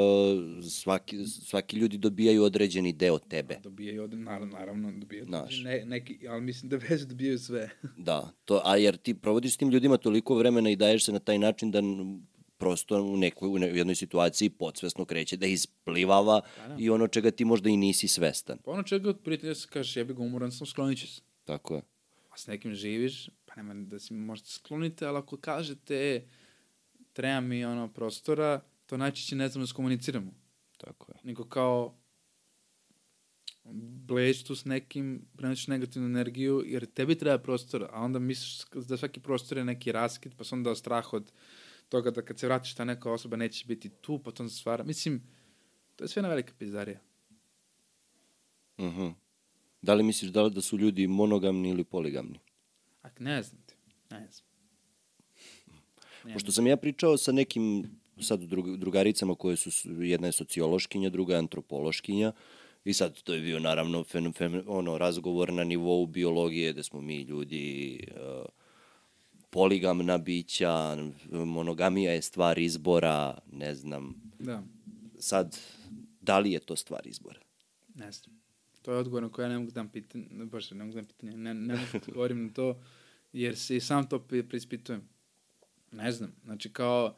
svaki, 0.69 1.26
svaki 1.26 1.78
ljudi 1.78 1.97
dobijaju 1.97 2.43
određeni 2.43 2.93
deo 2.93 3.19
tebe. 3.19 3.57
Dobijaju, 3.63 4.03
od, 4.03 4.13
naravno, 4.13 4.57
naravno 4.57 4.91
dobijaju. 4.91 5.26
Znaš. 5.26 5.61
Ne, 5.63 5.86
neki, 5.86 6.28
ali 6.28 6.41
mislim 6.41 6.69
da 6.69 6.78
već 6.89 7.01
dobijaju 7.01 7.39
sve. 7.39 7.69
Da, 7.97 8.32
to, 8.45 8.61
a 8.65 8.78
jer 8.78 8.97
ti 8.97 9.13
provodiš 9.13 9.53
s 9.53 9.57
tim 9.57 9.69
ljudima 9.69 9.97
toliko 9.97 10.36
vremena 10.36 10.69
i 10.69 10.76
daješ 10.76 11.05
se 11.05 11.11
na 11.11 11.19
taj 11.19 11.39
način 11.39 11.71
da 11.71 11.82
prosto 12.66 13.01
u 13.01 13.18
nekoj 13.18 13.49
u 13.49 13.57
jednoj 13.57 13.95
situaciji 13.95 14.49
podsvesno 14.49 15.05
kreće 15.05 15.38
da 15.38 15.45
isplivava 15.45 16.41
Da, 16.57 16.68
da. 16.68 16.76
i 16.80 16.89
ono 16.89 17.07
čega 17.07 17.32
ti 17.32 17.45
možda 17.45 17.70
i 17.70 17.78
nisi 17.78 18.07
svestan. 18.07 18.57
Pa 18.66 18.72
ono 18.72 18.84
čega 18.84 19.09
od 19.09 19.20
prijatelja 19.24 19.55
se 19.55 19.68
kažeš, 19.70 19.97
jebi 19.97 20.13
ga 20.13 20.24
umoran 20.24 20.51
sam, 20.51 20.68
sklonit 20.68 20.99
ću 20.99 21.07
se. 21.07 21.22
Tako 21.43 21.76
je. 21.76 21.82
A 22.30 22.38
s 22.38 22.47
nekim 22.47 22.74
živiš, 22.74 23.30
pa 23.45 23.55
nema 23.55 23.74
da 23.74 23.99
si 23.99 24.13
možda 24.13 24.47
sklonite, 24.47 25.05
ali 25.05 25.18
ako 25.18 25.38
kažete, 25.38 25.95
e, 25.95 26.22
treba 27.13 27.41
mi 27.41 27.66
ono 27.66 27.88
prostora, 27.93 28.61
to 28.86 28.97
najčešće 28.97 29.36
ne 29.36 29.47
znamo 29.47 29.63
da 29.63 29.68
skomuniciramo. 29.68 30.32
Tako 30.78 31.11
je. 31.11 31.20
Nego 31.24 31.45
kao 31.45 31.95
bleć 34.07 34.43
tu 34.43 34.55
s 34.55 34.66
nekim, 34.66 35.28
prenosiš 35.38 35.68
negativnu 35.68 36.07
energiju, 36.07 36.63
jer 36.66 36.86
tebi 36.86 37.16
treba 37.16 37.38
prostora, 37.38 37.89
a 37.91 38.01
onda 38.01 38.20
misliš 38.20 38.66
da 38.88 38.97
svaki 38.97 39.20
prostor 39.20 39.57
je 39.57 39.66
neki 39.66 39.91
raskid, 39.91 40.34
pa 40.38 40.43
se 40.43 40.55
onda 40.55 40.76
strah 40.76 41.13
od 41.13 41.32
toga 41.89 42.11
da 42.11 42.21
kad 42.21 42.39
se 42.39 42.47
vratiš 42.47 42.75
ta 42.75 42.86
neka 42.86 43.11
osoba 43.11 43.38
neće 43.38 43.65
biti 43.65 43.89
tu, 43.89 44.19
pa 44.19 44.31
to 44.31 44.43
onda 44.43 44.53
stvara. 44.53 44.83
Mislim, 44.83 45.21
to 45.95 46.03
je 46.03 46.07
sve 46.07 46.21
na 46.21 46.29
velika 46.29 46.53
pizdarija. 46.59 46.99
Mhm. 48.79 49.07
Da 49.81 49.93
li 49.93 50.03
misliš 50.03 50.31
da, 50.31 50.43
li 50.43 50.51
da 50.51 50.61
su 50.61 50.77
ljudi 50.77 51.07
monogamni 51.07 51.69
ili 51.69 51.83
poligamni? 51.83 52.39
A 53.03 53.07
ne 53.19 53.43
znam 53.43 53.61
ti, 53.65 53.75
ne 54.09 54.27
znam. 54.31 54.45
Pošto 56.33 56.51
sam 56.51 56.67
ja 56.67 56.77
pričao 56.77 57.17
sa 57.17 57.31
nekim 57.31 57.83
sad 58.21 58.39
drug, 58.39 58.77
drugaricama 58.77 59.36
koje 59.36 59.55
su, 59.55 60.03
jedna 60.03 60.27
je 60.27 60.31
sociološkinja, 60.31 61.09
druga 61.09 61.33
je 61.33 61.39
antropološkinja, 61.39 62.31
i 62.86 62.93
sad 62.93 63.21
to 63.21 63.33
je 63.33 63.41
bio 63.41 63.59
naravno 63.59 64.03
fen, 64.03 64.33
fen, 64.33 64.63
ono, 64.67 64.97
razgovor 64.97 65.53
na 65.53 65.63
nivou 65.63 66.05
biologije, 66.05 66.73
da 66.73 66.83
smo 66.83 67.01
mi 67.01 67.21
ljudi 67.21 67.99
uh, 68.11 68.45
poligamna 69.55 70.17
bića, 70.17 70.97
monogamija 71.31 72.11
je 72.11 72.21
stvar 72.21 72.59
izbora, 72.59 73.37
ne 73.51 73.75
znam, 73.75 74.15
Da, 74.39 74.63
sad, 75.19 75.57
da 76.21 76.39
li 76.39 76.51
je 76.51 76.59
to 76.59 76.75
stvar 76.75 77.07
izbora? 77.07 77.39
ne 77.95 78.11
znam. 78.11 78.35
To 78.81 78.91
je 78.91 78.97
odgovor 78.97 79.23
na 79.23 79.29
koje 79.29 79.43
ja 79.43 79.49
ne 79.49 79.59
mogu 79.59 79.71
da 79.71 79.75
dam 79.75 79.89
pitanje, 79.89 80.25
baš 80.45 80.71
ne 80.71 80.77
mogu 80.77 80.91
da 80.91 81.01
dam 81.01 81.05
pitanje, 81.07 81.37
ne, 81.37 81.53
ne 81.53 81.73
mogu 81.73 81.87
da 81.93 81.97
odgovorim 81.99 82.43
na 82.43 82.53
to, 82.53 82.81
jer 83.33 83.57
se 83.57 83.75
i 83.75 83.79
sam 83.79 84.09
to 84.09 84.19
pri- 84.19 84.43
preispitujem. 84.43 85.01
Ne 85.91 86.11
znam, 86.11 86.35
znači 86.43 86.69
kao, 86.71 87.15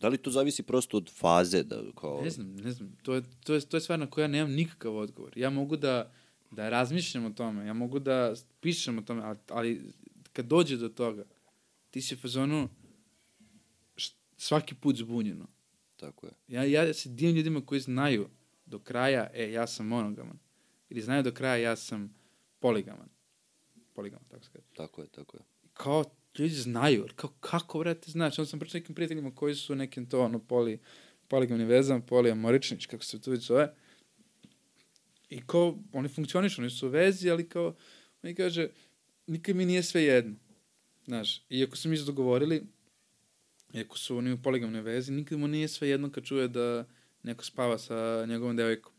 Da 0.00 0.08
li 0.08 0.18
to 0.18 0.30
zavisi 0.30 0.62
prosto 0.62 0.96
od 0.96 1.10
faze? 1.10 1.62
Da, 1.62 1.82
kao, 1.92 2.20
Ne 2.22 2.30
znam, 2.30 2.56
ne 2.56 2.72
znam. 2.72 2.96
To 3.02 3.14
je, 3.14 3.22
to 3.44 3.54
je, 3.54 3.60
to 3.60 3.76
je 3.76 3.80
stvar 3.80 3.98
na 3.98 4.06
koju 4.06 4.22
ja 4.22 4.28
nemam 4.28 4.52
nikakav 4.52 4.96
odgovor. 4.96 5.38
Ja 5.38 5.50
mogu 5.50 5.76
da, 5.76 6.12
da 6.50 6.68
razmišljam 6.68 7.24
o 7.24 7.30
tome, 7.30 7.66
ja 7.66 7.72
mogu 7.72 7.98
da 7.98 8.34
pišem 8.60 8.98
o 8.98 9.02
tome, 9.02 9.22
ali, 9.22 9.38
ali 9.48 9.92
kad 10.32 10.46
dođe 10.46 10.76
do 10.76 10.88
toga, 10.88 11.24
ti 11.90 12.00
si 12.02 12.16
fazonu 12.16 12.68
svaki 14.36 14.74
put 14.74 14.96
zbunjeno. 14.96 15.46
Tako 15.96 16.26
je. 16.26 16.32
Ja, 16.48 16.64
ja 16.64 16.94
se 16.94 17.08
divim 17.08 17.36
ljudima 17.36 17.66
koji 17.66 17.80
znaju 17.80 18.28
do 18.66 18.78
kraja, 18.78 19.30
e, 19.34 19.52
ja 19.52 19.66
sam 19.66 19.86
monogaman. 19.86 20.38
Ili 20.90 21.00
znaju 21.00 21.22
do 21.22 21.32
kraja, 21.32 21.56
ja 21.56 21.76
sam 21.76 22.14
poligaman. 22.58 23.08
Poligaman, 23.94 24.24
tako 24.28 24.44
se 24.44 24.50
kaže. 24.52 24.66
Tako 24.76 25.02
je, 25.02 25.08
tako 25.08 25.36
je. 25.36 25.42
kao 25.72 26.04
ljudi 26.38 26.54
znaju, 26.54 27.06
kao 27.16 27.30
kako 27.40 27.78
vrate 27.78 28.10
znaš, 28.10 28.38
onda 28.38 28.48
sam 28.48 28.58
pričao 28.58 28.78
nekim 28.78 28.94
prijateljima 28.94 29.34
koji 29.34 29.54
su 29.54 29.74
nekim 29.74 30.06
to 30.06 30.20
ono 30.24 30.38
poli, 30.38 30.78
poligamnim 31.28 31.68
vezama, 31.68 32.00
poliamoričnić, 32.00 32.86
kako 32.86 33.04
se 33.04 33.20
to 33.20 33.30
već 33.30 33.46
zove. 33.46 33.74
I 35.30 35.40
kao, 35.46 35.78
oni 35.92 36.08
funkcionišu, 36.08 36.60
oni 36.62 36.70
su 36.70 36.86
u 36.86 36.90
vezi, 36.90 37.30
ali 37.30 37.48
kao, 37.48 37.74
oni 38.22 38.34
kaže, 38.34 38.68
nikad 39.26 39.56
mi 39.56 39.64
nije 39.64 39.82
sve 39.82 40.02
jedno. 40.02 40.34
Znaš, 41.04 41.42
iako 41.50 41.76
su 41.76 41.88
mi 41.88 41.96
se 41.96 42.04
dogovorili, 42.04 42.62
iako 43.74 43.98
su 43.98 44.16
oni 44.16 44.32
u 44.32 44.42
poligamnoj 44.42 44.82
vezi, 44.82 45.12
nikad 45.12 45.38
mu 45.38 45.48
nije 45.48 45.68
sve 45.68 45.88
jedno 45.88 46.12
kad 46.12 46.24
čuje 46.24 46.48
da 46.48 46.84
neko 47.22 47.44
spava 47.44 47.78
sa 47.78 48.26
njegovom 48.28 48.56
devojkom. 48.56 48.92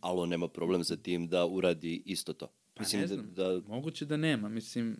Ali 0.00 0.20
on 0.20 0.28
nema 0.28 0.48
problem 0.48 0.84
sa 0.84 0.96
tim 0.96 1.28
da 1.28 1.46
uradi 1.46 2.02
isto 2.06 2.32
to. 2.32 2.52
Pa 2.74 2.82
Mislim 2.82 3.00
ne 3.00 3.06
da, 3.06 3.14
znam. 3.14 3.34
da 3.34 3.60
Moguće 3.68 4.04
da 4.04 4.16
nema, 4.16 4.48
mislim... 4.48 4.96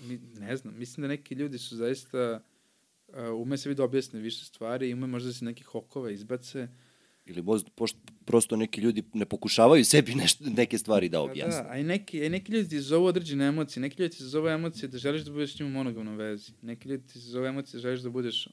Mi, 0.00 0.18
ne 0.38 0.56
znam, 0.56 0.78
mislim 0.78 1.02
da 1.02 1.08
neki 1.08 1.34
ljudi 1.34 1.58
su 1.58 1.76
zaista... 1.76 2.42
Uh, 3.12 3.40
ume 3.42 3.56
se 3.56 3.68
vidi 3.68 3.82
objasne 3.82 4.20
više 4.20 4.44
stvari 4.44 4.94
ume 4.94 5.06
možda 5.06 5.26
da 5.26 5.32
se 5.32 5.44
neki 5.44 5.62
hokove 5.62 6.14
izbace. 6.14 6.68
ili 7.26 7.42
možda, 7.42 7.70
pošto 7.70 7.98
prosto 8.24 8.56
neki 8.56 8.80
ljudi 8.80 9.02
ne 9.12 9.24
pokušavaju 9.24 9.84
sebi 9.84 10.14
nešto, 10.14 10.44
neke 10.44 10.78
stvari 10.78 11.08
da 11.08 11.18
Pa 11.18 11.22
objasne. 11.22 11.62
Da, 11.62 11.68
a 11.70 11.78
i 11.78 11.84
neki, 11.84 12.22
a 12.22 12.24
i 12.24 12.28
neki 12.28 12.52
ljudi 12.52 12.68
ti 12.68 12.80
zovu 12.80 13.06
određene 13.06 13.46
emocije. 13.46 13.80
Neki 13.80 14.02
ljudi 14.02 14.16
ti 14.16 14.24
zove 14.24 14.52
emocije 14.52 14.88
da 14.88 14.98
želiš 14.98 15.22
da 15.22 15.32
budeš 15.32 15.56
s 15.56 15.58
njim 15.58 15.68
u 15.68 15.72
monogamnoj 15.72 16.16
vezi. 16.16 16.52
Neki 16.62 16.88
ljudi 16.88 17.06
ti 17.06 17.18
zove 17.18 17.48
emocije 17.48 17.78
da 17.78 17.82
želiš 17.82 18.00
da 18.00 18.10
budeš 18.10 18.48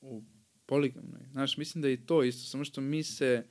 u 0.00 0.22
poligamnoj. 0.66 1.20
Znaš, 1.32 1.56
mislim 1.56 1.82
da 1.82 1.88
je 1.88 2.06
to 2.06 2.22
isto, 2.22 2.48
samo 2.48 2.64
što 2.64 2.80
mi 2.80 3.02
se 3.02 3.46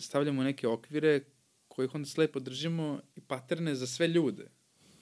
stavljamo 0.00 0.42
neke 0.42 0.68
okvire 0.68 1.20
kojih 1.68 1.94
onda 1.94 2.08
slepo 2.08 2.40
držimo 2.40 3.00
i 3.16 3.20
paterne 3.20 3.74
za 3.74 3.86
sve 3.86 4.08
ljude. 4.08 4.46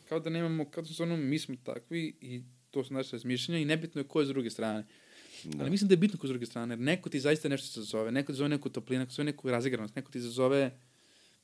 Kao 0.09 0.21
da 0.21 0.31
nemamo, 0.31 0.71
kao 0.71 0.83
da 0.83 0.89
su 0.89 1.03
ono, 1.03 1.17
mi 1.17 1.39
smo 1.39 1.57
takvi 1.65 2.17
i 2.21 2.43
to 2.73 2.85
su 2.85 2.95
naše 2.95 3.17
razmišljanja 3.17 3.61
i 3.61 3.65
nebitno 3.65 4.01
je 4.01 4.09
ko 4.09 4.21
je 4.21 4.27
s 4.27 4.29
druge 4.29 4.51
strane. 4.51 4.87
Da. 5.45 5.63
Ali 5.63 5.71
mislim 5.71 5.89
da 5.89 5.93
je 5.93 5.97
bitno 5.97 6.19
ko 6.19 6.27
s 6.27 6.31
druge 6.31 6.47
strane, 6.47 6.73
jer 6.73 6.81
neko 6.81 7.11
ti 7.11 7.21
zaista 7.21 7.49
nešto 7.49 7.81
izazove, 7.81 8.13
neko 8.13 8.33
ti 8.33 8.37
zove 8.37 8.49
neku 8.49 8.69
toplinu, 8.69 9.01
neko 9.01 9.11
ti 9.11 9.15
zove 9.15 9.25
neku 9.25 9.51
razigranost, 9.51 9.97
neko 9.97 10.11
ti 10.11 10.19
izazove 10.19 10.79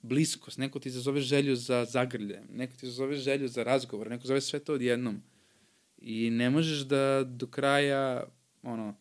bliskost, 0.03 0.59
neko 0.59 0.79
ti 0.79 0.89
izazove 0.89 1.21
želju 1.21 1.57
za 1.57 1.85
zagrlje, 1.85 2.43
neko 2.53 2.77
ti 2.77 2.87
izazove 2.87 3.17
želju 3.17 3.49
za 3.49 3.63
razgovor, 3.63 4.11
neko 4.11 4.27
zove 4.27 4.41
sve 4.41 4.59
to 4.59 4.75
odjednom. 4.75 5.23
I 5.99 6.31
ne 6.31 6.51
možeš 6.51 6.79
da 6.79 7.25
do 7.25 7.47
kraja, 7.47 8.25
ono, 8.63 8.95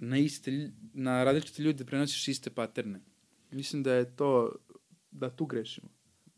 na, 0.00 0.18
iste, 0.18 0.70
na 0.94 1.24
različite 1.24 1.62
ljude 1.62 1.84
prenosiš 1.84 2.28
iste 2.28 2.50
paterne. 2.50 3.00
Mislim 3.50 3.82
da 3.82 3.94
je 3.94 4.16
to, 4.16 4.56
da 5.10 5.30
tu 5.30 5.46
grešimo. 5.46 5.88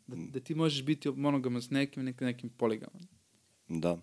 Da, 0.07 0.17
da 0.17 0.41
ti 0.41 0.55
možeš 0.55 0.85
biti 0.85 1.11
monogaman 1.11 1.63
s 1.63 1.71
nekim, 1.71 2.05
nekim, 2.05 2.27
nekim 2.27 2.51
poligaman. 2.51 3.03
Da. 3.69 3.99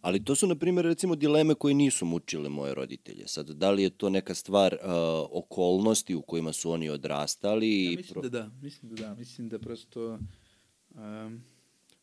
Ali 0.00 0.24
to 0.24 0.34
su, 0.34 0.46
na 0.46 0.54
primjer, 0.54 0.84
recimo, 0.84 1.14
dileme 1.14 1.54
koje 1.54 1.74
nisu 1.74 2.04
mučile 2.06 2.48
moje 2.48 2.74
roditelje. 2.74 3.28
Sad, 3.28 3.50
da 3.50 3.70
li 3.70 3.82
je 3.82 3.90
to 3.90 4.10
neka 4.10 4.34
stvar 4.34 4.74
uh, 4.74 4.88
okolnosti 5.30 6.14
u 6.14 6.22
kojima 6.22 6.52
su 6.52 6.70
oni 6.70 6.88
odrastali? 6.90 7.84
Ja 7.84 7.90
mislim 7.90 8.12
pro- 8.12 8.22
da 8.22 8.28
da, 8.28 8.50
mislim 8.62 8.94
da 8.94 9.02
da, 9.02 9.14
mislim 9.14 9.48
da 9.48 9.58
prosto... 9.58 10.18
Um, 10.94 11.42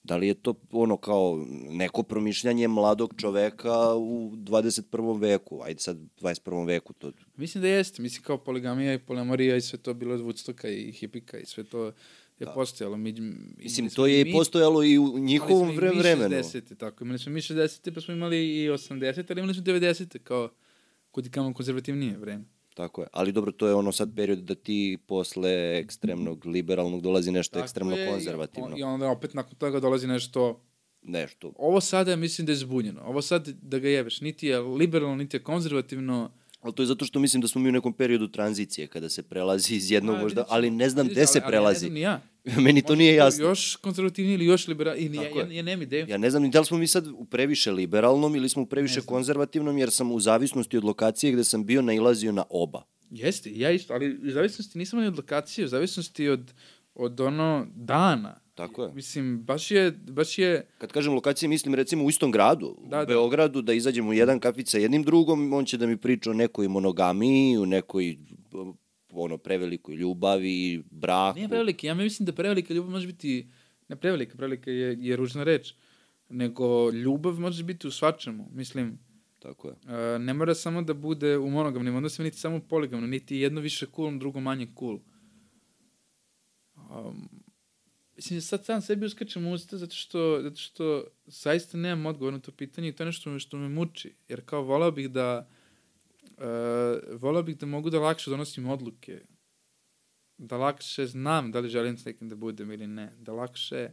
Da 0.06 0.18
li 0.18 0.28
je 0.28 0.34
to 0.34 0.54
ono 0.72 0.98
kao 0.98 1.46
neko 1.70 2.04
promišljanje 2.04 2.68
mladog 2.68 3.14
čoveka 3.18 3.96
u 3.96 4.32
21. 4.36 5.20
veku? 5.22 5.62
Ajde 5.64 5.80
sad 5.80 5.98
21. 6.22 6.68
veku 6.68 6.94
to. 6.94 7.12
Mislim 7.38 7.62
da 7.62 7.68
jeste, 7.68 8.02
mislim 8.02 8.24
kao 8.24 8.38
poligamija 8.38 8.94
i 8.94 9.00
polamorija 9.00 9.56
i 9.56 9.62
sve 9.62 9.80
to 9.80 9.94
bilo 9.94 10.16
od 10.16 10.22
Woodstocka 10.22 10.68
i 10.68 10.92
hipika 10.92 11.40
i 11.40 11.46
sve 11.46 11.64
to 11.64 11.92
je 12.40 12.48
postojalo. 12.54 12.98
Mi, 12.98 13.14
Mislim, 13.58 13.90
to 13.90 14.08
je 14.08 14.22
i 14.22 14.32
postojalo 14.32 14.84
i 14.84 14.98
u 14.98 15.20
njihovom 15.20 15.76
vre 15.76 15.92
vremenu. 15.92 16.36
60 16.36 16.78
tako, 16.78 17.04
imali 17.04 17.20
smo 17.20 17.32
mi 17.32 17.42
60 17.42 17.94
pa 17.94 18.02
smo 18.02 18.14
imali 18.14 18.64
i 18.64 18.70
80 18.70 19.26
ali 19.30 19.40
imali 19.40 19.54
smo 19.54 19.64
90 19.64 20.18
kao 20.20 20.50
kod 21.12 21.26
i 21.26 21.30
kamo 21.30 21.54
konzervativnije 21.54 22.18
vreme. 22.18 22.44
Tako 22.74 23.02
je. 23.02 23.08
Ali 23.12 23.32
dobro, 23.32 23.52
to 23.52 23.68
je 23.68 23.74
ono 23.74 23.92
sad 23.92 24.16
period 24.16 24.40
da 24.40 24.56
ti 24.56 24.98
posle 25.08 25.78
ekstremnog 25.80 26.46
liberalnog 26.46 27.02
dolazi 27.02 27.32
nešto 27.32 27.54
Tako 27.54 27.64
ekstremno 27.64 27.96
je, 27.96 28.12
konzervativno. 28.12 28.78
I 28.78 28.84
onda 28.84 29.10
opet 29.10 29.34
nakon 29.34 29.56
toga 29.56 29.80
dolazi 29.80 30.08
nešto 30.08 30.62
Nešto. 31.08 31.54
Ovo 31.58 31.82
sada 31.82 32.16
mislim 32.16 32.46
da 32.46 32.52
je 32.52 32.56
zbunjeno. 32.56 33.02
Ovo 33.06 33.22
sad 33.22 33.48
da 33.48 33.80
ga 33.80 33.90
jebeš. 33.90 34.22
Niti 34.22 34.48
je 34.48 34.60
liberalno, 34.60 35.16
niti 35.16 35.38
je 35.38 35.44
konzervativno. 35.44 36.32
Ali 36.66 36.74
to 36.76 36.84
je 36.84 36.86
zato 36.86 37.06
što 37.06 37.20
mislim 37.20 37.42
da 37.42 37.48
smo 37.48 37.62
mi 37.62 37.70
u 37.70 37.72
nekom 37.72 37.94
periodu 37.94 38.28
tranzicije 38.28 38.88
kada 38.88 39.10
se 39.10 39.24
prelazi 39.24 39.76
iz 39.76 39.92
jednog 39.92 40.16
A, 40.16 40.22
možda, 40.22 40.46
ali 40.50 40.72
ne 40.72 40.90
znam 40.90 41.08
gde 41.08 41.26
se 41.28 41.40
ali- 41.40 41.44
ali 41.44 41.52
prelazi. 41.52 41.76
Ne 41.76 41.80
znam 41.80 41.94
ni 41.94 42.00
ja. 42.00 42.22
Meni 42.66 42.82
to 42.82 42.96
nije 42.96 43.12
je 43.12 43.16
jasno. 43.16 43.46
Još 43.46 43.76
konzervativniji 43.76 44.34
ili 44.34 44.46
još 44.46 44.68
liberalni. 44.68 45.16
Ja, 45.16 45.24
ja, 45.24 45.52
ja, 45.52 45.64
nemam 45.64 45.82
ideju. 45.82 46.06
Ja 46.10 46.18
ne 46.18 46.30
znam 46.30 46.44
ni 46.44 46.50
da 46.50 46.60
li 46.60 46.66
smo 46.66 46.78
mi 46.78 46.88
sad 46.88 47.08
u 47.08 47.26
previše 47.26 47.72
liberalnom 47.72 48.36
ili 48.36 48.50
smo 48.50 48.64
u 48.64 48.66
previše 48.66 49.02
konzervativnom, 49.02 49.78
jer 49.78 49.92
sam 49.92 50.12
u 50.12 50.20
zavisnosti 50.20 50.78
od 50.78 50.84
lokacije 50.84 51.32
gde 51.34 51.44
sam 51.44 51.66
bio 51.66 51.82
nailazio 51.82 52.32
na 52.32 52.44
oba. 52.50 52.84
Jeste, 53.10 53.52
ja 53.54 53.72
isto, 53.72 53.94
ali 53.94 54.20
u 54.28 54.32
zavisnosti 54.32 54.78
nisam 54.78 55.00
ni 55.00 55.08
od 55.08 55.18
lokacije, 55.18 55.66
u 55.66 55.68
zavisnosti 55.68 56.30
od, 56.30 56.54
od 56.96 57.20
ono 57.20 57.68
dana. 57.76 58.40
Tako 58.56 58.84
je. 58.84 58.92
Mislim, 58.94 59.38
baš 59.40 59.72
je, 59.72 59.92
baš 59.92 60.38
je, 60.38 60.68
Kad 60.78 60.92
kažem 60.92 61.14
lokacije, 61.14 61.50
mislim 61.50 61.76
recimo 61.76 62.04
u 62.04 62.10
istom 62.10 62.32
gradu, 62.32 62.78
Da, 62.84 62.98
da. 62.98 63.04
u 63.04 63.08
Beogradu, 63.08 63.62
da 63.62 63.74
izađemo 63.74 64.10
u 64.10 64.14
jedan 64.14 64.40
kafić 64.40 64.68
sa 64.68 64.78
jednim 64.78 65.04
drugom, 65.04 65.54
on 65.54 65.66
će 65.66 65.78
da 65.78 65.88
mi 65.88 65.98
priča 65.98 66.32
o 66.32 66.34
nekoj 66.34 66.68
monogamiji, 66.68 67.58
o 67.58 67.66
nekoj 67.66 68.18
ono 69.12 69.38
prevelikoj 69.38 69.96
ljubavi, 69.96 70.84
braku. 70.92 71.36
nije 71.36 71.50
preveliki, 71.50 71.88
ja 71.88 71.94
mislim 71.94 72.26
da 72.26 72.34
prevelika 72.34 72.74
ljubav 72.74 72.92
može 72.92 73.08
biti 73.08 73.48
ne 73.88 73.96
prevelika, 73.96 74.38
prevelika 74.38 74.72
je, 74.72 74.98
je 75.00 75.16
ružna 75.16 75.44
reč, 75.44 75.74
nego 76.30 76.92
ljubav 76.92 77.34
može 77.34 77.64
biti 77.64 77.88
u 77.88 77.92
svačemu. 77.92 78.50
Mislim, 78.54 79.00
Tako 79.40 79.68
je. 79.68 79.74
uh, 79.74 80.22
ne 80.22 80.34
mora 80.34 80.56
samo 80.56 80.82
da 80.82 80.94
bude 80.94 81.38
u 81.38 81.50
monogamnim 81.50 81.96
odnosima, 81.96 82.24
niti 82.24 82.38
samo 82.38 82.58
u 82.58 82.62
poligamnom, 82.62 83.10
niti 83.10 83.38
jedno 83.38 83.62
više 83.62 83.86
cool, 83.96 84.18
drugo 84.18 84.40
manje 84.40 84.68
cool. 84.80 85.00
Um, 86.76 87.30
mislim, 88.16 88.42
sad 88.42 88.66
sam 88.66 88.82
sebi 88.82 89.06
uskačem 89.06 89.48
u 89.48 89.54
usta 89.54 89.78
zato 89.78 89.96
što, 89.96 90.40
zato 90.42 90.56
što 90.56 91.04
zaista 91.26 91.78
nemam 91.78 92.06
odgovor 92.06 92.34
na 92.34 92.40
to 92.40 92.52
pitanje 92.52 92.88
i 92.88 92.92
to 92.92 93.04
je 93.04 93.06
nešto 93.06 93.30
me- 93.30 93.40
što 93.40 93.58
me 93.58 93.70
muči. 93.70 94.16
Jer 94.28 94.46
kao 94.46 94.62
volao 94.62 94.92
bih 94.92 95.10
da 95.10 95.50
uh, 96.24 97.22
volao 97.22 97.44
bih 97.44 97.58
da 97.58 97.66
mogu 97.66 97.90
da 97.90 98.00
lakše 98.00 98.30
donosim 98.30 98.70
odluke. 98.70 99.22
Da 100.38 100.58
lakše 100.58 101.08
znam 101.08 101.52
da 101.52 101.60
li 101.60 101.70
želim 101.70 101.98
s 101.98 102.06
nekim 102.06 102.30
da 102.30 102.36
budem 102.36 102.72
ili 102.72 102.88
ne. 102.88 103.14
Da 103.18 103.34
lakše 103.34 103.92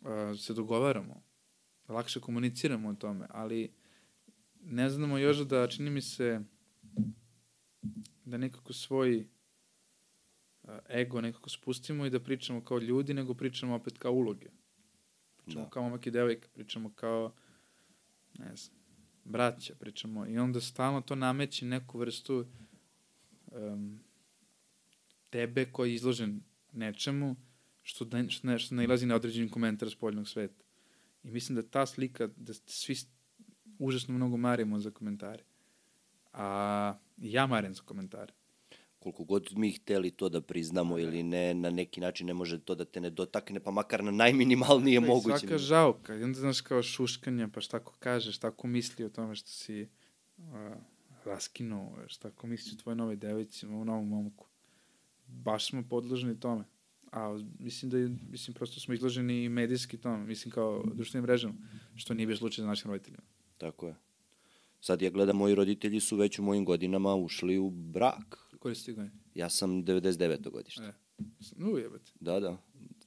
uh, 0.00 0.38
se 0.40 0.54
dogovaramo. 0.54 1.22
Da 1.88 1.94
lakše 1.94 2.20
komuniciramo 2.20 2.88
o 2.88 2.94
tome. 2.94 3.26
Ali 3.30 3.72
ne 4.60 4.90
znamo 4.90 5.18
još 5.18 5.38
da 5.38 5.68
čini 5.68 5.90
mi 5.90 6.02
se 6.02 6.40
da 8.24 8.36
nekako 8.36 8.72
svoj 8.72 9.26
ego 10.90 11.20
nekako 11.20 11.50
spustimo 11.50 12.06
i 12.06 12.10
da 12.10 12.20
pričamo 12.20 12.64
kao 12.64 12.78
ljudi, 12.78 13.14
nego 13.14 13.34
pričamo 13.34 13.74
opet 13.74 13.98
kao 13.98 14.12
uloge. 14.12 14.46
Pričamo 15.36 15.64
Da. 15.64 15.70
kao 15.70 15.82
momak 15.82 16.06
i 16.06 16.10
devojka, 16.10 16.48
pričamo 16.54 16.92
kao 16.94 17.32
ne 18.38 18.56
znam, 18.56 18.76
braća, 19.24 19.74
pričamo 19.74 20.26
i 20.26 20.38
onda 20.38 20.60
stalno 20.60 21.00
to 21.00 21.14
nameće 21.14 21.66
neku 21.66 21.98
vrstu 21.98 22.46
um, 23.46 24.00
tebe 25.30 25.64
koji 25.72 25.90
je 25.90 25.94
izložen 25.94 26.40
nečemu 26.72 27.36
što, 27.82 28.04
ne, 28.04 28.30
što, 28.30 28.46
ne, 28.46 28.58
što 28.58 28.74
nailazi 28.74 29.06
na 29.06 29.14
određeni 29.14 29.50
komentar 29.50 29.90
spoljnog 29.90 30.28
sveta. 30.28 30.64
I 31.22 31.30
mislim 31.30 31.56
da 31.56 31.62
ta 31.62 31.86
slika, 31.86 32.28
da 32.36 32.52
svi 32.54 32.94
užasno 33.78 34.14
mnogo 34.14 34.36
marimo 34.36 34.78
za 34.78 34.90
komentare. 34.90 35.44
A 36.32 36.98
ja 37.16 37.46
marim 37.46 37.74
za 37.74 37.82
komentare. 37.82 38.32
Koliko 39.00 39.24
god 39.24 39.48
mi 39.56 39.72
hteli 39.72 40.10
to 40.10 40.28
da 40.28 40.40
priznamo 40.40 40.98
ili 40.98 41.22
ne, 41.22 41.54
na 41.54 41.70
neki 41.70 42.00
način 42.00 42.26
ne 42.26 42.34
može 42.34 42.58
to 42.60 42.74
da 42.74 42.84
te 42.84 43.00
ne 43.00 43.10
dotakne, 43.10 43.60
pa 43.60 43.70
makar 43.70 44.04
na 44.04 44.10
najminimalnije 44.10 44.96
I 44.96 45.00
moguće. 45.00 45.38
Svaka 45.38 45.58
žalka. 45.58 46.16
I 46.16 46.22
onda 46.22 46.40
znaš 46.40 46.60
kao 46.60 46.82
šuškanja, 46.82 47.48
pa 47.48 47.60
šta 47.60 47.78
ko 47.78 47.94
kaže, 47.98 48.32
šta 48.32 48.50
ko 48.50 48.66
misli 48.66 49.04
o 49.04 49.08
tome 49.08 49.34
što 49.34 49.48
si 49.48 49.88
uh, 50.38 50.44
raskinuo, 51.24 51.96
šta 52.06 52.30
ko 52.30 52.46
misli 52.46 52.72
o 52.74 52.82
tvojoj 52.82 52.96
nove 52.96 53.16
devojci, 53.16 53.66
o 53.66 53.84
novom 53.84 54.08
momku. 54.08 54.46
Baš 55.26 55.68
smo 55.68 55.82
podložni 55.88 56.40
tome. 56.40 56.64
A 57.12 57.38
mislim 57.58 57.90
da 57.90 57.98
je, 57.98 58.16
mislim, 58.30 58.54
prosto 58.54 58.80
smo 58.80 58.94
izloženi 58.94 59.44
i 59.44 59.48
medijski 59.48 59.98
tome, 59.98 60.26
mislim 60.26 60.52
kao 60.52 60.84
društvenim 60.94 61.22
mrežama, 61.22 61.54
što 61.96 62.14
nije 62.14 62.26
bio 62.26 62.36
slučaj 62.36 62.62
za 62.62 62.68
našim 62.68 62.90
roditeljima. 62.90 63.22
Tako 63.58 63.86
je. 63.86 63.94
Sad 64.80 65.02
ja 65.02 65.10
gledam, 65.10 65.36
moji 65.36 65.54
roditelji 65.54 66.00
su 66.00 66.16
već 66.16 66.38
u 66.38 66.42
mojim 66.42 66.64
godinama 66.64 67.14
ušli 67.14 67.58
u 67.58 67.70
brak. 67.70 68.49
Koji 68.60 68.74
si 68.74 68.84
ti 68.84 68.92
godin? 68.92 69.10
Ja 69.34 69.48
sam 69.50 69.84
99. 69.84 70.50
godište. 70.50 70.82
E. 70.82 70.92
Nu 71.56 71.78
jebate. 71.78 72.12
Da, 72.20 72.40
da, 72.40 72.56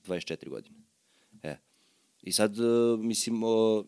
24 0.05 0.49
godine. 0.49 0.75
E. 1.43 1.57
I 2.21 2.31
sad, 2.31 2.59
e, 2.59 2.63
mislim, 2.97 3.43
o, 3.43 3.85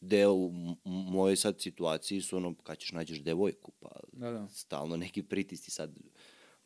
deo 0.00 0.32
u 0.32 0.52
mojoj 0.84 1.36
sad 1.36 1.60
situaciji 1.60 2.20
su 2.20 2.36
ono, 2.36 2.54
kad 2.54 2.78
ćeš 2.78 2.92
nađeš 2.92 3.18
devojku, 3.18 3.72
pa 3.80 3.88
Da, 4.12 4.30
da. 4.30 4.48
stalno 4.48 4.96
neki 4.96 5.22
pritisci 5.22 5.70
sad. 5.70 5.94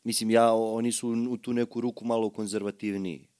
Mislim, 0.04 0.30
ja, 0.30 0.52
oni 0.52 0.92
su 0.92 1.08
u 1.30 1.36
tu 1.36 1.52
neku 1.52 1.80
ruku 1.80 2.04
malo 2.04 2.30
konzervativniji 2.30 3.30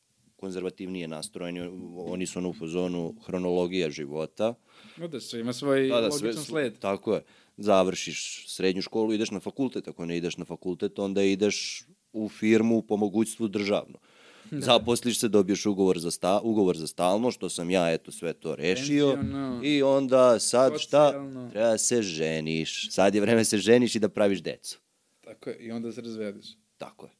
konzervativnije 0.40 1.08
nastrojeni, 1.08 1.60
oni 1.96 2.26
su 2.26 2.38
ono 2.38 2.48
u 2.48 2.52
fazonu 2.52 3.14
hronologija 3.26 3.90
života. 3.90 4.54
No 4.96 5.08
da, 5.08 5.20
sve 5.20 5.40
ima 5.40 5.52
svoj 5.52 5.88
da, 5.88 6.00
da, 6.00 6.08
logičan 6.08 6.44
sled. 6.44 6.78
Tako 6.78 7.14
je. 7.14 7.22
Završiš 7.60 8.44
srednju 8.48 8.82
školu, 8.82 9.12
ideš 9.12 9.30
na 9.30 9.40
fakultet, 9.40 9.88
ako 9.88 10.06
ne 10.06 10.16
ideš 10.16 10.36
na 10.36 10.44
fakultet, 10.44 10.98
onda 10.98 11.22
ideš 11.22 11.84
u 12.12 12.28
firmu 12.28 12.82
po 12.82 12.96
mogućstvu 12.96 13.48
državno. 13.48 13.98
Da. 14.50 14.60
Zaposliš 14.60 15.18
se, 15.18 15.28
dobiješ 15.28 15.66
ugovor 15.66 15.98
za, 15.98 16.10
sta, 16.10 16.40
ugovor 16.40 16.76
za 16.76 16.86
stalno, 16.86 17.30
što 17.30 17.48
sam 17.48 17.70
ja, 17.70 17.92
eto, 17.92 18.12
sve 18.12 18.32
to 18.32 18.56
rešio. 18.56 19.18
I 19.62 19.82
onda 19.82 20.38
sad 20.38 20.78
šta? 20.78 21.28
Treba 21.52 21.78
se 21.78 22.02
ženiš. 22.02 22.90
Sad 22.90 23.14
je 23.14 23.20
vreme 23.20 23.44
se 23.44 23.58
ženiš 23.58 23.94
i 23.94 23.98
da 23.98 24.08
praviš 24.08 24.42
decu. 24.42 24.80
Tako 25.20 25.50
je, 25.50 25.56
i 25.56 25.70
onda 25.70 25.92
se 25.92 26.00
razvedeš. 26.00 26.46
Tako 26.78 27.06
je. 27.06 27.12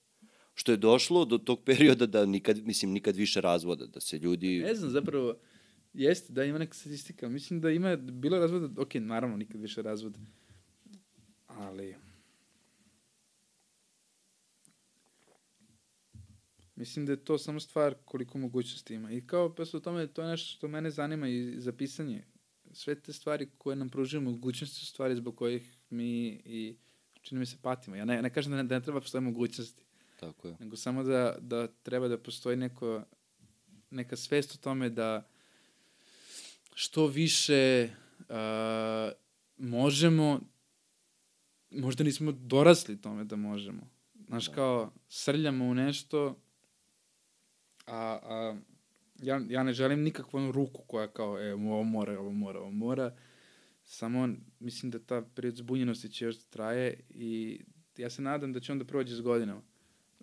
Što 0.55 0.73
je 0.73 0.77
došlo 0.77 1.25
do 1.25 1.39
tog 1.39 1.62
perioda 1.65 2.07
da 2.07 2.27
nikad, 2.27 2.67
mislim, 2.67 2.93
nikad 2.93 3.17
više 3.17 3.41
razvoda, 3.41 3.87
da 3.87 4.01
se 4.01 4.19
ljudi... 4.19 4.59
Ne 4.59 4.75
znam, 4.75 4.91
zapravo, 4.91 5.35
jeste 5.93 6.33
da 6.33 6.45
ima 6.45 6.59
neka 6.59 6.75
statistika. 6.75 7.29
Mislim 7.29 7.61
da 7.61 7.71
ima, 7.71 7.97
bilo 7.97 8.37
je 8.37 8.41
razvoda, 8.41 8.83
ok, 8.83 8.95
naravno, 8.95 9.37
nikad 9.37 9.61
više 9.61 9.83
razvoda. 9.83 10.19
Ali... 11.47 11.97
Mislim 16.75 17.07
da 17.07 17.12
je 17.12 17.25
to 17.25 17.39
samo 17.39 17.61
stvar 17.61 17.95
koliko 18.05 18.39
mogućnosti 18.39 18.95
ima. 18.95 19.12
I 19.12 19.27
kao, 19.27 19.55
pa 19.55 19.62
u 19.75 19.81
tome, 19.81 20.07
to 20.07 20.23
je 20.23 20.29
nešto 20.29 20.57
što 20.57 20.69
mene 20.69 20.91
zanima 20.91 21.29
i 21.29 21.55
za 21.61 21.73
pisanje. 21.73 22.25
Sve 22.73 23.01
te 23.01 23.12
stvari 23.12 23.49
koje 23.59 23.77
nam 23.77 23.89
pružaju 23.89 24.21
mogućnosti 24.21 24.77
su 24.77 24.87
stvari 24.87 25.17
zbog 25.17 25.37
kojih 25.37 25.77
mi 25.91 26.29
i 26.45 26.77
čini 27.23 27.39
mi 27.39 27.47
se 27.47 27.57
patimo. 27.62 27.97
Ja 27.97 28.05
ne, 28.05 28.23
ne 28.23 28.33
kažem 28.33 28.51
da 28.51 28.57
ne, 28.57 28.62
da 28.62 28.79
ne 28.79 28.85
treba 28.85 29.01
postoje 29.01 29.21
mogućnosti 29.21 29.85
Tako 30.21 30.49
je. 30.49 30.57
nego 30.61 30.77
samo 30.77 31.03
da, 31.03 31.37
da 31.41 31.67
treba 31.67 32.09
da 32.09 32.19
postoji 32.19 32.57
neko, 32.57 33.05
neka 33.91 34.17
svest 34.17 34.55
o 34.55 34.59
tome 34.59 34.91
da 34.91 35.29
što 36.74 37.06
više 37.06 37.88
uh, 38.18 38.26
možemo, 39.56 40.40
možda 41.70 42.05
nismo 42.05 42.32
dorasli 42.32 43.01
tome 43.01 43.24
da 43.24 43.36
možemo. 43.36 43.90
Znaš, 44.26 44.47
Da. 44.47 44.55
kao, 44.55 44.92
srljamo 45.09 45.64
u 45.64 45.74
nešto, 45.74 46.40
a, 47.86 48.18
a 48.22 48.56
ja, 49.22 49.40
ja 49.48 49.62
ne 49.62 49.72
želim 49.72 50.02
nikakvu 50.02 50.36
onu 50.36 50.52
ruku 50.52 50.82
koja 50.86 51.09
kao, 51.09 51.38
e, 51.40 51.52
ovo 51.52 51.82
mora, 51.82 52.20
ovo 52.20 52.32
mora, 52.32 52.60
ovo 52.60 52.70
mora. 52.70 53.16
Samo 53.84 54.28
mislim 54.60 54.90
da 54.90 54.98
ta 54.98 55.22
period 55.34 55.56
zbunjenosti 55.56 56.10
će 56.10 56.24
još 56.24 56.36
da 56.36 56.44
traje 56.51 57.01
i 57.10 57.60
ja 57.97 58.10
se 58.10 58.22
nadam 58.22 58.52
da 58.52 58.60
će 58.60 58.72
onda 58.72 58.84
prođe 58.84 59.14
s 59.14 59.20
godinama 59.20 59.62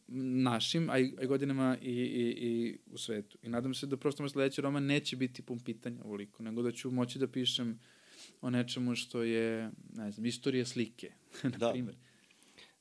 našim, 0.09 0.89
a 0.89 0.99
i, 0.99 1.13
a 1.17 1.23
i 1.23 1.27
godinama 1.27 1.77
i, 1.81 1.91
i, 1.91 2.23
i 2.39 2.77
u 2.88 2.97
svetu. 2.97 3.38
I 3.41 3.49
nadam 3.49 3.73
se 3.73 3.88
da 3.88 3.97
prosto 3.97 4.23
moj 4.23 4.29
sledeći 4.29 4.61
roman 4.61 4.85
neće 4.85 5.15
biti 5.15 5.41
pun 5.41 5.59
pitanja 5.59 6.03
ovoliko, 6.03 6.43
nego 6.43 6.61
da 6.61 6.71
ću 6.71 6.91
moći 6.91 7.19
da 7.19 7.27
pišem 7.27 7.79
o 8.41 8.49
nečemu 8.49 8.95
što 8.95 9.23
je, 9.23 9.71
ne 9.91 10.11
znam, 10.11 10.25
istorija 10.25 10.65
slike, 10.65 11.11
na 11.43 11.49
Da. 11.51 11.71
primjer. 11.71 11.95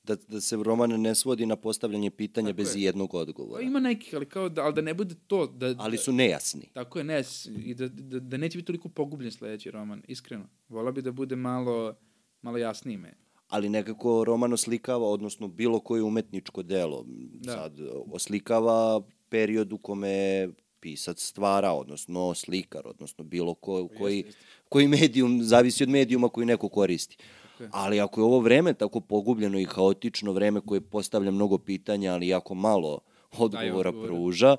Da, 0.05 0.17
da 0.19 0.41
se 0.41 0.57
roman 0.57 0.91
ne 0.93 1.15
svodi 1.15 1.47
na 1.47 1.57
postavljanje 1.57 2.11
pitanja 2.11 2.47
Tako 2.47 2.57
bez 2.57 2.77
je. 2.77 2.83
jednog 2.83 3.11
Pa 3.11 3.19
odgovora. 3.19 3.63
ima 3.63 3.81
nekih, 3.81 4.15
ali 4.15 4.27
kao 4.27 4.49
da, 4.49 4.63
ali 4.63 4.75
da 4.75 4.81
ne 4.81 4.95
bude 4.95 5.15
to. 5.27 5.47
Da, 5.47 5.75
Ali 5.79 5.99
su 5.99 6.13
nejasni. 6.13 6.69
Tako 6.73 6.99
je, 6.99 7.05
ne, 7.05 7.19
s- 7.19 7.49
i 7.57 7.75
da, 7.75 7.89
da, 7.89 8.21
da 8.21 8.37
neće 8.37 8.59
biti 8.59 8.67
toliko 8.67 8.89
pogubljen 8.89 9.33
sledeći 9.33 9.71
roman, 9.71 10.03
iskreno. 10.09 10.49
Vola 10.69 10.93
bi 10.93 11.03
da 11.03 11.13
bude 11.13 11.37
malo, 11.37 11.97
malo 12.43 12.59
jasniji 12.59 12.97
me. 12.97 13.15
Ali 13.49 13.69
nekako 13.69 14.25
roman 14.25 14.53
oslikava, 14.53 15.09
odnosno 15.09 15.49
bilo 15.49 15.81
koje 15.81 16.03
umetničko 16.03 16.63
delo, 16.63 17.05
Da. 17.33 17.53
sad 17.53 17.79
oslikava 18.13 19.01
period 19.29 19.73
u 19.73 19.79
kome 19.79 20.49
pisac 20.81 21.21
stvara, 21.23 21.73
odnosno 21.73 22.35
slikar, 22.35 22.83
odnosno 22.87 23.25
bilo 23.25 23.55
ko, 23.55 23.89
koji, 23.99 24.25
koji 24.69 24.89
medijum, 24.89 25.43
zavisi 25.43 25.83
od 25.83 25.89
medijuma 25.89 26.29
koji 26.29 26.47
neko 26.47 26.69
koristi. 26.69 27.17
Je. 27.61 27.69
Ali 27.73 28.01
ako 28.01 28.21
je 28.21 28.25
ovo 28.25 28.41
vreme 28.41 28.75
tako 28.75 29.01
pogubljeno 29.01 29.59
i 29.59 29.65
haotično, 29.65 30.33
vreme 30.33 30.61
koje 30.61 30.81
postavlja 30.81 31.31
mnogo 31.31 31.59
pitanja, 31.59 32.13
ali 32.13 32.29
jako 32.29 32.55
malo 32.55 33.01
odgovora 33.39 33.89
odgovore. 33.89 34.09
pruža, 34.09 34.57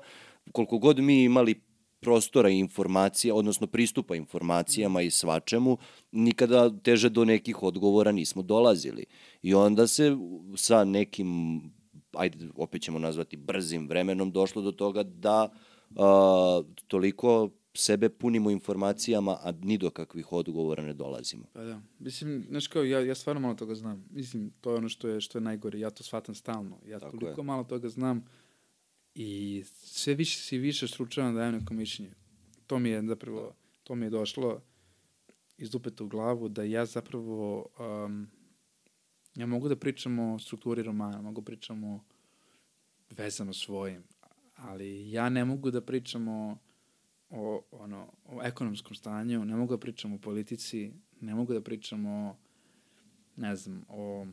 koliko 0.52 0.78
god 0.78 0.98
mi 0.98 1.24
imali 1.24 1.60
prostora 2.00 2.50
i 2.50 2.58
informacija, 2.58 3.34
odnosno 3.34 3.66
pristupa 3.66 4.16
informacijama 4.16 5.02
i 5.02 5.10
svačemu, 5.10 5.78
nikada 6.12 6.70
teže 6.82 7.08
do 7.08 7.24
nekih 7.24 7.62
odgovora 7.62 8.12
nismo 8.12 8.42
dolazili. 8.42 9.04
I 9.42 9.54
onda 9.54 9.86
se 9.86 10.16
sa 10.56 10.84
nekim, 10.84 11.60
ajde, 12.12 12.48
opet 12.54 12.82
ćemo 12.82 12.98
nazvati 12.98 13.36
brzim 13.36 13.88
vremenom, 13.88 14.30
došlo 14.32 14.62
do 14.62 14.72
toga 14.72 15.02
da 15.02 15.48
a, 15.96 16.62
toliko 16.86 17.50
sebe 17.74 18.08
punimo 18.08 18.50
informacijama, 18.50 19.38
a 19.42 19.52
ni 19.62 19.78
do 19.78 19.90
kakvih 19.90 20.32
odgovora 20.32 20.82
ne 20.82 20.94
dolazimo. 20.94 21.44
Pa 21.52 21.64
da. 21.64 21.80
Mislim, 21.98 22.44
znaš 22.48 22.66
kao, 22.66 22.84
ja, 22.84 23.00
ja 23.00 23.14
stvarno 23.14 23.40
malo 23.40 23.54
toga 23.54 23.74
znam. 23.74 24.04
Mislim, 24.10 24.50
to 24.60 24.70
je 24.70 24.76
ono 24.76 24.88
što 24.88 25.08
je, 25.08 25.20
što 25.20 25.38
je 25.38 25.42
najgore. 25.42 25.78
Ja 25.78 25.90
to 25.90 26.02
shvatam 26.02 26.34
stalno. 26.34 26.78
Ja 26.86 26.98
Tako 26.98 27.16
toliko 27.16 27.40
je. 27.40 27.44
malo 27.44 27.64
toga 27.64 27.88
znam 27.88 28.24
i 29.14 29.62
sve 29.66 30.14
više 30.14 30.38
si 30.38 30.58
više 30.58 30.88
stručavan 30.88 31.34
da 31.34 31.38
dajem 31.38 31.54
neko 31.54 31.74
mišljenje. 31.74 32.12
To 32.66 32.78
mi 32.78 32.88
je 32.88 33.02
zapravo, 33.02 33.54
to 33.82 33.94
mi 33.94 34.06
je 34.06 34.10
došlo 34.10 34.62
iz 35.58 35.70
dupeta 35.70 36.04
u 36.04 36.08
glavu 36.08 36.48
da 36.48 36.62
ja 36.62 36.86
zapravo 36.86 37.66
um, 38.06 38.28
ja 39.34 39.46
mogu 39.46 39.68
da 39.68 39.76
pričam 39.76 40.18
o 40.18 40.38
strukturi 40.38 40.82
romana, 40.82 41.22
mogu 41.22 41.40
da 41.40 41.44
pričam 41.44 41.84
o 41.84 42.00
vezama 43.10 43.52
svojim, 43.52 44.02
ali 44.54 45.10
ja 45.10 45.28
ne 45.28 45.44
mogu 45.44 45.70
da 45.70 45.80
pričam 45.80 46.28
o, 46.28 46.58
o, 47.30 47.62
ono, 47.70 48.12
o 48.24 48.42
ekonomskom 48.42 48.94
stanju, 48.94 49.44
ne 49.44 49.56
mogu 49.56 49.72
da 49.72 49.80
pričam 49.80 50.12
o 50.12 50.18
politici, 50.18 50.92
ne 51.20 51.34
mogu 51.34 51.52
da 51.52 51.60
pričam 51.60 52.06
o, 52.06 52.36
ne 53.36 53.56
znam, 53.56 53.84
o 53.88 54.26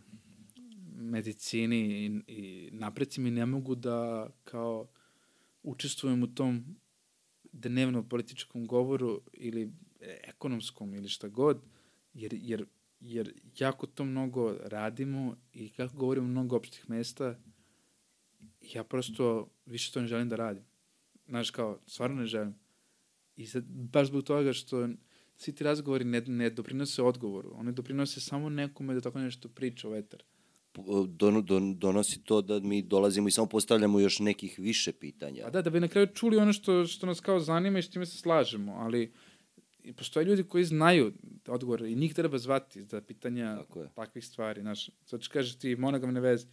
medicini 0.98 2.06
i, 2.06 2.22
i 2.28 2.70
naprecima 2.72 3.28
i 3.28 3.32
ne 3.32 3.46
mogu 3.46 3.76
da 3.76 4.30
kao 4.44 4.88
učestvujem 5.64 6.24
u 6.24 6.28
tom 6.28 6.76
dnevno 7.52 8.10
političkom 8.10 8.68
govoru 8.68 9.22
ili 9.34 9.72
ekonomskom 10.24 10.94
ili 10.94 11.10
šta 11.10 11.28
god, 11.28 11.62
jer, 12.14 12.34
jer, 12.34 12.66
jer 13.00 13.34
jako 13.60 13.88
to 13.88 14.06
mnogo 14.06 14.58
radimo 14.64 15.38
i 15.54 15.70
kako 15.70 15.98
govorimo 15.98 16.28
mnogo 16.28 16.56
opštih 16.56 16.90
mesta, 16.90 17.40
ja 18.62 18.84
prosto 18.84 19.50
više 19.66 19.92
to 19.92 20.02
ne 20.02 20.08
želim 20.08 20.30
da 20.30 20.36
radim. 20.36 20.64
Znaš, 21.28 21.52
kao, 21.52 21.80
stvarno 21.88 22.22
ne 22.22 22.26
želim. 22.26 22.56
I 23.36 23.48
sad, 23.48 23.64
baš 23.66 24.08
zbog 24.08 24.24
toga 24.24 24.54
što 24.54 24.90
svi 25.38 25.56
ti 25.56 25.64
razgovori 25.64 26.06
ne, 26.06 26.22
ne 26.22 26.50
doprinose 26.50 27.02
odgovoru, 27.02 27.52
oni 27.54 27.72
doprinose 27.72 28.22
samo 28.22 28.50
nekome 28.50 28.94
da 28.94 29.02
tako 29.02 29.20
nešto 29.20 29.50
priča 29.50 29.88
o 29.88 29.92
vetar. 29.92 30.24
Don, 31.08 31.46
don, 31.46 31.80
donosi 31.80 32.24
to 32.24 32.42
da 32.42 32.60
mi 32.60 32.82
dolazimo 32.82 33.28
i 33.28 33.32
samo 33.32 33.48
postavljamo 33.48 34.00
još 34.00 34.20
nekih 34.20 34.60
više 34.60 34.92
pitanja. 34.92 35.48
A 35.48 35.50
da, 35.50 35.62
da 35.62 35.70
bi 35.70 35.80
na 35.80 35.88
kraju 35.88 36.08
čuli 36.14 36.38
ono 36.38 36.54
što, 36.54 36.86
što 36.86 37.06
nas 37.06 37.20
kao 37.20 37.40
zanima 37.40 37.80
i 37.80 37.84
s 37.84 37.92
čime 37.92 38.06
se 38.06 38.18
slažemo, 38.18 38.74
ali 38.74 39.14
postoje 39.96 40.26
ljudi 40.26 40.44
koji 40.44 40.64
znaju 40.64 41.14
odgovor 41.48 41.82
i 41.82 41.96
njih 41.96 42.14
treba 42.14 42.38
zvati 42.38 42.84
za 42.84 43.02
pitanja 43.02 43.64
takvih 43.96 44.26
stvari. 44.26 44.62
Znaš, 44.62 44.90
sad 45.06 45.22
ću 45.22 45.30
kažeš 45.34 45.56
ti 45.56 45.76
monogamne 45.76 46.20
veze, 46.20 46.48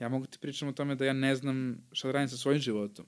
ja 0.00 0.08
mogu 0.08 0.26
ti 0.26 0.38
pričam 0.38 0.68
o 0.68 0.72
tome 0.72 0.94
da 0.94 1.04
ja 1.04 1.12
ne 1.12 1.36
znam 1.36 1.86
šta 1.92 2.08
da 2.08 2.12
radim 2.12 2.28
sa 2.28 2.36
svojim 2.36 2.60
životom, 2.60 3.06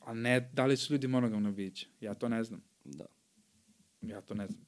a 0.00 0.14
ne 0.14 0.50
da 0.52 0.66
li 0.66 0.76
su 0.76 0.92
ljudi 0.92 1.06
monogamno 1.06 1.52
biće. 1.52 1.88
Ja 2.00 2.14
to 2.14 2.28
ne 2.28 2.44
znam. 2.44 2.62
Da. 2.84 3.06
Ja 4.02 4.20
to 4.20 4.34
ne 4.34 4.46
znam. 4.46 4.66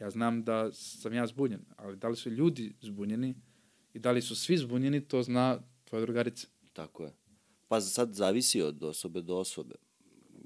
Ja 0.00 0.10
znam 0.10 0.44
da 0.44 0.72
sam 0.72 1.12
ja 1.12 1.26
zbunjen, 1.26 1.60
ali 1.76 1.96
da 1.96 2.08
li 2.08 2.16
su 2.16 2.30
ljudi 2.30 2.74
zbunjeni 2.80 3.34
i 3.96 3.98
da 3.98 4.10
li 4.10 4.22
su 4.22 4.36
svi 4.36 4.56
zbunjeni, 4.56 5.00
to 5.00 5.22
zna 5.22 5.60
tvoja 5.84 6.00
drugarica. 6.00 6.46
Tako 6.72 7.04
je. 7.04 7.12
Pa 7.68 7.80
sad 7.80 8.14
zavisi 8.14 8.62
od 8.62 8.84
osobe 8.84 9.22
do 9.22 9.36
osobe. 9.36 9.74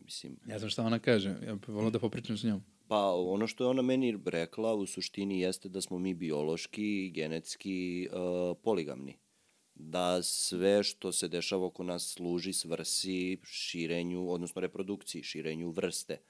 Mislim. 0.05 0.37
Ja 0.47 0.59
znam 0.59 0.71
šta 0.71 0.85
ona 0.85 0.99
kaže, 0.99 1.29
ja 1.47 1.55
bih 1.55 1.69
volao 1.69 1.91
da 1.91 1.99
popričam 1.99 2.37
s 2.37 2.45
njom. 2.45 2.63
Pa 2.89 3.15
ono 3.15 3.47
što 3.47 3.65
je 3.65 3.69
ona 3.69 3.83
meni 3.83 4.19
rekla 4.27 4.75
u 4.75 4.87
suštini 4.87 5.41
jeste 5.41 5.69
da 5.69 5.81
smo 5.81 5.99
mi 5.99 6.15
biološki 6.15 7.07
i 7.07 7.11
genetski 7.11 8.09
uh, 8.13 8.57
poligamni. 8.63 9.19
Da 9.75 10.23
sve 10.23 10.83
što 10.83 11.13
se 11.13 11.29
dešava 11.29 11.67
oko 11.67 11.83
nas 11.83 12.13
služi 12.15 12.53
svrsi 12.53 13.39
širenju, 13.45 14.31
odnosno 14.31 14.61
reprodukciji, 14.61 15.23
širenju 15.23 15.71
vrste. 15.71 16.21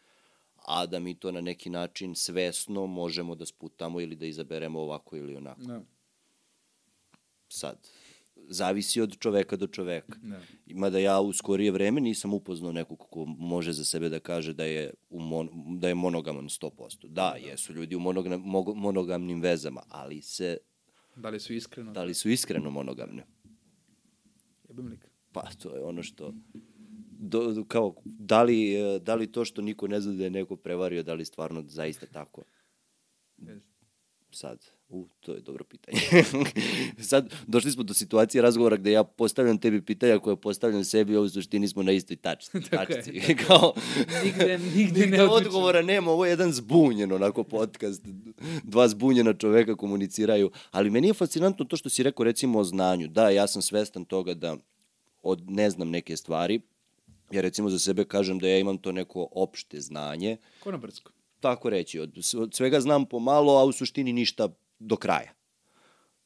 A 0.57 0.87
da 0.87 0.99
mi 0.99 1.15
to 1.15 1.33
na 1.33 1.41
neki 1.41 1.71
način 1.71 2.15
svesno 2.15 2.87
možemo 2.87 3.35
da 3.35 3.47
sputamo 3.47 4.01
ili 4.01 4.17
da 4.17 4.27
izaberemo 4.27 4.81
ovako 4.81 5.17
ili 5.17 5.37
onako. 5.37 5.63
Da. 5.63 5.83
Sad, 7.53 7.89
zavisi 8.49 9.01
od 9.01 9.19
čoveka 9.19 9.57
do 9.57 9.67
čoveka. 9.67 10.19
Da. 10.23 10.41
Ima 10.67 10.91
da 10.91 10.99
ja 10.99 11.21
u 11.21 11.33
skorije 11.33 11.71
vreme 11.71 12.01
nisam 12.01 12.35
upoznao 12.35 12.73
nekog 12.73 12.99
ko 12.99 13.25
može 13.25 13.73
za 13.73 13.85
sebe 13.85 14.09
da 14.09 14.21
kaže 14.21 14.53
da 14.53 14.65
je, 14.65 14.95
u 15.11 15.21
mon, 15.21 15.49
da 15.79 15.89
je 15.89 15.95
monogaman 15.95 16.45
100%. 16.45 17.09
Da, 17.09 17.37
jesu 17.47 17.73
ljudi 17.73 17.97
u 17.97 18.01
monogam, 18.01 18.43
monogamnim 18.77 19.41
vezama, 19.41 19.83
ali 19.89 20.23
se... 20.23 20.57
Da 21.17 21.29
li 21.29 21.41
su 21.41 21.55
iskreno? 21.55 21.93
Da 21.93 22.03
li 22.03 22.15
su 22.15 22.31
iskreno 22.31 22.71
monogamne? 22.71 23.27
Jebim 24.69 24.87
lik. 24.87 25.07
Pa, 25.33 25.43
to 25.63 25.77
je 25.77 25.85
ono 25.85 26.03
što... 26.03 26.35
Do, 27.23 27.65
kao, 27.69 27.95
da 28.05 28.43
li, 28.43 28.77
da 29.03 29.15
li 29.15 29.33
to 29.33 29.45
što 29.45 29.63
niko 29.63 29.89
ne 29.89 30.01
zna 30.01 30.13
da 30.13 30.25
je 30.25 30.31
neko 30.31 30.57
prevario, 30.57 31.03
da 31.03 31.15
li 31.15 31.25
stvarno 31.25 31.65
zaista 31.67 32.07
tako? 32.07 32.43
Sad, 34.31 34.80
u, 34.91 35.09
to 35.21 35.33
je 35.33 35.41
dobro 35.41 35.65
pitanje. 35.65 35.99
Sad, 37.11 37.35
došli 37.47 37.73
smo 37.73 37.83
do 37.83 37.95
situacije 37.95 38.43
razgovora 38.43 38.77
gde 38.77 38.93
ja 38.93 39.05
postavljam 39.05 39.59
tebi 39.59 39.83
pitanja 39.83 40.19
koje 40.19 40.37
postavljam 40.37 40.85
sebi, 40.85 41.17
a 41.17 41.21
u 41.21 41.29
suštini 41.29 41.69
smo 41.69 41.83
na 41.83 41.93
istoj 41.93 42.17
tač, 42.17 42.49
tačci. 42.71 43.11
je, 43.17 43.37
Kao, 43.47 43.73
nigde, 44.25 44.59
nigde, 44.59 45.01
nigde 45.01 45.07
ne 45.07 45.25
odgovora 45.25 45.83
nema, 45.83 46.11
ovo 46.11 46.25
je 46.25 46.31
jedan 46.31 46.53
zbunjen 46.53 47.13
onako 47.13 47.45
podcast. 47.45 48.03
Dva 48.63 48.89
zbunjena 48.89 49.35
čoveka 49.35 49.77
komuniciraju. 49.77 50.51
Ali 50.71 50.91
meni 50.91 51.09
je 51.09 51.15
fascinantno 51.15 51.65
to 51.65 51.77
što 51.77 51.89
si 51.89 52.03
rekao 52.03 52.25
recimo 52.25 52.59
o 52.59 52.65
znanju. 52.65 53.09
Da, 53.09 53.31
ja 53.31 53.47
sam 53.47 53.63
svestan 53.63 54.05
toga 54.05 54.35
da 54.35 54.57
od, 55.23 55.51
ne 55.51 55.71
znam 55.71 55.91
neke 55.91 56.17
stvari, 56.17 56.61
ja 57.31 57.41
recimo 57.41 57.71
za 57.71 57.79
sebe 57.79 58.05
kažem 58.05 58.39
da 58.39 58.49
ja 58.49 58.59
imam 58.59 58.79
to 58.79 58.93
neko 58.93 59.29
opšte 59.33 59.81
znanje. 59.81 60.37
Ko 60.61 60.71
na 60.71 60.79
Brdsko? 60.79 61.13
Tako 61.41 61.71
reći, 61.71 61.99
od, 61.99 62.19
od 62.37 62.55
svega 62.55 62.81
znam 62.81 63.07
pomalo, 63.07 63.59
a 63.59 63.65
u 63.65 63.73
suštini 63.73 64.13
ništa 64.13 64.49
do 64.81 64.97
kraja. 64.97 65.33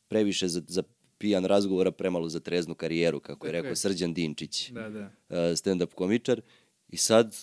Previše 0.08 0.48
za, 0.48 0.62
za 0.68 0.82
pijan 1.18 1.44
razgovora, 1.44 1.90
premalo 1.90 2.28
za 2.28 2.40
treznu 2.40 2.74
karijeru, 2.74 3.20
kako 3.20 3.46
je 3.46 3.52
rekao 3.52 3.68
je. 3.68 3.76
Srđan 3.76 4.14
Dinčić, 4.14 4.70
Da, 4.70 4.88
da. 4.88 5.00
uh, 5.00 5.36
stand-up 5.36 5.94
komičar. 5.94 6.40
I 6.88 6.96
sad 6.96 7.36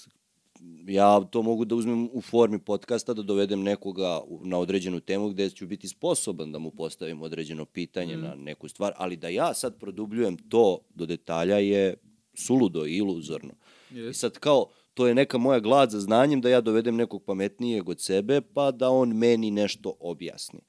ja 0.88 1.20
to 1.24 1.42
mogu 1.42 1.66
da 1.66 1.76
uzmem 1.76 2.10
u 2.14 2.22
formi 2.22 2.60
podcasta, 2.60 3.14
da 3.14 3.22
dovedem 3.22 3.64
nekoga 3.64 4.22
na 4.44 4.58
određenu 4.58 5.00
temu 5.00 5.30
gde 5.30 5.50
ću 5.50 5.68
biti 5.68 5.88
sposoban 5.88 6.52
da 6.52 6.60
mu 6.60 6.72
postavim 6.72 7.22
određeno 7.22 7.66
pitanje 7.66 8.18
mm. 8.18 8.22
na 8.22 8.36
neku 8.36 8.68
stvar, 8.68 8.94
ali 8.98 9.16
da 9.16 9.30
ja 9.30 9.54
sad 9.54 9.80
produbljujem 9.80 10.38
to 10.38 10.80
do 10.90 11.06
detalja 11.06 11.58
je 11.58 11.96
suludo 12.34 12.86
i 12.86 12.96
iluzorno. 12.96 13.54
I 13.92 13.94
Yes. 13.94 14.14
sad 14.14 14.38
kao, 14.40 14.70
to 14.94 15.08
je 15.08 15.16
neka 15.16 15.38
moja 15.38 15.60
glad 15.60 15.90
za 15.90 16.00
znanjem 16.00 16.42
da 16.42 16.50
ja 16.50 16.62
dovedem 16.62 16.96
nekog 16.96 17.24
pametnijeg 17.24 17.90
od 17.90 18.02
sebe, 18.02 18.42
pa 18.42 18.72
da 18.72 18.90
on 18.90 19.18
meni 19.18 19.52
nešto 19.52 19.94
objasni. 20.00 20.60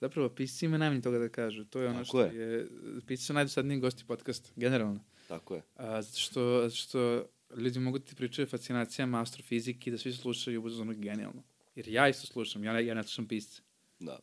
Zapravo, 0.00 0.28
pisci 0.28 0.64
ima 0.64 0.78
najmanje 0.78 1.02
toga 1.02 1.18
da 1.18 1.28
kažu. 1.28 1.64
To 1.64 1.80
je 1.80 1.88
ono 1.88 1.98
Tako 1.98 2.06
što 2.06 2.20
je. 2.22 2.34
je... 2.34 2.66
Pisci 3.06 3.26
su 3.26 3.32
najdosadniji 3.32 3.80
gosti 3.80 4.04
podcasta, 4.04 4.50
generalno. 4.56 5.00
Tako 5.28 5.54
je. 5.54 5.62
A, 5.74 6.02
zato 6.02 6.18
što, 6.18 6.60
zato 6.62 6.74
što 6.74 7.26
ljudi 7.56 7.78
mogu 7.78 7.98
da 7.98 8.04
ti 8.04 8.14
pričaju 8.14 8.46
o 8.46 8.48
fascinacijama 8.48 9.20
astrofizike 9.20 9.90
i 9.90 9.92
da 9.92 9.98
svi 9.98 10.12
slušaju 10.12 10.62
uzmano 10.62 10.92
genijalno. 10.92 11.42
Jer 11.74 11.88
ja 11.88 12.08
isto 12.08 12.26
slušam, 12.26 12.64
ja, 12.64 12.80
ja 12.80 12.94
ne 12.94 13.02
slušam 13.02 13.28
pisce. 13.28 13.62
Da. 14.00 14.18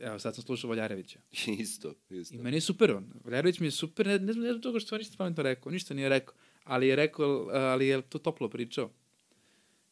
Evo, 0.00 0.18
sad 0.18 0.34
sam 0.34 0.44
slušao 0.44 0.70
Valjarevića. 0.70 1.20
isto, 1.58 1.94
isto. 2.10 2.34
I 2.34 2.38
meni 2.38 2.56
je 2.56 2.60
super 2.60 2.90
on. 2.90 3.12
Valjarević 3.24 3.60
mi 3.60 3.66
je 3.66 3.70
super, 3.70 4.06
ne, 4.06 4.18
ne, 4.18 4.50
zbog 4.52 4.62
toga 4.62 4.80
što 4.80 4.94
on 4.94 4.98
ništa 4.98 5.14
pametno 5.18 5.42
rekao, 5.42 5.72
ništa 5.72 5.94
nije 5.94 6.08
rekao, 6.08 6.34
ali 6.64 6.88
je 6.88 6.96
rekao, 6.96 7.48
ali 7.52 7.86
je 7.86 8.02
to 8.02 8.18
toplo 8.18 8.48
pričao. 8.48 8.90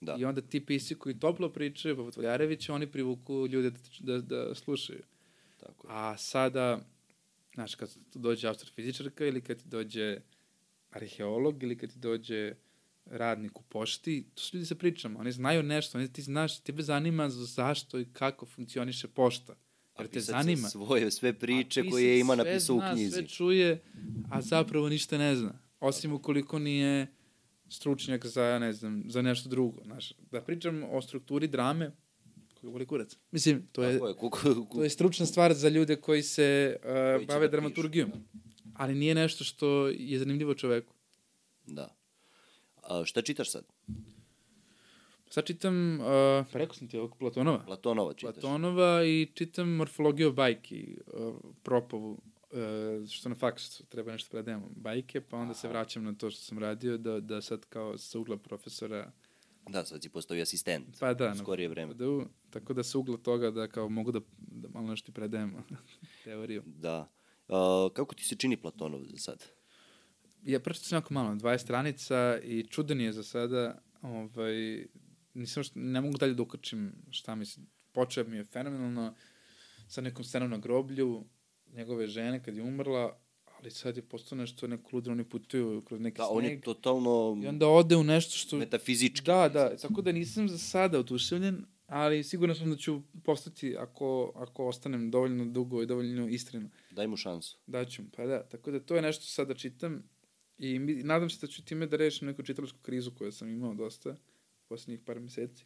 Da. 0.00 0.16
I 0.18 0.24
onda 0.24 0.40
ti 0.40 0.66
pisci 0.66 0.94
koji 0.94 1.18
toplo 1.18 1.48
pričaju, 1.48 1.96
poput 1.96 2.16
Valjarevića, 2.16 2.74
oni 2.74 2.86
privuku 2.86 3.46
ljude 3.46 3.70
da, 4.00 4.18
da, 4.18 4.20
da 4.20 4.54
slušaju. 4.54 5.02
Tako 5.60 5.88
je. 5.88 5.94
A 5.94 6.16
sada, 6.16 6.80
znaš, 7.54 7.74
kad 7.74 7.96
dođe 8.14 8.48
astrofizičarka 8.48 9.26
ili 9.26 9.40
kad 9.40 9.56
ti 9.56 9.68
dođe 9.68 10.20
arheolog 10.90 11.62
ili 11.62 11.78
kad 11.78 11.92
ti 11.92 11.98
dođe 11.98 12.54
radnik 13.06 13.60
u 13.60 13.62
pošti, 13.62 14.26
to 14.34 14.42
su 14.42 14.56
ljudi 14.56 14.66
sa 14.66 14.74
pričama, 14.74 15.20
oni 15.20 15.32
znaju 15.32 15.62
nešto, 15.62 15.98
oni 15.98 16.12
ti 16.12 16.22
znaš, 16.22 16.60
tebe 16.60 16.82
zanima 16.82 17.30
zašto 17.30 17.98
i 17.98 18.06
kako 18.12 18.46
funkcioniše 18.46 19.08
pošta. 19.08 19.54
Jer 19.98 20.08
te 20.08 20.18
je 20.18 20.22
zanima. 20.22 20.68
svoje 20.68 21.10
sve 21.10 21.32
priče 21.32 21.82
koje 21.90 22.20
ima 22.20 22.34
sve 22.34 22.44
napisao 22.44 22.76
u 22.76 22.78
zna, 22.78 22.92
knjizi. 22.92 23.12
Sve 23.12 23.28
čuje, 23.28 23.82
a 24.30 24.40
zapravo 24.42 24.88
ništa 24.88 25.18
ne 25.18 25.36
zna. 25.36 25.58
Osim 25.80 26.12
ukoliko 26.12 26.58
nije 26.58 27.06
stručnjak 27.70 28.26
za, 28.26 28.58
ne 28.58 28.72
znam, 28.72 29.02
za 29.08 29.22
nešto 29.22 29.48
drugo. 29.48 29.82
Znaš, 29.84 30.12
da 30.30 30.40
pričam 30.40 30.84
o 30.90 31.02
strukturi 31.02 31.48
drame, 31.48 31.92
koji 32.60 32.72
voli 32.72 32.86
kurac. 32.86 33.16
Mislim, 33.30 33.68
to 33.72 33.82
je, 33.82 33.94
je, 33.94 34.14
kuku, 34.14 34.38
to 34.72 34.84
je 34.84 34.90
stručna 34.90 35.26
stvar 35.26 35.54
za 35.54 35.68
ljude 35.68 35.96
koji 35.96 36.22
se 36.22 36.76
uh, 36.76 36.82
Koji 36.82 37.20
će 37.20 37.26
bave 37.26 37.48
da 37.48 37.50
dramaturgijom. 37.50 38.12
Ali 38.74 38.94
nije 38.94 39.14
nešto 39.14 39.44
što 39.44 39.88
je 39.88 40.18
zanimljivo 40.18 40.54
čoveku. 40.54 40.94
Da. 41.66 41.96
A, 42.82 43.04
šta 43.04 43.22
čitaš 43.22 43.50
sad? 43.50 43.64
Sad 45.30 45.44
čitam, 45.44 46.00
uh, 46.00 46.06
pa 46.52 46.58
rekao 46.58 46.74
sam 46.74 46.88
ti 46.88 46.98
ovog 46.98 47.16
Platonova. 47.18 47.64
Platonova 47.66 48.14
čitaš? 48.14 48.34
Platonova 48.34 49.04
i 49.04 49.28
čitam 49.34 49.68
morfologiju 49.68 50.32
bajki, 50.32 50.98
uh, 51.06 51.34
propovu, 51.62 52.18
uh, 52.50 53.08
što 53.08 53.28
na 53.28 53.34
faksu 53.34 53.86
treba 53.86 54.12
nešto 54.12 54.30
predajemo, 54.30 54.68
bajke, 54.76 55.20
pa 55.20 55.36
onda 55.36 55.54
se 55.54 55.68
vraćam 55.68 56.04
na 56.04 56.14
to 56.14 56.30
što 56.30 56.42
sam 56.42 56.58
radio, 56.58 56.98
da, 56.98 57.20
da 57.20 57.42
sad 57.42 57.64
kao 57.64 57.98
sa 57.98 58.18
ugla 58.18 58.36
profesora, 58.36 59.12
Da, 59.68 59.84
sad 59.84 60.02
si 60.02 60.08
postao 60.08 60.36
i 60.36 60.42
asistent. 60.42 61.00
pa 61.00 61.14
da, 61.14 61.32
u 61.32 61.36
skorije 61.36 61.68
vreme. 61.68 61.94
Da, 61.94 62.04
tako 62.50 62.74
da 62.74 62.82
sa 62.82 62.98
ugla 62.98 63.16
toga 63.16 63.50
da 63.50 63.68
kao 63.68 63.88
mogu 63.88 64.12
da, 64.12 64.20
da 64.38 64.68
malo 64.68 64.86
nešto 64.88 65.10
i 65.10 65.14
predajem 65.14 65.54
teoriju. 66.24 66.62
Da. 66.66 67.10
A, 67.48 67.88
kako 67.94 68.14
ti 68.14 68.24
se 68.24 68.36
čini 68.36 68.56
Platonov 68.56 69.04
za 69.04 69.16
sad? 69.16 69.44
Ja 70.42 70.60
pročito 70.60 70.86
sam 70.86 70.96
jako 70.96 71.14
malo, 71.14 71.34
20 71.34 71.58
stranica 71.58 72.38
i 72.44 72.66
čudan 72.70 73.00
je 73.00 73.12
za 73.12 73.22
sada, 73.22 73.82
ovaj, 74.02 74.86
nisam 75.34 75.62
što, 75.62 75.78
ne 75.78 76.00
mogu 76.00 76.18
dalje 76.18 76.34
da 76.34 76.42
ukrčim 76.42 76.92
šta 77.10 77.34
mi 77.34 77.46
se, 77.46 77.60
počeo 77.92 78.24
mi 78.24 78.36
je 78.36 78.44
fenomenalno 78.44 79.14
sa 79.88 80.00
nekom 80.00 80.24
scenom 80.24 80.50
na 80.50 80.58
groblju 80.58 81.24
njegove 81.72 82.06
žene 82.06 82.42
kad 82.42 82.56
je 82.56 82.62
umrla, 82.62 83.18
ali 83.46 83.70
sad 83.70 83.96
je 83.96 84.02
postao 84.02 84.38
nešto 84.38 84.66
neko 84.66 84.88
ludro, 84.92 85.12
oni 85.12 85.24
putuju 85.24 85.82
kroz 85.82 86.00
neki 86.00 86.16
Da, 86.16 86.24
sneg. 86.24 86.36
on 86.36 86.44
je 86.44 86.60
totalno 86.60 87.40
I 87.44 87.46
onda 87.46 87.68
ode 87.68 87.96
u 87.96 88.04
nešto 88.04 88.36
što... 88.36 88.56
metafizički. 88.56 89.26
Da, 89.26 89.48
da, 89.48 89.76
tako 89.76 90.02
da 90.02 90.12
nisam 90.12 90.48
za 90.48 90.58
sada 90.58 90.98
oduševljen, 90.98 91.64
ali 91.86 92.24
sigurno 92.24 92.54
sam 92.54 92.70
da 92.70 92.76
ću 92.76 93.02
postati 93.24 93.76
ako, 93.76 94.32
ako 94.36 94.66
ostanem 94.66 95.10
dovoljno 95.10 95.44
dugo 95.44 95.82
i 95.82 95.86
dovoljno 95.86 96.28
iskreno. 96.28 96.68
Daj 96.90 97.06
mu 97.06 97.16
šansu. 97.16 97.58
Daću, 97.66 98.02
pa 98.16 98.26
da, 98.26 98.42
tako 98.42 98.70
da 98.70 98.80
to 98.80 98.96
je 98.96 99.02
nešto 99.02 99.24
sada 99.24 99.54
čitam 99.54 100.02
i 100.58 100.78
mi, 100.78 100.94
nadam 100.94 101.30
se 101.30 101.38
da 101.40 101.52
ću 101.52 101.64
time 101.64 101.86
da 101.86 101.96
rešim 101.96 102.28
neku 102.28 102.42
čitalačku 102.42 102.78
krizu 102.78 103.10
koju 103.10 103.32
sam 103.32 103.48
imao 103.48 103.74
dosta 103.74 104.16
poslednjih 104.68 105.00
par 105.00 105.20
meseci. 105.20 105.64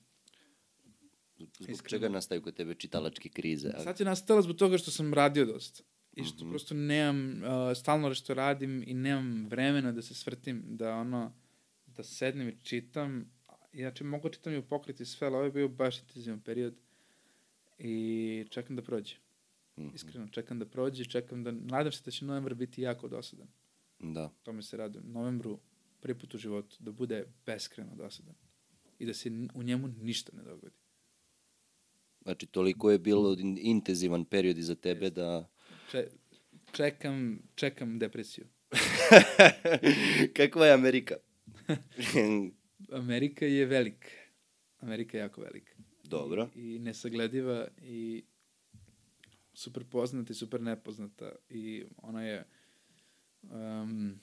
Zbog 1.36 1.48
Iskreno. 1.60 1.88
čega 1.88 2.08
nastaju 2.08 2.42
kod 2.42 2.54
tebe 2.54 2.74
čitalačke 2.74 3.28
krize? 3.28 3.68
A- 3.68 3.82
Sad 3.82 4.00
je 4.00 4.06
nastala 4.06 4.42
zbog 4.42 4.56
toga 4.56 4.78
što 4.78 4.90
sam 4.90 5.14
radio 5.14 5.44
dosta. 5.46 5.82
I 6.16 6.24
što 6.24 6.44
Mhm. 6.44 6.50
prosto 6.50 6.74
nemam, 6.74 7.30
uh, 7.32 7.44
stalno 7.76 8.08
nešto 8.08 8.34
radim 8.34 8.84
i 8.86 8.94
nemam 8.94 9.46
vremena 9.46 9.92
da 9.92 10.02
se 10.02 10.14
svrtim, 10.14 10.62
da 10.66 10.94
ono, 10.94 11.32
da 11.86 12.04
sednem 12.04 12.48
i 12.48 12.56
čitam. 12.62 13.30
Inače, 13.72 14.04
mogu 14.04 14.28
čitam 14.28 14.52
i 14.52 14.58
u 14.58 14.62
pokriti 14.62 15.04
sve, 15.04 15.26
ali 15.26 15.36
ovo 15.36 15.44
je 15.44 15.50
bio 15.50 15.68
baš 15.68 16.00
intenzivan 16.00 16.40
period. 16.40 16.74
I 17.78 17.96
čekam 18.50 18.76
da 18.76 18.82
prođe. 18.82 19.16
Mhm. 19.78 19.88
Iskreno, 19.94 20.28
čekam 20.28 20.58
da 20.58 20.66
prođe, 20.66 21.04
čekam 21.04 21.44
da, 21.44 21.52
nadam 21.52 21.92
se 21.92 22.02
da 22.04 22.10
će 22.10 22.24
novembar 22.24 22.54
biti 22.54 22.82
jako 22.82 23.08
dosadan. 23.08 23.48
Da. 23.98 24.30
Tome 24.42 24.62
se 24.62 24.76
radujem. 24.76 25.12
Novembru, 25.12 25.58
prvi 26.00 26.18
put 26.18 26.34
u 26.34 26.38
životu, 26.38 26.76
da 26.80 26.92
bude 26.92 27.24
beskreno 27.46 27.94
dosadan. 27.96 28.34
I 28.98 29.06
da 29.06 29.14
se 29.14 29.30
u 29.54 29.62
njemu 29.62 29.88
ništa 29.88 30.32
ne 30.36 30.42
dogodi. 30.42 30.76
Znači, 32.22 32.46
toliko 32.46 32.90
je 32.90 32.98
bilo 32.98 33.36
in- 33.38 33.58
intenzivan 33.60 34.24
period 34.24 34.58
iza 34.58 34.74
tebe 34.74 35.10
da... 35.10 35.48
Če, 35.90 36.08
čekam, 36.72 37.38
čekam 37.54 37.98
depresiju. 37.98 38.46
Kakva 40.36 40.66
je 40.66 40.72
Amerika? 40.72 41.16
Amerika 43.00 43.46
je 43.46 43.66
velika. 43.66 44.08
Amerika 44.80 45.18
je 45.18 45.20
jako 45.20 45.40
velika. 45.40 45.72
Dobro. 46.04 46.48
I, 46.54 46.74
i 46.74 46.78
nesaglediva 46.78 47.66
i 47.82 48.24
super 49.54 49.84
poznata 49.90 50.32
i 50.32 50.36
super 50.36 50.60
nepoznata. 50.60 51.32
I 51.48 51.84
ona 51.96 52.22
je 52.22 52.44
um, 53.42 54.20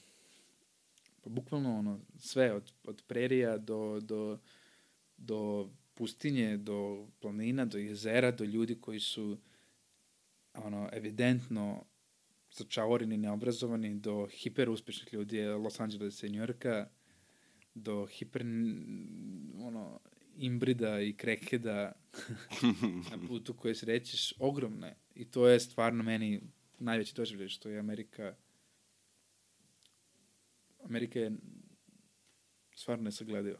pa 1.21 1.29
bukvalno 1.29 1.77
ono, 1.77 1.99
sve 2.17 2.53
od, 2.53 2.73
od 2.83 3.03
prerija 3.07 3.57
do, 3.57 3.99
do, 3.99 4.39
do 5.17 5.69
pustinje, 5.93 6.57
do 6.57 7.07
planina, 7.19 7.65
do 7.65 7.77
jezera, 7.77 8.31
do 8.31 8.43
ljudi 8.43 8.75
koji 8.81 8.99
su 8.99 9.37
ono, 10.53 10.89
evidentno 10.93 11.85
začavoreni, 12.51 13.17
neobrazovani, 13.17 13.99
do 13.99 14.27
hiper 14.27 14.69
uspešnih 14.69 15.13
ljudi 15.13 15.41
Los 15.45 15.79
Angelesa 15.79 16.27
i 16.27 16.29
Njorka, 16.29 16.89
do 17.73 18.05
hiper 18.05 18.41
ono, 19.63 19.99
imbrida 20.35 21.01
i 21.01 21.13
krekeda 21.13 21.91
na 23.11 23.27
putu 23.27 23.53
koje 23.53 23.75
srećeš 23.75 24.33
ogromne. 24.39 24.95
I 25.15 25.25
to 25.25 25.47
je 25.47 25.59
stvarno 25.59 26.03
meni 26.03 26.41
najveći 26.79 27.15
doživljaj 27.15 27.49
što 27.49 27.69
je 27.69 27.79
Amerika 27.79 28.35
Amerika 30.83 31.19
je 31.19 31.31
stvarno 32.75 33.03
nesaglediva. 33.03 33.59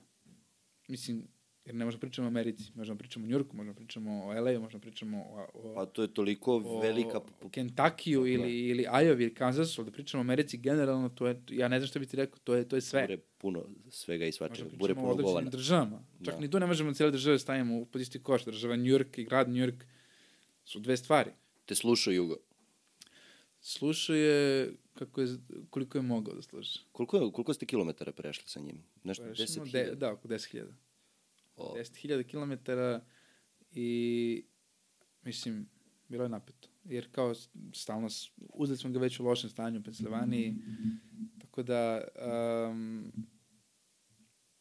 Mislim, 0.87 1.27
jer 1.65 1.75
ne 1.75 1.85
možemo 1.85 1.99
pričamo 2.01 2.27
o 2.27 2.29
Americi, 2.29 2.71
možemo 2.75 2.97
pričamo 2.97 3.25
o 3.25 3.29
Njurku, 3.29 3.55
možemo 3.55 3.75
pričamo 3.75 4.25
o 4.25 4.33
LA, 4.33 4.59
možemo 4.59 4.81
pričamo 4.81 5.17
o, 5.29 5.47
o, 5.53 5.73
Pa 5.75 5.85
to 5.85 6.01
je 6.01 6.13
toliko 6.13 6.55
o 6.55 6.79
velika... 6.79 7.21
o 7.41 7.49
Kentakiju 7.49 8.27
ili, 8.27 8.59
ili 8.59 8.83
Iowa 8.85 9.21
ili 9.21 9.33
Kansasu, 9.33 9.83
da 9.83 9.91
pričamo 9.91 10.21
o 10.21 10.25
Americi 10.25 10.57
generalno, 10.57 11.09
to 11.09 11.27
je, 11.27 11.41
ja 11.49 11.67
ne 11.67 11.79
znam 11.79 11.87
šta 11.87 11.99
bi 11.99 12.05
ti 12.05 12.17
rekao, 12.17 12.39
to 12.43 12.55
je, 12.55 12.67
to 12.67 12.75
je 12.75 12.81
sve. 12.81 13.01
Bure 13.01 13.17
puno 13.37 13.65
svega 13.89 14.25
i 14.25 14.31
svačega. 14.31 14.63
Možemo 14.63 14.79
Bure 14.79 14.93
pričamo 14.93 15.07
o 15.07 15.11
puno 15.11 15.13
određenim 15.13 15.33
govana. 15.33 15.49
državama. 15.49 16.03
Čak 16.25 16.33
Da. 16.33 16.39
ni 16.39 16.51
tu 16.51 16.59
ne 16.59 16.65
možemo 16.65 16.93
cijele 16.93 17.11
države 17.11 17.39
stavimo 17.39 17.77
u 17.77 17.87
isti 17.99 18.23
koš. 18.23 18.45
Država 18.45 18.75
New 18.75 18.85
York 18.85 19.19
i 19.19 19.23
grad 19.23 19.49
New 19.49 19.57
York 19.57 19.83
su 20.65 20.79
dve 20.79 20.97
stvari. 20.97 21.31
Te 21.65 21.75
slušao 21.75 22.13
Jugo. 22.13 22.35
Slušao 23.61 24.15
je 24.15 24.71
kako 24.93 25.21
je, 25.21 25.27
koliko 25.69 25.97
je 25.97 26.01
mogao 26.01 26.35
da 26.35 26.41
sluša. 26.41 26.79
Koliko, 26.91 27.17
je, 27.17 27.31
koliko 27.31 27.53
ste 27.53 27.65
kilometara 27.65 28.11
prešli 28.11 28.43
sa 28.47 28.59
njim? 28.59 28.83
Nešto 29.03 29.23
Prešli 29.23 29.47
smo 29.47 29.65
10.000? 29.65 29.71
de, 29.71 29.95
da, 29.95 30.11
oko 30.13 30.27
10.000. 30.27 30.65
O, 31.55 31.75
10.000 31.77 32.23
km 32.23 32.71
i 33.71 34.43
mislim, 35.23 35.69
bilo 36.07 36.23
je 36.23 36.29
napeto. 36.29 36.69
Jer 36.83 37.11
kao 37.11 37.33
stalno, 37.73 38.07
uzeli 38.53 38.77
smo 38.77 38.89
ga 38.89 38.99
već 38.99 39.19
u 39.19 39.23
lošem 39.23 39.49
stanju 39.49 39.79
u 39.79 39.83
Pensilvaniji, 39.83 40.55
tako 41.41 41.63
da 41.63 42.01
um, 42.69 43.11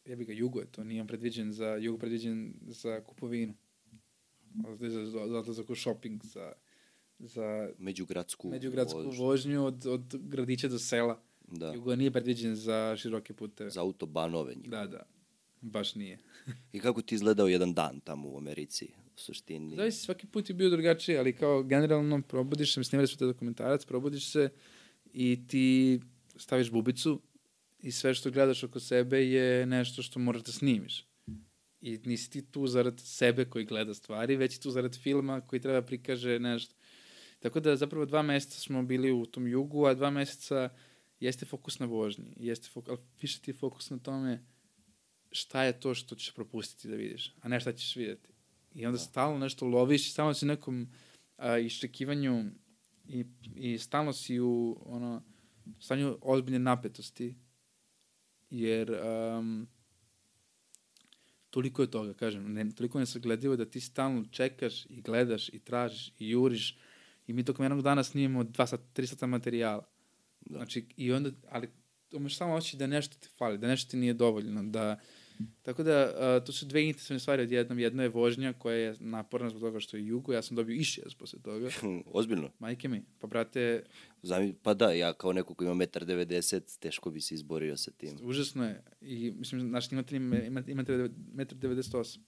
jebi 0.05 0.25
ga, 0.25 0.33
jugo 0.33 0.59
je 0.59 0.71
to, 0.71 0.83
nije 0.83 1.01
on 1.01 1.07
predviđen 1.07 1.51
za, 1.51 1.75
jugo 1.75 1.97
predviđen 1.97 2.53
za 2.67 3.03
kupovinu. 3.03 3.53
Za, 4.79 5.05
za, 5.05 5.27
za, 5.27 5.53
za 5.53 5.63
u 5.69 5.75
shopping, 5.75 6.23
za, 6.23 6.53
za 7.19 7.69
međugradsku, 7.77 8.49
međugradsku 8.49 8.97
vožnju. 8.97 9.23
vožnju 9.23 9.65
od, 9.65 9.85
od 9.85 10.15
gradića 10.19 10.67
do 10.67 10.79
sela. 10.79 11.23
Da, 11.47 11.73
Jugo 11.73 11.95
nije 11.95 12.11
predviđen 12.11 12.55
za 12.55 12.95
široke 12.97 13.33
puteve. 13.33 13.69
za 13.69 13.81
autobanove. 13.81 14.55
njih. 14.55 14.69
Da, 14.69 14.87
da. 14.87 15.03
Baš 15.61 15.95
nije. 15.95 16.17
I 16.73 16.79
kako 16.79 17.01
ti 17.01 17.15
izgledao 17.15 17.47
jedan 17.47 17.73
dan 17.73 17.99
tamo 17.99 18.29
u 18.29 18.37
Americi, 18.37 18.85
u 19.15 19.19
suštini? 19.19 19.75
Zavisi, 19.75 20.03
svaki 20.05 20.27
put 20.27 20.49
je 20.49 20.55
bio 20.55 20.69
drugačiji, 20.69 21.17
ali 21.17 21.35
kao 21.35 21.63
generalno 21.63 22.21
probudiš 22.21 22.73
se, 22.73 22.83
snimali 22.83 23.07
smo 23.07 23.17
te 23.17 23.25
dokumentarac, 23.25 23.85
probudiš 23.85 24.31
se 24.31 24.49
i 25.13 25.47
ti 25.47 25.99
staviš 26.35 26.71
bubicu 26.71 27.21
i 27.79 27.91
sve 27.91 28.13
što 28.13 28.31
gledaš 28.31 28.63
oko 28.63 28.79
sebe 28.79 29.29
je 29.29 29.65
nešto 29.65 30.01
što 30.01 30.19
moraš 30.19 30.43
da 30.43 30.51
snimiš. 30.51 31.07
I 31.81 31.99
nisi 32.05 32.29
ti 32.29 32.51
tu 32.51 32.67
zarad 32.67 32.99
sebe 32.99 33.45
koji 33.45 33.65
gleda 33.65 33.93
stvari, 33.93 34.35
već 34.35 34.59
tu 34.59 34.71
zarad 34.71 34.97
filma 34.97 35.41
koji 35.41 35.61
treba 35.61 35.81
prikaže 35.81 36.39
nešto. 36.39 36.75
Tako 37.39 37.59
da 37.59 37.75
zapravo 37.75 38.05
dva 38.05 38.21
meseca 38.21 38.59
smo 38.59 38.83
bili 38.83 39.11
u 39.11 39.25
tom 39.25 39.47
jugu, 39.47 39.85
a 39.85 39.93
dva 39.93 40.09
meseca 40.09 40.69
jeste 41.19 41.45
fokus 41.45 41.79
na 41.79 41.85
vožnji, 41.85 42.33
jeste 42.37 42.69
fokus, 42.73 42.89
ali 42.89 42.99
više 43.21 43.39
ti 43.41 43.51
je 43.51 43.55
fokus 43.55 43.89
na 43.89 43.99
tome 43.99 44.45
šta 45.31 45.63
je 45.63 45.79
to 45.79 45.93
što 45.93 46.15
ćeš 46.15 46.33
propustiti 46.33 46.87
da 46.87 46.95
vidiš, 46.95 47.33
a 47.41 47.47
ne 47.47 47.59
šta 47.59 47.73
ćeš 47.73 47.95
vidjeti. 47.95 48.29
I 48.73 48.85
onda 48.85 48.97
Da. 48.97 49.03
stalno 49.03 49.37
nešto 49.37 49.65
loviš, 49.65 50.11
stalno 50.11 50.33
si 50.33 50.45
u 50.45 50.47
nekom 50.47 50.87
a, 51.37 51.57
iščekivanju 51.57 52.51
i, 53.07 53.25
i 53.55 53.77
stalno 53.77 54.13
si 54.13 54.39
u 54.39 54.77
ono, 54.85 55.23
stanju 55.79 56.17
ozbiljne 56.21 56.59
napetosti, 56.59 57.35
jer 58.49 58.91
um, 58.91 59.67
toliko 61.49 61.81
je 61.81 61.91
toga, 61.91 62.13
kažem, 62.13 62.53
ne, 62.53 62.71
toliko 62.71 62.97
je 62.97 63.01
nesagledivo 63.01 63.55
da 63.55 63.65
ti 63.65 63.79
stalno 63.79 64.25
čekaš 64.31 64.85
i 64.85 65.01
gledaš 65.01 65.49
i 65.49 65.59
tražiš 65.59 66.13
i 66.19 66.29
juriš 66.29 66.77
i 67.27 67.33
mi 67.33 67.45
tokom 67.45 67.65
jednog 67.65 67.81
dana 67.81 68.03
snimamo 68.03 68.43
dva 68.43 68.67
sata, 68.67 68.83
tri 68.93 69.07
sata 69.07 69.27
materijala. 69.27 69.87
Da. 70.41 70.57
Znači, 70.57 70.85
i 70.97 71.11
onda, 71.11 71.31
ali 71.49 71.69
imaš 72.11 72.37
samo 72.37 72.53
osjećaj 72.53 72.77
da 72.77 72.87
nešto 72.87 73.17
ti 73.19 73.27
fali, 73.37 73.57
da 73.57 73.67
nešto 73.67 73.91
ti 73.91 73.97
nije 73.97 74.13
dovoljno, 74.13 74.63
da... 74.63 74.99
Tako 75.61 75.83
da, 75.83 76.13
uh, 76.37 76.45
to 76.45 76.51
su 76.51 76.65
dve 76.65 76.87
intenzivne 76.87 77.19
stvari 77.19 77.43
odjednom. 77.43 77.79
Jedno 77.79 78.03
je 78.03 78.09
vožnja 78.09 78.53
koja 78.53 78.75
je 78.75 78.95
naporna 78.99 79.49
zbog 79.49 79.61
toga 79.61 79.79
što 79.79 79.97
je 79.97 80.05
jugo, 80.07 80.33
ja 80.33 80.41
sam 80.41 80.55
dobio 80.55 80.73
išijaz 80.73 81.13
posle 81.13 81.39
toga. 81.39 81.69
Ozbiljno. 82.05 82.51
Majke 82.59 82.87
mi, 82.87 83.03
pa 83.19 83.27
brate, 83.27 83.83
Zami, 84.21 84.53
pa 84.63 84.73
da, 84.73 84.91
ja 84.91 85.13
kao 85.13 85.33
neko 85.33 85.53
ko 85.53 85.63
ima 85.63 85.73
1,90 85.73 86.55
m, 86.55 86.61
teško 86.79 87.11
bi 87.11 87.21
se 87.21 87.35
izborio 87.35 87.77
sa 87.77 87.91
tim. 87.91 88.17
užasno 88.21 88.65
je. 88.65 88.83
I, 89.01 89.31
mislim, 89.31 89.71
naš 89.71 89.87
snimatelj 89.87 90.15
ima, 90.15 90.39
ima, 90.39 90.63
ima 90.67 90.83
1,98 90.83 92.19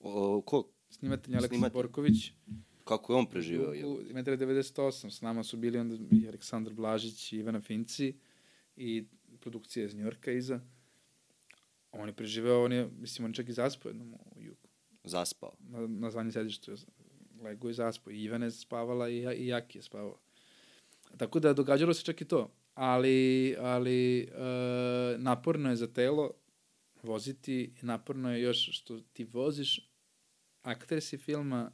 O, 0.00 0.42
ko? 0.46 0.68
Snimatelj 0.90 1.34
Aleksa 1.34 1.48
Snimatelj. 1.48 1.72
Borković, 1.74 2.32
Kako 2.84 3.12
je 3.12 3.16
on 3.16 3.26
preživeo? 3.26 3.72
Je? 3.72 3.84
1,98 3.84 5.10
S 5.10 5.20
nama 5.20 5.42
su 5.44 5.56
bili 5.56 5.78
onda 5.78 5.96
i 6.12 6.28
Aleksandar 6.28 6.72
Blažić 6.74 7.32
i 7.32 7.36
Ivana 7.36 7.60
Finci 7.60 8.14
i 8.76 9.04
produkcija 9.40 9.84
iz 9.84 9.94
Njorka 9.94 10.32
iza. 10.32 10.60
On 11.92 12.08
je 12.08 12.12
preživeo, 12.12 12.64
on 12.64 12.72
je, 12.72 12.88
mislim, 13.00 13.24
on 13.24 13.30
je 13.30 13.34
čak 13.34 13.48
i 13.48 13.52
zaspao 13.52 13.90
jednom 13.90 14.14
u 14.36 14.42
jugu. 14.42 14.68
Zaspao. 15.04 15.52
Na, 15.60 15.86
na 15.86 16.10
zadnjem 16.10 16.32
sedištu 16.32 16.70
je 16.70 16.76
lego 17.42 17.70
i 17.70 17.74
zaspao. 17.74 18.12
I 18.12 18.22
Ivana 18.22 18.44
je 18.44 18.50
spavala 18.50 19.08
i, 19.08 19.26
i 19.36 19.46
Jaki 19.46 19.78
je 19.78 19.82
spavao. 19.82 20.18
Tako 21.16 21.40
da 21.40 21.52
događalo 21.52 21.94
se 21.94 22.04
čak 22.04 22.20
i 22.20 22.24
to. 22.24 22.50
Ali, 22.74 23.56
ali 23.58 24.20
e, 24.20 24.28
naporno 25.18 25.70
je 25.70 25.76
za 25.76 25.86
telo 25.86 26.30
voziti, 27.02 27.72
naporno 27.82 28.32
je 28.32 28.42
još 28.42 28.68
što 28.72 29.00
ti 29.12 29.24
voziš, 29.24 29.90
akter 30.62 31.02
si 31.02 31.18
filma 31.18 31.70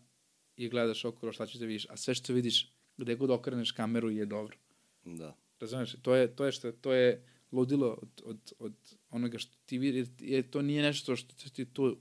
i 0.56 0.68
gledaš 0.68 1.04
okolo 1.04 1.32
šta 1.32 1.46
ćeš 1.46 1.60
da 1.60 1.66
vidiš, 1.66 1.86
a 1.90 1.96
sve 1.96 2.14
što 2.14 2.32
vidiš, 2.32 2.72
gde 2.96 3.14
god 3.14 3.30
okreneš 3.30 3.72
kameru 3.72 4.10
je 4.10 4.26
dobro. 4.26 4.56
Da. 5.04 5.36
Razumeš? 5.60 5.96
To 6.02 6.14
je, 6.14 6.36
to 6.36 6.44
je, 6.44 6.52
što, 6.52 6.72
to 6.72 6.92
je 6.92 7.24
ludilo 7.54 7.98
od, 8.02 8.22
od, 8.24 8.52
od 8.58 8.74
onoga 9.10 9.38
što 9.38 9.56
ti 9.66 9.78
vidiš, 9.78 10.08
jer 10.18 10.50
to 10.50 10.62
nije 10.62 10.82
nešto 10.82 11.16
što 11.16 11.50
ti 11.50 11.64
tu 11.64 11.96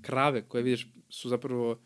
krave 0.00 0.42
koje 0.48 0.62
vidiš 0.62 0.88
su 1.08 1.28
zapravo 1.28 1.80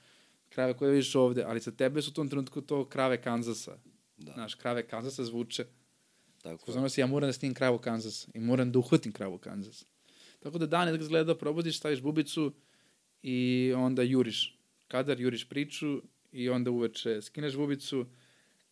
krave 0.48 0.76
koje 0.76 0.90
vidiš 0.90 1.14
ovde, 1.14 1.44
ali 1.46 1.60
za 1.60 1.70
tebe 1.70 2.02
su 2.02 2.10
u 2.10 2.14
tom 2.14 2.28
trenutku 2.28 2.60
to 2.60 2.88
krave 2.88 3.22
Kanzasa. 3.22 3.78
Da. 4.16 4.32
Znaš, 4.32 4.54
krave 4.54 4.86
Kanzasa 4.86 5.24
zvuče. 5.24 5.64
Tako 6.42 6.70
je. 6.70 6.72
Znam 6.72 6.90
se, 6.90 7.00
ja 7.00 7.06
moram 7.06 7.28
da 7.28 7.32
snimim 7.32 7.54
kravu 7.54 7.78
Kansas 7.78 8.28
i 8.34 8.40
moram 8.40 8.72
da 8.72 8.78
uhvatim 8.78 9.12
kravu 9.12 9.38
Kansas. 9.38 9.86
Tako 10.40 10.58
da 10.58 10.66
dan 10.66 10.88
je 10.88 10.98
gleda, 10.98 11.34
probodiš, 11.38 11.78
staviš 11.78 12.00
bubicu 12.00 12.52
i 13.22 13.72
onda 13.76 14.02
juriš. 14.02 14.58
Kadar 14.88 15.20
juriš 15.20 15.48
priču 15.48 16.02
i 16.32 16.48
onda 16.48 16.70
uveče 16.70 17.22
skineš 17.22 17.56
bubicu, 17.56 18.06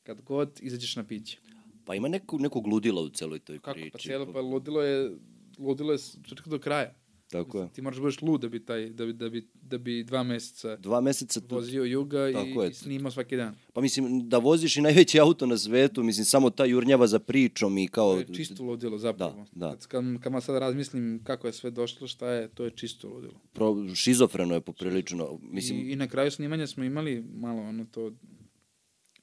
kad 0.02 0.20
god 0.22 0.58
izađeš 0.62 0.96
na 0.96 1.04
piće. 1.04 1.38
Pa 1.84 1.94
ima 1.94 2.08
neku, 2.08 2.38
nekog 2.38 2.66
ludila 2.66 3.02
u 3.02 3.08
celoj 3.08 3.38
toj 3.38 3.58
Kako? 3.58 3.74
priči. 3.74 3.90
Pa 3.90 3.98
cijelo, 3.98 4.32
pa 4.32 4.40
ludilo 4.40 4.82
je, 4.82 5.10
ludilo 5.58 5.92
je 5.92 5.98
početka 6.22 6.50
do 6.50 6.58
kraja. 6.58 6.94
Tako 7.30 7.60
je. 7.60 7.68
Ti 7.72 7.82
moraš 7.82 7.96
da 7.96 8.00
budeš 8.00 8.22
lud 8.22 8.40
da 8.40 8.48
bi, 8.48 8.64
taj, 8.64 8.88
da 8.90 9.06
bi, 9.06 9.12
da 9.12 9.28
bi, 9.28 9.48
da 9.62 9.78
bi 9.78 10.04
dva 10.04 10.22
meseca 10.22 10.76
Dva 10.76 11.00
meseca 11.00 11.40
tu, 11.40 11.54
vozio 11.54 11.84
juga 11.84 12.28
i, 12.28 12.32
je. 12.32 12.70
i 12.70 12.74
snimao 12.74 13.10
svaki 13.10 13.36
dan. 13.36 13.54
pa 13.72 13.80
mislim 13.80 14.28
da 14.28 14.38
voziš 14.38 14.76
i 14.76 14.80
najveći 14.80 15.20
auto 15.20 15.46
na 15.46 15.58
svetu, 15.58 16.02
mislim 16.02 16.24
samo 16.24 16.50
ta 16.50 16.64
jurnjava 16.64 17.06
za 17.06 17.18
pričom 17.18 17.78
i 17.78 17.86
To 17.88 17.92
kao... 17.92 18.16
je 18.16 18.34
čisto 18.34 18.64
ludilo 18.64 18.98
zapravo. 18.98 19.46
Da, 19.52 19.66
da. 19.66 19.76
Kad, 19.88 20.04
kad, 20.20 20.44
sad 20.44 20.56
razmislim 20.58 21.20
kako 21.24 21.46
je 21.46 21.52
sve 21.52 21.70
došlo, 21.70 22.06
šta 22.06 22.30
je, 22.30 22.48
to 22.48 22.64
je 22.64 22.70
čisto 22.70 23.08
ludilo. 23.08 23.40
Pro, 23.52 23.94
šizofreno 23.94 24.54
je 24.54 24.60
poprilično. 24.60 25.38
Mislim, 25.42 25.78
I, 25.78 25.92
I 25.92 25.96
na 25.96 26.08
kraju 26.08 26.30
snimanja 26.30 26.66
smo 26.66 26.84
imali 26.84 27.24
malo 27.34 27.62
ono 27.62 27.84
to 27.84 28.12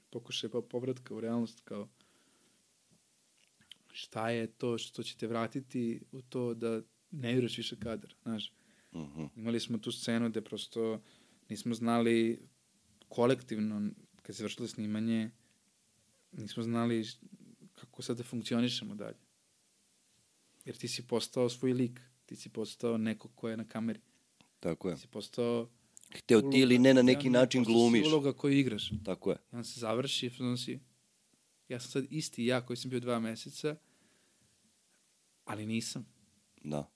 pokušaj 0.10 0.50
pa 0.50 0.62
povratka 0.62 1.16
u 1.16 1.20
realnost 1.20 1.62
kao 1.62 1.88
šta 3.98 4.30
je 4.30 4.48
to 4.48 4.78
što 4.78 5.04
će 5.04 5.16
te 5.18 5.28
vratiti 5.28 6.02
u 6.12 6.22
to 6.22 6.54
da 6.54 6.82
ne 7.12 7.34
igraš 7.34 7.58
više 7.58 7.76
kadar, 7.78 8.14
znaš. 8.24 8.54
mhm, 8.94 9.24
Imali 9.36 9.60
smo 9.60 9.78
tu 9.78 9.92
scenu 9.92 10.30
gde 10.30 10.42
prosto 10.42 11.02
nismo 11.50 11.74
znali 11.74 12.40
kolektivno, 13.10 13.90
kad 14.22 14.36
se 14.36 14.44
vršilo 14.44 14.68
snimanje, 14.68 15.32
nismo 16.32 16.64
znali 16.64 17.06
kako 17.74 18.02
sad 18.02 18.18
da 18.18 18.24
funkcionišemo 18.24 18.96
dalje. 18.96 19.18
Jer 20.66 20.76
ti 20.76 20.88
si 20.88 21.08
postao 21.08 21.50
svoj 21.50 21.74
lik, 21.74 22.00
ti 22.26 22.36
si 22.36 22.50
postao 22.50 22.98
neko 22.98 23.28
ko 23.28 23.50
je 23.50 23.58
na 23.58 23.66
kameri, 23.66 24.00
tako 24.60 24.90
je. 24.90 24.96
ti 24.96 25.02
si 25.02 25.08
postao 25.08 25.70
Hteo 26.12 26.42
ti 26.42 26.60
ili 26.60 26.80
ne 26.80 26.94
na 26.94 27.02
neki 27.02 27.28
Ja, 27.28 27.32
način 27.32 27.64
glumiš. 27.64 28.08
uloga 28.08 28.34
koju 28.34 28.54
igraš. 28.54 28.92
Tako 29.06 29.32
je. 29.32 29.38
I 29.38 29.56
onda 29.56 29.64
se 29.64 29.80
završi, 29.80 30.32
onda 30.40 30.58
si, 30.58 30.80
ja 31.70 31.80
sam 31.80 31.92
sad 31.92 32.06
isti 32.10 32.46
ja 32.46 32.66
koji 32.66 32.78
sam 32.78 32.90
bio 32.90 33.00
dva 33.00 33.20
meseca, 33.20 33.76
ali 35.48 35.66
nisam. 35.66 36.06
Da. 36.64 36.92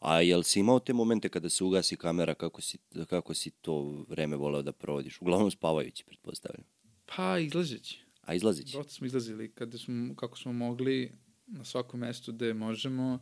A 0.00 0.20
jel 0.20 0.42
si 0.42 0.60
imao 0.60 0.78
te 0.80 0.92
momente 0.92 1.28
kada 1.28 1.48
se 1.48 1.64
ugasi 1.64 1.96
kamera, 1.96 2.34
kako 2.34 2.60
si, 2.60 2.78
kako 3.08 3.34
si 3.34 3.50
to 3.50 4.04
vreme 4.08 4.36
voleo 4.36 4.62
da 4.62 4.72
provodiš? 4.72 5.20
Uglavnom 5.20 5.50
spavajući, 5.50 6.04
pretpostavljam. 6.04 6.64
Pa, 7.06 7.38
izlazeći. 7.38 8.00
A 8.22 8.34
izlazići? 8.34 8.72
Dosta 8.76 8.92
smo 8.92 9.06
izlazili, 9.06 9.52
kada 9.52 9.78
smo, 9.78 10.14
kako 10.16 10.38
smo 10.38 10.52
mogli, 10.52 11.12
na 11.46 11.64
svakom 11.64 12.00
mestu 12.00 12.32
gde 12.32 12.54
možemo, 12.54 13.18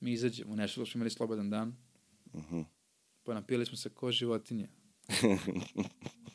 mi 0.00 0.12
izađemo. 0.12 0.52
U 0.52 0.56
Nešvilu 0.56 0.86
smo 0.86 0.98
imali 0.98 1.10
slobodan 1.10 1.50
dan, 1.50 1.76
Mhm. 2.34 2.60
pa 3.24 3.34
napili 3.34 3.66
smo 3.66 3.76
se 3.76 3.90
ko 3.90 4.12
životinje. 4.12 4.68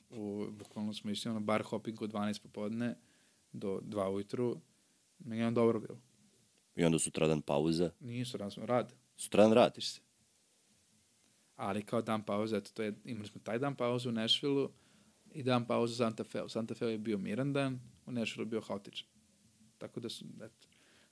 U, 0.09 0.47
bukvalno 0.51 0.93
smo 0.93 1.11
išli 1.11 1.31
na 1.33 1.39
bar 1.39 1.63
hopping 1.63 2.01
od 2.01 2.11
12 2.11 2.41
popodne 2.41 2.95
do 3.51 3.79
2 3.83 4.09
ujutru. 4.09 4.61
Meni 5.19 5.41
je 5.41 5.47
on 5.47 5.53
dobro 5.53 5.79
bilo. 5.79 5.99
I 6.77 6.83
onda 6.83 6.99
sutradan 6.99 7.41
pauza. 7.41 7.91
Nije 7.99 8.25
su 8.25 8.37
razno, 8.37 8.65
rad. 8.65 8.93
Sutradan 9.15 9.53
rad. 9.53 9.63
Vratiš 9.63 9.91
se. 9.91 10.01
Ali 11.55 11.85
kao 11.85 12.01
dan 12.01 12.25
pauze, 12.25 12.57
eto, 12.57 12.71
to 12.73 12.83
je, 12.83 12.93
imali 13.05 13.27
smo 13.27 13.41
taj 13.41 13.59
dan 13.59 13.75
pauzu 13.75 14.09
u 14.09 14.11
Nešvilu 14.11 14.69
i 15.31 15.43
dan 15.43 15.67
pauzu 15.67 15.93
u 15.93 15.95
Santa 15.95 16.23
Fe. 16.23 16.43
U 16.43 16.49
Santa 16.49 16.75
Fe 16.75 16.85
je 16.85 16.97
bio 16.97 17.17
miran 17.17 17.53
dan, 17.53 17.79
u 18.05 18.11
Nešvilu 18.11 18.41
je 18.41 18.49
bio 18.49 18.61
haotičan. 18.61 19.07
Tako 19.77 19.99
da 19.99 20.09
su, 20.09 20.25
eto. 20.41 20.67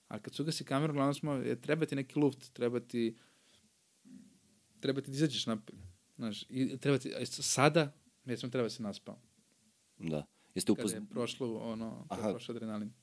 Ali 0.07 0.21
kad 0.21 0.35
se 0.35 0.41
ugasi 0.41 0.63
kameru, 0.63 0.93
glavno 0.93 1.13
smo, 1.13 1.33
je, 1.33 1.61
treba 1.61 1.85
ti 1.85 1.95
neki 1.95 2.19
luft, 2.19 2.53
treba 2.53 2.79
ti, 2.79 3.17
treba 4.79 5.01
ti 5.01 5.11
da 5.11 5.15
izađeš 5.15 5.45
napolje. 5.45 5.81
Znaš, 6.15 6.45
i 6.49 6.77
treba 6.77 6.97
ti, 6.97 7.13
a 7.15 7.25
sada, 7.25 7.93
već 8.25 8.39
smo 8.39 8.49
treba 8.49 8.65
da 8.65 8.69
se 8.69 8.83
naspao. 8.83 9.19
Da. 9.97 10.25
Jeste 10.55 10.73
Kada 10.73 10.81
upozn... 10.81 10.95
je 10.97 11.05
prošlo, 11.09 11.57
ono, 11.57 12.05
kada 12.09 12.21
Aha. 12.21 12.29
je 12.29 12.33
prošlo 12.33 12.55
adrenalin. 12.55 12.93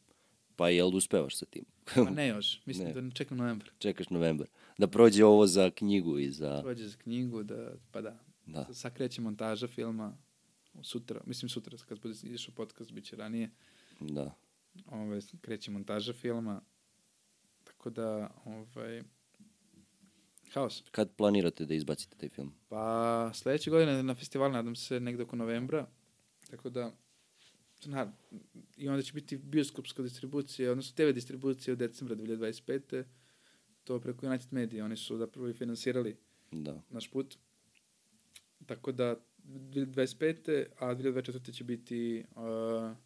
Pa 0.63 0.69
jel 0.69 0.97
uspevaš 0.97 1.37
sa 1.37 1.47
tim? 1.47 1.65
Pa 1.95 2.11
ne 2.11 2.29
još, 2.29 2.61
mislim 2.67 2.89
Ne. 2.89 3.01
da 3.03 3.11
čekam 3.11 3.39
novembar. 3.39 3.71
Čekaš 3.79 4.11
novembar. 4.11 4.47
Da 4.79 4.87
prođe 4.87 5.25
ovo 5.25 5.47
za 5.47 5.71
knjigu 5.71 6.19
i 6.19 6.31
za... 6.31 6.61
Prođe 6.63 6.87
za 6.89 6.97
knjigu, 6.97 7.43
da, 7.43 7.73
pa 7.91 8.01
da, 8.01 8.19
Da. 8.47 8.75
Sad 8.75 8.95
kreće 8.95 9.21
montaža 9.21 9.67
filma 9.67 10.17
sutra, 10.83 11.21
mislim 11.27 11.49
sutra, 11.49 11.79
kad 11.89 12.01
bude 12.01 12.15
išao 12.23 12.55
podcast, 12.55 12.93
bit 12.93 13.05
će 13.05 13.17
ranije, 13.17 13.51
Da. 14.01 14.35
ovaj, 14.87 15.21
kreće 15.41 15.71
montaža 15.71 16.13
filma, 16.13 16.61
tako 17.65 17.91
da, 17.91 18.31
ovaj, 18.45 19.03
haos. 20.53 20.83
Kad 20.91 21.11
planirate 21.17 21.67
da 21.67 21.75
izbacite 21.75 22.17
taj 22.17 22.29
film? 22.29 22.53
Pa, 22.69 23.31
sledeće 23.35 23.71
godine 23.71 24.03
na 24.03 24.15
festival, 24.15 24.53
nadam 24.53 24.77
se, 24.77 25.01
negde 25.01 25.23
oko 25.23 25.37
novembra, 25.37 25.87
tako 26.51 26.71
da, 26.71 26.93
na, 27.85 28.13
i 28.77 28.89
onda 28.89 29.03
će 29.03 29.13
biti 29.13 29.37
bioskopska 29.37 30.03
distribucija, 30.03 30.71
odnosno 30.71 30.95
TV 30.97 31.11
distribucija 31.11 31.73
od 31.73 31.79
decembra 31.79 32.17
2025. 32.17 33.05
To 33.85 34.01
preko 34.01 34.27
United 34.27 34.53
Media, 34.53 34.85
oni 34.85 34.97
su 34.97 35.17
zapravo 35.17 35.49
i 35.49 35.55
finansirali 35.55 36.17
Da. 36.53 36.83
naš 36.91 37.11
put. 37.11 37.37
Tako 38.67 38.93
da 38.93 39.17
2025. 39.45 40.65
a 40.79 40.87
2024. 40.87 41.53
će 41.53 41.65
biti 41.65 42.25
uh, 42.31 42.97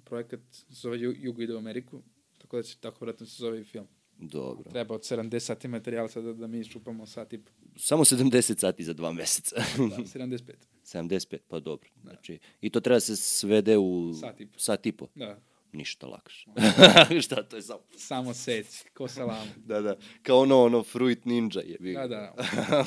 projekat 0.00 0.40
se 0.50 0.64
zove 0.70 0.98
Ju- 0.98 1.14
Jugo 1.16 1.42
ide 1.42 1.54
u 1.54 1.58
Ameriku, 1.58 2.02
tako 2.38 2.56
da 2.56 2.62
će 2.62 2.76
tako 2.76 3.04
vratno 3.04 3.26
se 3.26 3.36
zove 3.36 3.60
i 3.60 3.64
film. 3.64 3.86
Dobro. 4.18 4.70
Treba 4.70 4.94
od 4.94 5.00
70 5.02 5.38
sati 5.38 5.68
materijala 5.68 6.08
sada 6.08 6.32
da 6.32 6.46
mi 6.46 6.64
šupamo 6.64 7.06
sat 7.06 7.32
i 7.32 7.38
po. 7.38 7.50
Samo 7.76 8.04
70 8.04 8.58
sati 8.58 8.84
za 8.84 8.92
dva 8.92 9.12
meseca. 9.12 9.56
Da, 9.56 9.96
75. 9.96 10.52
75, 10.94 11.38
pa 11.48 11.60
dobro. 11.60 11.88
Znači, 12.02 12.38
I 12.60 12.70
to 12.70 12.80
treba 12.80 12.96
da 12.96 13.00
se 13.00 13.16
svede 13.16 13.78
u 13.78 14.14
Sat 14.20 14.40
i 14.40 14.46
po. 14.46 14.58
sat 14.58 14.86
i 14.86 14.92
po. 14.92 15.06
Da, 15.14 15.40
Ništa 15.72 16.06
lakše. 16.06 16.50
Šta 17.24 17.42
to 17.42 17.56
je 17.56 17.62
samo? 17.62 17.80
samo 17.96 18.34
sec, 18.34 18.84
ko 18.94 19.08
salamu. 19.08 19.50
Da, 19.56 19.80
da. 19.80 19.96
Kao 20.22 20.38
ono, 20.38 20.62
ono, 20.62 20.82
Fruit 20.82 21.24
Ninja 21.24 21.60
je. 21.64 21.94
Da, 21.94 22.06
da, 22.06 22.34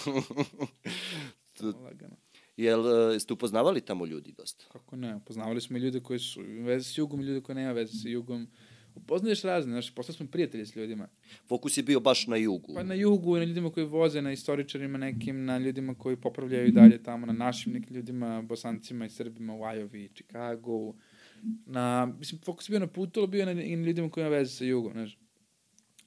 To-. 1.53 1.89
Jel, 2.57 3.11
e, 3.13 3.19
ste 3.19 3.33
upoznavali 3.33 3.81
tamo 3.81 4.05
ljudi 4.05 4.31
dosta? 4.31 4.65
Kako 4.71 4.95
ne, 4.95 5.19
poznavali 5.25 5.61
smo 5.61 5.77
i 5.77 5.81
ljude 5.81 5.99
koji 5.99 6.19
su 6.19 6.41
u 6.41 6.63
vezi 6.63 6.93
s 6.93 6.97
jugom 6.97 7.21
i 7.21 7.23
ljude 7.23 7.41
koji 7.41 7.55
nema 7.55 7.71
veze 7.71 7.97
sa 7.97 8.09
jugom. 8.09 8.47
Upoznaješ 8.95 9.41
razne, 9.41 9.71
znaš, 9.71 9.95
postali 9.95 10.15
smo 10.15 10.27
prijatelji 10.27 10.65
s 10.65 10.75
ljudima. 10.75 11.07
Fokus 11.47 11.77
je 11.77 11.83
bio 11.83 11.99
baš 11.99 12.27
na 12.27 12.35
jugu. 12.35 12.73
Pa 12.73 12.83
na 12.83 12.93
jugu, 12.93 13.37
na 13.37 13.43
ljudima 13.43 13.69
koji 13.69 13.85
voze, 13.85 14.21
na 14.21 14.31
istoričarima 14.31 14.97
nekim, 14.97 15.45
na 15.45 15.57
ljudima 15.57 15.95
koji 15.95 16.15
popravljaju 16.15 16.67
i 16.67 16.71
dalje 16.71 17.03
tamo, 17.03 17.25
na 17.25 17.33
našim 17.33 17.73
nekim 17.73 17.95
ljudima, 17.95 18.41
bosancima 18.41 19.05
i 19.05 19.09
srbima 19.09 19.55
u 19.55 19.63
Ajovi, 19.63 20.09
Chicago, 20.13 20.93
na, 21.65 22.13
mislim, 22.19 22.41
fokus 22.41 22.69
je 22.69 22.71
bio 22.71 22.79
na 22.79 22.87
putu, 22.87 23.19
ali 23.19 23.27
bio 23.27 23.45
na, 23.45 23.51
i 23.51 23.75
na 23.75 23.87
ljudima 23.87 24.09
koji 24.09 24.21
ima 24.21 24.29
veze 24.29 24.51
sa 24.51 24.65
jugom, 24.65 24.91
znaš. 24.91 25.17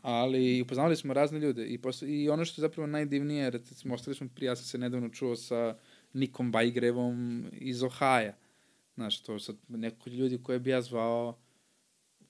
Ali 0.03 0.63
upoznavali 0.63 0.97
smo 0.97 1.15
razne 1.15 1.41
ljude 1.41 1.67
i, 1.67 1.79
posle, 1.79 2.09
i 2.09 2.29
ono 2.29 2.45
što 2.45 2.61
je 2.61 2.69
zapravo 2.69 2.87
najdivnije, 2.87 3.51
recimo, 3.51 3.95
ostali 3.95 4.15
smo 4.15 4.29
prije, 4.35 4.49
ja 4.49 4.57
sam 4.57 4.65
se 4.65 4.79
nedavno 4.79 5.09
čuo 5.09 5.37
sa 5.37 5.77
Nikom 6.13 6.53
Bajgrevom 6.53 7.45
iz 7.53 7.83
Ohaja. 7.83 8.37
Znaš, 8.95 9.23
to 9.23 9.39
sad 9.39 9.57
neko 9.69 10.11
ljudi 10.11 10.43
koje 10.43 10.59
bi 10.59 10.71
ja 10.71 10.83
zvao 10.83 11.39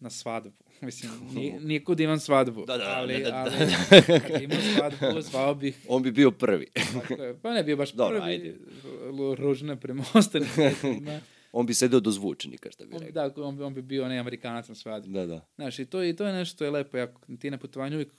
na 0.01 0.11
svadbu. 0.11 0.53
Mislim, 0.81 1.13
nije, 1.35 1.61
nije 1.61 1.85
kod 1.85 2.01
imam 2.01 2.19
svadbu. 2.19 2.65
Da, 2.67 2.77
da, 2.77 2.85
da, 2.85 2.91
ali, 2.91 3.15
da, 3.15 3.31
da, 3.31 3.37
ali, 3.37 3.51
da. 3.51 4.21
kad 4.21 4.43
imam 4.43 4.59
svadbu, 4.77 5.21
zvao 5.23 5.55
bih 5.55 5.79
On 5.89 6.03
bi 6.03 6.13
bio 6.13 6.31
prvi. 6.31 6.67
Tako. 6.93 7.15
Pa 7.43 7.53
ne 7.53 7.63
bio 7.65 7.77
baš 7.77 7.93
Dobro, 7.93 8.19
prvi, 8.19 8.31
ajde. 8.31 8.57
ru- 9.05 9.35
ružne 9.35 9.77
premostane. 9.77 10.47
On 11.53 11.67
bi 11.67 11.75
sedeo 11.75 12.01
do 12.01 12.11
zvučnika, 12.11 12.71
šta 12.71 12.85
bi 12.85 12.93
rekao. 12.93 13.11
da, 13.29 13.43
on, 13.43 13.57
bi- 13.57 13.63
on 13.63 13.75
bi 13.75 13.83
bio 13.83 14.05
onaj 14.05 14.19
Amerikanac 14.19 14.69
na 14.69 14.75
svadbi. 14.75 15.09
Da, 15.09 15.27
da. 15.27 15.47
Znaš, 15.57 15.79
i 15.79 15.85
to, 15.87 16.05
i 16.05 16.17
to 16.17 16.27
je 16.27 16.33
nešto 16.33 16.55
što 16.55 16.65
je 16.65 16.71
lepo, 16.71 16.97
jako 16.97 17.21
ti 17.37 17.51
na 17.51 17.59
putovanju 17.59 17.97
uvijek 17.97 18.13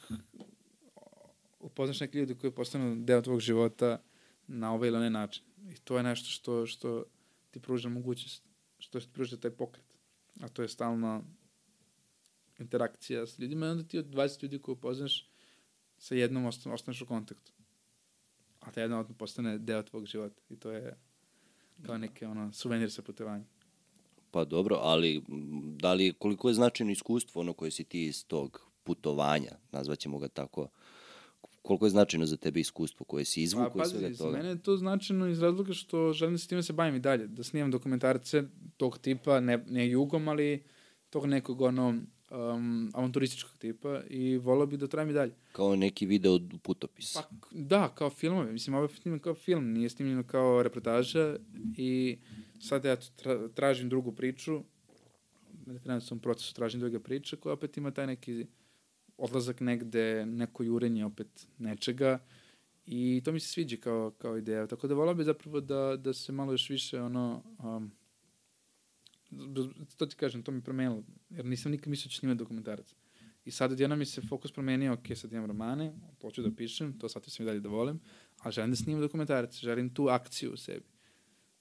upoznaš 1.60 2.00
neke 2.00 2.18
ljudi 2.18 2.36
koji 2.36 2.52
postanu 2.52 2.96
deo 2.98 3.22
tvog 3.22 3.40
života 3.40 4.02
na 4.48 4.74
ovaj 4.74 4.88
ili 4.88 4.98
onaj 4.98 5.10
način. 5.10 5.44
I 5.66 5.78
to 5.78 5.98
je 5.98 6.04
nešto 6.04 6.30
što, 6.30 6.66
što 6.66 7.04
ti 7.52 7.60
pruža 7.60 7.90
mogućnost, 7.90 8.44
što 8.80 9.00
ti 9.00 9.08
pruža 9.14 9.38
taj 9.38 9.52
pokret. 9.52 9.86
A 10.42 10.48
to 10.48 10.62
je 10.62 10.68
stalna 10.68 11.22
interakcija 12.60 13.28
s 13.28 13.40
ljudima 13.40 13.66
i 13.66 13.70
onda 13.70 13.84
ti 13.84 13.98
od 14.00 14.06
20 14.06 14.44
ljudi 14.44 14.60
koje 14.60 14.74
upoznaš 14.74 15.30
sa 15.98 16.16
jednom 16.16 16.46
ostan, 16.46 16.74
ostaneš 16.74 17.02
u 17.02 17.06
kontaktu. 17.06 17.52
A 18.60 18.72
ta 18.72 18.82
jedna 18.82 19.00
odmah 19.00 19.18
postane 19.18 19.58
deo 19.58 19.84
tvog 19.84 20.06
života. 20.06 20.42
I 20.50 20.56
to 20.56 20.72
je 20.72 20.98
kao 21.86 21.98
neki 21.98 22.26
ono, 22.26 22.54
suvenir 22.54 22.92
sa 22.92 23.02
putovanja. 23.02 23.46
Pa 24.32 24.46
dobro, 24.46 24.76
ali 24.82 25.24
m, 25.30 25.78
da 25.78 25.94
li, 25.94 26.14
koliko 26.20 26.48
je 26.48 26.54
značajno 26.54 26.92
iskustvo 26.92 27.42
ono 27.42 27.54
koje 27.54 27.72
si 27.72 27.84
ti 27.84 28.06
iz 28.06 28.26
tog 28.26 28.68
putovanja, 28.84 29.52
nazvaćemo 29.72 30.20
ga 30.20 30.28
tako, 30.28 30.68
koliko 31.62 31.86
je 31.86 31.90
značajno 31.90 32.26
za 32.26 32.38
tebe 32.38 32.60
iskustvo 32.60 33.06
koje 33.06 33.26
si 33.26 33.42
izvukao 33.42 33.74
Pa, 33.74 33.84
iz 33.84 33.90
svega 33.90 34.14
za 34.14 34.24
toga? 34.24 34.38
mene 34.38 34.50
je 34.50 34.62
to 34.62 34.78
značajno 34.78 35.28
iz 35.28 35.42
razloga 35.42 35.74
što 35.74 36.14
želim 36.14 36.34
da 36.36 36.40
se 36.40 36.48
time 36.48 36.64
se 36.64 36.74
bavim 36.74 36.96
i 36.96 37.00
dalje, 37.00 37.28
da 37.28 37.44
snimam 37.44 37.72
dokumentarce 37.72 38.44
tog 38.78 38.98
tipa, 38.98 39.40
ne, 39.40 39.66
ne 39.68 39.90
jugom, 39.90 40.28
ali 40.28 40.64
tog 41.10 41.26
nekog 41.26 41.62
ono 41.62 42.02
um, 42.32 42.92
avanturističkog 42.94 43.58
tipa 43.58 44.02
i 44.10 44.38
volao 44.38 44.68
bih 44.68 44.80
da 44.80 44.88
trajem 44.88 45.10
i 45.10 45.14
dalje. 45.14 45.34
Kao 45.52 45.76
neki 45.76 46.06
video 46.06 46.40
putopis. 46.64 47.14
Pa, 47.14 47.22
k- 47.22 47.48
da, 47.52 47.90
kao 47.96 48.10
filmove. 48.10 48.52
Mislim, 48.52 48.74
ovo 48.76 48.84
je 48.84 48.90
snimljeno 48.90 49.22
kao 49.22 49.36
film, 49.36 49.72
nije 49.72 49.90
snimljeno 49.90 50.24
kao 50.24 50.64
reportaža 50.64 51.36
i 51.78 52.18
sad 52.60 52.86
ja 52.86 52.96
tra, 52.96 53.48
tražim 53.48 53.90
drugu 53.90 54.12
priču, 54.12 54.64
trenutno 55.66 56.02
sam 56.02 56.18
u 56.18 56.22
procesu 56.22 56.54
tražim 56.56 56.80
druga 56.80 57.00
priča 57.00 57.36
koja 57.36 57.54
opet 57.54 57.78
ima 57.78 57.92
taj 57.92 58.08
neki 58.08 58.46
odlazak 59.18 59.60
negde, 59.60 60.26
neko 60.26 60.64
jurenje 60.64 61.06
opet 61.06 61.48
nečega 61.58 62.20
i 62.86 63.22
to 63.26 63.32
mi 63.32 63.40
se 63.40 63.48
sviđa 63.48 63.78
kao, 63.78 64.12
kao 64.18 64.38
ideja. 64.38 64.68
Tako 64.68 64.88
da 64.88 64.94
volao 64.94 65.16
bi 65.16 65.24
zapravo 65.24 65.62
da, 65.62 65.98
da 66.00 66.14
se 66.14 66.32
malo 66.32 66.52
još 66.52 66.70
više 66.70 67.02
ono, 67.02 67.44
um, 67.64 67.92
to 69.98 70.06
ti 70.06 70.16
kažem, 70.16 70.44
to 70.44 70.52
mi 70.52 70.58
je 70.58 70.64
promenilo, 70.64 71.04
jer 71.30 71.46
nisam 71.46 71.72
nikad 71.72 71.88
mislio 71.88 72.08
da 72.08 72.12
ću 72.12 72.18
snimati 72.18 72.38
dokumentarac. 72.40 72.94
I 73.46 73.52
sad 73.52 73.72
odjednom 73.72 74.00
mi 74.00 74.06
se 74.06 74.22
fokus 74.22 74.52
promenio, 74.52 74.94
ok, 74.94 75.08
sad 75.16 75.34
imam 75.34 75.46
romane, 75.46 75.94
ću 76.34 76.42
da 76.42 76.56
pišem, 76.56 77.00
to 77.00 77.10
shvatio 77.10 77.32
sam 77.32 77.46
i 77.46 77.48
dalje 77.48 77.60
da 77.60 77.70
volim, 77.70 78.00
a 78.38 78.52
želim 78.52 78.72
da 78.72 78.76
snimam 78.76 79.02
dokumentarac, 79.02 79.60
želim 79.60 79.94
tu 79.94 80.08
akciju 80.08 80.54
u 80.54 80.58
sebi. 80.58 80.86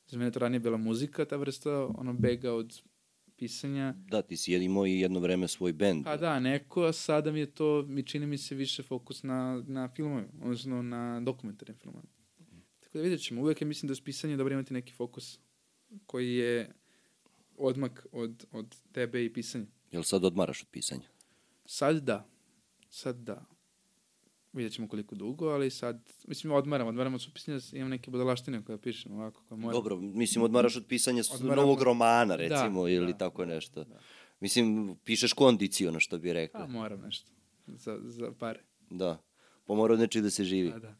Za 0.08 0.18
mene 0.18 0.30
to 0.30 0.38
ranije 0.38 0.60
bila 0.60 0.76
muzika, 0.76 1.24
ta 1.24 1.36
vrsta 1.36 1.86
ono 1.86 2.12
bega 2.12 2.52
od 2.52 2.82
pisanja. 3.36 3.94
Da, 4.10 4.22
ti 4.22 4.36
si 4.36 4.52
imao 4.52 4.86
i 4.86 5.00
jedno 5.00 5.20
vreme 5.20 5.48
svoj 5.48 5.72
bend. 5.72 6.04
Pa 6.04 6.16
da, 6.16 6.40
neko, 6.40 6.82
a 6.82 6.92
sada 6.92 7.32
mi 7.32 7.40
je 7.40 7.46
to, 7.46 7.84
mi 7.88 8.02
čini 8.02 8.26
mi 8.26 8.38
se 8.38 8.54
više 8.54 8.82
fokus 8.82 9.22
na, 9.22 9.64
na 9.66 9.88
filmove, 9.88 10.28
odnosno 10.42 10.82
na 10.82 11.20
dokumentarnim 11.20 11.76
filmove. 11.78 12.04
Tako 12.80 12.98
da 12.98 13.02
vidjet 13.02 13.20
ćemo, 13.20 13.42
uvek 13.42 13.60
je 13.60 13.66
mislim 13.66 13.88
da 13.88 13.92
je 13.92 14.04
pisanje 14.04 14.36
dobro 14.36 14.54
imati 14.54 14.74
neki 14.74 14.92
fokus 14.92 15.38
koji 16.06 16.34
je 16.34 16.74
odmak 17.58 18.06
od, 18.12 18.46
od 18.52 18.76
tebe 18.92 19.24
i 19.24 19.32
pisanja. 19.32 19.66
Jel 19.92 20.02
sad 20.02 20.24
odmaraš 20.24 20.62
od 20.62 20.68
pisanja? 20.70 21.08
Sad 21.64 21.96
da. 21.96 22.28
Sad 22.90 23.16
da. 23.16 23.44
Vidjet 24.52 24.72
ćemo 24.72 24.88
koliko 24.88 25.14
dugo, 25.14 25.48
ali 25.48 25.70
sad, 25.70 26.10
mislim, 26.28 26.52
odmaram, 26.52 26.86
odmaram 26.86 27.14
od 27.14 27.22
supisanja, 27.22 27.60
imam 27.72 27.90
neke 27.90 28.10
budalaštine 28.10 28.64
koje 28.64 28.78
pišem 28.78 29.12
ovako, 29.12 29.42
koje 29.48 29.58
moram. 29.58 29.72
Dobro, 29.72 29.96
mislim, 29.96 30.44
odmaraš 30.44 30.76
od 30.76 30.86
pisanja 30.88 31.22
Odmaram 31.34 31.64
novog 31.64 31.82
romana, 31.82 32.36
Da, 32.36 32.42
recimo, 32.42 32.88
ili 32.88 33.12
da, 33.12 33.18
tako 33.18 33.44
nešto. 33.44 33.84
da. 33.84 33.98
Mislim, 34.40 34.96
pišeš 35.04 35.32
kondiciono, 35.32 36.00
što 36.00 36.18
bi 36.18 36.32
rekao. 36.32 36.60
Pa 36.60 36.66
moram 36.66 37.00
nešto. 37.00 37.30
Za, 37.66 37.98
za 38.02 38.32
pare. 38.38 38.62
Da. 38.90 39.22
Pa 39.66 39.74
mora 39.74 39.94
od 39.94 40.00
nečeg 40.00 40.22
da 40.22 40.30
se 40.30 40.44
živi. 40.44 40.70
Pa 40.70 40.78
da. 40.78 40.96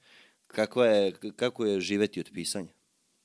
Kako 0.46 0.84
je, 0.84 1.12
kako 1.36 1.64
je 1.64 1.80
živeti 1.80 2.20
od 2.20 2.30
pisanja? 2.34 2.72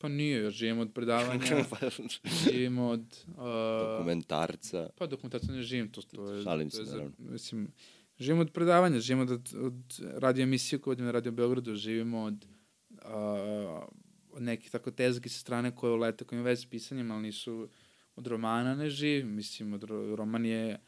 Pa 0.02 0.08
nije, 0.08 0.42
još 0.42 0.54
živim 0.54 0.80
od 0.80 0.94
predavanja, 0.94 1.46
Pa, 1.70 1.78
živim 2.52 2.80
od... 2.80 3.26
Uh, 3.28 3.44
Dokumentarca. 3.90 4.90
pa 4.98 5.08
dokumentarno 5.08 5.54
ne 5.54 5.64
živim, 5.64 5.92
to, 5.92 6.02
to 6.02 6.32
je... 6.32 6.44
Šalim 6.44 6.70
se, 6.72 6.84
naravno. 6.84 7.12
Mislim, 7.18 7.72
živim 8.20 8.42
od 8.42 8.52
predavanja, 8.52 9.00
živim 9.00 9.22
od, 9.22 9.54
od 9.56 10.00
radio 10.16 10.44
emisije 10.44 10.80
koju 10.80 10.92
vodim 10.92 11.06
na 11.06 11.12
Radio 11.12 11.32
Beogradu, 11.32 11.76
živimo 11.76 12.24
od, 12.24 12.46
uh, 12.90 13.84
od 14.32 14.42
nekih 14.42 14.72
tako 14.72 14.92
tezgi 14.92 15.30
sa 15.30 15.40
strane 15.40 15.76
koje 15.76 15.94
ulete, 15.94 16.26
koje 16.26 16.38
imaju 16.38 16.46
veze 16.46 16.62
s 16.62 16.70
pisanjem, 16.70 17.12
ali 17.12 17.22
nisu 17.22 17.70
od 18.16 18.28
romana 18.28 18.76
ne 18.76 18.90
živim, 18.90 19.36
mislim, 19.36 19.74
od, 19.74 19.84
ro- 19.84 20.16
roman 20.16 20.46
je 20.46 20.80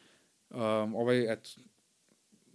um, 0.49 0.95
ovaj, 0.95 1.34
eto, 1.34 1.49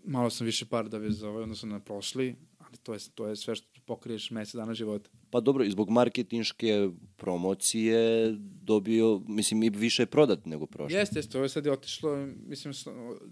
malo 0.04 0.30
sam 0.30 0.44
više 0.44 0.66
par 0.66 0.88
dobio 0.88 1.10
za 1.10 1.28
ovaj, 1.28 1.42
odnosno 1.42 1.68
na 1.68 1.80
prošli, 1.80 2.36
ali 2.58 2.76
to 2.76 2.94
je, 2.94 3.00
to 3.14 3.26
je 3.26 3.36
sve 3.36 3.54
što 3.54 3.77
pokriješ 3.88 4.30
mesec 4.30 4.54
dana 4.54 4.74
života. 4.74 5.10
Pa 5.30 5.40
dobro, 5.40 5.64
i 5.64 5.70
zbog 5.70 5.90
marketinške 5.90 6.88
promocije 7.16 8.32
dobio, 8.62 9.22
mislim, 9.28 9.62
i 9.62 9.70
više 9.70 10.02
je 10.02 10.06
prodat 10.06 10.46
nego 10.46 10.66
prošlo. 10.66 10.98
Jeste, 10.98 11.18
jeste, 11.18 11.38
ovo 11.38 11.44
je 11.44 11.48
sad 11.48 11.66
je 11.66 11.72
otišlo, 11.72 12.16
mislim, 12.46 12.74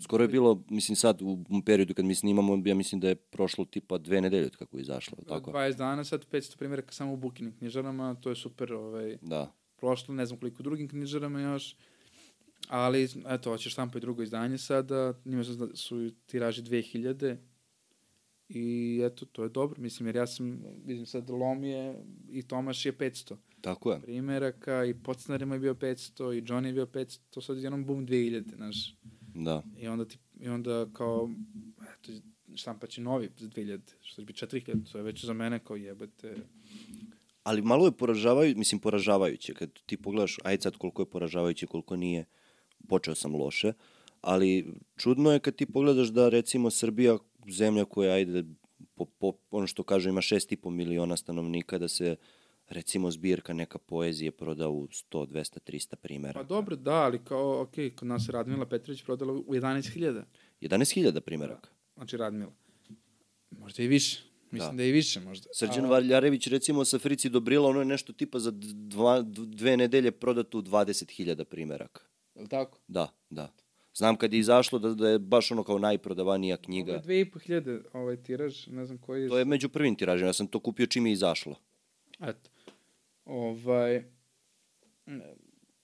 Skoro 0.01 0.25
je 0.25 0.29
bilo, 0.29 0.65
mislim 0.71 0.97
sad, 0.97 1.23
u 1.23 1.63
periodu 1.67 1.95
kad 1.95 2.05
mi 2.05 2.15
snimamo, 2.15 2.63
ja 2.65 2.75
mislim 2.75 3.01
da 3.01 3.09
je 3.09 3.15
prošlo 3.15 3.65
tipa 3.65 3.99
dve 3.99 4.21
nedelje 4.21 4.47
od 4.47 4.57
kako 4.57 4.77
je 4.77 4.81
izašlo, 4.81 5.19
tako? 5.29 5.51
20 5.51 5.77
dana, 5.77 6.05
sad 6.05 6.27
500 6.33 6.57
primjeraka 6.59 6.93
samo 6.93 7.13
u 7.13 7.17
bukinim 7.17 7.53
knjižarama, 7.59 8.15
to 8.15 8.29
je 8.31 8.37
super, 8.37 8.73
ovaj, 8.73 9.19
Da. 9.23 9.53
prošlo, 9.77 10.15
ne 10.15 10.27
znam 10.27 10.39
koliko 10.39 10.63
drugim 10.63 10.89
knjižarama 10.89 11.41
još, 11.41 11.77
ali, 12.69 13.09
eto, 13.29 13.51
hoće 13.51 13.71
štampa 13.71 13.99
i 13.99 14.01
drugo 14.01 14.23
izdanje 14.23 14.59
sada, 14.59 15.15
njima 15.25 15.45
su, 15.45 15.71
su 15.75 16.11
tiraži 16.27 16.63
2000 16.63 17.37
i 18.49 19.01
eto, 19.05 19.27
to 19.27 19.43
je 19.43 19.49
dobro, 19.49 19.83
mislim, 19.83 20.07
jer 20.07 20.17
ja 20.17 20.27
sam, 20.27 20.63
vidim 20.85 21.07
sad, 21.07 21.31
Lom 21.31 21.65
je 21.65 21.95
i 22.31 22.43
Tomaš 22.43 22.87
je 22.87 22.93
500 22.93 23.37
Tako 23.61 23.93
je. 23.93 24.01
primjeraka 24.01 24.85
i 24.85 24.95
Podsnarima 24.95 25.55
je 25.55 25.61
bio 25.61 25.75
500 25.75 26.39
i 26.39 26.43
Johnny 26.43 26.67
je 26.67 26.73
bio 26.73 26.87
500, 26.87 27.41
sad 27.41 27.59
jednom 27.59 27.85
bum 27.85 28.07
2000, 28.07 28.57
znaš, 28.57 28.95
Da. 29.35 29.63
i 29.79 29.89
onda, 29.89 30.05
ti, 30.05 30.19
i 30.41 30.49
onda 30.49 30.87
kao, 30.93 31.31
eto, 31.83 32.13
štampaće 32.55 33.01
novi 33.01 33.29
za 33.39 33.49
2000, 33.49 33.81
što 34.03 34.23
će 34.23 34.27
biti 34.27 34.47
4000, 34.47 34.93
to 34.93 34.99
je 34.99 35.05
već 35.05 35.25
za 35.25 35.33
mene 35.33 35.59
kao 35.59 35.77
jebate, 35.77 36.35
Ali 37.43 37.63
malo 37.63 37.87
je 37.87 37.93
poražavajuće, 37.93 38.59
mislim 38.59 38.81
poražavajuće, 38.81 39.55
kad 39.55 39.71
ti 39.87 39.97
pogledaš, 39.97 40.37
ajde 40.45 40.63
sad 40.63 40.77
koliko 40.77 41.03
je 41.03 41.07
poražavajuće, 41.07 41.67
koliko 41.67 41.97
nije, 41.97 42.25
počeo 42.89 43.15
sam 43.15 43.35
loše, 43.35 43.73
ali 44.21 44.67
čudno 44.97 45.33
je 45.33 45.39
kad 45.41 45.55
ti 45.57 45.67
pogledaš 45.67 46.09
da 46.09 46.29
recimo 46.29 46.71
Srbija, 46.71 47.19
zemlja 47.53 47.85
koja 47.85 48.15
ajde, 48.15 48.45
po, 48.95 49.05
po, 49.05 49.33
ono 49.51 49.67
što 49.67 49.83
kažu 49.83 50.09
ima 50.09 50.21
6,5 50.21 50.71
miliona 50.71 51.17
stanovnika, 51.17 51.79
da 51.79 51.89
se 51.89 52.17
recimo 52.69 53.11
zbirka 53.11 53.53
neka 53.53 53.79
poezije 53.79 54.31
proda 54.31 54.69
u 54.69 54.87
100, 54.87 55.27
200, 55.27 55.59
300 55.73 55.97
primjera. 55.97 56.41
Pa 56.41 56.47
dobro, 56.47 56.77
da, 56.77 56.95
ali 56.95 57.25
kao, 57.25 57.61
ok, 57.61 57.75
kod 57.97 58.09
nas 58.09 58.29
je 58.29 58.33
Radmila 58.33 58.67
Petrović 58.67 59.03
prodala 59.03 59.33
u 59.33 59.55
11.000. 59.55 60.23
11.000 60.61 61.21
primjeraka. 61.21 61.71
Znači 61.97 62.17
Radmila. 62.17 62.53
Možda 63.51 63.83
i 63.83 63.87
više. 63.87 64.23
Mislim 64.51 64.71
Da. 64.71 64.77
da, 64.77 64.83
je 64.83 64.89
i 64.89 64.93
više 64.93 65.21
možda. 65.21 65.49
Srđan 65.53 65.85
A, 65.85 65.89
Valjarević 65.89 66.47
recimo 66.47 66.85
sa 66.85 66.99
Frici 66.99 67.29
Dobrila, 67.29 67.69
ono 67.69 67.79
je 67.79 67.85
nešto 67.85 68.13
tipa 68.13 68.39
za 68.39 68.53
dva, 68.55 69.23
dve 69.27 69.77
nedelje 69.77 70.11
prodato 70.11 70.59
u 70.59 70.63
20.000 70.63 71.45
primjeraka. 71.45 72.01
Je 72.35 72.43
li 72.43 72.49
tako? 72.49 72.79
Da, 72.89 73.09
da. 73.31 73.53
Znam 73.97 74.17
kad 74.17 74.33
je 74.33 74.39
izašlo 74.39 74.79
da, 74.79 74.95
da 74.95 75.09
je 75.09 75.19
baš 75.19 75.51
ono 75.51 75.65
kao 75.65 75.79
najprodavanija 75.79 76.55
Ovo 76.55 76.63
knjiga. 76.65 76.93
je 76.93 77.03
2.500 77.03 77.81
ovaj 77.93 78.17
tiraž, 78.17 78.67
ne 78.67 78.87
znam 78.87 78.99
koji 78.99 79.23
je. 79.23 79.29
To 79.29 79.39
je 79.39 79.45
među 79.45 79.69
prvim 79.69 79.95
tiražima, 79.95 80.29
ja 80.29 80.33
sam 80.33 80.47
to 80.47 80.61
kupio 80.61 80.87
čim 80.87 81.07
je 81.07 81.13
izašlo. 81.13 81.55
Eto. 82.21 82.51
Ovaj, 83.25 84.05
ne, 85.07 85.35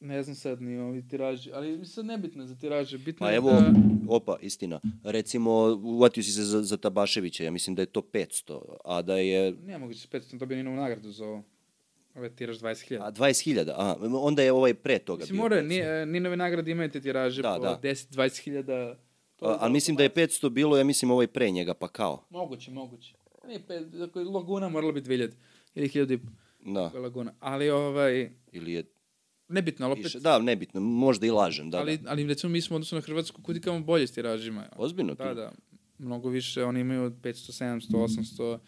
ne 0.01 0.23
znam 0.23 0.37
sad 0.37 0.63
ni 0.63 0.79
ovi 0.79 1.09
tiraži, 1.09 1.51
ali 1.53 1.87
sad 1.87 2.05
nebitno 2.05 2.47
za 2.47 2.55
tiraže. 2.55 2.99
Bitno 2.99 3.27
Pa 3.27 3.33
evo, 3.33 3.51
da... 3.51 3.73
opa, 4.09 4.37
istina. 4.41 4.81
Recimo, 5.05 5.51
uvatio 5.83 6.23
si 6.23 6.33
se 6.33 6.43
za, 6.43 6.63
za 6.63 6.77
Tabaševića, 6.77 7.45
ja 7.45 7.51
mislim 7.51 7.77
da 7.77 7.83
je 7.83 7.87
to 7.87 8.01
500, 8.01 8.61
a 8.85 9.03
da 9.03 9.17
je... 9.17 9.53
Nije 9.53 9.79
moguće, 9.79 10.09
500 10.09 10.39
dobio 10.39 10.57
Ninovu 10.57 10.77
nagradu 10.77 11.11
za 11.11 11.25
ovo. 11.25 11.43
Ovo 12.15 12.25
je 12.25 12.37
tiraž 12.37 12.59
20.000. 12.59 12.99
A 13.01 13.13
20.000, 13.13 13.73
a 13.77 13.97
onda 14.15 14.43
je 14.43 14.53
ovaj 14.53 14.75
pre 14.75 14.99
toga 14.99 15.21
Mislim, 15.21 15.37
bio 15.37 15.43
mora, 15.43 15.57
500. 15.57 15.67
nije, 15.67 16.07
Ninove 16.07 16.37
nagrade 16.37 16.71
imaju 16.71 16.91
te 16.91 17.01
tiraže 17.01 17.43
Da, 17.43 17.55
po 17.55 17.63
da. 17.63 17.81
10-20 17.83 18.43
hiljada. 18.43 18.99
To 19.37 19.47
A, 19.47 19.57
ali 19.61 19.73
mislim 19.73 19.97
da 19.97 20.03
je 20.03 20.11
500 20.15 20.49
bilo, 20.49 20.77
ja 20.77 20.85
mislim 20.85 21.11
ovaj 21.11 21.27
pre 21.27 21.51
njega, 21.51 21.75
pa 21.75 21.89
kao. 21.89 22.27
Moguće, 22.31 22.71
moguće. 22.71 23.15
Nije 23.47 23.67
pet, 23.67 23.83
ako 24.09 24.19
je 24.19 24.25
Laguna 24.25 24.69
morala 24.69 24.93
biti 24.93 25.11
2000 25.11 25.31
ili 25.75 25.89
1000 25.89 26.13
i 26.13 26.19
po, 26.19 26.31
Da, 26.65 26.91
je 26.95 27.01
Laguna. 27.01 27.35
Ali 27.41 27.71
ovaj, 27.71 28.31
ili 28.53 28.73
je 28.73 28.85
nebitno, 29.49 29.87
ali 29.87 29.93
opet, 29.93 30.05
više. 30.05 30.21
Da, 30.21 30.39
nebitno, 30.39 30.81
možda 30.81 31.27
i 31.27 31.31
lažem, 31.31 31.71
da, 31.71 31.79
ali, 31.79 31.99
da. 31.99 32.11
ali 32.11 32.27
recimo 32.27 32.51
mi 32.51 32.61
smo 32.61 32.77
odnosno 32.77 32.97
na 32.97 33.03
Hrvatsku 33.03 33.43
kudi 33.43 33.61
kamo 33.61 33.81
bolje 33.81 34.07
s 34.07 34.13
tiražima. 34.13 34.69
Ozbiljno 34.77 35.15
ti? 35.15 35.23
Da, 35.23 35.35
da. 35.35 35.53
Mnogo 35.99 36.29
više, 36.29 36.65
oni 36.65 36.81
imaju 36.81 37.03
od 37.03 37.13
500, 37.13 37.65
700, 37.65 37.97
800, 38.39 38.59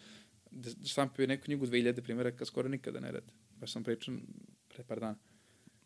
da 0.55 0.85
štampaju 0.85 1.27
neku 1.27 1.43
knjigu 1.43 1.65
2000 1.65 2.01
primjeraka 2.01 2.45
skoro 2.45 2.69
nikada 2.69 2.99
ne 2.99 3.11
rade. 3.11 3.27
Baš 3.51 3.71
sam 3.71 3.83
pričao 3.83 4.15
pre 4.67 4.83
par 4.83 4.99
dana 4.99 5.15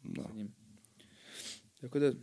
Da. 0.04 0.24
sa 0.24 0.34
njim. 0.34 0.54
Tako 1.82 2.00
da, 2.00 2.14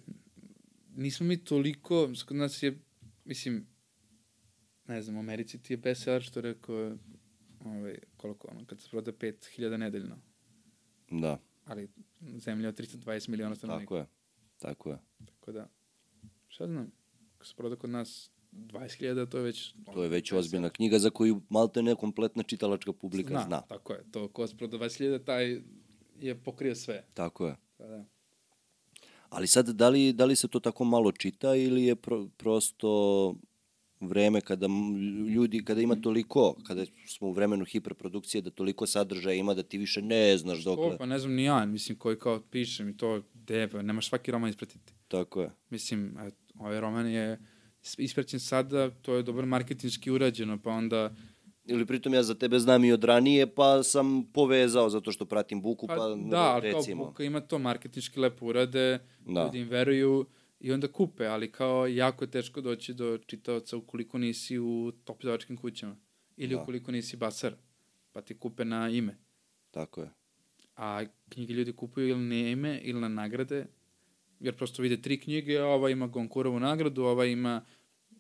nismo 0.97 1.27
mi 1.27 1.37
toliko, 1.39 1.95
kod 2.27 2.37
nas 2.37 2.63
je, 2.63 2.79
mislim, 3.25 3.67
ne 4.87 5.03
znam, 5.03 5.17
u 5.17 5.21
Americi 5.21 5.59
ti 5.59 5.73
je 5.73 5.77
bestseller 5.77 6.23
što 6.23 6.41
rekao, 6.41 6.97
ovaj, 7.61 7.99
koliko 8.17 8.49
ono, 8.49 8.65
kad 8.67 8.81
se 8.81 8.89
proda 8.91 9.13
5000 9.13 9.77
nedeljno, 9.77 10.19
Da, 11.11 11.39
ali 11.65 11.89
zemlja 12.37 12.69
od 12.69 12.75
320 12.75 13.29
miliona 13.29 13.55
stanovnika. 13.55 13.87
tako 13.87 13.97
je. 13.97 14.07
Tako 14.59 14.91
je. 14.91 14.99
Tako 15.27 15.53
da, 15.53 15.69
šta 16.49 16.67
znam, 16.67 16.91
ako 17.35 17.47
se 17.47 17.55
proda 17.57 17.77
kod 17.77 17.91
nas 17.91 18.31
20.000, 18.57 19.29
to 19.29 19.39
je 19.39 19.45
već... 19.45 19.75
To 19.95 20.03
je 20.03 20.09
već 20.09 20.33
ozbiljna 20.33 20.71
knjiga 20.71 20.99
za 20.99 21.11
koju 21.11 21.41
malte 21.49 21.83
ne 21.83 21.95
kompletna 21.95 22.43
čitalačka 22.43 22.93
publika 22.93 23.29
zna. 23.29 23.43
zna. 23.47 23.61
Tako 23.61 23.93
je, 23.93 24.05
to 24.11 24.29
ko 24.29 24.47
se 24.47 24.57
proda 24.57 24.79
20.000, 24.79 25.25
taj 25.25 25.61
je 26.21 26.35
pokrio 26.35 26.75
sve. 26.75 27.05
Tako 27.15 27.47
je. 27.47 27.57
Pa 27.77 27.87
da. 27.87 28.05
Ali 29.29 29.47
sad, 29.47 29.69
da 29.69 29.89
li, 29.89 30.13
da 30.13 30.25
li 30.25 30.37
se 30.37 30.49
to 30.49 30.61
tako 30.61 30.85
malo 30.85 31.13
čita 31.13 31.55
ili 31.55 31.85
je 31.85 31.97
pro, 31.97 32.29
prosto 32.37 33.35
vreme 34.01 34.41
kada 34.41 34.67
ljudi, 35.35 35.65
kada 35.65 35.81
ima 35.81 35.97
toliko, 35.97 36.57
kada 36.67 36.85
smo 37.07 37.29
u 37.29 37.33
vremenu 37.33 37.65
hiperprodukcije, 37.65 38.43
da 38.43 38.51
toliko 38.51 38.87
sadržaja 38.87 39.35
ima 39.35 39.55
da 39.55 39.63
ti 39.63 39.79
više 39.79 40.03
ne 40.03 40.39
znaš 40.39 40.65
dokle. 40.65 40.99
Pa 40.99 41.07
ne 41.07 41.19
znam 41.19 41.35
ni 41.35 41.45
ja, 41.45 41.67
mislim, 41.67 41.99
koji 41.99 42.19
kao 42.19 42.41
pišem 42.51 42.89
i 42.89 42.97
to, 42.97 43.23
debe, 43.35 43.83
nemaš 43.83 44.09
svaki 44.09 44.31
roman 44.31 44.51
ispratiti. 44.51 44.93
Tako 45.09 45.43
je. 45.43 45.51
Mislim, 45.71 46.19
et, 46.19 46.35
ovaj 46.59 46.81
roman 46.81 47.07
je 47.07 47.39
ispraćen 47.99 48.41
sada, 48.41 48.91
to 48.91 49.15
je 49.15 49.23
dobro 49.23 49.47
marketinški 49.47 50.11
urađeno, 50.11 50.59
pa 50.63 50.71
onda 50.71 51.11
Ili 51.69 51.87
pritom 51.87 52.15
ja 52.15 52.23
za 52.23 52.35
tebe 52.35 52.59
znam 52.59 52.85
i 52.85 52.93
od 52.93 53.05
ranije, 53.05 53.47
pa 53.55 53.83
sam 53.83 54.25
povezao 54.33 54.91
zato 54.91 55.13
što 55.13 55.25
pratim 55.25 55.63
Buku, 55.63 55.87
pa, 55.87 55.97
Pa, 55.97 56.09
da, 56.31 56.41
ali 56.41 56.71
kao 56.71 56.81
recimo. 56.81 57.05
Buka 57.05 57.25
ima 57.25 57.41
to 57.41 57.59
marketinški 57.59 58.21
lepo 58.21 58.47
urade, 58.47 58.99
Da. 59.27 59.45
ljudi 59.45 59.59
im 59.59 59.69
veruju 59.69 60.27
i 60.61 60.73
onda 60.73 60.89
kupe, 60.89 61.27
ali 61.27 61.53
kao 61.53 61.87
jako 61.87 62.25
je 62.25 62.31
teško 62.31 62.61
doći 62.61 62.95
do 62.95 63.19
čitaoca 63.19 63.77
ukoliko 63.77 64.19
nisi 64.19 64.59
u 64.59 64.93
top 65.05 65.23
kućama 65.61 65.97
ili 66.37 66.55
Da. 66.55 66.63
ukoliko 66.63 66.93
nisi 66.93 67.17
basar, 67.17 67.55
pa 68.13 68.21
ti 68.21 68.39
kupe 68.39 68.65
na 68.65 68.89
ime. 68.89 69.19
Tako 69.71 70.01
je. 70.01 70.11
A 70.77 71.05
knjige 71.29 71.55
ljudi 71.55 71.73
kupuju 71.73 72.09
ili 72.09 72.21
na 72.21 72.51
ime 72.51 72.81
ili 72.83 73.01
na 73.01 73.09
nagrade, 73.09 73.67
jer 74.41 74.57
prosto 74.57 74.83
vide 74.83 75.03
tri 75.03 75.21
knjige, 75.21 75.63
ova 75.63 75.91
ima 75.91 76.07
Gonkurovu 76.07 76.61
nagradu, 76.61 77.03
ova 77.03 77.25
ima 77.25 77.65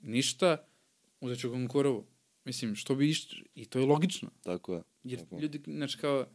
ništa, 0.02 0.66
uzet 1.20 1.38
ću 1.38 1.50
Gonkurovu. 1.50 2.06
Mislim, 2.44 2.74
što 2.74 2.94
bi 2.94 3.10
išt... 3.10 3.34
I 3.54 3.64
to 3.64 3.78
je 3.78 3.86
logično. 3.86 4.30
Tako 4.42 4.74
je. 4.74 4.82
Jer 5.04 5.20
Tako 5.20 5.40
ljudi, 5.40 5.60
znači 5.66 5.98
kao, 5.98 6.20
e, 6.20 6.26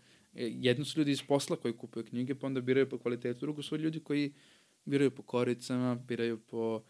jedno 0.53 0.85
su 0.85 0.99
ljudi 0.99 1.11
iz 1.11 1.21
posla 1.27 1.55
koji 1.55 1.77
kupuju 1.77 2.05
knjige, 2.05 2.35
pa 2.35 2.47
onda 2.47 2.61
biraju 2.61 2.89
po 2.89 2.97
kvalitetu, 2.97 3.39
drugo 3.39 3.61
su 3.61 3.77
ljudi 3.77 3.99
koji 3.99 4.33
biraju 4.85 5.11
po 5.11 5.23
koricama, 5.23 5.95
biraju 5.95 6.39
po 6.39 6.83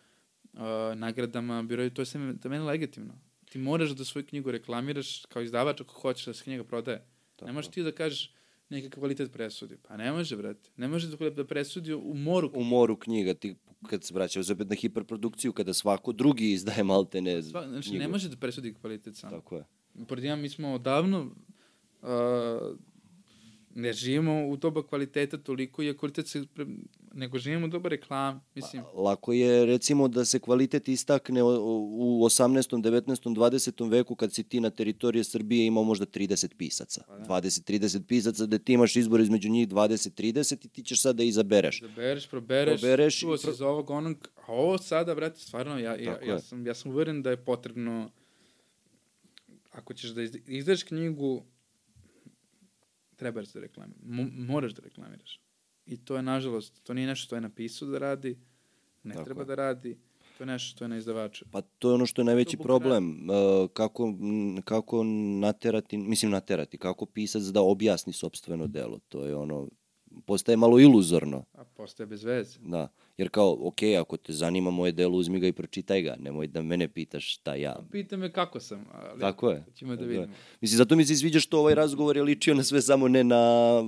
uh, 0.54 0.60
nagradama, 0.96 1.64
biraju, 1.64 1.90
to 1.90 2.02
je 2.02 2.06
sve 2.06 2.34
za 2.44 2.50
mene 2.50 2.64
legitimno. 2.64 3.14
Ti 3.46 3.60
moraš 3.60 3.90
da 3.90 4.06
svoju 4.06 4.26
knjigu 4.26 4.52
reklamiraš 4.52 5.26
kao 5.26 5.42
izdavač 5.42 5.82
ako 5.82 5.94
hoćeš 5.94 6.26
da 6.26 6.34
se 6.34 6.44
knjiga 6.44 6.64
prodaje. 6.64 7.06
Tako 7.36 7.48
ne 7.48 7.54
možeš 7.54 7.72
ti 7.72 7.84
da 7.84 7.92
kažeš 7.92 8.34
neki 8.72 8.90
kvalitet 8.90 9.32
presudi. 9.32 9.78
Pa 9.88 9.98
ne 9.98 10.12
može, 10.12 10.38
brate. 10.38 10.70
Ne 10.78 10.88
može 10.88 11.18
da 11.18 11.30
da 11.30 11.46
presudi 11.46 11.94
u 11.94 12.14
moru. 12.14 12.52
U 12.54 12.64
moru 12.64 12.96
knjiga, 12.96 13.34
ti 13.34 13.56
kad 13.90 14.04
se 14.04 14.14
vraćaš 14.14 14.50
opet 14.50 14.70
na 14.70 14.76
hiperprodukciju, 14.76 15.54
kada 15.54 15.74
svako 15.74 16.12
drugi 16.12 16.52
izdaje 16.52 16.84
maltene 16.84 17.44
Sva, 17.44 17.68
znači, 17.68 17.90
knjigu. 17.90 18.02
ne 18.02 18.08
može 18.08 18.30
da 18.30 18.38
presudi 18.38 18.74
kvalitet 18.74 19.16
sam. 19.16 19.30
Tako 19.30 19.56
je. 19.56 19.66
Pored 20.08 20.24
ja, 20.24 20.36
mi 20.36 20.50
smo 20.50 20.74
odavno 20.74 21.22
uh, 22.02 22.10
ne 23.76 23.94
živimo 23.94 24.48
u 24.48 24.58
doba 24.58 24.84
kvaliteta 24.84 25.38
toliko, 25.38 25.82
je 25.82 25.98
kvalitet 25.98 26.28
se, 26.28 26.44
pre, 26.54 26.66
nego 27.14 27.38
živimo 27.38 27.66
u 27.66 27.70
doba 27.70 27.90
reklame. 27.90 28.40
Mislim, 28.56 28.84
Lako 28.96 29.34
je 29.34 29.66
recimo 29.66 30.08
da 30.08 30.26
se 30.26 30.40
kvalitet 30.40 30.88
istakne 30.88 31.44
u 31.44 31.48
18., 32.24 32.82
19., 32.82 33.36
20. 33.36 33.90
veku 33.90 34.16
kad 34.16 34.34
si 34.34 34.44
ti 34.44 34.60
na 34.60 34.70
teritoriji 34.70 35.24
Srbije 35.24 35.66
imao 35.66 35.84
možda 35.84 36.06
30 36.06 36.56
pisaca. 36.56 37.04
Pa 37.08 37.18
da. 37.18 37.26
20-30 37.42 38.04
pisaca 38.04 38.46
da 38.46 38.58
ti 38.58 38.74
imaš 38.74 38.96
izbor 38.96 39.20
između 39.20 39.50
njih 39.50 39.68
20-30 39.70 40.66
i 40.66 40.70
ti 40.70 40.84
ćeš 40.84 41.02
sad 41.02 41.16
da 41.16 41.24
izabereš. 41.24 41.82
zabereš, 41.82 42.30
probereš, 42.30 42.82
Probereš 42.82 43.20
čuo 43.20 43.38
pro- 43.38 43.54
za 43.54 43.68
ovog 43.68 43.90
onog, 43.90 44.18
a 44.38 44.52
ovo 44.54 44.78
sada, 44.78 45.16
brate, 45.16 45.40
stvarno, 45.40 45.80
ja, 45.80 45.96
ja, 45.96 46.14
Tako 46.14 46.26
ja, 46.26 46.40
sam, 46.40 46.68
ja 46.68 46.74
sam 46.74 46.92
uveren 46.92 47.22
da 47.22 47.30
je 47.30 47.38
potrebno, 47.38 48.10
ako 49.72 49.94
ćeš 49.94 50.10
da 50.10 50.22
izd- 50.22 50.42
izdaš 50.48 50.84
knjigu, 50.84 51.44
trebaš 53.22 53.48
da 53.54 53.60
reklamiraš, 53.60 54.02
moraš 54.48 54.74
da 54.74 54.82
reklamiraš. 54.82 55.40
I 55.86 55.98
to 56.06 56.16
je, 56.16 56.22
nažalost, 56.22 56.84
to 56.84 56.94
nije 56.94 57.08
nešto 57.08 57.26
što 57.26 57.36
je 57.36 57.42
napisao 57.42 57.88
da 57.88 57.98
radi, 58.00 58.38
ne 59.04 59.14
Tako 59.14 59.26
treba 59.26 59.42
je. 59.42 59.46
da 59.46 59.56
radi, 59.56 59.98
to 60.38 60.44
je 60.44 60.48
nešto 60.48 60.76
što 60.76 60.84
je 60.86 60.90
na 60.90 60.98
izdavaču. 60.98 61.46
Pa 61.52 61.62
to 61.62 61.90
je 61.90 61.94
ono 61.94 62.06
što 62.06 62.22
je 62.22 62.26
najveći 62.26 62.58
Buka 62.58 62.68
problem. 62.68 63.30
e, 63.30 63.68
Kako, 63.74 64.14
kako 64.64 65.04
naterati, 65.40 65.98
mislim 65.98 66.32
naterati, 66.32 66.78
kako 66.78 67.06
pisac 67.06 67.44
da 67.44 67.62
objasni 67.62 68.14
sobstveno 68.14 68.68
delo. 68.68 69.00
To 69.10 69.26
je 69.26 69.36
ono, 69.36 69.68
postaje 70.26 70.58
malo 70.58 70.80
iluzorno. 70.80 71.44
A 71.54 71.64
postaje 71.64 72.08
bez 72.08 72.24
veze. 72.24 72.60
Da, 72.60 72.88
jer 73.18 73.30
kao, 73.30 73.58
ok, 73.62 73.78
ako 74.00 74.18
te 74.18 74.34
zanima 74.34 74.70
moje 74.72 74.92
delo, 74.92 75.18
uzmi 75.18 75.40
ga 75.40 75.48
i 75.48 75.52
pročitaj 75.52 76.02
ga, 76.02 76.16
nemoj 76.20 76.48
da 76.48 76.62
mene 76.62 76.88
pitaš 76.88 77.34
šta 77.34 77.56
ja. 77.56 77.72
A 77.72 77.84
pita 77.92 78.18
me 78.18 78.32
kako 78.32 78.60
sam, 78.60 78.86
ali 78.92 79.20
Tako 79.20 79.50
je. 79.50 79.64
ćemo 79.76 79.96
da 79.96 80.06
vidimo. 80.06 80.28
Mislim, 80.62 80.78
zato 80.78 80.96
mi 80.96 81.06
se 81.06 81.16
sviđa 81.16 81.40
što 81.40 81.60
ovaj 81.60 81.76
razgovor 81.76 82.18
je 82.18 82.24
ličio 82.24 82.54
na 82.54 82.64
sve 82.64 82.82
samo 82.82 83.08
ne 83.08 83.24
na 83.24 83.82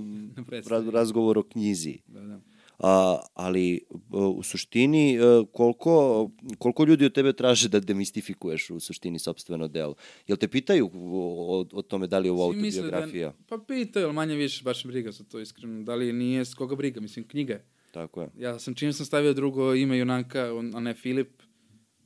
Na 0.69 0.91
razgovor 0.91 1.37
o 1.37 1.43
knjizi. 1.43 1.97
Da, 2.07 2.21
da. 2.21 2.52
A, 2.83 3.19
ali 3.33 3.75
e, 3.75 3.79
u 4.11 4.43
suštini 4.43 5.15
e, 5.15 5.19
koliko, 5.51 6.29
koliko 6.57 6.85
ljudi 6.85 7.05
od 7.05 7.13
tebe 7.13 7.33
traže 7.33 7.69
da 7.69 7.79
demistifikuješ 7.79 8.69
u 8.69 8.79
suštini 8.79 9.19
sobstveno 9.19 9.67
delo? 9.67 9.95
Jel 10.27 10.37
te 10.37 10.47
pitaju 10.47 10.89
o, 10.93 11.65
o, 11.73 11.81
tome 11.81 12.07
da 12.07 12.19
li 12.19 12.27
je 12.27 12.31
ovo 12.31 12.51
misle 12.51 12.81
autobiografija? 12.81 13.27
Da, 13.29 13.35
pa 13.47 13.63
pitaju, 13.67 14.05
ali 14.05 14.15
manje 14.15 14.35
više, 14.35 14.63
baš 14.63 14.85
briga 14.85 15.11
za 15.11 15.23
to 15.23 15.39
iskreno. 15.39 15.83
Da 15.83 15.95
li 15.95 16.13
nije, 16.13 16.45
s 16.45 16.53
koga 16.53 16.75
briga, 16.75 17.01
mislim, 17.01 17.27
knjiga 17.27 17.53
je. 17.53 17.65
Tako 17.91 18.21
je. 18.21 18.29
Ja 18.37 18.59
sam, 18.59 18.75
čim 18.75 18.93
sam 18.93 19.05
stavio 19.05 19.33
drugo 19.33 19.73
ime 19.73 19.97
junaka, 19.97 20.51
a 20.73 20.79
ne 20.79 20.93
Filip, 20.93 21.41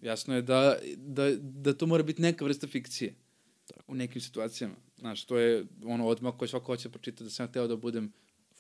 jasno 0.02 0.36
je 0.36 0.42
da, 0.42 0.78
da, 0.98 1.36
da 1.40 1.74
to 1.74 1.86
mora 1.86 2.04
biti 2.04 2.22
neka 2.22 2.46
vrsta 2.46 2.68
fikcije. 2.68 3.16
U 3.88 3.96
nekim 3.96 4.22
situacijama. 4.22 4.76
Znaš, 4.98 5.26
to 5.26 5.38
je 5.38 5.66
ono 5.86 6.08
odmah 6.08 6.34
koji 6.38 6.50
svako 6.50 6.66
hoće 6.66 6.90
pročitati 6.90 7.24
da 7.24 7.30
sam 7.30 7.44
ja 7.44 7.52
teo 7.52 7.68
da 7.68 7.76
budem 7.76 8.12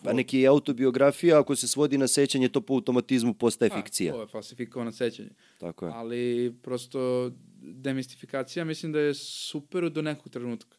Pa 0.03 0.13
neki 0.13 0.47
autobiografija, 0.47 1.39
ako 1.39 1.55
se 1.55 1.67
svodi 1.67 1.97
na 1.97 2.07
sećanje, 2.07 2.49
to 2.49 2.61
po 2.61 2.73
automatizmu 2.73 3.33
postaje 3.33 3.69
Pa, 3.69 3.75
fikcija. 3.75 4.13
To 4.13 4.21
je 4.21 4.27
falsifikovano 4.27 4.91
sećanje. 4.91 5.29
Tako 5.57 5.85
je. 5.85 5.91
Ali 5.95 6.53
prosto 6.61 7.31
demistifikacija 7.61 8.65
mislim 8.65 8.91
da 8.91 8.99
je 8.99 9.13
super 9.13 9.89
do 9.89 10.01
nekog 10.01 10.29
trenutka. 10.29 10.77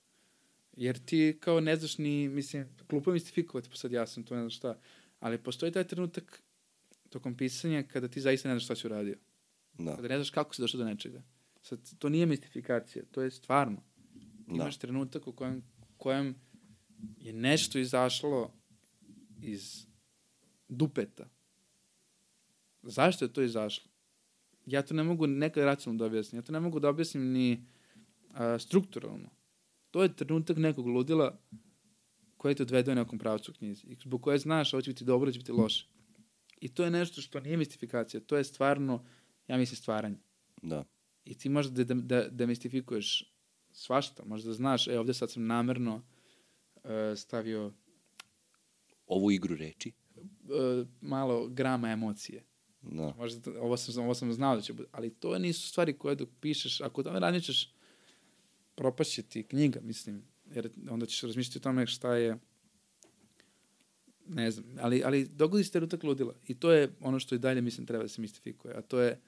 Jer 0.76 0.98
ti 0.98 1.38
kao 1.40 1.60
ne 1.60 1.76
znaš 1.76 1.98
ni, 1.98 2.28
mislim, 2.28 2.68
glupo 2.88 3.10
je 3.10 3.12
mistifikovati, 3.12 3.68
pa 3.68 3.76
sad 3.76 3.92
ja 3.92 4.06
sam 4.06 4.22
to 4.22 4.34
ne 4.34 4.40
znam 4.40 4.50
šta, 4.50 4.78
ali 5.20 5.38
postoji 5.38 5.72
taj 5.72 5.84
trenutak 5.84 6.42
tokom 7.08 7.36
pisanja 7.36 7.82
kada 7.82 8.08
ti 8.08 8.20
zaista 8.20 8.48
ne 8.48 8.54
znaš 8.54 8.64
šta 8.64 8.76
si 8.76 8.86
uradio. 8.86 9.16
Da, 9.78 9.96
Kada 9.96 10.08
ne 10.08 10.16
znaš 10.16 10.30
kako 10.30 10.54
si 10.54 10.62
došao 10.62 10.78
do 10.78 10.84
nečega. 10.84 11.22
Sad, 11.62 11.98
to 11.98 12.08
nije 12.08 12.26
mistifikacija, 12.26 13.04
to 13.10 13.22
je 13.22 13.30
stvarno. 13.30 13.82
Da. 14.46 14.54
imaš 14.54 14.78
trenutak 14.78 15.26
u 15.26 15.32
kojem, 15.32 15.62
kojem 15.96 16.34
je 17.18 17.32
nešto 17.32 17.78
izašlo 17.78 18.52
iz 19.42 19.86
dupeta. 20.68 21.28
Zašto 22.82 23.24
je 23.24 23.32
to 23.32 23.42
izašlo? 23.42 23.90
Ja 24.66 24.82
to 24.82 24.94
ne 24.94 25.02
mogu 25.02 25.26
nekad 25.26 25.64
racionalno 25.64 25.98
da 25.98 26.04
objasnim. 26.04 26.38
Ja 26.38 26.42
to 26.42 26.52
ne 26.52 26.60
mogu 26.60 26.80
da 26.80 26.88
objasnim 26.88 27.32
ni 27.32 27.66
a, 28.34 28.58
strukturalno. 28.58 29.30
To 29.90 30.02
je 30.02 30.16
trenutak 30.16 30.56
nekog 30.56 30.86
ludila 30.86 31.40
koji 32.36 32.54
te 32.54 32.62
odvede 32.62 32.92
u 32.92 32.94
nekom 32.94 33.18
pravcu 33.18 33.52
u 33.52 33.54
knjizi. 33.54 33.86
I 33.86 33.94
zbog 33.94 34.22
koje 34.22 34.38
znaš, 34.38 34.74
ovo 34.74 34.80
će 34.82 34.90
biti 34.90 35.04
dobro, 35.04 35.32
će 35.32 35.38
biti 35.38 35.52
loše. 35.52 35.86
I 36.60 36.68
to 36.68 36.84
je 36.84 36.90
nešto 36.90 37.20
što 37.20 37.40
nije 37.40 37.56
mistifikacija. 37.56 38.20
To 38.20 38.36
je 38.36 38.44
stvarno, 38.44 39.04
ja 39.48 39.56
mislim, 39.56 39.76
stvaranje. 39.76 40.16
da. 40.62 40.84
I 41.24 41.34
ti 41.34 41.48
možda 41.48 41.84
da, 41.84 41.94
da, 41.94 42.02
da 42.02 42.28
demistifikuješ 42.30 43.34
svašta. 43.72 44.24
Možda 44.24 44.52
znaš, 44.52 44.88
e, 44.88 44.98
ovde 44.98 45.14
sad 45.14 45.30
sam 45.30 45.46
namerno 45.46 45.94
uh, 45.94 46.90
stavio 47.16 47.72
Ovu 49.08 49.30
igru 49.30 49.56
reči. 49.56 49.92
uh, 50.16 50.86
malo 51.00 51.48
grama 51.48 51.90
emocije. 51.90 52.44
Da. 52.82 53.14
Možda 53.18 53.60
ovo 53.60 53.76
sam, 53.76 54.04
ovo 54.04 54.14
sam 54.14 54.32
znao 54.32 54.56
da 54.56 54.62
će 54.62 54.72
bude, 54.72 54.88
ali 54.92 55.14
to 55.14 55.38
nisu 55.38 55.68
stvari 55.68 55.98
koje 55.98 56.14
dok 56.14 56.28
pišeš, 56.40 56.80
ako 56.80 57.02
tome 57.02 57.20
radničeš, 57.20 57.72
propašće 58.74 59.22
ti 59.22 59.42
knjiga, 59.42 59.80
mislim, 59.80 60.22
jer 60.54 60.70
onda 60.90 61.06
ćeš 61.06 61.22
razmišljati 61.22 61.58
o 61.58 61.60
tome 61.60 61.86
šta 61.86 62.14
je, 62.14 62.38
ne 64.28 64.50
znam, 64.50 64.66
ali, 64.80 65.02
ali 65.04 65.28
dogodi 65.28 65.64
se 65.64 65.72
trenutak 65.72 66.04
ludila 66.04 66.34
i 66.46 66.54
to 66.54 66.72
je 66.72 66.92
ono 67.00 67.18
što 67.18 67.34
i 67.34 67.38
dalje, 67.38 67.60
mislim, 67.60 67.86
treba 67.86 68.04
da 68.04 68.08
se 68.08 68.20
mistifikuje, 68.20 68.74
a 68.74 68.82
to 68.82 69.00
je 69.00 69.20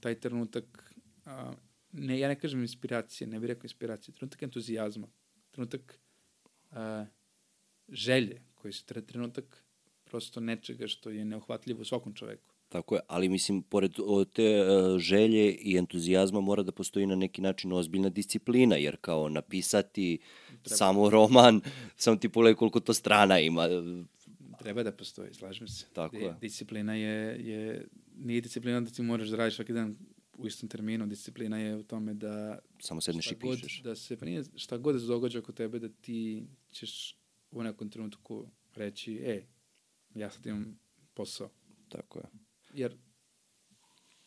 taj 0.00 0.14
trenutak, 0.14 0.94
a, 1.24 1.52
ne, 1.92 2.18
ja 2.18 2.28
ne 2.28 2.38
kažem 2.38 2.60
inspiracije, 2.60 3.28
ne 3.28 3.40
bih 3.40 3.46
rekao 3.46 3.64
inspiracije, 3.64 4.14
trenutak 4.14 4.42
entuzijazma, 4.42 5.08
trenutak 5.50 5.98
a, 6.70 7.06
želje, 7.88 8.42
koji 8.62 8.72
tre- 8.72 9.06
trenutak 9.06 9.64
prosto 10.04 10.40
nečega 10.40 10.86
što 10.86 11.10
je 11.10 11.24
neohvatljivo 11.24 11.84
svakom 11.84 12.14
čoveku. 12.14 12.54
Tako 12.68 12.94
je, 12.94 13.00
ali 13.08 13.28
mislim, 13.28 13.62
pored 13.62 13.92
te 14.32 14.42
e, 14.44 14.64
želje 14.98 15.54
i 15.54 15.76
entuzijazma 15.76 16.40
mora 16.40 16.62
da 16.62 16.72
postoji 16.72 17.06
na 17.06 17.16
neki 17.16 17.40
način 17.42 17.72
ozbiljna 17.72 18.08
disciplina, 18.08 18.76
jer 18.76 18.96
kao 19.00 19.28
napisati 19.28 20.18
Treba. 20.48 20.76
samo 20.76 21.10
roman, 21.10 21.60
samo 21.96 22.16
ti 22.16 22.28
pogledaj 22.28 22.54
koliko 22.54 22.80
to 22.80 22.94
strana 22.94 23.40
ima. 23.40 23.68
Treba 24.58 24.82
da 24.82 24.92
postoji, 24.92 25.34
slažem 25.34 25.68
se. 25.68 25.86
Tako 25.92 26.16
je. 26.16 26.36
Disciplina 26.40 26.94
je, 26.94 27.46
je, 27.48 27.86
nije 28.16 28.40
disciplina 28.40 28.80
da 28.80 28.90
ti 28.90 29.02
moraš 29.02 29.28
da 29.28 29.36
radiš 29.36 29.54
svaki 29.54 29.72
dan 29.72 29.96
u 30.38 30.46
istom 30.46 30.68
terminu, 30.68 31.06
disciplina 31.06 31.58
je 31.58 31.76
u 31.76 31.82
tome 31.82 32.14
da 32.14 32.58
Samo 32.80 33.00
sedneš 33.00 33.32
i 33.32 33.34
pišeš. 33.34 33.82
da 33.82 33.94
se, 33.94 34.16
pa 34.16 34.24
nije, 34.24 34.44
šta 34.56 34.76
god 34.78 34.94
da 34.94 35.00
se 35.00 35.06
događa 35.06 35.38
oko 35.38 35.52
tebe, 35.52 35.78
da 35.78 35.88
ti 35.88 36.44
ćeš 36.72 37.16
u 37.52 37.62
nekom 37.62 37.90
trenutku 37.90 38.46
reći, 38.74 39.14
e, 39.14 39.46
ja 40.14 40.30
sad 40.30 40.46
imam 40.46 40.78
posao. 41.14 41.50
Tako 41.88 42.18
je. 42.18 42.24
Jer 42.74 42.96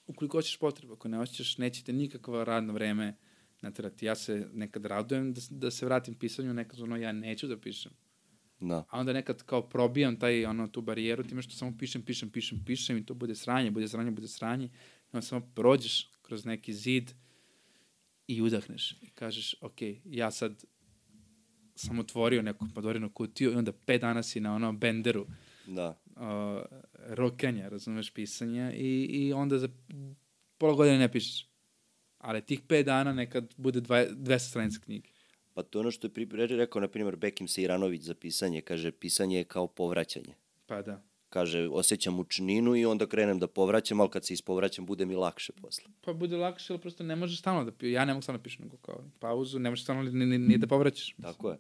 ukoliko 0.07 0.37
hoćeš 0.37 0.57
potrebu, 0.57 0.93
ako 0.93 1.07
ne 1.07 1.17
hoćeš, 1.17 1.57
nećete 1.57 1.93
nikakva 1.93 2.43
radno 2.43 2.73
vreme 2.73 3.17
naterati. 3.61 4.05
Ja 4.05 4.15
se 4.15 4.49
nekad 4.53 4.85
radujem 4.85 5.33
da, 5.33 5.41
da 5.49 5.71
se 5.71 5.85
vratim 5.85 6.15
pisanju, 6.15 6.53
nekad 6.53 6.79
ono 6.81 6.97
ja 6.97 7.11
neću 7.11 7.47
da 7.47 7.59
pišem. 7.59 7.91
Da. 8.59 8.85
A 8.89 8.99
onda 8.99 9.13
nekad 9.13 9.43
kao 9.43 9.69
probijam 9.69 10.19
taj, 10.19 10.45
ono, 10.45 10.67
tu 10.67 10.81
barijeru 10.81 11.23
time 11.23 11.41
što 11.41 11.53
samo 11.53 11.77
pišem, 11.79 12.01
pišem, 12.01 12.29
pišem, 12.29 12.63
pišem 12.65 12.97
i 12.97 13.05
to 13.05 13.13
bude 13.13 13.35
sranje, 13.35 13.71
bude 13.71 13.87
sranje, 13.87 14.11
bude 14.11 14.27
sranje. 14.27 14.65
I 14.65 14.69
onda 15.13 15.21
samo 15.21 15.51
prođeš 15.55 16.09
kroz 16.21 16.45
neki 16.45 16.73
zid 16.73 17.11
i 18.27 18.41
udahneš 18.41 18.97
i 19.01 19.09
kažeš, 19.09 19.55
ok, 19.61 19.81
ja 20.05 20.31
sad 20.31 20.63
sam 21.75 21.99
otvorio 21.99 22.41
neku 22.41 22.65
Pandorinu 22.75 23.09
kutiju 23.09 23.51
i 23.51 23.55
onda 23.55 23.71
pet 23.73 24.01
dana 24.01 24.23
si 24.23 24.39
na 24.39 24.55
onom 24.55 24.79
benderu 24.79 25.27
Da. 25.67 25.97
uh, 26.07 26.21
rokanja, 27.07 27.69
razumeš, 27.69 28.11
pisanja 28.11 28.71
i, 28.71 28.87
i 29.03 29.33
onda 29.33 29.57
za 29.57 29.69
pola 30.57 30.73
godine 30.73 30.99
ne 30.99 31.11
pišeš. 31.11 31.47
Ali 32.17 32.41
tih 32.41 32.61
pet 32.61 32.85
dana 32.85 33.13
nekad 33.13 33.53
bude 33.57 33.81
dva, 33.81 34.05
200 34.05 34.39
stranica 34.39 34.79
knjige. 34.79 35.09
Pa 35.53 35.63
to 35.63 35.77
je 35.77 35.81
ono 35.81 35.91
što 35.91 36.07
je 36.07 36.11
pri- 36.11 36.31
re- 36.31 36.47
rekao, 36.47 36.81
na 36.81 36.87
primjer, 36.87 37.15
Bekim 37.15 37.47
Sejranović 37.47 38.01
za 38.01 38.13
pisanje. 38.15 38.61
Kaže, 38.61 38.91
pisanje 38.91 39.37
je 39.37 39.43
kao 39.43 39.67
povraćanje. 39.67 40.33
Pa 40.65 40.81
da. 40.81 41.03
Kaže, 41.35 41.67
osjećam 41.71 42.13
mučninu 42.13 42.75
i 42.75 42.85
onda 42.85 43.05
krenem 43.07 43.39
da 43.39 43.47
povraćam, 43.47 43.99
ali 43.99 44.09
kad 44.09 44.25
se 44.25 44.33
ispovraćam, 44.33 44.85
bude 44.85 45.05
mi 45.05 45.15
lakše 45.15 45.53
posle. 45.53 45.83
Pa 46.01 46.13
bude 46.13 46.37
lakše, 46.37 46.73
ali 46.73 46.81
prosto 46.81 47.03
ne 47.03 47.15
možeš 47.15 47.39
stalno 47.39 47.65
da 47.65 47.71
pi... 47.71 47.91
Ja 47.91 48.05
ne 48.05 48.13
mogu 48.13 48.21
stalno 48.21 48.37
da 48.39 48.43
pišem, 48.43 48.65
nego 48.65 48.77
kao 48.77 49.03
pauzu, 49.19 49.59
ne 49.59 49.69
možeš 49.69 49.83
stalno 49.83 50.03
ni, 50.03 50.25
ni, 50.25 50.37
ni 50.37 50.57
da 50.57 50.67
povraćaš. 50.67 51.15
Tako 51.21 51.49
je. 51.49 51.57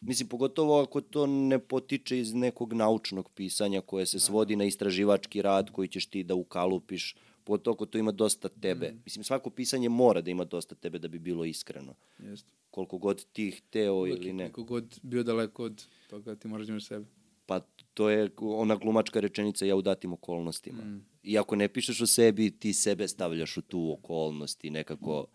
Mislim, 0.00 0.28
pogotovo 0.28 0.82
ako 0.82 1.00
to 1.00 1.26
ne 1.26 1.58
potiče 1.58 2.18
iz 2.18 2.34
nekog 2.34 2.72
naučnog 2.72 3.30
pisanja 3.30 3.80
koje 3.80 4.06
se 4.06 4.20
svodi 4.20 4.56
na 4.56 4.64
istraživački 4.64 5.42
rad 5.42 5.70
koji 5.70 5.88
ćeš 5.88 6.06
ti 6.06 6.24
da 6.24 6.34
ukalupiš, 6.34 7.16
pogotovo 7.44 7.74
ako 7.74 7.86
to 7.86 7.98
ima 7.98 8.12
dosta 8.12 8.48
tebe. 8.48 8.94
Mislim, 9.04 9.24
svako 9.24 9.50
pisanje 9.50 9.88
mora 9.88 10.20
da 10.20 10.30
ima 10.30 10.44
dosta 10.44 10.74
tebe 10.74 10.98
da 10.98 11.08
bi 11.08 11.18
bilo 11.18 11.44
iskreno. 11.44 11.94
Jeste. 12.18 12.50
Koliko 12.70 12.98
god 12.98 13.24
ti 13.32 13.50
hteo 13.50 13.94
Uvijek 13.94 14.18
ili 14.18 14.32
ne. 14.32 14.52
Koliko 14.52 14.74
god 14.74 14.98
bio 15.02 15.22
daleko 15.22 15.64
od 15.64 15.86
toga, 16.10 16.34
ti 16.34 16.48
moraš 16.48 16.66
da 16.66 16.72
imaš 16.72 16.86
sebe. 16.86 17.06
Pa 17.46 17.60
to 17.94 18.10
je 18.10 18.30
ona 18.40 18.76
glumačka 18.76 19.20
rečenica 19.20 19.64
ja 19.64 19.76
u 19.76 19.82
datim 19.82 20.12
okolnostima. 20.12 20.82
Mm. 20.82 21.06
I 21.22 21.38
ako 21.38 21.56
ne 21.56 21.68
pišeš 21.68 22.00
o 22.00 22.06
sebi, 22.06 22.50
ti 22.50 22.72
sebe 22.72 23.08
stavljaš 23.08 23.56
u 23.56 23.62
tu 23.62 23.92
okolnost 23.92 24.64
i 24.64 24.70
nekako 24.70 25.26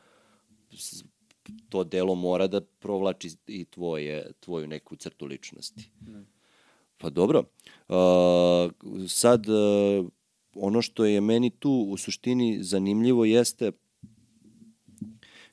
to 1.70 1.84
delo 1.84 2.16
mora 2.16 2.48
da 2.48 2.62
provlači 2.62 3.30
i 3.48 3.66
tvoje, 3.66 4.32
tvoju 4.40 4.68
neku 4.68 4.96
crtu 4.96 5.26
ličnosti. 5.26 5.92
Ne. 6.08 6.24
Pa 6.98 7.10
dobro. 7.10 7.44
Uh, 7.88 9.06
sad, 9.08 9.48
uh, 9.50 10.08
ono 10.56 10.82
što 10.82 11.06
je 11.06 11.22
meni 11.22 11.50
tu 11.50 11.72
u 11.90 11.98
suštini 11.98 12.64
zanimljivo 12.64 13.26
jeste 13.26 13.72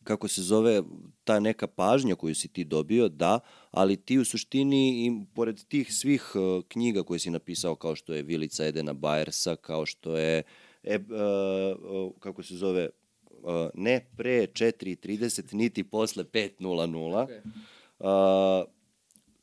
kako 0.08 0.28
se 0.28 0.42
zove 0.42 0.82
ta 1.24 1.40
neka 1.40 1.66
pažnja 1.66 2.14
koju 2.14 2.34
si 2.34 2.48
ti 2.48 2.64
dobio, 2.64 3.08
da, 3.08 3.40
ali 3.70 3.96
ti 3.96 4.18
u 4.18 4.24
suštini 4.24 5.06
i 5.06 5.24
pored 5.34 5.64
tih 5.68 5.94
svih 5.94 6.32
uh, 6.34 6.64
knjiga 6.68 7.02
koje 7.02 7.18
si 7.18 7.30
napisao 7.30 7.74
kao 7.74 7.96
što 7.96 8.14
je 8.14 8.22
Vilica 8.22 8.66
Edena 8.66 8.92
Bajersa, 8.92 9.56
kao 9.56 9.86
što 9.86 10.16
je 10.16 10.42
e, 10.82 10.96
uh, 10.96 11.02
uh, 11.90 12.12
kako 12.20 12.42
se 12.42 12.56
zove 12.56 12.88
uh, 13.30 13.50
ne 13.74 14.06
pre 14.16 14.46
4.30 14.46 15.54
niti 15.54 15.84
posle 15.84 16.24
5.00 16.24 17.40
uh, 17.98 18.68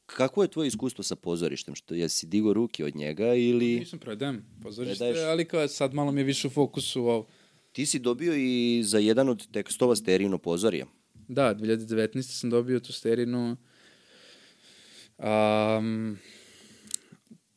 kako 0.06 0.42
je 0.42 0.48
tvoje 0.48 0.68
iskustvo 0.68 1.04
sa 1.04 1.16
pozorištem? 1.16 1.76
Što, 1.76 1.96
jesi 1.96 2.28
digo 2.28 2.54
ruke 2.54 2.86
od 2.86 2.96
njega 2.96 3.34
ili... 3.34 3.80
Nisam 3.80 4.00
predajem 4.00 4.46
pozorište, 4.64 4.98
Predaješ? 4.98 5.28
ali 5.28 5.46
kao 5.46 5.68
sad 5.68 5.94
malo 5.94 6.12
mi 6.12 6.22
je 6.22 6.26
više 6.26 6.48
u 6.48 6.52
fokusu 6.52 7.02
ovo. 7.02 7.28
Ti 7.72 7.86
si 7.86 8.00
dobio 8.00 8.34
i 8.36 8.82
za 8.84 9.00
jedan 9.00 9.30
od 9.30 9.48
tekstova 9.52 9.96
Sterino 9.96 10.38
pozorje. 10.38 10.86
Da, 11.28 11.56
2019. 11.56 12.22
sam 12.22 12.50
dobio 12.50 12.80
tu 12.80 12.94
sterinu. 12.94 13.58
Um, 15.18 16.18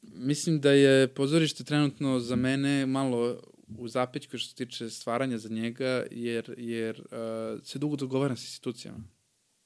mislim 0.03 0.61
da 0.61 0.71
je 0.71 1.09
pozorište 1.09 1.65
trenutno 1.65 2.21
za 2.21 2.37
mene 2.37 2.87
malo 2.87 3.41
u 3.79 3.89
zapećku 3.89 4.39
što 4.39 4.49
se 4.49 4.55
tiče 4.55 4.91
stvaranja 4.91 5.39
za 5.39 5.49
njega, 5.49 6.07
jer, 6.11 6.55
jer 6.57 7.01
uh, 7.01 7.65
se 7.65 7.79
dugo 7.79 7.97
dogovaram 7.97 8.37
s 8.37 8.45
institucijama. 8.45 9.05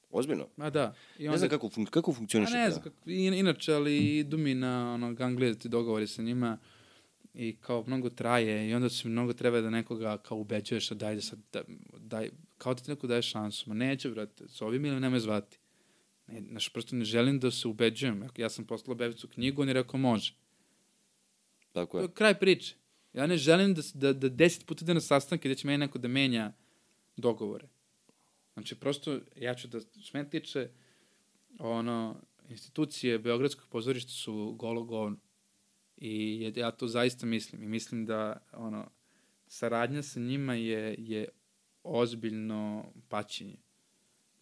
Ozbiljno? 0.09 0.47
Ma 0.57 0.69
da. 0.69 0.95
I 1.19 1.27
Ne 1.27 1.37
znam 1.37 1.49
kako, 1.49 1.69
fun 1.69 1.85
kako 1.85 2.11
A 2.11 2.13
funkcioniše 2.13 2.53
ne 2.53 2.69
znam, 2.69 2.83
kako, 2.83 3.09
in- 3.09 3.33
inače, 3.33 3.73
ali 3.73 3.97
idu 3.97 4.37
mi 4.37 4.55
na 4.55 4.93
ono, 4.93 5.13
ganglije 5.13 5.59
ti 5.59 5.69
dogovori 5.69 6.07
sa 6.07 6.21
njima 6.21 6.57
i 7.33 7.55
kao 7.55 7.83
mnogo 7.87 8.09
traje 8.09 8.69
i 8.69 8.73
onda 8.73 8.89
se 8.89 9.07
mnogo 9.07 9.33
treba 9.33 9.61
da 9.61 9.69
nekoga 9.69 10.17
kao 10.17 10.37
ubeđuješ 10.37 10.89
da 10.89 10.95
daj 10.95 11.15
da 11.15 11.21
sad, 11.21 11.39
da, 11.53 11.61
daj, 11.97 12.29
kao 12.57 12.73
da 12.73 12.83
ti 12.83 12.91
neko 12.91 13.07
daje 13.07 13.21
šansu. 13.21 13.69
Ma 13.69 13.75
neće, 13.75 14.09
brate, 14.09 14.47
s 14.47 14.61
ovim 14.61 14.85
ili 14.85 14.99
nemoj 14.99 15.19
zvati. 15.19 15.59
Ne, 16.27 16.41
znaš, 16.41 16.69
prosto 16.69 16.95
ne 16.95 17.05
želim 17.05 17.39
da 17.39 17.51
se 17.51 17.67
ubeđujem. 17.67 18.27
Ja 18.37 18.49
sam 18.49 18.65
poslao 18.65 18.95
Bevicu 18.95 19.27
knjigu, 19.27 19.61
on 19.61 19.67
je 19.67 19.73
rekao 19.73 19.97
može. 19.99 20.33
Tako 21.71 21.91
To 21.91 21.99
je. 21.99 22.03
je 22.03 22.11
kraj 22.11 22.39
priče. 22.39 22.75
Ja 23.13 23.27
ne 23.27 23.37
želim 23.37 23.73
da, 23.73 23.81
da, 23.93 24.13
da 24.13 24.29
deset 24.29 24.65
puta 24.65 24.85
ide 24.85 24.93
na 24.93 25.01
sastanke 25.01 25.49
gde 25.49 25.55
će 25.55 25.67
meni 25.67 25.77
neko 25.77 25.99
da 25.99 26.07
menja 26.07 26.53
dogovore. 27.17 27.67
Znači, 28.53 28.75
prosto, 28.75 29.19
ja 29.35 29.55
ću 29.55 29.67
da, 29.67 29.79
što 29.79 30.17
mene 30.17 30.29
tiče, 30.29 30.69
ono, 31.59 32.21
institucije 32.49 33.19
Beogradskog 33.19 33.67
pozorišta 33.69 34.11
su 34.11 34.53
golo 34.53 34.83
govno. 34.83 35.17
I 35.97 36.41
je- 36.41 36.53
ja 36.55 36.71
to 36.71 36.87
zaista 36.87 37.25
mislim. 37.25 37.63
I 37.63 37.67
mislim 37.67 38.05
da, 38.05 38.45
ono, 38.53 38.89
saradnja 39.47 40.03
sa 40.03 40.19
njima 40.19 40.53
je, 40.53 40.95
je 40.99 41.27
ozbiljno 41.83 42.85
paćenje. 43.09 43.55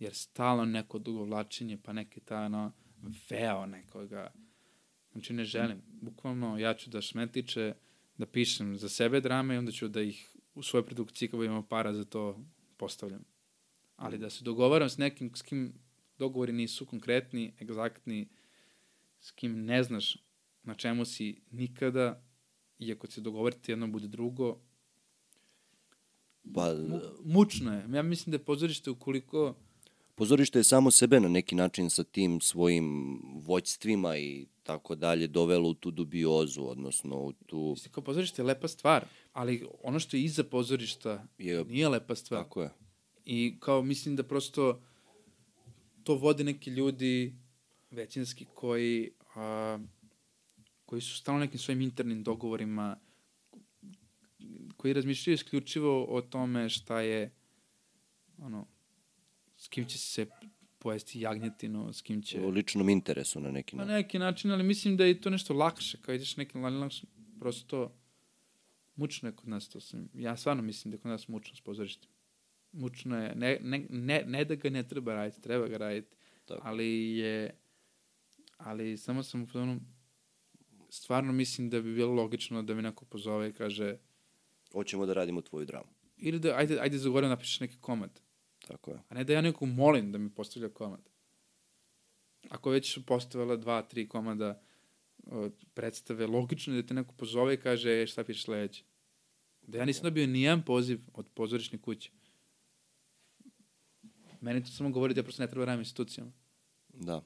Jer 0.01 0.15
stalno 0.15 0.65
neko 0.65 0.99
dugovlačenje, 0.99 1.77
pa 1.77 1.93
neki 1.93 2.19
ta, 2.19 2.41
ono, 2.41 2.71
veo 3.29 3.65
nekoga. 3.65 4.33
Znači, 5.11 5.33
ne 5.33 5.43
želim. 5.43 5.81
Bukvalno, 6.01 6.57
ja 6.57 6.73
ću 6.73 6.89
da 6.89 7.01
što 7.01 7.17
mene 7.17 7.31
tiče, 7.31 7.73
da 8.17 8.25
pišem 8.25 8.77
za 8.77 8.89
sebe 8.89 9.21
drame 9.21 9.55
i 9.55 9.57
onda 9.57 9.71
ću 9.71 9.87
da 9.87 10.01
ih 10.01 10.35
u 10.55 10.63
svojoj 10.63 10.85
produkciji, 10.85 11.29
kako 11.29 11.43
imam 11.43 11.67
para 11.67 11.93
za 11.93 12.05
to, 12.05 12.45
postavljam. 12.77 13.23
Ali 13.95 14.17
da 14.17 14.29
se 14.29 14.43
dogovaram 14.43 14.89
s 14.89 14.97
nekim 14.97 15.31
s 15.35 15.41
kim 15.41 15.73
dogovori 16.17 16.53
nisu 16.53 16.85
konkretni, 16.85 17.53
egzaktni, 17.61 18.29
s 19.19 19.31
kim 19.31 19.65
ne 19.65 19.83
znaš 19.83 20.17
na 20.63 20.75
čemu 20.75 21.05
si 21.05 21.41
nikada, 21.51 22.23
i 22.79 22.91
ako 22.91 23.07
se 23.07 23.21
dogovorite 23.21 23.71
jedno 23.71 23.87
bude 23.87 24.07
drugo, 24.07 24.59
Pa, 26.53 26.73
mu, 26.73 26.99
mučno 27.23 27.73
je. 27.73 27.87
Ja 27.93 28.01
mislim 28.01 28.31
da 28.31 28.35
je 28.35 28.45
pozorište 28.45 28.89
ukoliko 28.89 29.55
pozorište 30.15 30.59
je 30.59 30.63
samo 30.63 30.91
sebe 30.91 31.19
na 31.19 31.27
neki 31.27 31.55
način 31.55 31.89
sa 31.89 32.03
tim 32.03 32.41
svojim 32.41 33.19
voćstvima 33.35 34.17
i 34.17 34.45
tako 34.63 34.95
dalje 34.95 35.27
dovelo 35.27 35.69
u 35.69 35.73
tu 35.73 35.91
dubiozu, 35.91 36.63
odnosno 36.63 37.17
u 37.17 37.33
tu... 37.33 37.69
Mislim, 37.69 37.91
kao 37.91 38.03
pozorište 38.03 38.41
je 38.41 38.45
lepa 38.45 38.67
stvar, 38.67 39.05
ali 39.33 39.65
ono 39.83 39.99
što 39.99 40.17
je 40.17 40.23
iza 40.23 40.43
pozorišta 40.43 41.23
Je, 41.37 41.65
nije 41.65 41.89
lepa 41.89 42.15
stvar. 42.15 42.43
tako 42.43 42.61
je. 42.61 42.69
I 43.25 43.55
kao 43.59 43.81
mislim 43.81 44.15
da 44.15 44.23
prosto 44.23 44.81
to 46.03 46.15
vode 46.15 46.43
neki 46.43 46.69
ljudi 46.69 47.35
većinski 47.91 48.45
koji 48.53 49.11
a, 49.35 49.79
koji 50.85 51.01
su 51.01 51.17
stalno 51.17 51.39
nekim 51.39 51.59
svojim 51.59 51.81
internim 51.81 52.23
dogovorima 52.23 52.97
koji 54.77 54.93
razmišljaju 54.93 55.33
isključivo 55.33 56.05
o 56.05 56.21
tome 56.21 56.69
šta 56.69 57.01
je 57.01 57.31
ono 58.37 58.67
s 59.61 59.67
kim 59.67 59.85
će 59.85 59.97
se 59.97 60.25
pojesti 60.79 61.21
jagnjetinu, 61.21 61.93
s 61.93 62.01
kim 62.01 62.21
će... 62.21 62.41
O 62.41 62.49
ličnom 62.49 62.89
interesu 62.89 63.39
na 63.39 63.51
neki 63.51 63.75
Na 63.75 63.83
način. 63.83 63.95
neki 63.95 64.19
način, 64.19 64.51
ali 64.51 64.63
mislim 64.63 64.97
da 64.97 65.05
je 65.05 65.21
to 65.21 65.29
nešto 65.29 65.53
lakše, 65.53 65.97
kao 66.01 66.15
ideš 66.15 66.37
nekim 66.37 66.63
lakše, 66.63 67.07
prosto 67.39 67.95
mučno 68.95 69.29
je 69.29 69.35
kod 69.35 69.49
nas 69.49 69.69
to 69.69 69.79
sam. 69.79 70.09
Ja 70.13 70.37
stvarno 70.37 70.63
mislim 70.63 70.91
da 70.91 70.95
je 70.95 71.01
kod 71.01 71.11
nas 71.11 71.27
mučno 71.27 71.55
s 71.55 71.61
pozorištem. 71.61 72.09
Mučno 72.71 73.23
je, 73.23 73.35
ne, 73.35 73.57
ne, 73.61 73.85
ne, 73.89 74.23
ne 74.27 74.45
da 74.45 74.55
ga 74.55 74.69
ne 74.69 74.83
treba 74.83 75.13
raditi, 75.13 75.41
treba 75.41 75.67
ga 75.67 75.77
raditi, 75.77 76.15
Tako. 76.45 76.61
ali 76.63 76.87
je, 77.17 77.55
ali 78.57 78.97
samo 78.97 79.23
sam 79.23 79.43
u 79.43 79.47
fazonu, 79.47 79.79
stvarno 80.89 81.33
mislim 81.33 81.69
da 81.69 81.81
bi 81.81 81.95
bilo 81.95 82.13
logično 82.13 82.63
da 82.63 82.73
mi 82.73 82.81
neko 82.81 83.05
pozove 83.05 83.49
i 83.49 83.53
kaže, 83.53 83.97
Hoćemo 84.71 85.05
da 85.05 85.13
radimo 85.13 85.41
tvoju 85.41 85.65
dramu. 85.65 85.89
ili 86.17 86.39
da, 86.39 86.55
ajde, 86.57 86.79
ajde 86.79 86.97
za 86.97 87.09
gore 87.09 87.27
napišeš 87.27 87.59
neki 87.59 87.77
komad, 87.77 88.21
Tako 88.67 88.91
je. 88.91 88.99
a 89.09 89.15
ne 89.15 89.23
da 89.23 89.33
ja 89.33 89.41
nekog 89.41 89.69
molim 89.69 90.11
da 90.11 90.17
mi 90.17 90.29
postavlja 90.29 90.69
komad. 90.69 91.09
Ako 92.49 92.69
već 92.69 92.99
postavila 93.05 93.55
dva, 93.55 93.81
tri 93.81 94.07
komada 94.09 94.61
predstave, 95.73 96.27
logično 96.27 96.75
da 96.75 96.83
te 96.83 96.93
neko 96.93 97.13
pozove 97.13 97.53
i 97.53 97.57
kaže 97.57 98.01
e, 98.01 98.07
šta 98.07 98.23
pišeš 98.23 98.43
sledeće. 98.43 98.83
Da 99.61 99.77
ja 99.77 99.85
nisam 99.85 100.03
dobio 100.03 100.27
nijedan 100.27 100.65
poziv 100.65 100.99
od 101.13 101.27
pozorišne 101.33 101.77
kuće. 101.77 102.11
Meni 104.41 104.63
to 104.63 104.69
samo 104.71 104.89
govori 104.89 105.13
da 105.13 105.19
ja 105.19 105.23
prosto 105.23 105.43
ne 105.43 105.47
treba 105.49 105.65
radim 105.65 105.81
institucijama. 105.81 106.31
Da. 106.89 107.21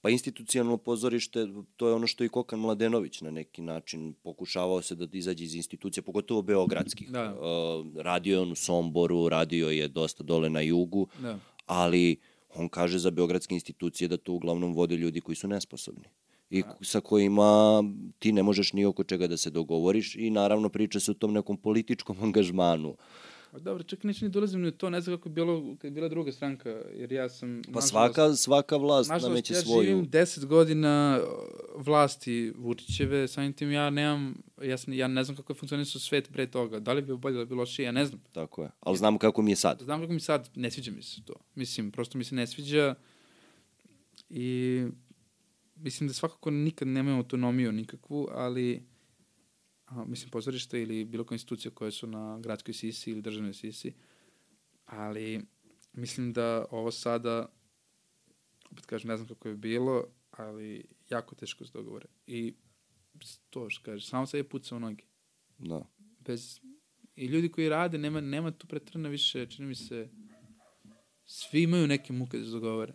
Pa 0.00 0.10
institucionalno 0.10 0.76
pozorište, 0.76 1.46
to 1.76 1.88
je 1.88 1.94
ono 1.94 2.06
što 2.06 2.24
i 2.24 2.28
Kokan 2.28 2.60
Mladenović 2.60 3.20
na 3.20 3.30
neki 3.30 3.62
način 3.62 4.14
pokušavao 4.22 4.82
se 4.82 4.94
da 4.94 5.06
izađe 5.12 5.44
iz 5.44 5.54
institucija, 5.54 6.02
pogotovo 6.02 6.42
beogradskih. 6.42 7.10
Da. 7.10 7.34
Uh, 7.34 7.96
radio 7.96 8.34
je 8.34 8.40
on 8.40 8.52
u 8.52 8.54
Somboru, 8.54 9.28
radio 9.28 9.70
je 9.70 9.88
dosta 9.88 10.24
dole 10.24 10.50
na 10.50 10.60
jugu, 10.60 11.06
Da. 11.22 11.38
ali 11.66 12.16
on 12.54 12.68
kaže 12.68 12.98
za 12.98 13.10
beogradske 13.10 13.54
institucije 13.54 14.08
da 14.08 14.16
to 14.16 14.32
uglavnom 14.32 14.74
vode 14.74 14.96
ljudi 14.96 15.20
koji 15.20 15.36
su 15.36 15.48
nesposobni. 15.48 16.04
i 16.50 16.62
sa 16.82 17.00
kojima 17.00 17.82
ti 18.18 18.32
ne 18.32 18.42
možeš 18.42 18.72
ni 18.72 18.84
oko 18.84 19.04
čega 19.04 19.26
da 19.26 19.36
se 19.36 19.50
dogovoriš 19.50 20.14
i 20.16 20.30
naravno 20.30 20.68
priča 20.68 21.00
se 21.00 21.10
o 21.10 21.14
tom 21.14 21.32
nekom 21.32 21.56
političkom 21.56 22.16
angažmanu. 22.24 22.96
A 23.52 23.58
dobro, 23.58 23.82
čak 23.82 24.04
neće 24.04 24.24
ni 24.24 24.30
dolazim 24.30 24.62
ni 24.62 24.72
to, 24.72 24.90
ne 24.90 25.00
znam 25.00 25.16
kako 25.16 25.28
je 25.28 25.32
bilo 25.32 25.76
kad 25.78 25.84
je 25.84 25.90
bila 25.90 26.08
druga 26.08 26.32
stranka, 26.32 26.68
jer 26.94 27.12
ja 27.12 27.28
sam... 27.28 27.62
Pa 27.72 27.80
svaka, 27.80 28.34
svaka 28.34 28.76
vlast 28.76 29.10
nažalost, 29.10 29.28
nameće 29.28 29.54
ja 29.54 29.60
svoju. 29.60 29.86
živim 29.86 30.10
10 30.10 30.44
godina 30.44 31.20
uh, 31.22 31.86
vlasti 31.86 32.52
Vučićeve, 32.56 33.28
samim 33.28 33.52
tim 33.52 33.72
ja 33.72 33.90
nemam, 33.90 34.34
ja, 34.62 34.78
sam, 34.78 34.92
ja 34.92 35.08
ne 35.08 35.24
znam 35.24 35.36
kako 35.36 35.52
je 35.52 35.56
funkcionisao 35.56 36.00
svet 36.00 36.28
pre 36.32 36.46
toga. 36.46 36.80
Da 36.80 36.92
li 36.92 37.02
bi 37.02 37.16
bolje, 37.16 37.34
da 37.34 37.40
li 37.40 37.46
bi 37.46 37.54
lošije, 37.54 37.86
ja 37.86 37.92
ne 37.92 38.06
znam. 38.06 38.20
Tako 38.32 38.62
je. 38.62 38.70
Ali 38.80 38.96
znamo 38.96 39.18
kako 39.18 39.42
mi 39.42 39.52
je 39.52 39.56
sad. 39.56 39.80
Znam 39.80 40.00
kako 40.00 40.12
mi 40.12 40.20
sad, 40.20 40.50
ne 40.54 40.70
sviđa 40.70 40.92
mi 40.92 41.02
se 41.02 41.20
to. 41.24 41.34
Mislim, 41.54 41.90
prosto 41.90 42.18
mi 42.18 42.24
se 42.24 42.34
ne 42.34 42.46
sviđa 42.46 42.94
i 44.30 44.84
mislim 45.76 46.08
da 46.08 46.14
svakako 46.14 46.50
nikad 46.50 46.88
nemaju 46.88 47.16
autonomiju 47.16 47.72
nikakvu, 47.72 48.28
ali 48.30 48.87
a, 49.88 50.04
mislim 50.04 50.30
pozorište 50.30 50.82
ili 50.82 51.04
bilo 51.04 51.24
koja 51.24 51.36
institucija 51.36 51.70
koje 51.70 51.90
su 51.90 52.06
na 52.06 52.38
gradskoj 52.38 52.74
sisi 52.74 53.10
ili 53.10 53.22
državnoj 53.22 53.54
sisi, 53.54 53.94
ali 54.86 55.40
mislim 55.92 56.32
da 56.32 56.66
ovo 56.70 56.90
sada, 56.90 57.52
opet 58.70 58.86
kažem, 58.86 59.08
ne 59.08 59.16
znam 59.16 59.28
kako 59.28 59.48
je 59.48 59.54
bilo, 59.54 60.04
ali 60.30 60.84
jako 61.10 61.34
teško 61.34 61.64
se 61.64 61.72
dogovore. 61.72 62.06
I 62.26 62.54
to 63.50 63.70
što 63.70 63.84
kaže, 63.84 64.06
samo 64.06 64.26
se 64.26 64.36
je 64.36 64.48
puca 64.48 64.76
u 64.76 64.80
noge. 64.80 65.04
Da. 65.58 65.84
Bez, 66.20 66.60
I 67.16 67.26
ljudi 67.26 67.48
koji 67.48 67.68
rade, 67.68 67.98
nema, 67.98 68.20
nema 68.20 68.50
tu 68.50 68.66
pretrana 68.66 69.08
više, 69.08 69.46
čini 69.46 69.68
mi 69.68 69.74
se, 69.74 70.08
svi 71.24 71.62
imaju 71.62 71.86
neke 71.86 72.12
muke 72.12 72.38
da 72.38 72.44
se 72.44 72.50
dogovore. 72.50 72.92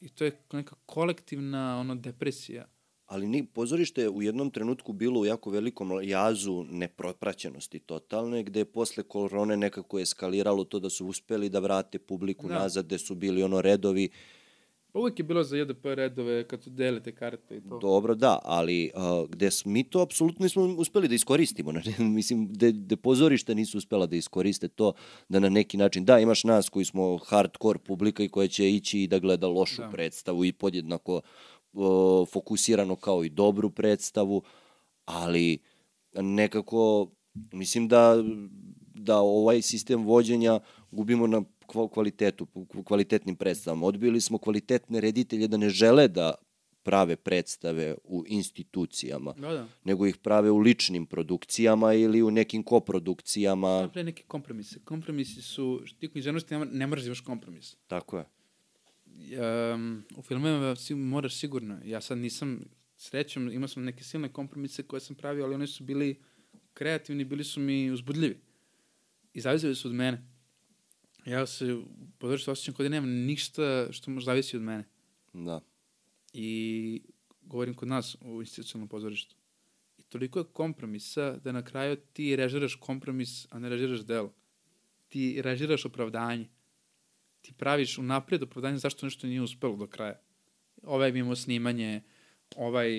I 0.00 0.08
to 0.08 0.24
je 0.24 0.42
neka 0.52 0.76
kolektivna 0.86 1.78
ono, 1.80 1.94
depresija. 1.94 2.68
Ali 3.08 3.26
ni, 3.28 3.46
pozorište 3.46 4.02
je 4.02 4.08
u 4.10 4.22
jednom 4.22 4.50
trenutku 4.50 4.92
bilo 4.92 5.20
u 5.20 5.24
jako 5.26 5.50
velikom 5.50 5.90
jazu 6.02 6.64
nepropraćenosti 6.70 7.78
totalne, 7.78 8.42
gde 8.42 8.60
je 8.60 8.64
posle 8.64 9.02
korone 9.02 9.56
nekako 9.56 9.98
eskaliralo 9.98 10.64
to 10.64 10.80
da 10.80 10.90
su 10.90 11.06
uspeli 11.06 11.48
da 11.48 11.58
vrate 11.58 11.98
publiku 11.98 12.48
Da. 12.48 12.54
nazad, 12.54 12.86
gde 12.86 12.98
su 12.98 13.14
bili 13.14 13.42
ono 13.42 13.60
redovi. 13.60 14.08
Pa 14.92 14.98
uvek 14.98 15.18
je 15.18 15.24
bilo 15.24 15.44
za 15.44 15.56
JDP 15.56 15.84
redove 15.84 16.44
kad 16.48 16.62
su 16.62 16.70
delite 16.70 17.12
karte 17.14 17.56
i 17.56 17.60
to. 17.60 17.78
Dobro, 17.78 18.14
da, 18.14 18.38
ali 18.44 18.90
uh, 18.94 19.30
gde 19.30 19.48
mi 19.64 19.84
to 19.84 20.00
apsolutno 20.00 20.42
nismo 20.44 20.64
uspeli 20.64 21.08
da 21.08 21.14
iskoristimo. 21.14 21.72
Ne, 21.98 22.04
mislim, 22.04 22.48
gde, 22.52 22.72
gde 22.72 22.96
pozorište 22.96 23.54
nisu 23.54 23.78
uspela 23.78 24.06
da 24.06 24.16
iskoriste 24.16 24.68
to 24.68 24.92
da 25.28 25.38
na 25.38 25.48
neki 25.48 25.76
način, 25.76 26.04
da, 26.04 26.18
imaš 26.18 26.44
nas 26.44 26.68
koji 26.68 26.84
smo 26.84 27.18
hardcore 27.18 27.78
publika 27.78 28.22
i 28.22 28.28
koja 28.28 28.48
će 28.48 28.70
ići 28.70 29.02
i 29.02 29.06
da 29.06 29.18
gleda 29.18 29.48
lošu 29.48 29.82
Da. 29.82 29.88
predstavu 29.88 30.44
i 30.44 30.52
podjednako 30.52 31.20
fokusirano 32.26 32.96
kao 32.96 33.24
i 33.24 33.30
dobru 33.30 33.70
predstavu, 33.70 34.42
ali 35.04 35.58
nekako 36.14 37.10
mislim 37.52 37.88
da 37.88 38.16
da 38.94 39.16
ovaj 39.16 39.62
sistem 39.62 40.02
vođenja 40.02 40.60
gubimo 40.90 41.26
na 41.26 41.40
kva- 41.66 41.88
kvalitetu, 41.88 42.46
kvalitetnim 42.84 43.36
predstavama. 43.36 43.86
Odbili 43.86 44.20
smo 44.20 44.38
kvalitetne 44.38 45.00
reditelje 45.00 45.48
da 45.48 45.56
ne 45.56 45.70
žele 45.70 46.08
da 46.08 46.34
prave 46.82 47.16
predstave 47.16 47.94
u 48.04 48.24
institucijama, 48.26 49.32
Da, 49.32 49.52
da. 49.52 49.66
nego 49.84 50.06
ih 50.06 50.16
prave 50.16 50.50
u 50.50 50.58
ličnim 50.58 51.06
produkcijama 51.06 51.92
ili 51.94 52.22
u 52.22 52.30
nekim 52.30 52.62
koprodukcijama. 52.62 53.80
Napravi 53.82 54.04
neke 54.04 54.22
kompromise. 54.22 54.78
Kompromisi 54.80 55.42
su, 55.42 55.80
što 55.84 55.98
ti 55.98 56.08
književnosti 56.08 56.54
ne, 56.54 56.86
da 56.86 57.06
imaš 57.06 57.20
kompromis. 57.20 57.76
Tako 57.86 58.18
je. 58.18 58.24
Um, 59.74 60.04
u 60.16 60.22
filmovima 60.22 60.76
si, 60.76 60.94
moraš 60.94 61.34
sigurno. 61.34 61.78
Ja 61.84 62.00
sad 62.00 62.18
nisam, 62.18 62.64
srećom, 62.96 63.52
imao 63.52 63.68
sam 63.68 63.84
neke 63.84 64.04
silne 64.04 64.32
kompromise 64.32 64.82
koje 64.82 65.00
sam 65.00 65.16
pravio, 65.16 65.44
ali 65.44 65.54
oni 65.54 65.66
su 65.66 65.84
bili 65.84 66.20
kreativni, 66.74 67.24
bili 67.24 67.44
su 67.44 67.60
mi 67.60 67.90
uzbudljivi. 67.90 68.40
I 69.34 69.40
zavisili 69.40 69.74
su 69.74 69.88
od 69.88 69.94
mene. 69.94 70.26
Ja 71.24 71.46
se 71.46 71.76
podržao 72.18 72.52
osjećam 72.52 72.74
kao 72.74 72.82
da 72.82 72.88
nemam 72.88 73.10
ništa 73.10 73.88
što 73.92 74.10
može 74.10 74.24
zavisi 74.24 74.56
od 74.56 74.62
mene. 74.62 74.84
Da. 75.32 75.60
I 76.32 77.02
govorim 77.42 77.74
kod 77.74 77.88
nas 77.88 78.16
u 78.20 78.40
institucionalnom 78.40 78.88
pozorištu. 78.88 79.36
I 79.98 80.02
toliko 80.02 80.38
je 80.38 80.44
kompromisa 80.52 81.36
da 81.36 81.52
na 81.52 81.64
kraju 81.64 81.96
ti 81.96 82.36
režiraš 82.36 82.74
kompromis, 82.74 83.46
a 83.50 83.58
ne 83.58 83.68
režiraš 83.68 84.00
delo. 84.00 84.34
Ti 85.08 85.42
režiraš 85.42 85.84
opravdanje. 85.84 86.48
Ti 87.42 87.52
praviš 87.52 87.98
unapred 87.98 88.42
opravdanje 88.42 88.78
zašto 88.78 89.06
nešto 89.06 89.26
nije 89.26 89.42
uspelo 89.42 89.76
do 89.76 89.86
kraja. 89.86 90.20
Ovaj 90.82 91.12
bi 91.12 91.18
imao 91.18 91.36
snimanje, 91.36 92.02
ovaj, 92.56 92.90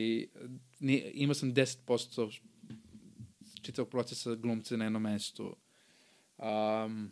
imao 1.14 1.34
sam 1.34 1.54
10% 1.54 2.40
čitavog 3.62 3.90
procesa 3.90 4.36
glumce 4.36 4.78
na 4.78 4.86
jednom 4.86 5.02
mestu. 5.02 5.56
Um, 6.38 7.12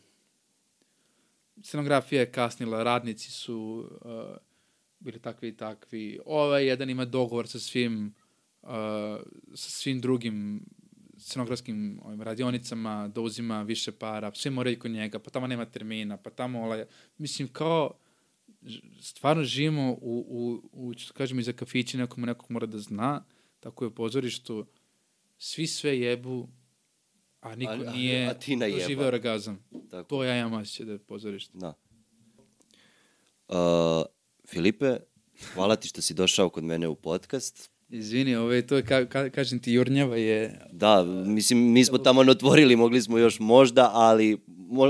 scenografija 1.63 2.21
je 2.21 2.31
kasnila, 2.31 2.83
radnici 2.83 3.31
su 3.31 3.89
uh, 4.05 4.37
bili 4.99 5.19
takvi 5.19 5.47
i 5.49 5.57
takvi. 5.57 6.19
Ovaj 6.25 6.65
jedan 6.65 6.89
ima 6.89 7.05
dogovor 7.05 7.47
sa 7.47 7.59
svim 7.59 8.13
uh, 8.61 8.69
sa 9.53 9.69
svim 9.69 10.01
drugim 10.01 10.65
scenografskim 11.27 11.99
ovim 12.03 12.21
radionicama 12.21 13.07
da 13.07 13.21
uzima 13.21 13.61
više 13.63 13.91
para, 13.91 14.31
svi 14.35 14.49
moraju 14.49 14.79
kod 14.79 14.91
njega, 14.91 15.19
pa 15.19 15.29
tamo 15.29 15.47
nema 15.47 15.65
termina, 15.65 16.17
pa 16.17 16.29
tamo 16.29 16.61
olaj, 16.63 16.85
mislim 17.17 17.47
kao 17.47 17.91
stvarno 19.01 19.43
živimo 19.43 19.91
u, 19.91 20.25
u, 20.29 20.89
u 20.89 20.93
kažemo, 21.13 21.41
iza 21.41 21.53
kafića 21.53 21.97
nekom 21.97 22.23
nekog 22.23 22.51
mora 22.51 22.65
da 22.65 22.79
zna, 22.79 23.23
tako 23.59 23.83
je 23.83 23.87
u 23.87 23.95
pozorištu, 23.95 24.65
svi 25.37 25.67
sve 25.67 25.99
jebu, 25.99 26.47
a 27.41 27.55
niko 27.55 27.71
A- 27.71 27.75
a- 27.87 27.91
nije 27.91 28.27
a 28.29 28.33
ti 28.33 28.55
najeba. 28.55 28.79
doživeo 28.79 29.07
orgazam. 29.07 29.63
Tako. 29.91 30.09
To 30.09 30.23
ja 30.23 30.39
imam 30.39 30.53
osjećaj 30.53 30.85
da 30.85 30.91
je 30.91 30.99
pozorište. 30.99 31.57
Da. 31.57 31.73
Uh, 33.47 34.05
Filipe, 34.47 34.97
hvala 35.53 35.75
ti 35.75 35.87
što 35.87 36.01
si 36.01 36.13
došao 36.13 36.49
kod 36.49 36.63
mene 36.63 36.87
u 36.87 36.95
podcast. 36.95 37.76
Izvini, 37.89 38.35
ovaj, 38.35 38.61
to 38.61 38.75
je, 38.75 38.83
ka, 38.85 39.05
ka, 39.05 39.29
kažem 39.29 39.59
ti, 39.59 39.73
Jurnjava 39.73 40.15
je... 40.17 40.59
Da, 40.71 41.03
mislim, 41.25 41.71
mi 41.71 41.85
smo 41.85 41.97
tamo 41.97 42.21
otvorili, 42.21 42.75
mogli 42.75 43.01
smo 43.01 43.17
još 43.17 43.39
možda, 43.39 43.89
ali 43.93 44.37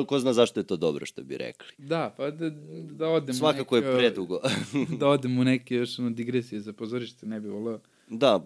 ko 0.07 0.19
zna 0.19 0.33
zašto 0.33 0.59
je 0.59 0.63
to 0.67 0.77
dobro 0.77 1.05
što 1.05 1.23
bi 1.23 1.37
rekli. 1.37 1.67
Da, 1.77 2.13
pa 2.17 2.31
da, 2.31 2.49
da 2.91 3.07
odem 3.07 3.35
Svakako 3.35 3.75
je 3.75 3.81
neke, 3.81 3.97
predugo. 3.97 4.39
da 4.99 5.07
odem 5.07 5.39
u 5.39 5.43
neke 5.43 5.75
još 5.75 5.99
ono, 5.99 6.09
digresije 6.09 6.61
za 6.61 6.73
pozorište, 6.73 7.25
ne 7.25 7.39
bi 7.39 7.49
volao. 7.49 7.79
da, 8.07 8.43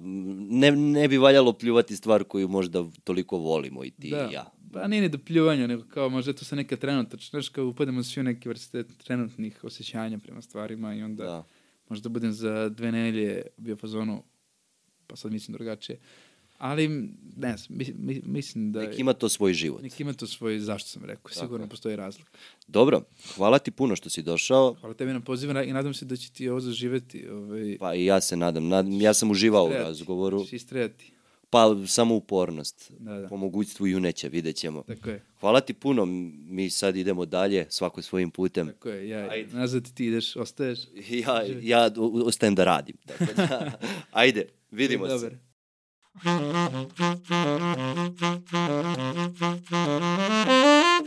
ne, 0.49 0.71
ne 0.71 1.07
bi 1.07 1.17
valjalo 1.17 1.53
pljuvati 1.53 1.95
stvar 1.95 2.23
koju 2.23 2.47
možda 2.47 2.85
toliko 3.03 3.37
volimo 3.37 3.83
i 3.83 3.91
ti 3.91 4.09
da. 4.09 4.27
i 4.31 4.33
ja. 4.33 4.51
Pa 4.73 4.87
nije 4.87 5.01
ni 5.01 5.09
do 5.09 5.17
pljuvanja, 5.17 5.67
nego 5.67 5.83
kao 5.89 6.09
možda 6.09 6.31
je 6.31 6.35
to 6.35 6.45
sa 6.45 6.55
neka 6.55 6.75
trenutačna, 6.77 7.29
znaš, 7.39 7.49
kao 7.49 7.65
upademo 7.65 8.03
svi 8.03 8.19
u 8.19 8.23
neke 8.23 8.49
vrste 8.49 8.83
trenutnih 8.83 9.63
osjećanja 9.63 10.17
prema 10.19 10.41
stvarima 10.41 10.95
i 10.95 11.03
onda 11.03 11.23
Da. 11.23 11.43
možda 11.89 12.09
budem 12.09 12.31
za 12.31 12.69
dve 12.69 12.91
nedelje 12.91 13.41
bio 13.57 13.75
fazonu, 13.75 14.23
pa 15.11 15.15
sad 15.15 15.31
mislim 15.31 15.53
drugačije. 15.53 15.99
Ali, 16.57 16.87
ne 17.37 17.57
znam, 17.57 17.77
mi, 17.77 17.93
mi, 17.97 18.21
mislim 18.25 18.71
da... 18.71 18.81
Nek 18.81 18.99
ima 18.99 19.13
to 19.13 19.29
svoj 19.29 19.53
život. 19.53 19.81
Nek 19.81 19.99
ima 19.99 20.13
to 20.13 20.27
svoj, 20.27 20.59
zašto 20.59 20.89
sam 20.89 21.05
rekao, 21.05 21.31
sigurno 21.31 21.65
je. 21.65 21.69
postoji 21.69 21.95
razlog. 21.95 22.27
Dobro, 22.67 23.01
hvala 23.35 23.59
ti 23.59 23.71
puno 23.71 23.95
što 23.95 24.09
si 24.09 24.21
došao. 24.21 24.75
Hvala 24.79 24.93
tebi 24.95 25.13
na 25.13 25.19
pozivu 25.19 25.51
i 25.51 25.73
nadam 25.73 25.93
se 25.93 26.05
da 26.05 26.15
će 26.15 26.31
ti 26.31 26.49
ovo 26.49 26.59
zaživeti. 26.59 27.29
Ovaj, 27.29 27.77
Pa 27.79 27.95
i 27.95 28.05
ja 28.05 28.21
se 28.21 28.37
nadam. 28.37 28.67
nadam 28.67 29.01
ja 29.01 29.13
sam 29.13 29.31
uživao 29.31 29.65
u 29.65 29.69
razgovoru. 29.69 30.45
Ćeš 30.45 30.53
istrajati. 30.53 31.11
Pa 31.49 31.75
samo 31.87 32.15
upornost. 32.15 32.91
Da, 32.99 33.19
da. 33.19 33.27
Po 33.27 33.37
mogućstvu 33.37 33.87
juneća, 33.87 34.27
vidjet 34.27 34.55
ćemo. 34.55 34.83
Tako 34.87 35.09
je. 35.09 35.23
Hvala 35.39 35.61
ti 35.61 35.73
puno, 35.73 36.05
mi 36.49 36.69
sad 36.69 36.95
idemo 36.95 37.25
dalje, 37.25 37.65
svako 37.69 38.01
svojim 38.01 38.31
putem. 38.31 38.67
Tako 38.67 38.89
je, 38.89 39.09
ja, 39.09 39.29
Ajde. 39.31 39.57
nazad 39.57 39.93
ti 39.93 40.05
ideš, 40.05 40.35
ostaješ. 40.35 40.79
Ja, 41.09 41.43
ja 41.61 41.91
ostajem 42.25 42.55
da 42.55 42.63
radim. 42.63 42.95
Tako 43.05 43.33
da, 43.33 43.79
ajde, 44.11 44.45
vidimo 44.71 45.07
se. 45.07 45.13
Dobar. 45.13 45.39
Thank 49.73 50.99
you. 50.99 51.00